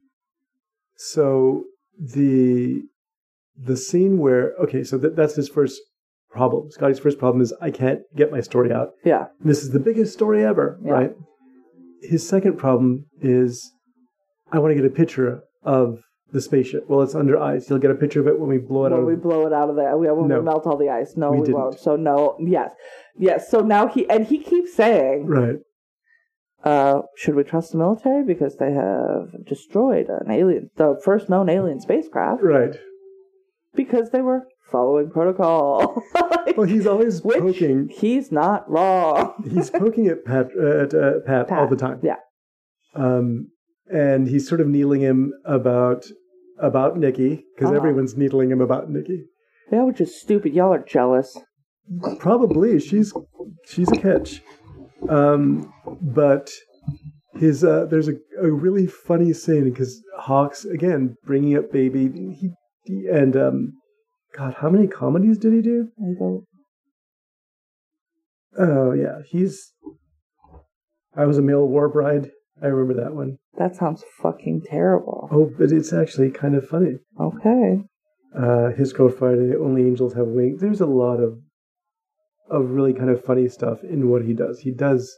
so 0.97 1.63
the 1.99 2.81
the 3.57 3.77
scene 3.77 4.17
where 4.17 4.53
okay, 4.61 4.83
so 4.83 4.97
that, 4.97 5.15
that's 5.15 5.35
his 5.35 5.49
first 5.49 5.79
problem. 6.29 6.69
Scotty's 6.71 6.99
first 6.99 7.17
problem 7.19 7.41
is 7.41 7.53
I 7.61 7.71
can't 7.71 8.01
get 8.15 8.31
my 8.31 8.41
story 8.41 8.71
out. 8.71 8.89
Yeah. 9.05 9.27
This 9.39 9.63
is 9.63 9.71
the 9.71 9.79
biggest 9.79 10.13
story 10.13 10.43
ever, 10.43 10.77
Yeah. 10.83 10.91
right? 10.91 11.11
His 12.01 12.27
second 12.27 12.57
problem 12.57 13.05
is 13.21 13.71
I 14.51 14.59
want 14.59 14.71
to 14.71 14.75
get 14.75 14.85
a 14.85 14.93
picture 14.93 15.41
of 15.63 15.99
the 16.33 16.41
spaceship. 16.41 16.89
Well, 16.89 17.01
it's 17.01 17.15
under 17.15 17.39
ice. 17.39 17.69
You'll 17.69 17.79
get 17.79 17.91
a 17.91 17.95
picture 17.95 18.19
of 18.19 18.27
it 18.27 18.37
when 18.37 18.49
we 18.49 18.57
blow 18.57 18.81
it 18.85 18.89
When 18.89 18.93
out. 18.93 18.97
When 18.97 19.07
we 19.07 19.13
of, 19.13 19.21
blow 19.23 19.47
it 19.47 19.53
out 19.53 19.69
of 19.69 19.77
there, 19.77 19.95
we, 19.97 20.07
when 20.11 20.27
No. 20.27 20.39
we 20.39 20.43
melt 20.45 20.67
all 20.67 20.77
the 20.77 20.89
ice. 20.89 21.15
No, 21.15 21.31
We 21.31 21.39
we, 21.41 21.53
won't. 21.53 21.79
So 21.79 21.95
no, 21.95 22.35
yes, 22.39 22.71
yes. 23.17 23.49
So 23.49 23.61
now 23.61 23.87
he 23.87 24.07
and 24.09 24.25
he 24.25 24.39
keeps 24.39 24.75
saying, 24.75 25.27
right. 25.27 25.55
Uh, 26.65 27.01
"Should 27.15 27.35
we 27.35 27.43
trust 27.43 27.71
the 27.71 27.77
military 27.77 28.23
because 28.23 28.57
they 28.57 28.71
have 28.73 29.45
destroyed 29.45 30.07
an 30.09 30.29
alien, 30.31 30.71
the 30.75 30.99
first 31.03 31.29
known 31.29 31.47
alien 31.49 31.79
spacecraft, 31.79 32.41
Right. 32.43 32.75
because 33.75 34.09
they 34.11 34.21
were 34.21 34.47
following 34.71 35.09
protocol." 35.11 36.03
Like, 36.13 36.31
Well, 36.57 36.67
he's 36.67 36.87
always 36.87 37.21
poking. 37.21 37.89
he's 37.89 38.31
not 38.31 38.69
wrong. 38.69 39.33
He's 39.49 39.69
poking 39.69 40.07
at 40.07 40.23
Pat, 40.25 40.47
uh, 40.59 40.83
at 40.83 40.93
uh, 40.93 41.19
Pat, 41.25 41.51
all 41.51 41.67
the 41.67 41.75
time. 41.75 41.99
yeah. 42.03 42.15
Um, 42.95 43.49
and 43.91 44.27
he's 44.27 44.47
sort 44.47 44.61
of 44.61 44.67
needling 44.67 45.01
him 45.01 45.33
about 45.45 46.05
about 46.57 46.97
Nikki 46.97 47.43
because 47.55 47.69
Uh-huh. 47.69 47.77
everyone's 47.77 48.15
needling 48.15 48.49
him 48.51 48.61
about 48.61 48.89
Nikki. 48.89 49.25
Yeah, 49.71 49.83
which 49.83 49.99
is 49.99 50.19
stupid. 50.19 50.53
Y'all 50.53 50.73
are 50.73 50.83
jealous. 50.83 51.37
Probably 52.19 52.79
she's 52.79 53.13
she's 53.65 53.91
a 53.91 53.97
catch. 53.97 54.41
Um, 55.09 55.73
but 56.01 56.51
his 57.35 57.63
uh, 57.63 57.85
there's 57.85 58.07
a, 58.07 58.13
a 58.41 58.51
really 58.51 58.87
funny 58.87 59.33
scene 59.33 59.69
because 59.69 60.01
Hawks 60.17 60.65
again 60.65 61.15
bringing 61.25 61.57
up 61.57 61.71
baby 61.71 62.09
he, 62.39 62.49
he 62.83 63.07
and 63.07 63.35
um, 63.35 63.73
God 64.35 64.55
how 64.59 64.69
many 64.69 64.87
comedies 64.87 65.37
did 65.37 65.53
he 65.53 65.61
do? 65.61 65.89
I 65.99 66.17
don't. 66.17 66.45
Oh 68.57 68.93
yeah, 68.93 69.19
he's. 69.27 69.73
I 71.15 71.25
was 71.25 71.37
a 71.37 71.41
male 71.41 71.67
war 71.67 71.89
bride. 71.89 72.31
I 72.61 72.67
remember 72.67 73.01
that 73.01 73.13
one. 73.13 73.37
That 73.57 73.75
sounds 73.75 74.03
fucking 74.21 74.63
terrible. 74.65 75.29
Oh, 75.31 75.51
but 75.57 75.71
it's 75.71 75.93
actually 75.93 76.31
kind 76.31 76.55
of 76.55 76.67
funny. 76.67 76.97
Okay. 77.19 77.83
Uh, 78.37 78.71
his 78.71 78.91
Friday, 78.91 79.55
Only 79.55 79.83
Angels 79.83 80.13
Have 80.13 80.27
Wings. 80.27 80.59
There's 80.59 80.81
a 80.81 80.85
lot 80.85 81.21
of 81.21 81.37
of 82.49 82.69
really 82.71 82.93
kind 82.93 83.09
of 83.09 83.23
funny 83.23 83.47
stuff 83.49 83.83
in 83.83 84.09
what 84.09 84.23
he 84.23 84.33
does. 84.33 84.59
He 84.59 84.71
does. 84.71 85.15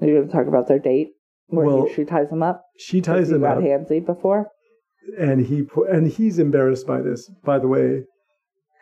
Are 0.00 0.06
you 0.06 0.14
going 0.14 0.26
to 0.26 0.32
talk 0.32 0.46
about 0.46 0.66
their 0.68 0.78
date? 0.78 1.10
Where 1.48 1.66
Well, 1.66 1.86
he, 1.86 1.94
she 1.94 2.04
ties 2.04 2.30
him 2.30 2.42
up? 2.42 2.64
She 2.78 3.00
ties 3.00 3.30
him 3.30 3.44
up, 3.44 3.58
handsy 3.58 4.04
before? 4.04 4.48
and 5.18 5.44
he 5.46 5.66
and 5.90 6.08
he's 6.08 6.38
embarrassed 6.38 6.86
by 6.86 7.02
this. 7.02 7.30
By 7.44 7.58
the 7.58 7.68
way, 7.68 8.04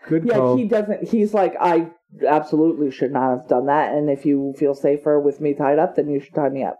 good 0.09 0.25
Yeah, 0.25 0.37
call. 0.37 0.57
he 0.57 0.65
doesn't. 0.69 1.09
He's 1.09 1.35
like, 1.35 1.55
I 1.61 1.91
absolutely 2.27 2.93
should 2.93 3.11
not 3.13 3.37
have 3.37 3.49
done 3.49 3.67
that. 3.67 3.93
And 3.93 4.09
if 4.09 4.25
you 4.25 4.55
feel 4.57 4.75
safer 4.75 5.19
with 5.19 5.41
me 5.41 5.53
tied 5.55 5.81
up, 5.81 5.97
then 5.97 6.09
you 6.09 6.21
should 6.21 6.35
tie 6.35 6.49
me 6.49 6.63
up. 6.63 6.79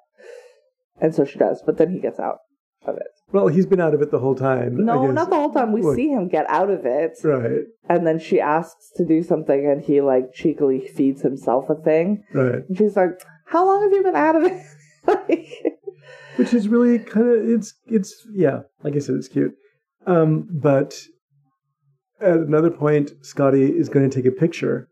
And 1.01 1.13
so 1.13 1.25
she 1.25 1.39
does. 1.41 1.61
But 1.67 1.77
then 1.79 1.91
he 1.91 1.99
gets 1.99 2.21
out 2.21 2.39
of 2.87 2.97
it. 2.97 3.07
well, 3.33 3.49
he's 3.49 3.67
been 3.67 3.81
out 3.81 3.95
of 3.95 4.03
it 4.03 4.11
the 4.11 4.19
whole 4.19 4.35
time. 4.35 4.85
No, 4.85 5.11
not 5.11 5.31
the 5.31 5.37
whole 5.37 5.53
time. 5.53 5.73
We 5.73 5.83
Look. 5.83 5.97
see 5.97 6.09
him 6.09 6.29
get 6.29 6.47
out 6.49 6.71
of 6.71 6.85
it. 6.85 7.19
Right, 7.25 7.63
And 7.89 8.07
then 8.07 8.19
she 8.19 8.41
asks 8.41 8.91
to 8.97 9.05
do 9.05 9.23
something, 9.23 9.67
and 9.71 9.81
he 9.83 10.01
like 10.01 10.33
cheekily 10.35 10.81
feeds 10.87 11.23
himself 11.23 11.71
a 11.71 11.75
thing. 11.77 12.25
right. 12.35 12.63
And 12.69 12.77
she's 12.77 12.97
like, 12.97 13.21
How 13.47 13.65
long 13.67 13.83
have 13.83 13.93
you 13.93 14.03
been 14.03 14.17
out 14.17 14.37
of 14.37 14.45
it? 14.45 14.63
like, 15.07 15.49
Which 16.37 16.53
is 16.55 16.69
really 16.69 16.99
kind 16.99 17.29
of 17.29 17.49
it's 17.49 17.75
it's 17.87 18.27
yeah. 18.35 18.61
Like 18.83 18.97
I 18.97 18.99
said, 18.99 19.15
it's 19.17 19.29
cute. 19.29 19.55
Um, 20.07 20.49
but 20.51 21.01
at 22.21 22.37
another 22.39 22.71
point, 22.71 23.13
Scotty 23.23 23.65
is 23.67 23.89
going 23.89 24.09
to 24.09 24.15
take 24.15 24.27
a 24.27 24.35
picture. 24.35 24.89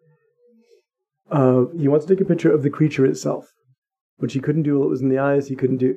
He 1.33 1.89
wants 1.89 2.07
to 2.07 2.15
take 2.15 2.21
a 2.21 2.29
picture 2.29 2.53
of 2.53 2.63
the 2.63 2.71
creature 2.71 3.07
itself, 3.07 3.47
which 4.19 4.33
he 4.33 4.41
couldn't 4.41 4.63
do 4.65 4.79
while 4.79 4.87
it 4.87 4.91
was 4.91 5.01
in 5.03 5.09
the 5.09 5.19
eyes. 5.19 5.49
He 5.49 5.57
couldn't 5.57 5.77
do 5.79 5.97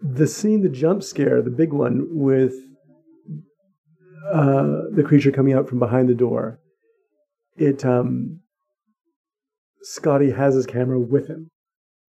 the 0.00 0.26
scene, 0.26 0.62
the 0.62 0.68
jump 0.68 1.02
scare, 1.02 1.42
the 1.42 1.50
big 1.50 1.72
one 1.72 2.06
with 2.10 2.54
uh, 4.32 4.82
the 4.92 5.02
creature 5.04 5.32
coming 5.32 5.52
out 5.52 5.68
from 5.68 5.78
behind 5.78 6.08
the 6.08 6.14
door. 6.14 6.60
It 7.56 7.84
um, 7.84 8.40
Scotty 9.82 10.30
has 10.30 10.54
his 10.54 10.66
camera 10.66 10.98
with 10.98 11.28
him. 11.28 11.50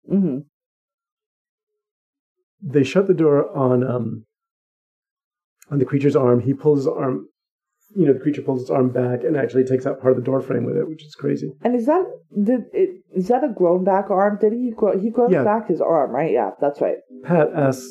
hmm 0.09 0.39
They 2.60 2.85
shut 2.85 3.06
the 3.06 3.15
door 3.15 3.56
on 3.56 3.82
um, 3.85 4.27
on 5.70 5.78
the 5.78 5.85
creature's 5.85 6.16
arm. 6.16 6.40
He 6.40 6.55
pulls 6.55 6.81
his 6.81 6.89
arm. 6.89 7.28
You 7.94 8.06
know, 8.06 8.12
the 8.12 8.20
creature 8.20 8.43
pulls 8.43 8.60
its 8.62 8.70
arm 8.70 8.90
back 8.90 9.24
and 9.24 9.36
actually 9.36 9.65
takes 9.65 9.86
out 9.86 10.01
part 10.01 10.12
of 10.12 10.19
the 10.19 10.24
door 10.24 10.40
frame 10.40 10.65
with 10.65 10.77
it, 10.77 10.86
which 10.89 11.02
is 11.05 11.15
crazy. 11.15 11.52
And 11.62 11.74
is 11.74 11.86
that 11.86 12.05
did 12.44 12.65
it? 12.73 13.02
Is 13.15 13.28
that 13.28 13.43
a 13.43 13.48
grown 13.48 13.82
back 13.85 14.10
arm? 14.10 14.39
Did 14.40 14.52
he 14.52 14.70
grow? 14.77 14.98
He 14.98 15.10
grows 15.10 15.32
Yeah. 15.32 15.43
back 15.44 15.69
his 15.69 15.81
arm, 15.81 16.10
right? 16.10 16.31
Yeah, 16.31 16.51
that's 16.60 16.81
right. 16.81 16.98
Pat 17.24 17.51
asks 17.55 17.90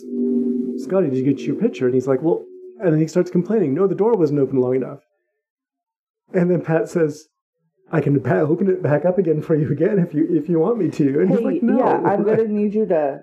Scotty, 0.78 1.10
"Did 1.10 1.18
you 1.18 1.24
get 1.24 1.42
your 1.42 1.56
picture?" 1.56 1.86
And 1.86 1.96
he's 1.96 2.08
like, 2.08 2.22
"Well," 2.22 2.46
and 2.80 2.94
then 2.94 3.00
he 3.00 3.08
starts 3.08 3.32
complaining, 3.32 3.74
"No, 3.74 3.88
the 3.88 3.96
door 3.96 4.14
wasn't 4.14 4.40
open 4.40 4.60
long 4.60 4.76
enough." 4.76 5.00
And 6.34 6.52
then 6.52 6.62
Pat 6.62 6.88
says, 6.90 7.28
"I 7.92 8.00
can 8.00 8.26
open 8.28 8.70
it 8.70 8.84
back 8.84 9.04
up 9.04 9.18
again 9.18 9.42
for 9.42 9.56
you 9.56 9.72
again 9.72 9.98
if 9.98 10.14
you 10.14 10.28
if 10.30 10.48
you 10.48 10.60
want 10.60 10.78
me 10.78 10.90
to." 10.92 11.20
And 11.22 11.30
Hey, 11.30 11.36
he's 11.38 11.46
like, 11.46 11.64
"No." 11.64 11.80
yeah, 11.80 12.02
I'm 12.06 12.24
gonna 12.24 12.48
need 12.48 12.76
you 12.76 12.86
to 12.86 13.22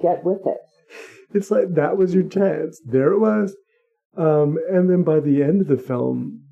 get 0.00 0.24
with 0.24 0.46
it. 0.46 0.58
It's 1.34 1.50
like 1.50 1.74
that 1.74 1.98
was 1.98 2.14
your 2.14 2.24
chance. 2.24 2.80
There 2.86 3.12
it 3.12 3.18
was. 3.18 3.54
Um, 4.16 4.58
and 4.70 4.88
then 4.88 5.02
by 5.02 5.20
the 5.20 5.42
end 5.42 5.60
of 5.60 5.66
the 5.68 5.76
film, 5.76 6.42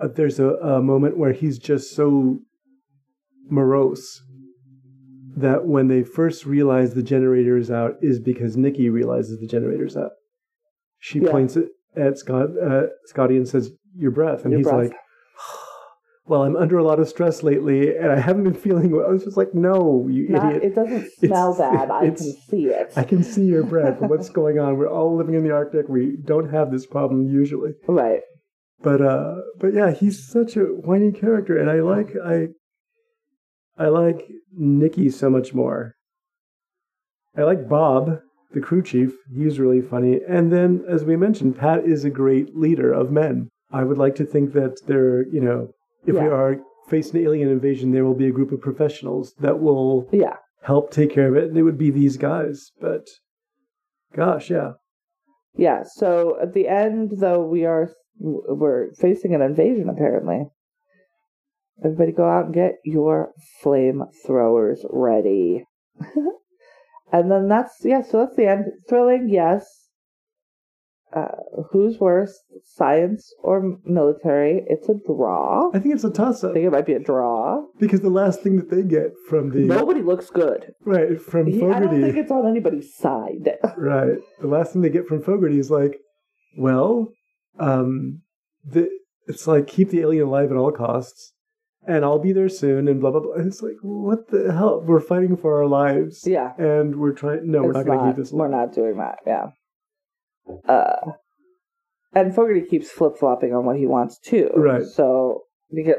uh, 0.00 0.08
there's 0.08 0.38
a, 0.40 0.48
a 0.56 0.82
moment 0.82 1.16
where 1.16 1.32
he's 1.32 1.58
just 1.58 1.94
so 1.94 2.38
morose 3.48 4.22
that 5.36 5.66
when 5.66 5.88
they 5.88 6.02
first 6.02 6.44
realize 6.44 6.94
the 6.94 7.02
generator 7.02 7.56
is 7.56 7.70
out 7.70 7.94
is 8.02 8.18
because 8.18 8.56
Nikki 8.56 8.90
realizes 8.90 9.38
the 9.40 9.46
generator's 9.46 9.96
out. 9.96 10.10
She 10.98 11.20
Yeah. 11.20 11.30
points 11.30 11.56
it 11.56 11.68
at 11.96 12.18
Scott, 12.18 12.50
uh, 12.60 12.88
Scotty 13.04 13.36
and 13.36 13.46
says, 13.48 13.70
"Your 13.96 14.10
breath," 14.10 14.42
and 14.44 14.52
Your 14.52 14.58
he's 14.58 14.66
breath. 14.66 14.90
like, 14.90 14.96
"Well, 16.28 16.42
I'm 16.42 16.56
under 16.56 16.78
a 16.78 16.84
lot 16.84 16.98
of 17.00 17.08
stress 17.08 17.42
lately, 17.42 17.96
and 17.96 18.10
I 18.12 18.18
haven't 18.20 18.44
been 18.44 18.54
feeling 18.54 18.90
well." 18.90 19.06
I 19.06 19.10
was 19.10 19.24
just 19.24 19.36
like, 19.36 19.54
"No, 19.54 20.06
you 20.08 20.28
Not, 20.28 20.46
idiot." 20.56 20.62
it 20.64 20.74
doesn't 20.74 21.10
smell 21.18 21.52
It's- 21.52 21.58
bad. 21.58 21.90
I 21.90 22.06
can 22.06 22.16
see 22.16 22.66
it. 22.66 22.92
I 22.96 23.02
can 23.04 23.22
see 23.22 23.44
your 23.46 23.62
breath. 23.64 24.00
What's 24.00 24.28
going 24.28 24.58
on? 24.58 24.76
We're 24.76 24.90
all 24.90 25.16
living 25.16 25.34
in 25.34 25.42
the 25.44 25.50
Arctic. 25.52 25.88
We 25.88 26.16
don't 26.24 26.50
have 26.50 26.70
this 26.70 26.86
problem 26.86 27.26
usually. 27.26 27.72
right. 27.86 28.20
But 28.80 29.00
uh 29.02 29.34
but 29.58 29.74
yeah, 29.74 29.90
he's 29.90 30.24
such 30.28 30.56
a 30.56 30.64
whiny 30.66 31.10
character 31.10 31.58
and 31.58 31.68
I 31.68 31.80
like 31.80 32.10
I 32.24 32.48
I 33.76 33.88
like 33.88 34.28
Nikki 34.56 35.10
so 35.10 35.28
much 35.30 35.52
more. 35.54 35.94
I 37.36 37.42
like 37.42 37.68
Bob, 37.68 38.20
the 38.52 38.60
crew 38.60 38.82
chief. 38.82 39.12
He's 39.34 39.58
really 39.58 39.80
funny. 39.80 40.20
And 40.28 40.52
then 40.52 40.84
as 40.88 41.04
we 41.04 41.16
mentioned, 41.16 41.58
Pat 41.58 41.84
is 41.86 42.04
a 42.04 42.10
great 42.10 42.56
leader 42.56 42.92
of 42.92 43.10
men. 43.10 43.48
I 43.70 43.82
would 43.84 43.98
like 43.98 44.14
to 44.16 44.24
think 44.24 44.52
that 44.54 44.76
there, 44.86 45.26
you 45.28 45.40
know, 45.40 45.70
if 46.08 46.14
we 46.14 46.28
are 46.28 46.56
facing 46.88 47.20
an 47.20 47.26
alien 47.26 47.48
invasion, 47.48 47.92
there 47.92 48.04
will 48.04 48.14
be 48.14 48.28
a 48.28 48.32
group 48.32 48.50
of 48.52 48.60
professionals 48.60 49.34
that 49.40 49.60
will 49.60 50.08
Yeah. 50.12 50.36
help 50.62 50.90
take 50.90 51.10
care 51.10 51.28
of 51.28 51.36
it, 51.36 51.44
and 51.48 51.56
it 51.58 51.62
would 51.62 51.78
be 51.78 51.90
these 51.90 52.16
guys. 52.16 52.72
But 52.80 53.06
gosh, 54.14 54.50
yeah, 54.50 54.72
Yeah. 55.54 55.82
So 55.84 56.38
at 56.40 56.52
the 56.54 56.68
end, 56.68 57.12
though, 57.18 57.44
we 57.44 57.64
are 57.64 57.90
we're 58.20 58.92
facing 58.94 59.34
an 59.34 59.42
invasion. 59.42 59.88
Apparently, 59.88 60.46
everybody 61.84 62.12
go 62.12 62.28
out 62.28 62.46
and 62.46 62.54
get 62.54 62.76
your 62.84 63.32
flamethrowers 63.62 64.80
ready. 64.90 65.64
and 67.12 67.30
then 67.30 67.48
that's 67.48 67.76
yeah. 67.84 68.02
So 68.02 68.18
that's 68.18 68.36
the 68.36 68.46
end. 68.48 68.64
Thrilling, 68.88 69.28
yes. 69.28 69.87
Uh, 71.14 71.28
who's 71.70 71.98
worse, 71.98 72.38
science 72.64 73.32
or 73.42 73.78
military? 73.84 74.62
It's 74.66 74.88
a 74.90 74.94
draw. 75.06 75.70
I 75.72 75.78
think 75.78 75.94
it's 75.94 76.04
a 76.04 76.10
toss 76.10 76.44
I 76.44 76.52
think 76.52 76.66
it 76.66 76.70
might 76.70 76.84
be 76.84 76.92
a 76.92 76.98
draw. 76.98 77.62
because 77.78 78.02
the 78.02 78.10
last 78.10 78.42
thing 78.42 78.56
that 78.56 78.68
they 78.70 78.82
get 78.82 79.12
from 79.28 79.50
the 79.50 79.60
Nobody 79.60 80.02
looks 80.02 80.28
good. 80.28 80.72
right 80.84 81.20
from 81.20 81.46
He- 81.46 81.64
I 81.64 81.80
don't 81.80 82.00
think 82.02 82.16
it's 82.16 82.30
on 82.30 82.46
anybody's 82.46 82.94
side. 82.94 83.56
right, 83.78 84.18
the 84.40 84.46
last 84.46 84.72
thing 84.72 84.82
they 84.82 84.90
get 84.90 85.06
from 85.06 85.22
Fogarty 85.22 85.58
is 85.58 85.70
like, 85.70 85.98
well, 86.58 87.08
um, 87.58 88.20
the 88.64 88.90
it's 89.26 89.46
like 89.46 89.66
keep 89.66 89.88
the 89.90 90.00
alien 90.00 90.26
alive 90.26 90.50
at 90.50 90.56
all 90.58 90.72
costs, 90.72 91.32
and 91.86 92.04
I'll 92.04 92.18
be 92.18 92.32
there 92.32 92.48
soon, 92.50 92.86
and 92.88 93.00
blah 93.00 93.10
blah 93.12 93.20
blah. 93.20 93.32
And 93.34 93.46
it's 93.46 93.62
like, 93.62 93.76
what 93.82 94.28
the 94.30 94.52
hell? 94.52 94.82
We're 94.84 95.00
fighting 95.00 95.36
for 95.36 95.56
our 95.58 95.66
lives, 95.66 96.24
yeah. 96.26 96.52
and 96.58 96.96
we're 96.96 97.12
trying. 97.12 97.50
No, 97.50 97.62
we're 97.62 97.70
It's 97.70 97.76
not 97.78 97.86
going 97.86 97.98
to 98.00 98.06
keep 98.06 98.16
this. 98.16 98.30
Alive. 98.32 98.50
We're 98.50 98.56
not 98.58 98.72
doing 98.74 98.96
that. 98.98 99.18
Yeah. 99.26 99.46
Uh, 100.68 101.12
and 102.14 102.34
Fogarty 102.34 102.62
keeps 102.62 102.90
flip 102.90 103.16
flopping 103.18 103.52
on 103.54 103.64
what 103.64 103.76
he 103.76 103.86
wants 103.86 104.18
too. 104.18 104.50
Right. 104.56 104.84
So 104.84 105.42
you 105.70 105.84
get, 105.84 105.98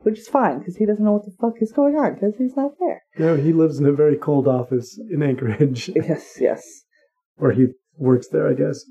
which 0.00 0.18
is 0.18 0.28
fine 0.28 0.58
because 0.58 0.76
he 0.76 0.84
doesn't 0.86 1.04
know 1.04 1.12
what 1.12 1.24
the 1.24 1.34
fuck 1.40 1.54
is 1.60 1.72
going 1.72 1.96
on 1.96 2.14
because 2.14 2.34
he's 2.36 2.56
not 2.56 2.72
there. 2.80 3.02
No, 3.18 3.36
he 3.36 3.52
lives 3.52 3.78
in 3.78 3.86
a 3.86 3.92
very 3.92 4.16
cold 4.16 4.48
office 4.48 4.98
in 5.10 5.22
Anchorage, 5.22 5.90
Yes. 5.94 6.36
Yes. 6.40 6.62
or 7.38 7.52
he 7.52 7.66
works 7.96 8.28
there, 8.28 8.48
I 8.48 8.54
guess. 8.54 8.84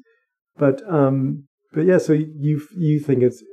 But 0.58 0.82
um, 0.92 1.48
but 1.74 1.82
yeah, 1.86 1.98
so 1.98 2.14
you 2.14 2.62
you 2.78 3.00
think 3.00 3.24
it's 3.24 3.44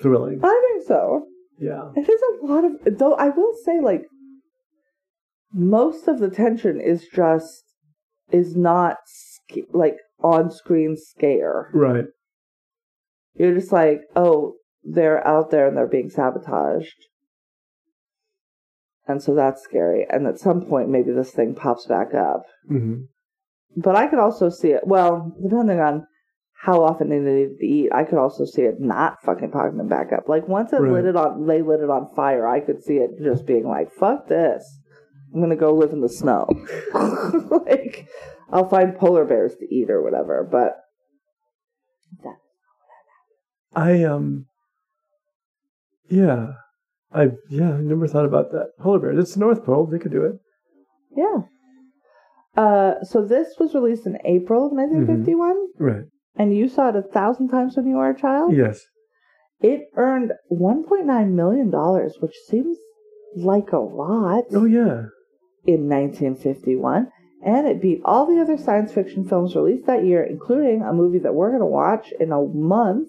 thrilling? 0.00 0.40
I 0.44 0.62
think 0.68 0.86
so. 0.86 1.26
Yeah, 1.58 1.90
It 1.94 2.08
is 2.08 2.20
a 2.40 2.46
lot 2.46 2.64
of 2.64 2.72
though. 2.98 3.14
I 3.14 3.28
will 3.28 3.52
say 3.64 3.80
like 3.80 4.04
most 5.52 6.08
of 6.08 6.18
the 6.20 6.30
tension 6.30 6.80
is 6.80 7.06
just 7.12 7.64
is 8.30 8.56
not 8.56 8.96
like 9.72 9.96
on 10.22 10.50
screen 10.50 10.96
scare. 10.96 11.70
right. 11.74 12.04
You're 13.34 13.54
just 13.54 13.72
like, 13.72 14.00
oh, 14.16 14.54
they're 14.82 15.26
out 15.26 15.50
there 15.50 15.68
and 15.68 15.76
they're 15.76 15.86
being 15.86 16.10
sabotaged. 16.10 16.96
And 19.06 19.22
so 19.22 19.34
that's 19.34 19.62
scary. 19.62 20.06
And 20.08 20.26
at 20.26 20.38
some 20.38 20.62
point, 20.66 20.88
maybe 20.88 21.12
this 21.12 21.30
thing 21.32 21.54
pops 21.54 21.86
back 21.86 22.14
up. 22.14 22.42
hmm 22.68 23.02
But 23.76 23.96
I 23.96 24.06
could 24.08 24.18
also 24.18 24.50
see 24.50 24.68
it, 24.70 24.86
well, 24.86 25.34
depending 25.42 25.80
on 25.80 26.06
how 26.64 26.84
often 26.84 27.08
they 27.08 27.18
needed 27.18 27.58
to 27.58 27.66
eat, 27.66 27.90
I 27.92 28.04
could 28.04 28.18
also 28.18 28.44
see 28.44 28.62
it 28.62 28.80
not 28.80 29.22
fucking 29.24 29.50
popping 29.50 29.88
back 29.88 30.12
up. 30.12 30.28
Like 30.28 30.46
once 30.46 30.72
it 30.72 30.76
Right. 30.80 30.92
lit 30.92 31.06
it 31.06 31.16
on, 31.16 31.46
they 31.46 31.62
lit 31.62 31.80
it 31.80 31.88
on 31.88 32.14
fire, 32.14 32.46
I 32.46 32.60
could 32.60 32.82
see 32.82 32.96
it 32.98 33.10
just 33.22 33.46
being 33.46 33.66
like, 33.66 33.90
fuck 33.92 34.28
this. 34.28 34.62
I'm 35.32 35.40
gonna 35.40 35.56
go 35.56 35.72
live 35.72 35.92
in 35.92 36.00
the 36.02 36.08
snow. 36.08 36.46
like, 37.66 38.06
I'll 38.52 38.68
find 38.68 38.96
polar 38.98 39.24
bears 39.24 39.54
to 39.56 39.74
eat 39.74 39.90
or 39.90 40.02
whatever. 40.02 40.46
But 40.50 40.76
I 43.74 44.02
um, 44.04 44.46
yeah, 46.08 46.52
I 47.12 47.30
yeah, 47.48 47.72
I 47.74 47.80
never 47.80 48.06
thought 48.08 48.24
about 48.24 48.50
that. 48.52 48.72
Polar 48.80 48.98
bears. 48.98 49.18
It's 49.18 49.34
the 49.34 49.40
North 49.40 49.64
Pole. 49.64 49.86
They 49.86 49.98
could 49.98 50.12
do 50.12 50.24
it. 50.24 50.32
Yeah. 51.16 51.42
Uh, 52.56 53.02
so 53.04 53.24
this 53.24 53.54
was 53.60 53.74
released 53.74 54.06
in 54.06 54.18
April 54.24 54.66
of 54.66 54.72
1951, 54.72 55.68
Right. 55.78 56.04
and 56.36 56.54
you 56.56 56.68
saw 56.68 56.88
it 56.88 56.96
a 56.96 57.02
thousand 57.02 57.48
times 57.48 57.76
when 57.76 57.86
you 57.86 57.94
were 57.96 58.10
a 58.10 58.18
child. 58.18 58.54
Yes. 58.56 58.80
It 59.60 59.82
earned 59.96 60.32
1.9 60.50 61.30
million 61.32 61.70
dollars, 61.70 62.16
which 62.20 62.34
seems 62.48 62.76
like 63.36 63.70
a 63.72 63.78
lot 63.78 64.44
Oh 64.52 64.64
yeah. 64.64 65.04
in 65.64 65.88
1951, 65.88 67.08
and 67.44 67.66
it 67.66 67.80
beat 67.80 68.00
all 68.04 68.26
the 68.26 68.40
other 68.40 68.56
science 68.56 68.92
fiction 68.92 69.26
films 69.28 69.54
released 69.56 69.86
that 69.86 70.04
year, 70.04 70.22
including 70.22 70.82
a 70.82 70.92
movie 70.92 71.18
that 71.18 71.34
we're 71.34 71.48
going 71.50 71.60
to 71.60 71.66
watch 71.66 72.12
in 72.18 72.32
a 72.32 72.40
month 72.42 73.08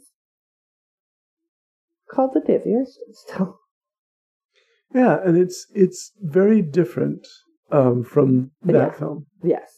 called 2.09 2.33
The 2.33 2.41
Day 2.41 2.55
of 2.55 2.63
the 2.63 2.73
Earth 2.75 2.97
Still. 3.13 3.59
Yeah, 4.93 5.19
and 5.23 5.37
it's 5.37 5.67
it's 5.73 6.11
very 6.21 6.61
different 6.61 7.25
um, 7.71 8.03
from 8.03 8.51
that 8.63 8.73
Yeah. 8.73 8.91
film. 8.91 9.25
Yes. 9.41 9.71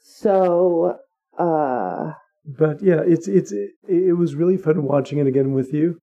So, 0.00 0.96
uh, 1.38 2.12
But 2.44 2.82
yeah, 2.82 3.02
it's 3.06 3.28
it's 3.28 3.52
it, 3.52 3.70
it 3.86 4.16
was 4.16 4.34
really 4.34 4.56
fun 4.56 4.82
watching 4.82 5.18
it 5.18 5.26
again 5.26 5.52
with 5.52 5.72
you 5.72 5.98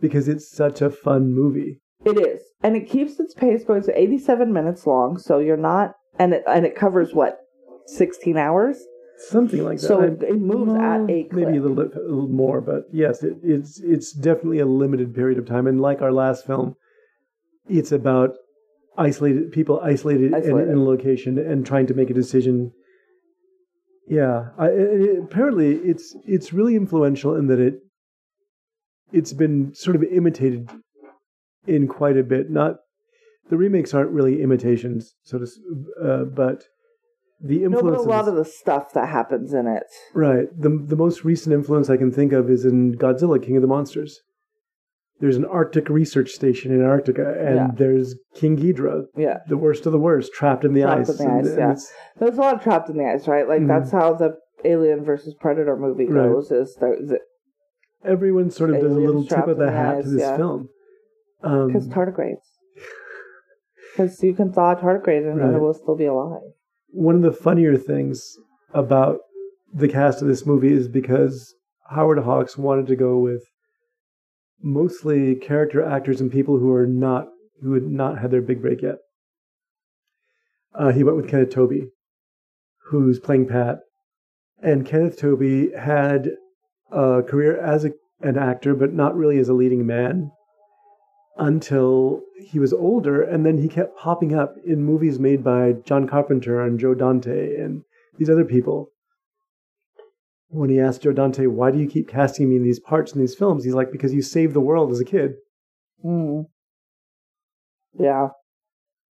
because 0.00 0.28
it's 0.28 0.48
such 0.48 0.80
a 0.80 0.90
fun 0.90 1.32
movie. 1.32 1.80
It 2.04 2.18
is, 2.18 2.42
and 2.62 2.76
it 2.76 2.88
keeps 2.88 3.18
its 3.18 3.34
pace 3.34 3.64
going. 3.64 3.82
So 3.82 3.92
eighty-seven 3.96 4.52
minutes 4.52 4.86
long. 4.86 5.18
So 5.18 5.38
you're 5.40 5.56
not, 5.56 5.94
and 6.18 6.32
it 6.34 6.44
and 6.46 6.64
it 6.66 6.74
covers 6.76 7.12
what, 7.14 7.38
sixteen 7.86 8.36
hours. 8.36 8.78
Something 9.28 9.64
like 9.64 9.78
that. 9.80 9.86
So 9.86 10.00
it, 10.02 10.22
it 10.22 10.38
moves 10.38 10.72
well, 10.72 10.80
at 10.80 11.10
a 11.10 11.24
clip. 11.24 11.32
maybe 11.32 11.56
a 11.56 11.60
little 11.62 11.76
bit 11.76 11.96
a 11.96 12.00
little 12.00 12.28
more, 12.28 12.60
but 12.60 12.84
yes, 12.92 13.22
it, 13.22 13.34
it's 13.42 13.80
it's 13.80 14.12
definitely 14.12 14.58
a 14.58 14.66
limited 14.66 15.14
period 15.14 15.38
of 15.38 15.46
time. 15.46 15.66
And 15.66 15.80
like 15.80 16.02
our 16.02 16.12
last 16.12 16.46
film, 16.46 16.76
it's 17.68 17.92
about 17.92 18.34
isolated 18.98 19.52
people 19.52 19.80
isolated, 19.82 20.26
in- 20.26 20.34
Isolated. 20.34 20.70
In, 20.70 20.78
a 20.78 20.82
location 20.84 21.38
and 21.38 21.64
trying 21.64 21.86
to 21.86 21.94
make 21.94 22.10
a 22.10 22.14
decision. 22.14 22.72
Yeah, 24.06 24.50
I, 24.58 24.66
it- 24.68 25.18
apparently 25.24 25.76
it's 25.76 26.14
it's 26.26 26.52
really 26.52 26.76
influential 26.76 27.34
in 27.36 27.46
that 27.46 27.58
it 27.58 27.76
it's 29.12 29.32
been 29.32 29.74
sort 29.74 29.96
of 29.96 30.02
imitated 30.02 30.68
in 31.66 31.88
quite 31.88 32.18
a 32.18 32.22
bit. 32.22 32.50
Not 32.50 32.76
the 33.48 33.56
remakes 33.56 33.94
aren't 33.94 34.10
really 34.10 34.42
imitations, 34.42 35.14
so 35.22 35.38
to, 35.38 35.46
uh, 36.02 36.24
but 36.24 36.64
the 37.40 37.64
influence. 37.64 37.84
No, 37.84 37.90
but 37.90 37.98
a 38.00 38.02
lot 38.16 38.28
of 38.28 38.34
the 38.34 38.44
stuff 38.44 38.92
that 38.94 39.08
happens 39.08 39.52
in 39.52 39.66
it. 39.66 39.84
Right. 40.14 40.48
The 40.58 40.70
the 40.70 40.96
most 40.96 41.24
recent 41.24 41.52
influence 41.54 41.90
I 41.90 41.96
can 41.96 42.10
think 42.10 42.32
of 42.32 42.50
is 42.50 42.64
in 42.64 42.94
Godzilla 42.94 43.42
King 43.42 43.56
of 43.56 43.62
the 43.62 43.68
Monsters. 43.68 44.20
There's 45.18 45.36
an 45.36 45.46
Arctic 45.46 45.88
research 45.88 46.30
station 46.32 46.72
in 46.72 46.80
Antarctica, 46.82 47.34
and 47.40 47.54
Yeah. 47.56 47.68
there's 47.74 48.16
King 48.34 48.56
Ghidorah, 48.58 49.06
Yeah, 49.16 49.38
the 49.48 49.56
worst 49.56 49.86
of 49.86 49.92
the 49.92 49.98
worst, 49.98 50.32
trapped 50.34 50.62
in 50.64 50.74
the 50.74 50.82
Trapped 50.82 51.00
ice. 51.00 51.08
in 51.08 51.16
the 51.16 51.22
and, 51.32 51.40
ice, 51.40 51.46
and 51.48 51.58
yeah. 51.58 51.64
it's- 51.70 51.92
there's 52.18 52.36
a 52.36 52.40
lot 52.40 52.54
of 52.56 52.60
trapped 52.62 52.90
in 52.90 52.98
the 52.98 53.04
ice, 53.06 53.26
right? 53.26 53.48
Like 53.48 53.62
Mhm. 53.62 53.68
that's 53.68 53.90
how 53.92 54.12
the 54.12 54.36
Alien 54.64 55.04
versus 55.04 55.34
Predator 55.34 55.76
movie 55.76 56.06
Right. 56.06 56.28
goes. 56.28 56.50
Is 56.50 56.74
the 56.74 57.20
everyone 58.04 58.50
sort 58.50 58.70
of 58.70 58.80
does 58.80 58.92
a 58.92 58.94
little 59.00 59.24
tip 59.24 59.46
of 59.46 59.56
the 59.58 59.66
the 59.66 59.70
hat 59.72 59.96
ice, 59.96 60.04
to 60.04 60.10
this 60.10 60.20
yeah. 60.20 60.36
film. 60.36 60.68
Um, 61.42 61.66
because 61.68 61.88
tardigrades. 61.88 62.44
Because 63.96 64.22
you 64.22 64.34
can 64.34 64.52
thaw 64.52 64.72
a 64.72 64.76
tardigrade 64.76 65.26
and 65.30 65.40
Right. 65.40 65.54
it 65.54 65.60
will 65.60 65.72
still 65.74 65.96
be 65.96 66.04
alive. 66.06 66.42
one 66.90 67.14
of 67.14 67.22
the 67.22 67.32
funnier 67.32 67.76
things 67.76 68.38
about 68.72 69.20
the 69.74 69.88
cast 69.88 70.22
of 70.22 70.28
this 70.28 70.46
movie 70.46 70.72
is 70.72 70.88
because 70.88 71.54
Howard 71.90 72.18
Hawks 72.20 72.56
wanted 72.56 72.86
to 72.86 72.96
go 72.96 73.18
with 73.18 73.42
mostly 74.62 75.34
character 75.34 75.82
actors 75.82 76.20
and 76.20 76.30
people 76.32 76.58
who 76.58 76.72
are 76.72 76.86
not 76.86 77.28
who 77.62 77.72
had 77.74 77.84
not 77.84 78.18
had 78.18 78.30
their 78.30 78.40
big 78.42 78.60
break 78.62 78.82
yet. 78.82 78.98
Uh, 80.74 80.92
he 80.92 81.02
went 81.04 81.16
with 81.16 81.28
Kenneth 81.28 81.50
Tobey, 81.50 81.90
who's 82.88 83.18
playing 83.18 83.46
Pat, 83.46 83.80
and 84.62 84.86
Kenneth 84.86 85.18
Tobey 85.18 85.72
had 85.72 86.30
a 86.90 87.22
career 87.26 87.56
as 87.58 87.84
a, 87.84 87.92
an 88.20 88.36
actor, 88.38 88.74
but 88.74 88.92
not 88.92 89.16
really 89.16 89.38
as 89.38 89.48
a 89.48 89.54
leading 89.54 89.86
man 89.86 90.30
until 91.38 92.22
he 92.38 92.58
was 92.58 92.72
older, 92.72 93.22
and 93.22 93.44
then 93.44 93.58
he 93.58 93.68
kept 93.68 93.96
popping 93.96 94.34
up 94.34 94.56
in 94.64 94.82
movies 94.82 95.18
made 95.18 95.44
by 95.44 95.72
John 95.84 96.06
Carpenter 96.06 96.60
and 96.60 96.78
Joe 96.78 96.94
Dante 96.94 97.56
and 97.56 97.82
these 98.18 98.30
other 98.30 98.44
people. 98.44 98.90
When 100.48 100.70
he 100.70 100.80
asked 100.80 101.02
Joe 101.02 101.12
Dante, 101.12 101.46
"Why 101.46 101.70
do 101.70 101.78
you 101.78 101.88
keep 101.88 102.08
casting 102.08 102.48
me 102.48 102.56
in 102.56 102.62
these 102.62 102.80
parts 102.80 103.12
in 103.12 103.20
these 103.20 103.34
films?" 103.34 103.64
He's 103.64 103.74
like, 103.74 103.92
"Because 103.92 104.14
you 104.14 104.22
saved 104.22 104.54
the 104.54 104.60
world 104.60 104.92
as 104.92 105.00
a 105.00 105.04
kid." 105.04 105.34
Mm. 106.04 106.46
Yeah. 107.98 108.28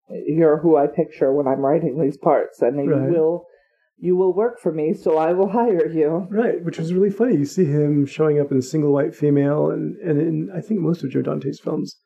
You're 0.10 0.58
who 0.58 0.78
I 0.78 0.88
picture 0.88 1.34
when 1.34 1.48
I'm 1.48 1.60
writing 1.60 2.00
these 2.00 2.18
parts, 2.18 2.62
and 2.62 2.84
you 2.84 2.96
will 2.96 3.46
you 3.98 4.16
will 4.16 4.34
work 4.34 4.60
for 4.60 4.72
me, 4.72 4.94
so 4.94 5.18
I 5.18 5.34
will 5.34 5.50
hire 5.50 5.88
you. 5.88 6.28
Right, 6.30 6.64
which 6.64 6.78
was 6.78 6.94
really 6.94 7.10
funny. 7.10 7.38
You 7.38 7.46
see 7.46 7.66
him 7.66 8.06
showing 8.06 8.40
up 8.40 8.52
in 8.52 8.62
Single 8.62 8.92
White 8.92 9.16
Female, 9.16 9.70
and 9.70 9.98
and 9.98 10.20
in 10.20 10.50
I 10.54 10.62
think 10.62 10.80
most 10.80 11.04
of 11.04 11.10
Joe 11.10 11.22
Dante's 11.22 11.60
films, 11.60 11.98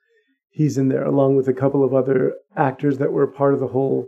he's 0.49 0.77
in 0.77 0.89
there 0.89 1.05
along 1.05 1.35
with 1.35 1.47
a 1.47 1.53
couple 1.53 1.83
of 1.83 1.93
other 1.93 2.33
actors 2.55 2.97
that 2.97 3.11
were 3.11 3.27
part 3.27 3.53
of 3.53 3.59
the 3.59 3.67
whole 3.67 4.07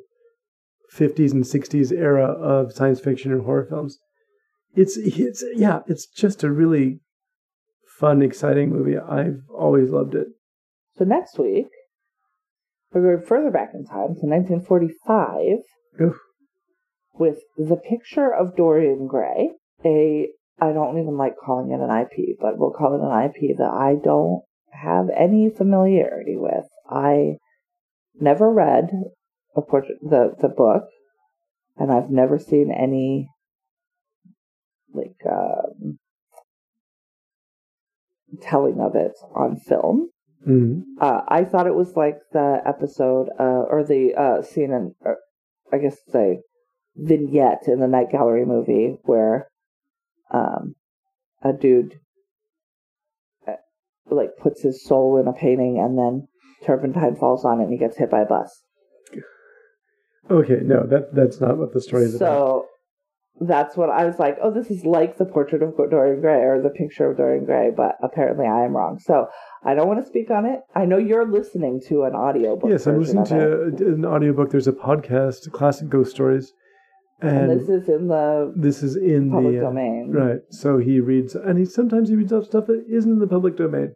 50s 0.94 1.32
and 1.32 1.44
60s 1.44 1.92
era 1.92 2.26
of 2.26 2.74
science 2.74 3.00
fiction 3.00 3.32
and 3.32 3.46
horror 3.46 3.66
films. 3.70 3.98
It's 4.74 4.98
it's 4.98 5.44
yeah, 5.56 5.80
it's 5.88 6.06
just 6.06 6.44
a 6.44 6.52
really 6.52 7.00
fun, 8.00 8.22
exciting 8.22 8.70
movie. 8.70 8.98
I've 8.98 9.42
always 9.54 9.90
loved 9.90 10.16
it. 10.16 10.28
So 10.98 11.06
next 11.06 11.38
week, 11.38 11.68
we're 12.92 13.16
going 13.16 13.26
further 13.26 13.52
back 13.52 13.72
in 13.74 13.86
time 13.86 14.16
to 14.16 14.28
1945 14.28 15.60
Oof. 16.02 16.18
with 17.14 17.40
The 17.58 17.76
Picture 17.76 18.34
of 18.34 18.56
Dorian 18.56 19.08
Gray, 19.08 19.52
a 19.86 20.30
I 20.60 20.74
don't 20.74 21.00
even 21.00 21.18
like 21.18 21.36
calling 21.44 21.72
it 21.72 21.82
an 21.82 21.90
IP, 21.90 22.38
but 22.40 22.58
we'll 22.58 22.72
call 22.72 22.96
it 22.96 23.02
an 23.02 23.26
IP 23.26 23.58
that 23.58 23.72
I 23.72 23.96
don't 24.02 24.44
have 24.72 25.10
any 25.16 25.50
familiarity 25.50 26.36
with. 26.38 26.66
I 26.90 27.38
never 28.20 28.52
read 28.52 28.92
a 29.56 29.62
portrait 29.62 29.98
the 30.02 30.36
the 30.40 30.50
book, 30.50 30.84
and 31.78 31.92
I've 31.92 32.10
never 32.10 32.40
seen 32.40 32.72
any 32.72 33.28
like 34.94 35.18
um, 35.30 36.00
telling 38.42 38.80
of 38.80 38.96
it 38.96 39.14
on 39.36 39.58
film. 39.58 40.10
Mm. 40.48 40.84
Uh, 41.00 41.22
I 41.28 41.44
thought 41.44 41.68
it 41.68 41.76
was 41.76 41.96
like 41.96 42.18
the 42.34 42.62
episode 42.66 43.30
uh, 43.40 43.64
or 43.70 43.84
the 43.84 44.16
uh, 44.16 44.42
scene 44.42 44.72
in, 44.72 44.96
uh, 45.06 45.14
I 45.72 45.78
guess, 45.78 45.98
the 46.08 46.42
vignette 46.96 47.68
in 47.68 47.80
the 47.80 47.88
Night 47.88 48.12
Gallery 48.12 48.46
movie 48.46 48.98
where 49.04 49.48
um, 50.32 50.76
a 51.44 51.54
dude 51.54 52.00
like 54.16 54.38
puts 54.42 54.62
his 54.62 54.84
soul 54.84 55.18
in 55.20 55.28
a 55.28 55.34
painting 55.34 55.80
and 55.80 55.98
then 55.98 56.28
turpentine 56.66 57.16
falls 57.16 57.46
on 57.46 57.60
it 57.60 57.64
and 57.64 57.72
he 57.72 57.78
gets 57.78 57.98
hit 57.98 58.12
by 58.12 58.22
a 58.22 58.26
bus. 58.26 58.64
Okay, 60.30 60.60
no, 60.64 60.86
that 60.88 61.14
that's 61.14 61.42
not 61.42 61.58
what 61.58 61.74
the 61.74 61.82
story 61.82 62.04
is 62.04 62.16
about. 62.16 62.26
So 62.26 62.66
that's 63.42 63.76
what 63.76 63.90
I 63.90 64.06
was 64.06 64.20
like. 64.20 64.38
Oh, 64.42 64.52
this 64.52 64.70
is 64.70 64.86
like 64.86 65.18
the 65.18 65.26
portrait 65.26 65.64
of 65.64 65.76
Dorian 65.76 66.22
Gray 66.22 66.42
or 66.44 66.62
the 66.62 66.70
picture 66.70 67.10
of 67.10 67.18
Dorian 67.18 67.46
Gray, 67.46 67.72
but 67.76 67.96
apparently 68.04 68.46
I 68.46 68.64
am 68.64 68.76
wrong. 68.76 69.00
So 69.00 69.28
I 69.66 69.74
don't 69.74 69.88
want 69.88 70.04
to 70.04 70.08
speak 70.08 70.30
on 70.30 70.46
it. 70.46 70.60
I 70.76 70.86
know 70.86 70.98
you're 70.98 71.30
listening 71.30 71.82
to 71.88 72.04
an 72.04 72.14
audiobook. 72.14 72.70
Yes, 72.70 72.86
I'm 72.86 73.00
listening 73.00 73.26
it, 73.26 73.30
to 73.30 73.86
a- 73.88 73.94
an 73.94 74.06
audiobook. 74.06 74.52
There's 74.52 74.68
a 74.68 74.74
podcast, 74.74 75.52
Classic 75.52 75.90
Ghost 75.90 76.12
Stories, 76.12 76.54
and, 77.20 77.52
and 77.52 77.60
this 77.60 77.68
is 77.68 77.90
in 77.90 78.08
the 78.08 78.54
this 78.56 78.84
is 78.84 78.96
in 78.96 79.32
public 79.32 79.54
the 79.54 79.60
uh, 79.60 79.70
domain. 79.70 80.12
Right. 80.12 80.40
So 80.52 80.78
he 80.78 81.00
reads, 81.00 81.34
and 81.34 81.58
he 81.58 81.66
sometimes 81.66 82.10
he 82.10 82.16
reads 82.16 82.32
off 82.32 82.46
stuff 82.46 82.68
that 82.68 82.86
isn't 82.88 83.12
in 83.12 83.20
the 83.20 83.28
public 83.28 83.58
domain. 83.58 83.96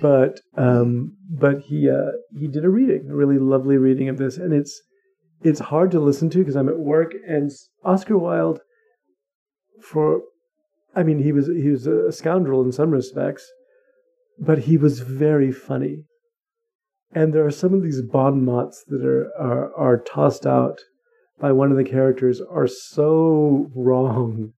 But 0.00 0.40
um, 0.56 1.16
but 1.30 1.60
he 1.60 1.88
uh, 1.88 2.12
he 2.38 2.48
did 2.48 2.64
a 2.64 2.70
reading, 2.70 3.08
a 3.10 3.14
really 3.14 3.38
lovely 3.38 3.76
reading 3.76 4.08
of 4.08 4.18
this, 4.18 4.36
and 4.36 4.52
it's 4.52 4.82
it's 5.42 5.60
hard 5.60 5.90
to 5.92 6.00
listen 6.00 6.30
to 6.30 6.38
because 6.38 6.56
I'm 6.56 6.68
at 6.68 6.78
work. 6.78 7.12
And 7.26 7.50
Oscar 7.84 8.18
Wilde, 8.18 8.60
for, 9.82 10.22
I 10.94 11.02
mean, 11.02 11.22
he 11.22 11.32
was 11.32 11.46
he 11.46 11.68
was 11.68 11.86
a 11.86 12.12
scoundrel 12.12 12.62
in 12.62 12.72
some 12.72 12.90
respects, 12.90 13.50
but 14.38 14.60
he 14.60 14.76
was 14.76 15.00
very 15.00 15.52
funny. 15.52 16.04
And 17.14 17.34
there 17.34 17.44
are 17.44 17.50
some 17.50 17.74
of 17.74 17.82
these 17.82 18.02
bon 18.02 18.44
mots 18.44 18.84
that 18.88 19.04
are 19.04 19.30
are, 19.38 19.74
are 19.74 19.98
tossed 19.98 20.46
out 20.46 20.78
by 21.40 21.52
one 21.52 21.70
of 21.70 21.76
the 21.76 21.84
characters 21.84 22.40
are 22.40 22.68
so 22.68 23.70
wrong. 23.74 24.52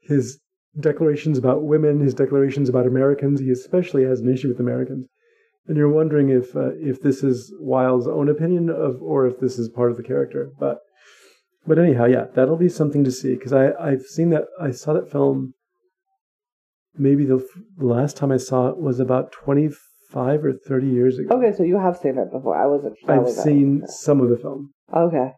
His 0.00 0.40
declarations 0.80 1.38
about 1.38 1.62
women, 1.64 2.00
his 2.00 2.14
declarations 2.14 2.68
about 2.68 2.86
Americans, 2.86 3.40
he 3.40 3.50
especially 3.50 4.04
has 4.04 4.20
an 4.20 4.32
issue 4.32 4.48
with 4.48 4.60
Americans. 4.60 5.06
And 5.66 5.76
you're 5.76 5.90
wondering 5.90 6.30
if 6.30 6.56
uh, 6.56 6.70
if 6.76 7.02
this 7.02 7.22
is 7.22 7.52
Wilde's 7.60 8.06
own 8.08 8.28
opinion 8.28 8.70
of, 8.70 9.02
or 9.02 9.26
if 9.26 9.38
this 9.38 9.58
is 9.58 9.68
part 9.68 9.90
of 9.90 9.96
the 9.98 10.02
character. 10.02 10.50
But 10.58 10.78
but 11.66 11.78
anyhow, 11.78 12.06
yeah, 12.06 12.24
that'll 12.34 12.56
be 12.56 12.70
something 12.70 13.04
to 13.04 13.12
see 13.12 13.34
because 13.34 13.52
I 13.52 13.72
I've 13.72 14.02
seen 14.02 14.30
that 14.30 14.44
I 14.60 14.70
saw 14.70 14.94
that 14.94 15.10
film. 15.10 15.52
Maybe 17.00 17.24
the, 17.26 17.36
f- 17.36 17.62
the 17.76 17.86
last 17.86 18.16
time 18.16 18.32
I 18.32 18.38
saw 18.38 18.68
it 18.70 18.78
was 18.78 18.98
about 18.98 19.30
25 19.30 20.44
or 20.44 20.52
30 20.54 20.86
years 20.88 21.16
ago. 21.18 21.36
Okay, 21.36 21.56
so 21.56 21.62
you 21.62 21.78
have 21.78 21.96
seen 21.96 22.18
it 22.18 22.32
before. 22.32 22.56
I 22.56 22.66
wasn't. 22.66 22.96
I've 23.06 23.22
was- 23.22 23.40
seen 23.40 23.86
some 23.86 24.20
of 24.20 24.30
the 24.30 24.36
film. 24.38 24.72
Okay. 24.92 25.32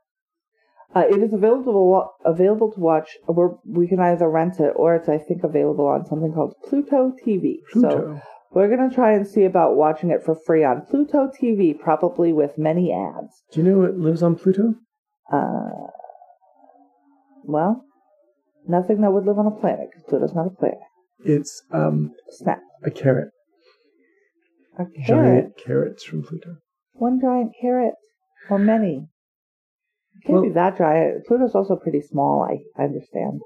Uh, 0.95 1.05
it 1.09 1.23
is 1.23 1.33
available 1.33 2.13
to 2.25 2.29
available 2.29 2.73
to 2.73 2.81
watch. 2.81 3.17
We're, 3.29 3.51
we 3.65 3.87
can 3.87 4.01
either 4.01 4.29
rent 4.29 4.59
it 4.59 4.73
or 4.75 4.97
it's 4.97 5.09
I 5.09 5.19
think 5.19 5.45
available 5.45 5.87
on 5.87 6.05
something 6.07 6.33
called 6.33 6.55
Pluto 6.69 7.13
TV. 7.25 7.59
Pluto. 7.73 7.89
So 7.91 8.21
we're 8.51 8.69
gonna 8.69 8.93
try 8.93 9.13
and 9.13 9.27
see 9.27 9.45
about 9.45 9.77
watching 9.77 10.11
it 10.11 10.25
for 10.25 10.35
free 10.35 10.65
on 10.65 10.83
Pluto 10.91 11.31
TV, 11.41 11.79
probably 11.79 12.33
with 12.33 12.59
many 12.59 12.93
ads. 12.93 13.43
Do 13.53 13.61
you 13.61 13.69
know 13.69 13.79
what 13.79 13.97
lives 13.97 14.23
on 14.23 14.35
Pluto? 14.35 14.75
Uh, 15.33 15.87
well, 17.45 17.85
nothing 18.67 19.01
that 19.03 19.13
would 19.13 19.25
live 19.27 19.39
on 19.39 19.47
a 19.47 19.53
planet 19.53 19.91
because 19.91 20.05
Pluto's 20.09 20.35
not 20.35 20.47
a 20.47 20.51
planet. 20.51 20.79
It's 21.25 21.63
um, 21.71 22.13
Snap. 22.31 22.61
a 22.83 22.91
carrot. 22.91 23.29
A 24.79 24.85
carrot. 25.05 25.07
Giant 25.07 25.59
carrots 25.65 26.03
from 26.03 26.25
Pluto. 26.25 26.57
One 26.93 27.21
giant 27.21 27.53
carrot 27.61 27.95
or 28.49 28.59
many. 28.59 29.07
It 30.21 30.27
can't 30.27 30.35
Well- 30.35 30.43
be 30.45 30.51
that 30.51 30.77
dry. 30.77 31.13
Pluto's 31.27 31.55
also 31.55 31.77
pretty 31.77 32.01
small. 32.01 32.43
I, 32.43 32.63
I 32.81 32.85
understand. 32.85 33.41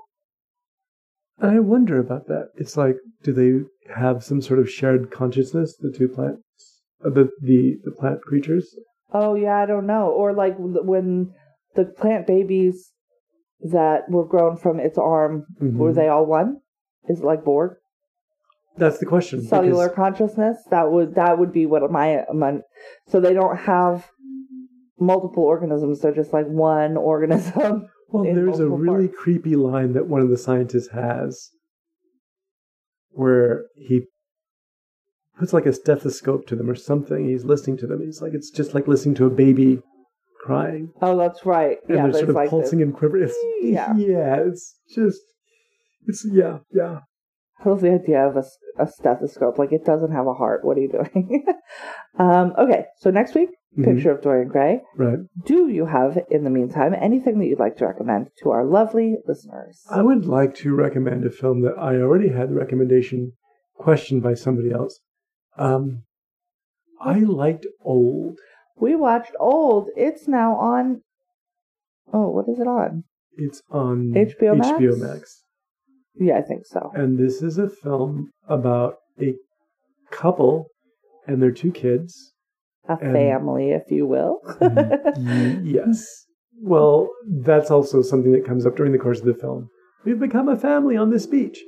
I 1.40 1.58
wonder 1.60 1.98
about 1.98 2.26
that. 2.28 2.50
It's 2.56 2.76
like, 2.76 2.96
do 3.22 3.32
they 3.32 3.92
have 3.94 4.22
some 4.22 4.40
sort 4.40 4.60
of 4.60 4.70
shared 4.70 5.10
consciousness, 5.10 5.76
the 5.76 5.90
two 5.90 6.08
plants, 6.08 6.82
uh, 7.04 7.10
the 7.10 7.28
the 7.40 7.76
the 7.84 7.90
plant 7.90 8.22
creatures? 8.22 8.74
Oh 9.12 9.34
yeah, 9.34 9.56
I 9.58 9.66
don't 9.66 9.86
know. 9.86 10.08
Or 10.10 10.32
like 10.32 10.54
when 10.58 11.32
the 11.74 11.84
plant 11.86 12.26
babies 12.26 12.92
that 13.60 14.08
were 14.08 14.26
grown 14.26 14.56
from 14.56 14.78
its 14.78 14.96
arm 14.98 15.46
Mhm. 15.60 15.76
were 15.76 15.92
they 15.92 16.08
all 16.08 16.24
one? 16.26 16.60
Is 17.08 17.20
it 17.20 17.24
like 17.26 17.44
Borg? 17.44 17.76
That's 18.76 18.98
the 18.98 19.06
question. 19.06 19.42
Cellular 19.42 19.88
consciousness? 19.88 20.58
That 20.70 20.90
would 20.92 21.14
that 21.16 21.38
would 21.38 21.52
be 21.52 21.66
what 21.66 21.90
my, 21.90 22.24
my 22.32 22.60
so 23.08 23.20
they 23.20 23.32
don't 23.34 23.56
have 23.56 24.08
multiple 24.98 25.42
organisms, 25.44 26.00
they're 26.00 26.14
just 26.14 26.32
like 26.32 26.46
one 26.46 26.96
organism. 26.96 27.88
well, 28.08 28.24
there's 28.24 28.60
a 28.60 28.68
really 28.68 29.08
parts. 29.08 29.22
creepy 29.22 29.56
line 29.56 29.92
that 29.94 30.06
one 30.08 30.20
of 30.20 30.28
the 30.30 30.38
scientists 30.38 30.90
has, 30.92 31.50
where 33.10 33.64
he 33.76 34.02
puts 35.38 35.52
like 35.52 35.66
a 35.66 35.72
stethoscope 35.72 36.46
to 36.46 36.56
them 36.56 36.70
or 36.70 36.74
something. 36.76 37.28
He's 37.28 37.44
listening 37.44 37.76
to 37.78 37.86
them. 37.86 38.00
He's 38.00 38.22
like, 38.22 38.32
it's 38.34 38.50
just 38.50 38.74
like 38.74 38.86
listening 38.86 39.14
to 39.16 39.26
a 39.26 39.30
baby 39.30 39.80
crying, 40.44 40.90
Oh, 41.00 41.16
that's 41.16 41.46
right. 41.46 41.78
and 41.88 41.96
yeah, 41.96 42.02
they're 42.04 42.12
sort 42.12 42.28
of 42.28 42.34
like 42.34 42.50
pulsing 42.50 42.78
this. 42.78 42.86
and 42.86 42.94
quivering. 42.94 43.24
It's, 43.24 43.36
Yeah. 43.62 43.94
yeah, 43.96 44.36
it's 44.46 44.74
just, 44.94 45.20
it's 46.06 46.26
yeah, 46.30 46.58
yeah. 46.70 47.00
I 47.64 47.68
love 47.68 47.80
the 47.80 47.92
idea 47.94 48.26
of 48.26 48.36
a 48.36 48.86
stethoscope. 48.86 49.58
Like 49.58 49.72
it 49.72 49.86
doesn't 49.86 50.12
have 50.12 50.26
a 50.26 50.34
heart. 50.34 50.64
What 50.64 50.76
are 50.76 50.80
you 50.82 50.90
doing? 50.92 51.46
um, 52.18 52.52
okay, 52.58 52.84
so 52.98 53.10
next 53.10 53.34
week, 53.34 53.48
Mhm. 53.76 53.84
picture 53.84 54.10
of 54.12 54.20
Dorian 54.22 54.48
Gray. 54.48 54.82
Right. 54.96 55.18
Do 55.44 55.68
you 55.68 55.86
have, 55.86 56.18
in 56.30 56.44
the 56.44 56.50
meantime, 56.50 56.94
anything 56.94 57.38
that 57.38 57.46
you'd 57.46 57.58
like 57.58 57.76
to 57.78 57.86
recommend 57.86 58.30
to 58.42 58.50
our 58.50 58.64
lovely 58.64 59.16
listeners? 59.26 59.84
I 59.90 60.02
would 60.02 60.26
like 60.26 60.54
to 60.56 60.74
recommend 60.74 61.24
a 61.24 61.30
film 61.30 61.62
that 61.62 61.76
I 61.78 61.96
already 61.96 62.28
had 62.28 62.50
the 62.50 62.54
recommendation 62.54 63.32
questioned 63.74 64.22
by 64.22 64.34
somebody 64.34 64.70
else. 64.70 65.00
Um, 65.56 66.02
I 67.00 67.18
liked 67.20 67.66
Old. 67.82 68.38
We 68.76 68.94
watched 68.96 69.34
Old. 69.40 69.88
It's 69.96 70.26
now 70.28 70.54
on. 70.56 71.02
Oh, 72.12 72.28
what 72.30 72.48
is 72.48 72.58
it 72.60 72.66
on? 72.68 73.04
It's 73.36 73.60
on 73.70 74.12
HBO 74.14 74.54
Max? 74.56 74.68
HBO 74.70 74.96
Max. 74.96 75.42
Yeah, 76.14 76.38
I 76.38 76.42
think 76.42 76.64
so. 76.66 76.92
And 76.94 77.18
this 77.18 77.42
is 77.42 77.58
a 77.58 77.68
film 77.68 78.30
about 78.48 78.98
a 79.20 79.34
couple 80.10 80.68
and 81.26 81.42
their 81.42 81.50
two 81.50 81.72
kids. 81.72 82.33
A 82.88 82.98
and- 83.00 83.12
family, 83.12 83.70
if 83.70 83.90
you 83.90 84.06
will. 84.06 84.40
Yes. 85.62 86.26
Well, 86.60 87.08
that's 87.28 87.70
also 87.70 88.00
something 88.02 88.32
that 88.32 88.46
comes 88.46 88.64
up 88.66 88.76
during 88.76 88.92
the 88.92 88.98
course 88.98 89.20
of 89.20 89.26
the 89.26 89.34
film. 89.34 89.68
We've 90.04 90.18
become 90.20 90.48
a 90.48 90.56
family 90.56 90.96
on 90.96 91.10
this 91.10 91.26
beach. 91.26 91.58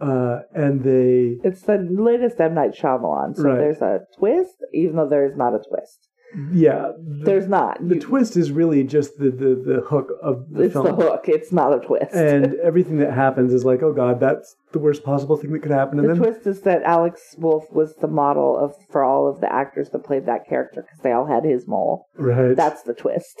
Uh, 0.00 0.40
and 0.54 0.82
they 0.82 1.38
it's 1.44 1.62
the 1.62 1.78
latest 1.90 2.40
M. 2.40 2.54
Night 2.54 2.72
Shyamalan, 2.74 3.36
so 3.36 3.42
Right. 3.44 3.58
there's 3.58 3.80
a 3.82 4.00
twist, 4.18 4.56
even 4.72 4.96
though 4.96 5.08
there 5.08 5.24
is 5.26 5.36
not 5.36 5.54
a 5.54 5.60
twist. 5.68 6.08
Yeah 6.52 6.92
the, 6.98 7.24
There's 7.24 7.48
not. 7.48 7.78
the 7.86 7.96
You- 7.96 8.00
twist 8.00 8.36
is 8.36 8.50
really 8.52 8.84
just 8.84 9.18
the, 9.18 9.30
the, 9.30 9.54
the 9.54 9.80
hook 9.86 10.08
of 10.22 10.48
the 10.50 10.54
film. 10.54 10.64
it's 10.64 10.72
film. 10.72 10.86
the 10.86 10.92
hook. 10.94 11.24
It's 11.28 11.52
not 11.52 11.72
a 11.74 11.80
twist. 11.86 12.14
and 12.14 12.54
everything 12.62 12.98
that 12.98 13.12
happens 13.12 13.52
is 13.52 13.64
like, 13.64 13.82
oh 13.82 13.92
god, 13.92 14.20
that's 14.20 14.54
the 14.72 14.78
worst 14.78 15.04
possible 15.04 15.36
thing 15.36 15.52
that 15.52 15.60
could 15.60 15.70
happen. 15.72 15.98
And 15.98 16.08
the 16.10 16.14
twist 16.14 16.46
is 16.46 16.62
that 16.62 16.82
Alex 16.84 17.34
Wolff 17.38 17.64
was 17.72 17.94
the 17.96 18.08
model 18.08 18.56
of 18.58 18.74
for 18.90 19.04
all 19.04 19.28
of 19.28 19.40
the 19.40 19.52
actors 19.52 19.90
that 19.90 20.04
played 20.04 20.26
that 20.26 20.48
character 20.48 20.82
because 20.82 21.00
they 21.02 21.12
all 21.12 21.26
had 21.26 21.44
his 21.44 21.66
mole. 21.68 22.06
right, 22.16 22.56
That's 22.56 22.82
the 22.82 22.94
twist. 22.94 23.36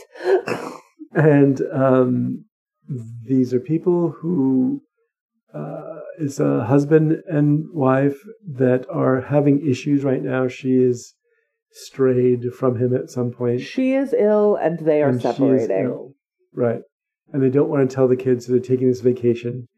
and 1.14 1.60
um, 1.72 2.44
these 3.24 3.54
are 3.54 3.60
people 3.60 4.10
who 4.20 4.82
uh, 5.54 6.00
is 6.18 6.40
a 6.40 6.64
husband 6.64 7.22
and 7.28 7.66
wife 7.72 8.18
that 8.46 8.86
are 8.90 9.20
having 9.22 9.66
issues 9.66 10.04
right 10.04 10.22
now. 10.22 10.48
She 10.48 10.74
is 10.76 11.14
strayed 11.72 12.52
from 12.54 12.76
him 12.78 12.94
at 12.94 13.10
some 13.10 13.30
point. 13.30 13.60
she 13.60 13.94
is 13.94 14.14
ill, 14.16 14.56
and 14.56 14.78
they 14.80 15.02
are 15.02 15.08
and 15.08 15.20
she 15.20 15.28
is 15.28 15.36
separating. 15.36 16.14
Right. 16.54 16.80
And 17.32 17.42
they 17.42 17.48
don't 17.50 17.68
want 17.70 17.88
to 17.88 17.94
tell 17.94 18.08
the 18.08 18.16
kids, 18.16 18.46
so 18.46 18.52
they're 18.52 18.60
taking 18.60 18.88
this 18.88 19.00
vacation. 19.00 19.68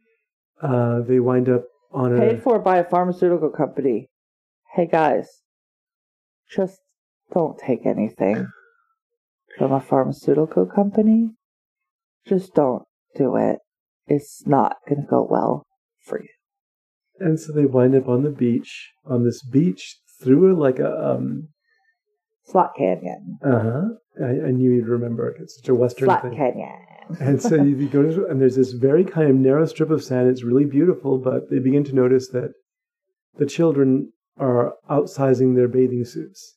Uh, 0.60 1.00
they 1.02 1.20
wind 1.20 1.48
up 1.48 1.64
on 1.92 2.16
a 2.16 2.18
paid 2.18 2.42
for 2.42 2.58
by 2.58 2.78
a 2.78 2.84
pharmaceutical 2.84 3.50
company. 3.50 4.08
Hey 4.74 4.86
guys, 4.86 5.28
just 6.50 6.80
don't 7.32 7.58
take 7.58 7.86
anything 7.86 8.48
from 9.58 9.72
a 9.72 9.80
pharmaceutical 9.80 10.66
company. 10.66 11.30
Just 12.26 12.54
don't 12.54 12.82
do 13.16 13.36
it. 13.36 13.58
It's 14.06 14.46
not 14.46 14.76
going 14.88 15.02
to 15.02 15.06
go 15.08 15.26
well 15.28 15.64
for 16.04 16.20
you. 16.20 16.28
and 17.20 17.38
so 17.38 17.52
they 17.52 17.66
wind 17.66 17.94
up 17.94 18.08
on 18.08 18.22
the 18.24 18.30
beach 18.30 18.90
on 19.06 19.24
this 19.24 19.42
beach 19.44 19.98
through 20.20 20.52
a, 20.52 20.58
like 20.58 20.78
a 20.78 21.12
um 21.12 21.48
Slot 22.44 22.72
Canyon. 22.76 23.38
uh-huh 23.44 23.88
I, 24.22 24.46
I 24.46 24.50
knew 24.50 24.72
you'd 24.72 24.86
remember 24.86 25.28
it. 25.28 25.40
it's 25.40 25.56
such 25.56 25.68
a 25.68 25.74
western 25.74 26.06
Slot 26.06 26.22
thing 26.22 26.36
Canyon. 26.36 26.72
and 27.20 27.42
so 27.42 27.56
you 27.56 27.88
go 27.88 28.02
to, 28.02 28.26
and 28.26 28.40
there's 28.40 28.56
this 28.56 28.72
very 28.72 29.04
kind 29.04 29.28
of 29.28 29.36
narrow 29.36 29.66
strip 29.66 29.90
of 29.90 30.02
sand. 30.02 30.28
It's 30.28 30.42
really 30.42 30.64
beautiful, 30.64 31.18
but 31.18 31.50
they 31.50 31.58
begin 31.58 31.84
to 31.84 31.94
notice 31.94 32.28
that 32.28 32.52
the 33.36 33.46
children 33.46 34.12
are 34.38 34.74
outsizing 34.88 35.54
their 35.54 35.68
bathing 35.68 36.04
suits. 36.04 36.56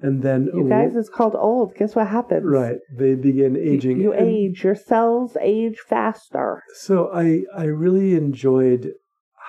And 0.00 0.22
then, 0.22 0.50
You 0.52 0.68
guys, 0.68 0.94
it's 0.94 1.08
called 1.08 1.34
old. 1.34 1.74
Guess 1.74 1.94
what 1.94 2.08
happens? 2.08 2.44
right, 2.44 2.76
they 2.98 3.14
begin 3.14 3.56
aging. 3.56 4.00
You, 4.00 4.12
And 4.12 4.28
age. 4.28 4.62
Your 4.62 4.74
cells 4.74 5.36
age 5.40 5.78
faster. 5.78 6.62
So 6.74 7.10
I, 7.14 7.44
I 7.56 7.64
really 7.64 8.14
enjoyed 8.14 8.90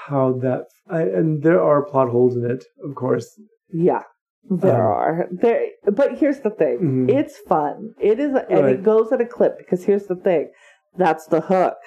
how 0.08 0.34
that, 0.42 0.66
I, 0.90 1.02
and 1.02 1.44
there 1.44 1.62
are 1.62 1.84
plot 1.84 2.10
holes 2.10 2.38
in 2.38 2.50
it, 2.50 2.64
of 2.82 2.96
course. 2.96 3.28
Yeah, 3.74 4.04
there 4.50 4.76
Um, 4.86 4.92
are 4.94 5.28
there. 5.32 5.68
But 5.86 6.18
here's 6.18 6.40
the 6.42 6.50
thing: 6.50 6.80
Mhm. 7.08 7.10
it's 7.10 7.38
fun. 7.38 7.94
It 8.00 8.20
is, 8.20 8.34
and 8.50 8.62
Right. 8.64 8.74
it 8.76 8.84
goes 8.84 9.12
at 9.12 9.22
a 9.22 9.26
clip 9.26 9.58
because 9.58 9.86
here's 9.86 10.08
the 10.08 10.16
thing: 10.16 10.52
that's 10.96 11.26
the 11.28 11.42
hook. 11.42 11.78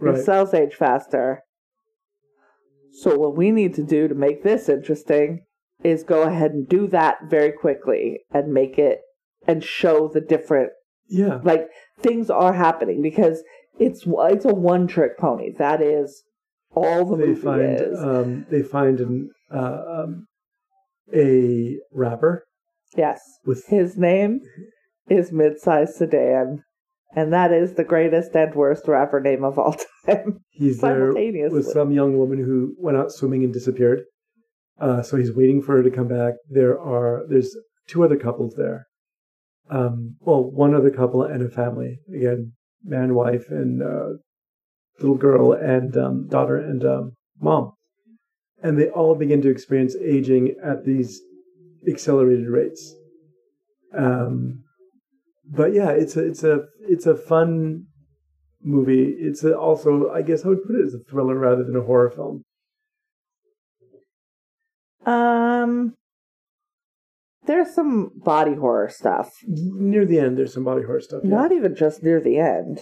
Right. 0.00 0.16
cells 0.18 0.54
age 0.54 0.76
faster. 0.76 1.42
So 2.92 3.18
what 3.18 3.36
we 3.36 3.50
need 3.50 3.74
to 3.74 3.82
do 3.82 4.06
to 4.06 4.14
make 4.14 4.44
this 4.44 4.68
interesting 4.68 5.44
is 5.82 6.04
go 6.04 6.22
ahead 6.22 6.52
and 6.52 6.68
do 6.68 6.86
that 6.88 7.18
very 7.28 7.50
quickly 7.50 8.20
and 8.32 8.52
make 8.52 8.78
it 8.78 9.00
and 9.48 9.62
show 9.64 10.06
the 10.06 10.20
different 10.20 10.70
Yeah. 11.08 11.40
like 11.42 11.68
things 11.98 12.30
are 12.30 12.52
happening 12.52 13.02
because 13.02 13.42
it's 13.80 14.04
it's 14.06 14.44
a 14.44 14.54
one 14.54 14.86
trick 14.86 15.18
pony. 15.18 15.50
That 15.58 15.80
is 15.82 16.22
all 16.76 17.04
the 17.04 17.16
They 17.16 17.26
movie 17.26 17.40
find, 17.40 17.80
is. 17.80 17.98
um, 17.98 18.46
they 18.50 18.62
find 18.62 19.00
an, 19.00 19.30
uh, 19.52 19.82
um, 20.04 20.26
a 21.14 21.78
rapper 21.92 22.46
yes. 22.96 23.20
with 23.44 23.66
His 23.66 23.96
name 23.96 24.40
is 25.08 25.30
Midsize 25.30 25.90
Sedan, 25.90 26.64
and 27.14 27.32
that 27.32 27.52
is 27.52 27.74
the 27.74 27.84
greatest 27.84 28.34
and 28.34 28.54
worst 28.54 28.86
rapper 28.88 29.20
name 29.20 29.44
of 29.44 29.58
all 29.58 29.76
time. 30.06 30.40
He's 30.50 30.80
there 30.80 31.12
with 31.12 31.66
some 31.66 31.92
young 31.92 32.18
woman 32.18 32.38
who 32.38 32.74
went 32.78 32.96
out 32.96 33.12
swimming 33.12 33.44
and 33.44 33.52
disappeared. 33.52 34.02
Uh, 34.80 35.02
so 35.02 35.16
he's 35.16 35.32
waiting 35.32 35.60
for 35.60 35.76
her 35.76 35.82
to 35.82 35.90
come 35.90 36.08
back. 36.08 36.34
There 36.48 36.78
are 36.78 37.24
there's 37.28 37.56
two 37.86 38.04
other 38.04 38.16
couples 38.16 38.54
there. 38.56 38.86
Um, 39.70 40.16
well, 40.20 40.42
one 40.42 40.74
other 40.74 40.90
couple 40.90 41.22
and 41.22 41.42
a 41.42 41.50
family. 41.50 41.98
Again, 42.14 42.52
man, 42.84 43.14
wife, 43.14 43.46
and 43.50 43.82
uh, 43.82 44.18
little 45.00 45.16
girl, 45.16 45.52
and 45.52 45.96
um, 45.96 46.28
daughter, 46.28 46.56
and 46.56 46.84
um, 46.84 47.12
mom. 47.40 47.72
And 48.62 48.78
they 48.78 48.88
all 48.88 49.14
begin 49.14 49.40
to 49.42 49.50
experience 49.50 49.94
aging 49.96 50.56
at 50.64 50.84
these 50.84 51.20
accelerated 51.88 52.48
rates. 52.48 52.94
Um, 53.96 54.64
but 55.50 55.72
yeah, 55.72 55.90
it's 55.90 56.16
a 56.16 56.26
it's 56.26 56.42
a 56.42 56.66
it's 56.80 57.06
a 57.06 57.16
fun 57.16 57.86
movie. 58.62 59.14
It's 59.18 59.44
a, 59.44 59.56
also, 59.56 60.10
I 60.10 60.22
guess, 60.22 60.44
I 60.44 60.48
would 60.48 60.64
put 60.64 60.76
it 60.76 60.86
as 60.86 60.94
a 60.94 60.98
thriller 60.98 61.38
rather 61.38 61.64
than 61.64 61.76
a 61.76 61.82
horror 61.82 62.10
film. 62.10 62.42
Um, 65.06 65.94
there's 67.46 67.74
some 67.74 68.10
body 68.14 68.54
horror 68.54 68.90
stuff. 68.90 69.30
Near 69.46 70.04
the 70.04 70.18
end, 70.18 70.36
there's 70.36 70.52
some 70.52 70.64
body 70.64 70.82
horror 70.82 71.00
stuff. 71.00 71.22
yeah. 71.24 71.30
Not 71.30 71.52
even 71.52 71.74
just 71.74 72.02
near 72.02 72.20
the 72.20 72.38
end. 72.38 72.80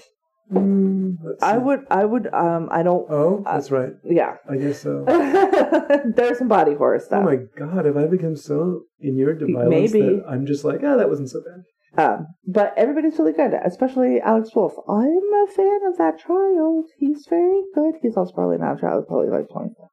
Mm, 0.53 1.17
I 1.43 1.59
would, 1.59 1.87
I 1.91 2.05
would, 2.05 2.33
um, 2.33 2.69
I 2.71 2.83
don't. 2.83 3.11
Oh, 3.11 3.43
that's 3.45 3.71
right. 3.71 3.95
Yeah, 4.05 4.37
I 4.49 4.57
guess 4.57 4.81
so. 4.81 5.05
there's 6.17 6.39
some 6.39 6.49
body 6.49 6.75
horror 6.75 7.01
stuff. 7.01 7.23
Oh 7.23 7.25
my 7.25 7.37
god, 7.59 7.85
have 7.85 7.97
I 7.97 8.07
become 8.07 8.37
so 8.37 8.83
inured 9.01 9.41
to 9.41 9.53
violence 9.53 9.93
Maybe. 9.93 10.07
that 10.07 10.25
I'm 10.29 10.47
just 10.47 10.65
like, 10.65 10.81
oh, 10.85 10.97
that 10.97 11.09
wasn't 11.09 11.31
so 11.31 11.41
bad. 11.41 11.65
Um, 11.99 12.27
but 12.47 12.75
everybody's 12.77 13.19
really 13.19 13.33
good, 13.33 13.53
especially 13.65 14.21
Alex 14.21 14.51
Wolff. 14.55 14.75
I'm 14.89 15.07
a 15.07 15.47
fan 15.51 15.81
of 15.87 15.99
that 15.99 16.19
child. 16.19 16.85
He's 16.99 17.27
very 17.29 17.63
good. 17.75 17.95
He's 18.03 18.17
also 18.17 18.33
probably 18.33 18.59
not 18.59 18.77
a 18.77 18.81
child, 18.81 19.07
probably 19.09 19.31
like 19.31 19.49
24. 19.49 19.89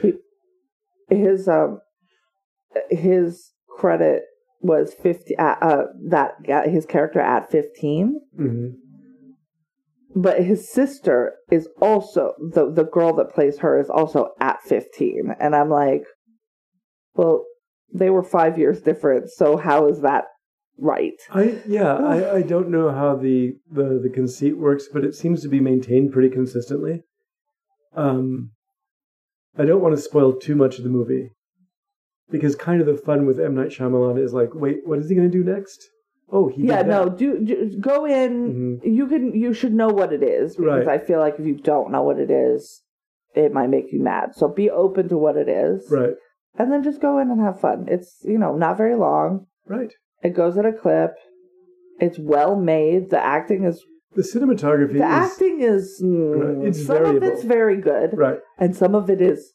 He, 0.00 0.14
his 1.14 1.48
um 1.48 1.80
his 2.90 3.52
credit 3.68 4.22
was 4.60 4.94
50 4.94 5.36
uh, 5.36 5.42
uh 5.60 5.82
that 6.08 6.36
his 6.66 6.86
character 6.86 7.20
at 7.20 7.50
15 7.50 8.20
hmm 8.36 8.68
but 10.14 10.42
his 10.42 10.70
sister 10.70 11.34
is 11.50 11.68
also 11.80 12.34
the 12.52 12.70
the 12.70 12.84
girl 12.84 13.14
that 13.14 13.34
plays 13.34 13.58
her 13.58 13.78
is 13.78 13.88
also 13.88 14.30
at 14.40 14.60
15 14.62 15.34
and 15.40 15.54
i'm 15.54 15.70
like 15.70 16.04
well 17.14 17.44
they 17.92 18.10
were 18.10 18.22
5 18.22 18.58
years 18.58 18.80
different 18.80 19.30
so 19.30 19.56
how 19.56 19.86
is 19.86 20.00
that 20.00 20.24
right 20.78 21.14
I 21.30 21.60
yeah, 21.66 21.94
I, 21.96 22.36
I 22.36 22.42
don't 22.42 22.70
know 22.70 22.90
how 22.90 23.16
the, 23.16 23.56
the 23.70 24.00
the 24.02 24.10
conceit 24.10 24.58
works, 24.58 24.88
but 24.92 25.04
it 25.04 25.14
seems 25.14 25.42
to 25.42 25.48
be 25.48 25.60
maintained 25.60 26.12
pretty 26.12 26.30
consistently. 26.30 27.04
Um, 27.94 28.52
I 29.56 29.64
don't 29.64 29.82
want 29.82 29.94
to 29.94 30.00
spoil 30.00 30.32
too 30.32 30.56
much 30.56 30.78
of 30.78 30.84
the 30.84 30.90
movie 30.90 31.30
because 32.30 32.56
kind 32.56 32.80
of 32.80 32.86
the 32.86 32.96
fun 32.96 33.26
with 33.26 33.38
M 33.38 33.54
Night 33.54 33.68
Shyamalan 33.68 34.22
is 34.22 34.32
like, 34.32 34.54
wait, 34.54 34.78
what 34.84 34.98
is 34.98 35.08
he 35.08 35.14
going 35.14 35.30
to 35.30 35.38
do 35.38 35.44
next? 35.44 35.86
Oh, 36.34 36.48
he 36.48 36.62
yeah 36.66 36.80
no 36.82 37.08
do, 37.10 37.44
do 37.44 37.76
go 37.78 38.06
in. 38.06 38.80
You 38.82 39.06
can 39.06 39.34
you 39.34 39.52
should 39.52 39.74
know 39.74 39.88
what 39.88 40.12
it 40.14 40.22
is 40.22 40.56
because 40.56 40.86
Right. 40.86 41.00
i 41.00 41.04
feel 41.04 41.18
like 41.20 41.34
if 41.38 41.46
you 41.46 41.56
don't 41.56 41.92
know 41.92 42.02
what 42.02 42.18
it 42.18 42.30
is 42.30 42.82
it 43.34 43.52
might 43.52 43.68
make 43.70 43.92
you 43.92 44.02
mad. 44.02 44.34
So 44.34 44.48
be 44.48 44.70
open 44.70 45.08
to 45.10 45.16
what 45.18 45.36
it 45.36 45.48
is. 45.48 45.86
Right, 45.90 46.14
and 46.58 46.70
then 46.72 46.82
just 46.82 47.00
go 47.00 47.18
in 47.18 47.30
and 47.30 47.40
have 47.40 47.60
fun. 47.60 47.86
It's 47.88 48.16
you 48.24 48.38
know 48.38 48.56
not 48.56 48.76
very 48.76 48.94
long. 48.96 49.46
Right. 49.66 49.92
it 50.22 50.30
goes 50.30 50.56
at 50.58 50.64
a 50.66 50.72
clip. 50.72 51.12
It's 52.00 52.18
well 52.18 52.56
made. 52.56 53.10
The 53.10 53.22
acting 53.22 53.64
is 53.64 53.82
The 54.16 54.22
cinematography 54.22 54.94
the 54.94 55.06
is 55.16 55.30
acting 55.30 55.60
is 55.60 56.00
mm, 56.02 56.66
it's 56.66 56.84
some 56.86 56.96
variable. 56.96 57.16
of 57.16 57.22
it's 57.32 57.44
very 57.44 57.78
good. 57.80 58.10
Right. 58.16 58.40
and 58.58 58.74
some 58.74 58.94
of 58.94 59.10
it 59.10 59.20
is 59.20 59.52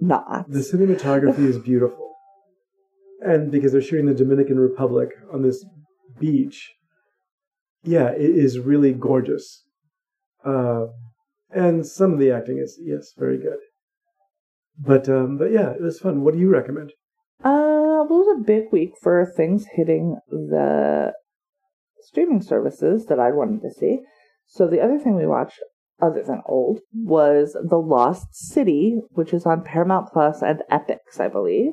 not. 0.00 0.50
The 0.50 0.60
cinematography 0.60 1.44
is 1.52 1.58
beautiful. 1.70 2.07
And 3.20 3.50
because 3.50 3.72
they're 3.72 3.82
shooting 3.82 4.06
the 4.06 4.14
Dominican 4.14 4.58
Republic 4.58 5.10
on 5.32 5.42
this 5.42 5.64
beach, 6.18 6.72
yeah, 7.82 8.10
it 8.10 8.20
is 8.20 8.58
really 8.58 8.92
gorgeous. 8.92 9.64
Uh, 10.44 10.86
and 11.50 11.86
some 11.86 12.12
of 12.12 12.18
the 12.18 12.30
acting 12.30 12.58
is, 12.58 12.78
yes, 12.80 13.12
very 13.16 13.38
good. 13.38 13.58
But, 14.78 15.08
um, 15.08 15.38
but 15.38 15.50
yeah, 15.50 15.70
it 15.70 15.82
was 15.82 15.98
fun. 15.98 16.22
What 16.22 16.34
do 16.34 16.40
you 16.40 16.50
recommend? 16.50 16.92
Uh, 17.44 18.04
it 18.04 18.10
was 18.10 18.38
a 18.38 18.44
big 18.44 18.64
week 18.70 18.92
for 19.02 19.26
things 19.26 19.66
hitting 19.74 20.16
the 20.28 21.12
streaming 22.02 22.42
services 22.42 23.06
that 23.06 23.18
I 23.18 23.32
wanted 23.32 23.62
to 23.62 23.70
see. 23.70 24.00
So 24.46 24.68
the 24.68 24.80
other 24.80 24.98
thing 24.98 25.16
we 25.16 25.26
watched, 25.26 25.58
other 26.00 26.22
than 26.22 26.42
old, 26.46 26.80
was 26.94 27.56
The 27.68 27.76
Lost 27.76 28.34
City, 28.34 29.00
which 29.10 29.34
is 29.34 29.44
on 29.44 29.64
Paramount 29.64 30.08
Plus 30.12 30.40
and 30.42 30.62
Epix, 30.70 31.18
I 31.18 31.28
believe. 31.28 31.72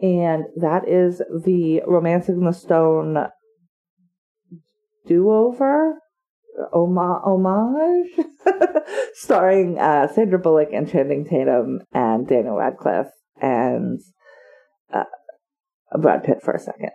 And 0.00 0.44
that 0.56 0.88
is 0.88 1.18
the 1.44 1.82
Romancing 1.86 2.40
the 2.44 2.52
Stone 2.52 3.16
do-over, 5.06 5.94
Oma- 6.72 7.20
homage, 7.24 8.26
starring 9.14 9.78
uh, 9.78 10.06
Sandra 10.12 10.38
Bullock 10.38 10.68
and 10.72 10.88
Channing 10.90 11.24
Tatum 11.24 11.80
and 11.92 12.26
Daniel 12.28 12.56
Radcliffe 12.56 13.10
and 13.40 14.00
uh, 14.92 15.04
Brad 15.98 16.24
Pitt 16.24 16.42
for 16.42 16.52
a 16.54 16.58
second. 16.60 16.90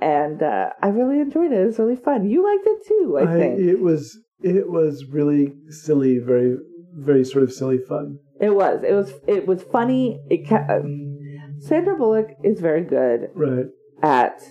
And 0.00 0.42
uh, 0.42 0.70
I 0.82 0.88
really 0.88 1.20
enjoyed 1.20 1.52
it. 1.52 1.58
It 1.60 1.66
was 1.66 1.78
really 1.78 1.96
fun. 1.96 2.28
You 2.28 2.44
liked 2.44 2.66
it 2.66 2.86
too, 2.88 3.18
I, 3.20 3.32
think. 3.38 3.60
it 3.60 3.80
was 3.80 4.18
it 4.42 4.68
was 4.68 5.04
really 5.10 5.52
silly, 5.68 6.18
very 6.18 6.56
very 6.94 7.24
sort 7.24 7.44
of 7.44 7.52
silly 7.52 7.78
fun. 7.78 8.18
it 8.40 8.50
was. 8.50 8.82
It 8.82 8.92
was. 8.94 9.12
It 9.28 9.46
was 9.46 9.62
funny. 9.62 10.18
It 10.28 10.48
ca- 10.48 10.66
um, 10.68 11.11
Sandra 11.62 11.96
Bullock 11.96 12.28
is 12.44 12.60
very 12.60 12.82
good 12.82 13.30
Right. 13.34 13.66
at 14.02 14.42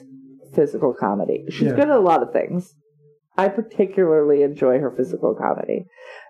physical 0.54 0.94
comedy. 0.94 1.46
She's 1.50 1.68
Yeah. 1.70 1.76
good 1.76 1.90
at 1.90 1.98
a 1.98 2.00
lot 2.00 2.24
of 2.24 2.32
things. 2.32 2.74
I 3.38 3.48
particularly 3.50 4.44
enjoy 4.44 4.80
her 4.80 4.92
physical 4.92 5.34
comedy. 5.36 5.86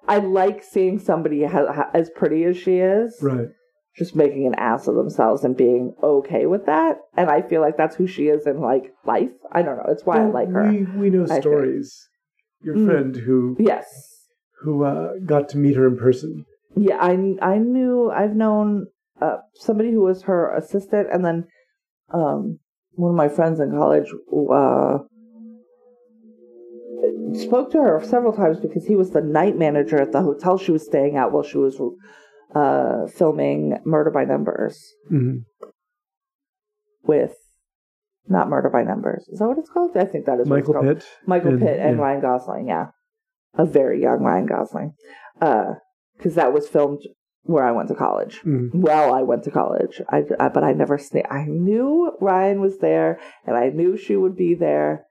I 0.07 0.19
like 0.19 0.63
seeing 0.63 0.99
somebody 0.99 1.43
ha- 1.43 1.71
ha- 1.71 1.89
as 1.93 2.09
pretty 2.11 2.43
as 2.45 2.55
she 2.57 2.79
is, 2.79 3.19
Right. 3.21 3.47
just 3.95 4.15
making 4.15 4.45
an 4.47 4.55
ass 4.55 4.87
of 4.87 4.95
themselves 4.95 5.43
and 5.43 5.57
being 5.57 5.95
okay 6.03 6.45
with 6.45 6.65
that. 6.67 6.99
And 7.17 7.29
I 7.29 7.41
feel 7.41 7.61
like 7.61 7.75
that's 7.77 7.95
who 7.95 8.07
she 8.07 8.27
is 8.27 8.45
in 8.47 8.59
like 8.61 8.93
life. 9.05 9.31
I 9.51 9.61
don't 9.63 9.77
know. 9.77 9.85
It's 9.89 10.05
why 10.05 10.17
I 10.21 10.25
like 10.29 10.49
her. 10.49 10.69
We 10.69 10.87
we 10.97 11.09
know 11.09 11.25
think. 11.25 11.41
stories. 11.41 12.07
Your 12.63 12.75
Mm. 12.75 12.85
friend 12.85 13.15
who 13.17 13.55
Yes. 13.59 13.87
who 14.61 14.83
uh, 14.83 15.13
got 15.25 15.49
to 15.49 15.57
meet 15.57 15.75
her 15.75 15.87
in 15.87 15.97
person 15.97 16.45
Yeah, 16.75 16.97
I 17.01 17.35
I 17.41 17.57
knew 17.57 18.11
I've 18.11 18.35
known 18.35 18.87
uh, 19.21 19.37
somebody 19.55 19.91
who 19.91 20.01
was 20.01 20.23
her 20.23 20.55
assistant, 20.55 21.07
and 21.11 21.23
then 21.23 21.45
um, 22.13 22.59
one 22.91 23.11
of 23.11 23.17
my 23.17 23.29
friends 23.29 23.59
in 23.59 23.71
college 23.71 24.07
uh, 24.53 24.97
spoke 27.33 27.71
to 27.71 27.77
her 27.77 28.01
several 28.03 28.33
times 28.33 28.59
because 28.59 28.85
he 28.85 28.95
was 28.95 29.11
the 29.11 29.21
night 29.21 29.57
manager 29.57 30.01
at 30.01 30.11
the 30.11 30.21
hotel 30.21 30.57
she 30.57 30.71
was 30.71 30.85
staying 30.85 31.17
at 31.17 31.31
while 31.31 31.43
she 31.43 31.57
was 31.57 31.79
uh, 32.55 33.07
filming 33.07 33.77
Murder 33.85 34.11
by 34.11 34.25
Numbers 34.25 34.93
hmm 35.07 35.37
with 37.03 37.35
not 38.27 38.47
Murder 38.49 38.69
by 38.69 38.83
Numbers. 38.83 39.27
Is 39.29 39.39
that 39.39 39.47
what 39.47 39.57
it's 39.57 39.69
called? 39.69 39.97
I 39.97 40.05
think 40.05 40.25
that 40.25 40.39
is 40.39 40.47
what 40.47 40.59
it's 40.59 40.67
Michael 40.67 40.81
called. 40.81 40.97
Pitt. 40.97 41.05
Michael 41.25 41.49
and- 41.53 41.59
Pitt 41.61 41.79
and 41.79 41.97
yeah. 41.97 42.03
Ryan 42.03 42.21
Gosling, 42.21 42.67
yeah. 42.67 42.85
A 43.55 43.65
very 43.65 44.01
young 44.01 44.19
Ryan 44.19 44.45
Gosling. 44.45 44.93
Because 45.39 46.35
that 46.35 46.53
was 46.53 46.67
filmed 46.67 47.01
where 47.43 47.63
I 47.63 47.71
went 47.71 47.87
to 47.89 47.95
college. 47.95 48.41
Mhm. 48.45 48.69
Well, 48.73 49.13
I 49.13 49.23
went 49.23 49.43
to 49.45 49.51
college, 49.51 50.01
I, 50.09 50.23
I- 50.39 50.49
but 50.49 50.63
I 50.63 50.73
never 50.73 50.97
sna- 50.97 51.31
I 51.31 51.45
knew 51.45 52.11
Ryan 52.21 52.61
was 52.61 52.77
there, 52.79 53.19
and 53.45 53.55
I 53.57 53.69
knew 53.69 53.97
she 53.97 54.15
would 54.15 54.35
be 54.35 54.53
there, 54.53 55.05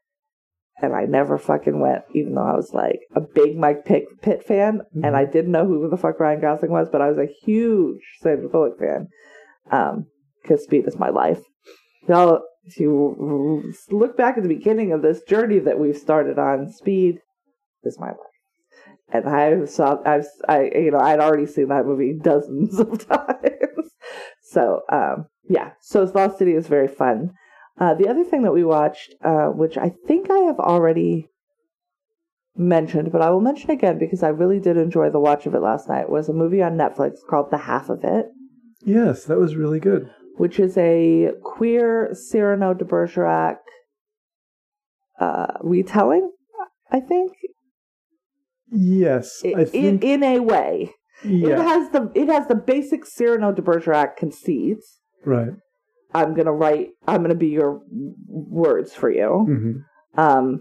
and 0.80 0.94
I 0.94 1.04
never 1.06 1.38
fucking 1.38 1.80
went, 1.80 2.04
even 2.14 2.34
though 2.34 2.46
I 2.46 2.54
was 2.56 2.72
like 2.72 3.00
a 3.14 3.20
big 3.20 3.56
Mike 3.56 3.84
Pitt, 3.84 4.04
Pitt 4.22 4.44
fan, 4.44 4.82
Mhm. 4.96 5.04
and 5.06 5.16
I 5.16 5.24
didn't 5.24 5.50
know 5.52 5.66
who 5.66 5.88
the 5.88 5.96
fuck 5.96 6.20
Ryan 6.20 6.40
Gosling 6.40 6.70
was, 6.72 6.88
but 6.90 7.00
I 7.02 7.08
was 7.08 7.18
a 7.18 7.26
huge 7.26 8.00
Sandra 8.20 8.48
Bullock 8.48 8.78
fan, 8.78 9.08
um, 9.70 10.06
because 10.42 10.62
Speed 10.64 10.86
is 10.86 10.98
my 10.98 11.10
life. 11.10 11.42
Y'all, 12.08 12.40
if 12.64 12.78
you 12.78 13.72
look 13.90 14.16
back 14.16 14.36
at 14.36 14.42
the 14.44 14.48
beginning 14.48 14.92
of 14.92 15.02
this 15.02 15.22
journey 15.22 15.58
that 15.58 15.78
we've 15.80 15.96
started 15.98 16.38
on, 16.38 16.68
Speed 16.70 17.18
is 17.82 17.98
my 17.98 18.08
life. 18.10 18.16
And 19.12 19.28
I 19.28 19.64
saw, 19.64 19.98
I've, 20.04 20.26
I, 20.48 20.70
you 20.74 20.90
know, 20.90 21.00
I'd 21.00 21.20
already 21.20 21.46
seen 21.46 21.68
that 21.68 21.86
movie 21.86 22.14
dozens 22.20 22.78
of 22.80 23.06
times. 23.08 23.90
So, 24.42 24.82
um, 24.90 25.26
yeah. 25.48 25.70
So 25.80 26.04
Lost 26.14 26.38
City 26.38 26.52
is 26.52 26.66
very 26.68 26.88
fun. 26.88 27.32
Uh, 27.78 27.94
the 27.94 28.08
other 28.08 28.24
thing 28.24 28.42
that 28.42 28.52
we 28.52 28.64
watched, 28.64 29.14
uh, 29.24 29.46
which 29.46 29.76
I 29.78 29.92
think 30.06 30.30
I 30.30 30.38
have 30.40 30.58
already 30.58 31.28
mentioned, 32.56 33.10
but 33.10 33.22
I 33.22 33.30
will 33.30 33.40
mention 33.40 33.70
again 33.70 33.98
because 33.98 34.22
I 34.22 34.28
really 34.28 34.60
did 34.60 34.76
enjoy 34.76 35.10
the 35.10 35.20
watch 35.20 35.46
of 35.46 35.54
it 35.54 35.60
last 35.60 35.88
night, 35.88 36.10
was 36.10 36.28
a 36.28 36.32
movie 36.34 36.62
on 36.62 36.76
Netflix 36.76 37.14
called 37.28 37.50
The 37.50 37.58
Half 37.58 37.88
of 37.88 38.04
It 38.04 38.26
Yes, 38.82 39.24
that 39.24 39.38
was 39.38 39.56
really 39.56 39.80
good. 39.80 40.10
which 40.36 40.58
is 40.58 40.76
a 40.78 41.32
queer 41.42 42.10
Cyrano 42.14 42.74
de 42.74 42.84
Bergerac 42.84 43.58
uh, 45.18 45.52
retelling, 45.60 46.30
I 46.90 47.00
think, 47.00 47.32
Yes, 48.72 49.42
I- 49.44 49.60
I 49.60 49.64
think. 49.64 50.04
in, 50.04 50.22
in 50.22 50.22
a 50.22 50.40
way. 50.40 50.92
It 51.22 51.58
has 51.58 51.90
the 51.90 52.10
it 52.14 52.28
has 52.28 52.46
the 52.46 52.54
basic 52.54 53.04
Cyrano 53.04 53.52
de 53.52 53.60
Bergerac 53.62 54.16
conceits. 54.16 55.00
right. 55.24 55.52
I'm 56.14 56.34
gonna 56.34 56.52
write. 56.52 56.88
I'm 57.06 57.20
gonna 57.22 57.34
be 57.34 57.48
your 57.48 57.82
words 58.26 58.94
for 58.94 59.10
you. 59.10 59.28
hmm 59.46 60.20
Um, 60.20 60.60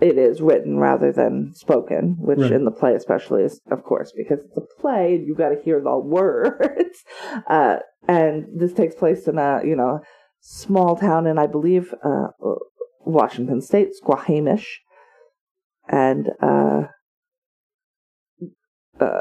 it 0.00 0.16
is 0.16 0.40
written 0.40 0.78
rather 0.78 1.10
than 1.12 1.52
spoken, 1.54 2.16
which 2.20 2.38
Right. 2.38 2.52
in 2.52 2.64
the 2.64 2.70
play 2.70 2.94
especially 2.94 3.42
is, 3.42 3.60
of 3.70 3.82
course, 3.82 4.12
because 4.16 4.44
it's 4.44 4.56
a 4.56 4.80
play 4.80 5.16
and 5.16 5.26
you 5.26 5.34
got 5.34 5.48
to 5.48 5.60
hear 5.62 5.80
the 5.80 5.98
words. 5.98 6.98
Uh, 7.48 7.78
and 8.06 8.46
this 8.54 8.72
takes 8.74 8.94
place 8.94 9.26
in 9.26 9.38
a 9.38 9.60
you 9.64 9.74
know 9.76 10.00
small 10.40 10.94
town 10.96 11.26
in 11.26 11.38
I 11.38 11.46
believe 11.46 11.94
uh, 12.04 12.28
Washington 13.06 13.60
State, 13.62 13.94
Squahamish, 13.94 14.80
and 15.88 16.28
uh, 16.42 16.82
uh, 19.00 19.20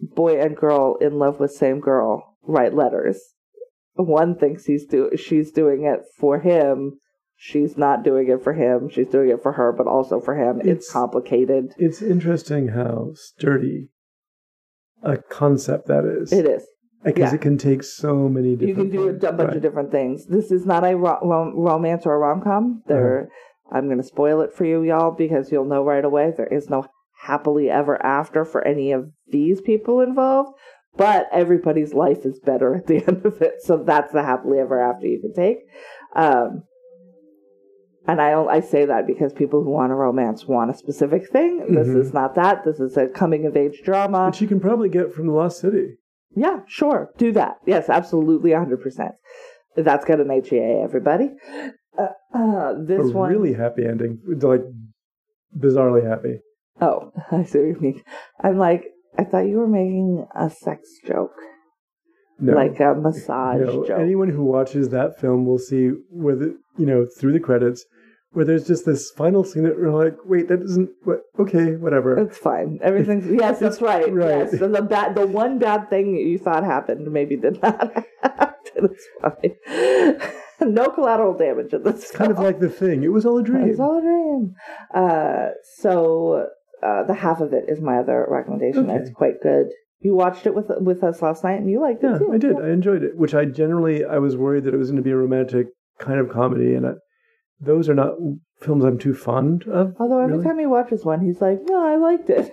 boy 0.00 0.40
and 0.40 0.56
girl 0.56 0.96
in 1.00 1.18
love 1.18 1.40
with 1.40 1.52
same 1.52 1.80
girl 1.80 2.36
write 2.42 2.74
letters. 2.74 3.20
One 3.94 4.36
thinks 4.36 4.66
he's 4.66 4.86
do 4.86 5.10
she's 5.16 5.50
doing 5.50 5.84
it 5.84 6.00
for 6.18 6.40
him 6.40 6.98
she's 7.36 7.76
not 7.76 8.02
doing 8.02 8.28
it 8.28 8.42
for 8.42 8.54
him. 8.54 8.88
She's 8.88 9.08
doing 9.08 9.30
it 9.30 9.42
for 9.42 9.52
her, 9.52 9.72
but 9.72 9.86
also 9.86 10.20
for 10.20 10.34
him. 10.34 10.58
It's, 10.60 10.68
It's- 10.68 10.92
complicated. 10.92 11.74
It's 11.78 12.02
interesting 12.02 12.68
how 12.68 13.10
sturdy 13.14 13.90
a 15.02 15.18
concept 15.18 15.86
that 15.86 16.04
is. 16.04 16.32
It 16.32 16.46
is. 16.46 16.66
Because 17.04 17.30
yeah. 17.30 17.34
it 17.36 17.40
can 17.42 17.58
take 17.58 17.84
so 17.84 18.28
many 18.28 18.56
different 18.56 18.68
You 18.68 18.74
can 18.74 18.90
do 18.90 19.08
a 19.28 19.32
bunch 19.32 19.48
Right. 19.48 19.56
of 19.56 19.62
different 19.62 19.92
things. 19.92 20.26
This 20.26 20.50
is 20.50 20.66
not 20.66 20.82
a 20.82 20.96
ro- 20.96 21.20
rom- 21.22 21.54
romance 21.56 22.04
or 22.04 22.14
a 22.14 22.18
rom 22.18 22.40
com. 22.40 22.82
There, 22.86 23.28
I'm 23.70 23.86
going 23.86 23.98
to 23.98 24.04
spoil 24.04 24.40
it 24.42 24.52
for 24.52 24.64
you, 24.64 24.82
y'all, 24.82 25.10
because 25.10 25.50
you'll 25.50 25.64
know 25.64 25.82
right 25.84 26.04
away. 26.04 26.32
There 26.36 26.46
is 26.46 26.70
no 26.70 26.86
happily 27.22 27.68
ever 27.70 28.00
after 28.04 28.44
for 28.44 28.66
any 28.66 28.92
of 28.92 29.10
these 29.28 29.60
people 29.60 30.00
involved. 30.00 30.56
But 30.96 31.28
everybody's 31.32 31.92
life 31.92 32.24
is 32.24 32.38
better 32.40 32.74
at 32.76 32.86
the 32.86 32.96
end 33.06 33.26
of 33.26 33.42
it, 33.42 33.56
so 33.60 33.82
that's 33.84 34.12
the 34.12 34.22
happily 34.22 34.58
ever 34.60 34.80
after 34.80 35.06
you 35.06 35.20
can 35.20 35.34
take. 35.34 35.58
Um, 36.14 36.62
and 38.06 38.20
I 38.20 38.32
I 38.44 38.60
say 38.60 38.86
that 38.86 39.06
because 39.06 39.32
people 39.32 39.62
who 39.64 39.70
want 39.70 39.92
a 39.92 39.94
romance 39.96 40.46
want 40.46 40.70
a 40.70 40.74
specific 40.74 41.28
thing. 41.30 41.58
This 41.74 41.88
Mhm. 41.88 42.00
is 42.00 42.14
not 42.14 42.34
that. 42.36 42.64
This 42.64 42.78
is 42.80 42.96
a 42.96 43.08
coming 43.08 43.46
of 43.46 43.56
age 43.56 43.82
drama. 43.84 44.26
Which 44.26 44.40
you 44.40 44.46
can 44.48 44.60
probably 44.60 44.88
get 44.88 45.12
from 45.12 45.26
the 45.26 45.32
Lost 45.32 45.58
City. 45.58 45.98
Yeah, 46.34 46.60
sure. 46.66 47.10
Do 47.18 47.32
that. 47.32 47.56
Yes, 47.66 47.88
absolutely, 47.90 48.52
100%. 48.52 49.12
That's 49.76 50.04
got 50.04 50.20
an 50.20 50.30
HEA, 50.30 50.82
everybody. 50.82 51.30
Uh, 51.98 52.36
uh, 52.36 52.74
this 52.86 53.10
a 53.10 53.12
one. 53.12 53.30
really 53.30 53.54
happy 53.54 53.84
ending. 53.84 54.18
Like, 54.26 54.62
bizarrely 55.56 56.08
happy. 56.08 56.40
Oh, 56.80 57.12
I 57.32 57.44
see 57.44 57.58
what 57.58 57.66
you 57.68 57.76
mean. 57.80 58.02
I'm 58.42 58.58
like, 58.58 58.84
I 59.18 59.24
thought 59.24 59.46
you 59.46 59.58
were 59.58 59.68
making 59.68 60.26
a 60.38 60.50
sex 60.50 60.88
joke, 61.06 61.32
No. 62.38 62.52
like 62.54 62.78
a 62.80 62.94
massage 62.94 63.60
no. 63.60 63.86
joke. 63.86 63.98
Anyone 63.98 64.28
who 64.28 64.44
watches 64.44 64.90
that 64.90 65.18
film 65.20 65.46
will 65.46 65.58
see 65.58 65.88
the, 65.88 66.58
you 66.76 66.86
know, 66.86 67.06
through 67.18 67.32
the 67.32 67.40
credits, 67.40 67.84
where 68.32 68.44
there's 68.44 68.66
just 68.66 68.84
this 68.84 69.10
final 69.16 69.42
scene 69.44 69.62
that 69.62 69.78
we're 69.80 69.90
like, 69.90 70.16
wait, 70.26 70.48
that 70.48 70.58
doesn't, 70.60 70.90
what, 71.04 71.20
okay, 71.38 71.76
whatever. 71.76 72.18
It's 72.18 72.36
fine. 72.36 72.78
Everything's 72.82 73.26
yes, 73.30 73.58
that's 73.58 73.80
right. 73.80 74.12
Right. 74.12 74.28
Yes, 74.40 74.50
the, 74.50 74.68
the 74.68 74.82
bad, 74.82 75.14
the 75.14 75.26
one 75.26 75.58
bad 75.58 75.88
thing 75.88 76.14
you 76.14 76.36
thought 76.38 76.62
happened 76.62 77.10
maybe 77.10 77.36
did 77.36 77.62
not 77.62 77.80
happen. 78.22 78.54
It's 78.74 79.06
fine. 79.22 80.30
no 80.60 80.88
collateral 80.90 81.34
damage 81.36 81.72
in 81.72 81.82
this. 81.82 81.94
It's 82.04 82.10
kind 82.10 82.30
of 82.30 82.38
like 82.38 82.60
the 82.60 82.68
thing. 82.68 83.02
It 83.02 83.12
was 83.12 83.26
all 83.26 83.38
a 83.38 83.42
dream. 83.42 83.68
It's 83.68 83.80
all 83.80 83.98
a 83.98 84.02
dream. 84.02 84.54
Uh, 84.94 85.48
so 85.78 86.46
uh, 86.82 87.02
the 87.04 87.14
half 87.14 87.40
of 87.40 87.52
it 87.52 87.64
is 87.68 87.80
my 87.80 87.98
other 87.98 88.26
recommendation. 88.28 88.90
Okay. 88.90 88.98
It's 89.00 89.10
quite 89.10 89.40
good. 89.42 89.66
You 90.00 90.14
watched 90.14 90.46
it 90.46 90.54
with 90.54 90.66
with 90.80 91.02
us 91.02 91.22
last 91.22 91.42
night, 91.42 91.58
and 91.60 91.70
you 91.70 91.80
liked 91.80 92.04
it 92.04 92.10
Yeah, 92.12 92.18
too. 92.18 92.30
I 92.32 92.38
did. 92.38 92.56
I 92.60 92.68
enjoyed 92.70 93.02
it. 93.02 93.16
Which 93.16 93.34
I 93.34 93.44
generally 93.46 94.04
I 94.04 94.18
was 94.18 94.36
worried 94.36 94.64
that 94.64 94.74
it 94.74 94.78
was 94.78 94.90
going 94.90 95.02
to 95.02 95.02
be 95.02 95.10
a 95.10 95.16
romantic 95.16 95.68
kind 95.98 96.20
of 96.20 96.28
comedy, 96.28 96.74
and 96.74 96.86
I, 96.86 96.90
those 97.60 97.88
are 97.88 97.94
not 97.94 98.12
films 98.60 98.84
I'm 98.84 98.98
too 98.98 99.14
fond 99.14 99.64
of. 99.68 99.94
Although 99.98 100.20
every 100.20 100.34
really. 100.34 100.44
time 100.44 100.58
he 100.58 100.66
watches 100.66 101.04
one, 101.04 101.24
he's 101.24 101.40
like, 101.40 101.60
"No, 101.64 101.84
I 101.84 101.96
liked 101.96 102.28
it." 102.30 102.52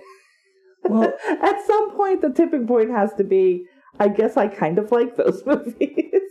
Well- 0.84 1.12
at 1.28 1.64
some 1.66 1.94
point, 1.96 2.22
the 2.22 2.30
tipping 2.30 2.66
point 2.66 2.90
has 2.90 3.12
to 3.14 3.24
be. 3.24 3.66
I 4.00 4.08
guess 4.08 4.36
I 4.36 4.48
kind 4.48 4.78
of 4.78 4.90
like 4.90 5.16
those 5.16 5.42
movies. 5.46 6.23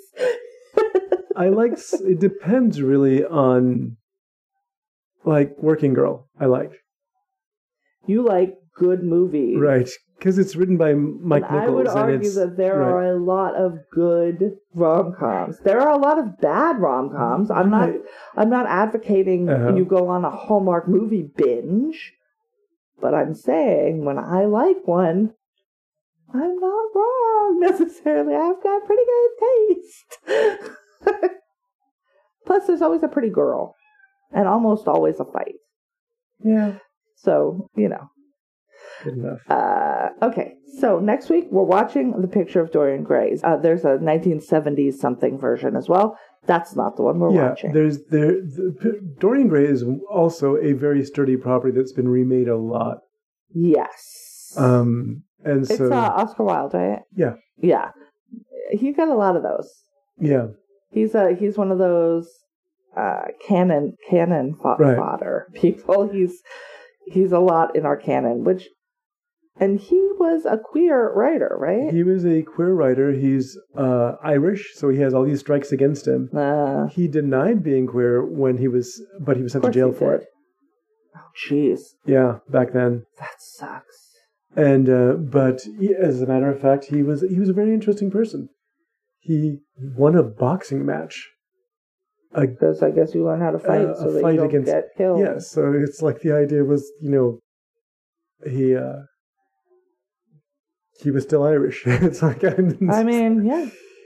I 1.36 1.50
like. 1.50 1.74
It 1.94 2.20
depends 2.20 2.82
really 2.82 3.24
on, 3.26 3.98
like 5.26 5.56
Working 5.58 5.94
Girl. 5.94 6.28
I 6.40 6.46
like 6.46 6.72
you 8.06 8.24
like 8.24 8.56
good 8.76 9.04
movies, 9.04 9.58
right 9.58 9.90
because 10.18 10.38
it's 10.38 10.56
written 10.56 10.78
by 10.78 10.94
Mike 10.94 11.44
and 11.50 11.60
Nichols. 11.60 11.68
I 11.68 11.70
would 11.70 11.88
argue 11.88 12.32
that 12.32 12.56
there 12.56 12.78
right. 12.80 12.88
are 12.88 13.04
a 13.14 13.20
lot 13.20 13.56
of 13.56 13.80
good 13.92 14.58
rom 14.74 15.14
coms. 15.20 15.60
There 15.60 15.82
are 15.82 15.92
a 15.92 15.98
lot 15.98 16.18
of 16.18 16.40
bad 16.40 16.80
rom 16.80 17.10
coms. 17.10 17.52
I'm 17.52 17.70
not. 17.70 17.90
Right. 17.90 18.02
I'm 18.38 18.50
not 18.50 18.66
advocating 18.68 19.50
Uh-huh. 19.50 19.76
you 19.76 19.86
go 19.86 20.08
on 20.08 20.24
a 20.24 20.30
Hallmark 20.30 20.88
movie 20.88 21.24
binge, 21.36 22.14
but 23.02 23.14
I'm 23.14 23.34
saying 23.34 24.06
when 24.06 24.18
I 24.18 24.46
like 24.46 24.88
one, 24.88 25.34
I'm 26.34 26.60
not 26.60 26.86
wrong 26.96 27.60
necessarily. 27.70 28.34
I've 28.34 28.64
got 28.64 28.86
pretty 28.86 29.04
good 29.06 29.76
taste. 30.28 30.70
Plus, 32.46 32.68
there's 32.68 32.82
always 32.82 33.04
a 33.04 33.08
pretty 33.08 33.30
girl, 33.30 33.76
and 34.32 34.48
almost 34.48 34.88
always 34.88 35.20
a 35.20 35.26
fight. 35.26 35.56
Yeah, 36.44 36.78
So 37.16 37.70
you 37.76 37.88
know. 37.88 38.10
good 39.04 39.14
enough. 39.14 39.40
Uh, 39.50 40.10
okay, 40.22 40.56
so 40.80 41.00
next 41.00 41.30
week 41.30 41.46
we're 41.52 41.64
watching 41.64 42.20
The 42.20 42.28
Picture 42.28 42.60
of 42.60 42.72
Dorian 42.72 43.04
Gray. 43.04 43.38
Uh, 43.44 43.56
there's 43.58 43.86
a 43.86 43.98
1970s 44.00 44.96
something 44.96 45.40
version 45.40 45.78
as 45.78 45.88
well. 45.88 46.18
That's 46.46 46.76
not 46.76 46.98
the 46.98 47.04
one 47.04 47.20
we're 47.20 47.34
yeah, 47.34 47.50
watching. 47.50 47.72
there's 47.72 48.00
there. 48.10 48.34
The, 48.42 48.76
P- 48.82 49.00
Dorian 49.20 49.48
Gray 49.48 49.66
is 49.66 49.86
also 50.12 50.58
a 50.58 50.74
very 50.74 51.06
sturdy 51.06 51.38
property 51.38 51.74
that's 51.74 51.94
been 51.94 52.10
remade 52.10 52.50
a 52.50 52.58
lot. 52.58 52.98
Yes. 53.54 54.54
Um, 54.58 55.24
and 55.46 55.62
it's 55.62 55.78
so 55.78 55.94
uh, 55.94 55.96
Oscar 56.16 56.44
Wilde, 56.44 56.74
right? 56.74 57.00
Yeah. 57.16 57.36
Yeah. 57.58 57.92
He's 58.72 58.98
got 58.98 59.08
a 59.08 59.16
lot 59.16 59.38
of 59.38 59.44
those. 59.44 59.72
yeah, 60.20 60.48
He's 60.94 61.16
a 61.16 61.34
he's 61.34 61.58
one 61.58 61.72
of 61.72 61.78
those 61.80 62.28
uh, 62.96 63.24
canon 63.48 63.96
canon 64.10 64.56
fo- 64.62 64.78
Right. 64.78 64.98
fodder 64.98 65.48
people. 65.54 66.10
He's 66.10 66.42
he's 67.08 67.32
a 67.32 67.40
lot 67.40 67.76
in 67.76 67.86
our 67.86 67.98
canon, 67.98 68.44
which 68.44 68.68
And 69.60 69.80
he 69.80 70.00
was 70.20 70.46
a 70.46 70.58
queer 70.58 71.12
writer, 71.14 71.56
right? 71.60 71.94
He 71.94 72.04
was 72.04 72.26
a 72.26 72.42
queer 72.42 72.74
writer. 72.74 73.12
He's 73.12 73.58
uh, 73.78 74.14
Irish, 74.24 74.74
so 74.76 74.90
he 74.90 75.00
has 75.00 75.14
all 75.14 75.26
these 75.26 75.42
strikes 75.42 75.72
against 75.72 76.08
him. 76.08 76.30
uh, 76.36 76.88
He 76.88 77.08
denied 77.08 77.64
being 77.64 77.86
queer 77.88 78.26
when 78.26 78.58
he 78.58 78.68
was, 78.68 79.00
but 79.20 79.38
he 79.38 79.44
was 79.44 79.52
sent 79.52 79.64
to 79.66 79.72
jail 79.72 79.92
for 79.92 80.12
did. 80.18 80.22
it. 80.22 80.28
Oh, 81.16 81.30
jeez. 81.48 81.82
Yeah, 82.06 82.40
back 82.50 82.74
then. 82.74 83.06
That 83.20 83.36
sucks. 83.40 83.98
And 84.56 84.90
uh, 84.90 85.14
but 85.38 85.62
he, 85.80 85.94
as 85.96 86.22
a 86.22 86.28
matter 86.28 86.50
of 86.50 86.60
fact, 86.60 86.86
he 86.86 87.02
was 87.04 87.22
he 87.22 87.40
was 87.40 87.50
a 87.50 87.54
very 87.62 87.74
interesting 87.74 88.10
person. 88.12 88.50
He 89.24 89.60
won 89.78 90.16
a 90.16 90.24
boxing 90.24 90.86
match. 90.86 91.30
Because 92.36 92.82
I 92.82 92.90
guess 92.92 93.14
you 93.14 93.24
learn 93.24 93.42
how 93.42 93.52
to 93.52 93.60
fight 93.60 93.82
Uh, 93.82 93.96
so 93.96 94.12
that 94.12 94.22
fight 94.22 94.32
you 94.34 94.38
don't 94.40 94.50
against- 94.50 94.66
get 94.72 94.86
killed. 94.98 95.20
yes, 95.20 95.52
so 95.52 95.72
it's 95.74 96.02
like 96.02 96.22
the 96.22 96.34
idea 96.36 96.64
was, 96.64 96.92
you 97.00 97.10
know, 97.12 97.40
he 98.50 98.76
uh, 98.76 99.02
he 101.00 101.12
was 101.12 101.24
still 101.24 101.44
Irish. 101.44 101.84
it's 101.86 102.22
like 102.22 102.44
I, 102.44 103.04
mean, 103.04 103.46
yeah. 103.46 103.66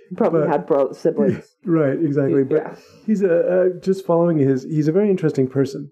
You 0.10 0.16
probably 0.18 0.42
But- 0.42 0.50
had 0.50 0.66
bro- 0.68 0.92
siblings. 0.94 1.46
right, 1.66 1.98
exactly. 2.00 2.44
But 2.44 2.56
yeah. 2.64 2.76
he's 3.06 3.22
a 3.22 3.40
uh, 3.76 3.80
just 3.82 4.06
following 4.06 4.38
his. 4.38 4.64
He's 4.64 4.88
a 4.88 4.92
very 4.92 5.10
interesting 5.10 5.48
person, 5.48 5.90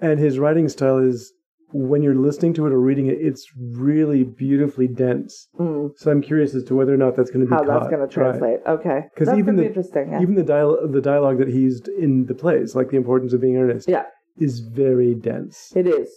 and 0.00 0.18
his 0.18 0.38
writing 0.38 0.68
style 0.68 0.98
is 0.98 1.32
when 1.72 2.02
you're 2.02 2.14
listening 2.14 2.54
to 2.54 2.66
it 2.66 2.72
or 2.72 2.80
reading 2.80 3.06
it, 3.06 3.18
it's 3.20 3.46
really 3.56 4.24
beautifully 4.24 4.88
dense. 4.88 5.48
Mm, 5.58 5.90
So 5.96 6.10
I'm 6.10 6.22
curious 6.22 6.54
as 6.54 6.64
to 6.64 6.74
whether 6.74 6.94
or 6.94 6.96
not 6.96 7.14
that's 7.16 7.30
going 7.30 7.44
to 7.44 7.46
be 7.46 7.50
how 7.54 7.62
caught. 7.64 7.80
that's 7.80 7.90
going 7.94 8.08
to 8.08 8.20
Right. 8.20 8.30
translate. 8.30 8.60
Okay. 8.66 9.02
'Cause 9.16 9.26
That's 9.26 9.38
even 9.38 9.56
to 9.56 9.62
be 9.62 9.64
the- 9.64 9.68
interesting. 9.68 10.10
Yeah. 10.12 10.22
Even 10.22 10.34
the 10.34 10.42
dial 10.44 10.86
the 10.88 11.00
dialogue 11.02 11.38
that 11.38 11.48
he 11.48 11.60
used 11.60 11.88
in 11.88 12.24
the 12.26 12.34
plays, 12.34 12.74
like 12.74 12.88
the 12.90 12.96
importance 12.96 13.32
of 13.34 13.40
being 13.42 13.56
earnest, 13.58 13.86
Yeah. 13.88 14.06
is 14.38 14.60
very 14.60 15.14
dense. 15.14 15.72
It 15.76 15.86
is. 15.86 16.10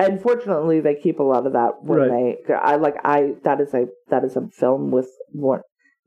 And 0.00 0.20
fortunately, 0.20 0.80
they 0.80 0.94
keep 0.94 1.18
a 1.20 1.24
lot 1.24 1.44
of 1.46 1.52
that 1.54 1.82
when 1.84 1.98
Right. 2.00 2.38
they. 2.46 2.54
I 2.54 2.76
like. 2.76 2.96
I 3.04 3.34
that 3.44 3.60
is 3.60 3.72
a 3.74 3.88
that 4.10 4.24
is 4.24 4.36
a 4.36 4.46
film 4.48 4.90
with 4.90 5.10
one. 5.32 5.60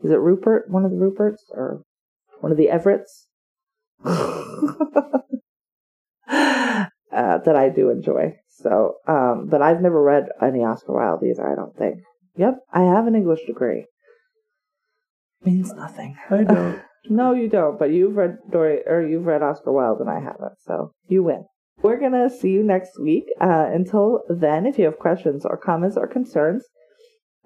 Is 0.04 0.12
it 0.12 0.20
Rupert? 0.20 0.70
One 0.70 0.84
of 0.86 0.92
the 0.92 0.98
Ruperts 0.98 1.42
or 1.52 1.84
one 2.40 2.52
of 2.52 2.58
the 2.58 2.68
Everetts? 2.68 3.28
uh, 4.06 5.22
that 7.40 7.56
I 7.56 7.70
do 7.70 7.90
enjoy. 7.90 8.36
So, 8.62 8.96
um, 9.08 9.48
but 9.50 9.62
I've 9.62 9.82
never 9.82 10.02
read 10.02 10.30
any 10.42 10.60
Oscar 10.60 10.94
Wilde 10.94 11.24
either. 11.24 11.52
I 11.52 11.56
don't 11.56 11.76
think. 11.76 12.00
Yep, 12.38 12.60
I 12.74 12.82
have 12.84 13.08
an 13.08 13.16
English 13.16 13.42
degree. 13.46 13.86
Means 15.44 15.74
nothing. 15.74 16.18
I 16.30 16.44
don't. 16.44 16.82
No, 17.10 17.34
you 17.34 17.50
don't. 17.50 17.80
But 17.80 17.92
you've 17.92 18.16
read 18.16 18.38
Dory, 18.52 18.82
or 18.86 19.06
you've 19.06 19.26
read 19.26 19.42
Oscar 19.42 19.72
Wilde, 19.72 20.02
and 20.02 20.10
I 20.10 20.20
haven't. 20.20 20.60
So 20.66 20.94
you 21.08 21.24
win. 21.24 21.46
We're 21.82 22.00
gonna 22.00 22.30
see 22.30 22.50
you 22.50 22.64
next 22.64 23.00
week. 23.00 23.26
Uh, 23.40 23.70
until 23.74 24.22
then, 24.30 24.66
if 24.66 24.78
you 24.78 24.86
have 24.86 25.00
questions 25.00 25.46
or 25.46 25.58
comments 25.58 25.98
or 25.98 26.08
concerns, 26.08 26.64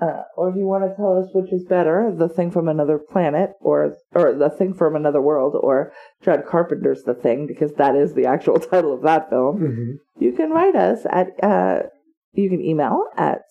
uh, 0.01 0.23
or 0.35 0.49
if 0.49 0.55
you 0.55 0.65
want 0.65 0.83
to 0.83 0.95
tell 0.95 1.17
us 1.17 1.29
which 1.33 1.51
is 1.53 1.63
better, 1.65 2.13
the 2.17 2.27
thing 2.29 2.51
from 2.51 2.67
another 2.67 2.97
planet, 2.99 3.51
or 3.61 3.93
or 4.13 4.33
the 4.33 4.49
thing 4.49 4.73
from 4.73 4.95
another 4.95 5.21
world, 5.21 5.55
or 5.59 5.93
John 6.21 6.43
Carpenter's 6.47 7.03
The 7.03 7.13
Thing, 7.13 7.47
because 7.47 7.73
that 7.73 7.95
is 7.95 8.13
the 8.13 8.25
actual 8.25 8.59
title 8.71 8.93
of 8.93 9.01
that 9.03 9.29
film, 9.29 9.59
Mhm. 9.59 9.93
you 10.19 10.31
can 10.33 10.49
write 10.51 10.75
us 10.75 11.05
at. 11.09 11.27
Uh, 11.43 11.83
you 12.33 12.49
can 12.49 12.59
email 12.61 13.05
at 13.15 13.43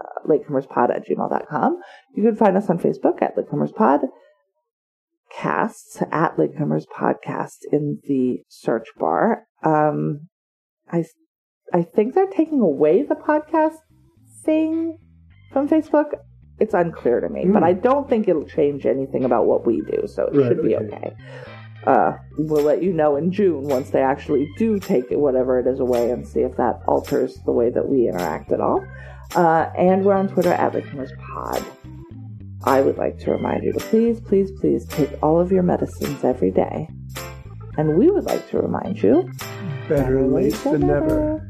uh, 0.00 0.26
latecomerspod 0.28 0.90
at 0.90 1.06
gmail.com. 1.06 1.80
You 2.16 2.22
can 2.24 2.34
find 2.34 2.56
us 2.56 2.68
on 2.68 2.78
Facebook 2.80 3.22
at 3.22 3.36
latecomerspod 3.36 4.08
casts 5.30 6.02
at 6.12 6.36
Latecomers 6.36 6.84
Podcast 6.86 7.58
in 7.72 8.00
the 8.06 8.42
search 8.48 8.88
bar. 8.98 9.44
Um, 9.64 10.28
I, 10.90 11.04
I 11.72 11.82
think 11.82 12.14
they're 12.14 12.26
taking 12.26 12.60
away 12.60 13.02
the 13.02 13.14
podcast 13.14 13.76
thing 14.44 14.98
from 15.52 15.68
Facebook. 15.68 16.06
It's 16.60 16.74
unclear 16.74 17.20
to 17.20 17.28
me, 17.28 17.46
but 17.46 17.58
Hmm. 17.60 17.64
I 17.64 17.72
don't 17.72 18.08
think 18.08 18.28
it'll 18.28 18.44
change 18.46 18.86
anything 18.86 19.24
about 19.24 19.46
what 19.46 19.66
we 19.66 19.80
do, 19.82 20.06
so 20.06 20.26
it 20.26 20.36
Right, 20.36 20.48
should 20.48 20.62
be 20.62 20.76
okay. 20.76 20.86
okay. 20.96 21.12
Uh, 21.86 22.12
we'll 22.38 22.62
let 22.64 22.82
you 22.82 22.92
know 22.92 23.16
in 23.16 23.30
June 23.32 23.62
once 23.64 23.90
they 23.90 24.00
actually 24.00 24.48
do 24.56 24.78
take 24.78 25.10
it, 25.10 25.18
whatever 25.18 25.58
it 25.58 25.66
is 25.66 25.80
away 25.80 26.10
and 26.10 26.26
see 26.26 26.40
if 26.40 26.56
that 26.56 26.80
alters 26.86 27.34
the 27.44 27.52
way 27.52 27.70
that 27.70 27.86
we 27.88 28.08
interact 28.08 28.52
at 28.52 28.60
all. 28.60 28.82
Uh, 29.34 29.66
and 29.76 30.04
we're 30.04 30.14
on 30.14 30.28
Twitter 30.28 30.52
at 30.52 30.72
Latecomers 30.72 31.10
Pod. 31.18 31.62
I 32.64 32.80
would 32.80 32.96
like 32.96 33.18
to 33.18 33.32
remind 33.32 33.64
you 33.64 33.72
to 33.74 33.80
please, 33.80 34.20
please, 34.20 34.50
please 34.60 34.86
take 34.86 35.10
all 35.22 35.38
of 35.40 35.52
your 35.52 35.62
medicines 35.62 36.24
every 36.24 36.50
day. 36.50 36.88
And 37.76 37.98
we 37.98 38.10
would 38.10 38.24
like 38.24 38.48
to 38.50 38.58
remind 38.60 39.02
you 39.02 39.28
Better 39.88 40.26
late 40.26 40.54
than 40.64 40.86
never. 40.86 41.43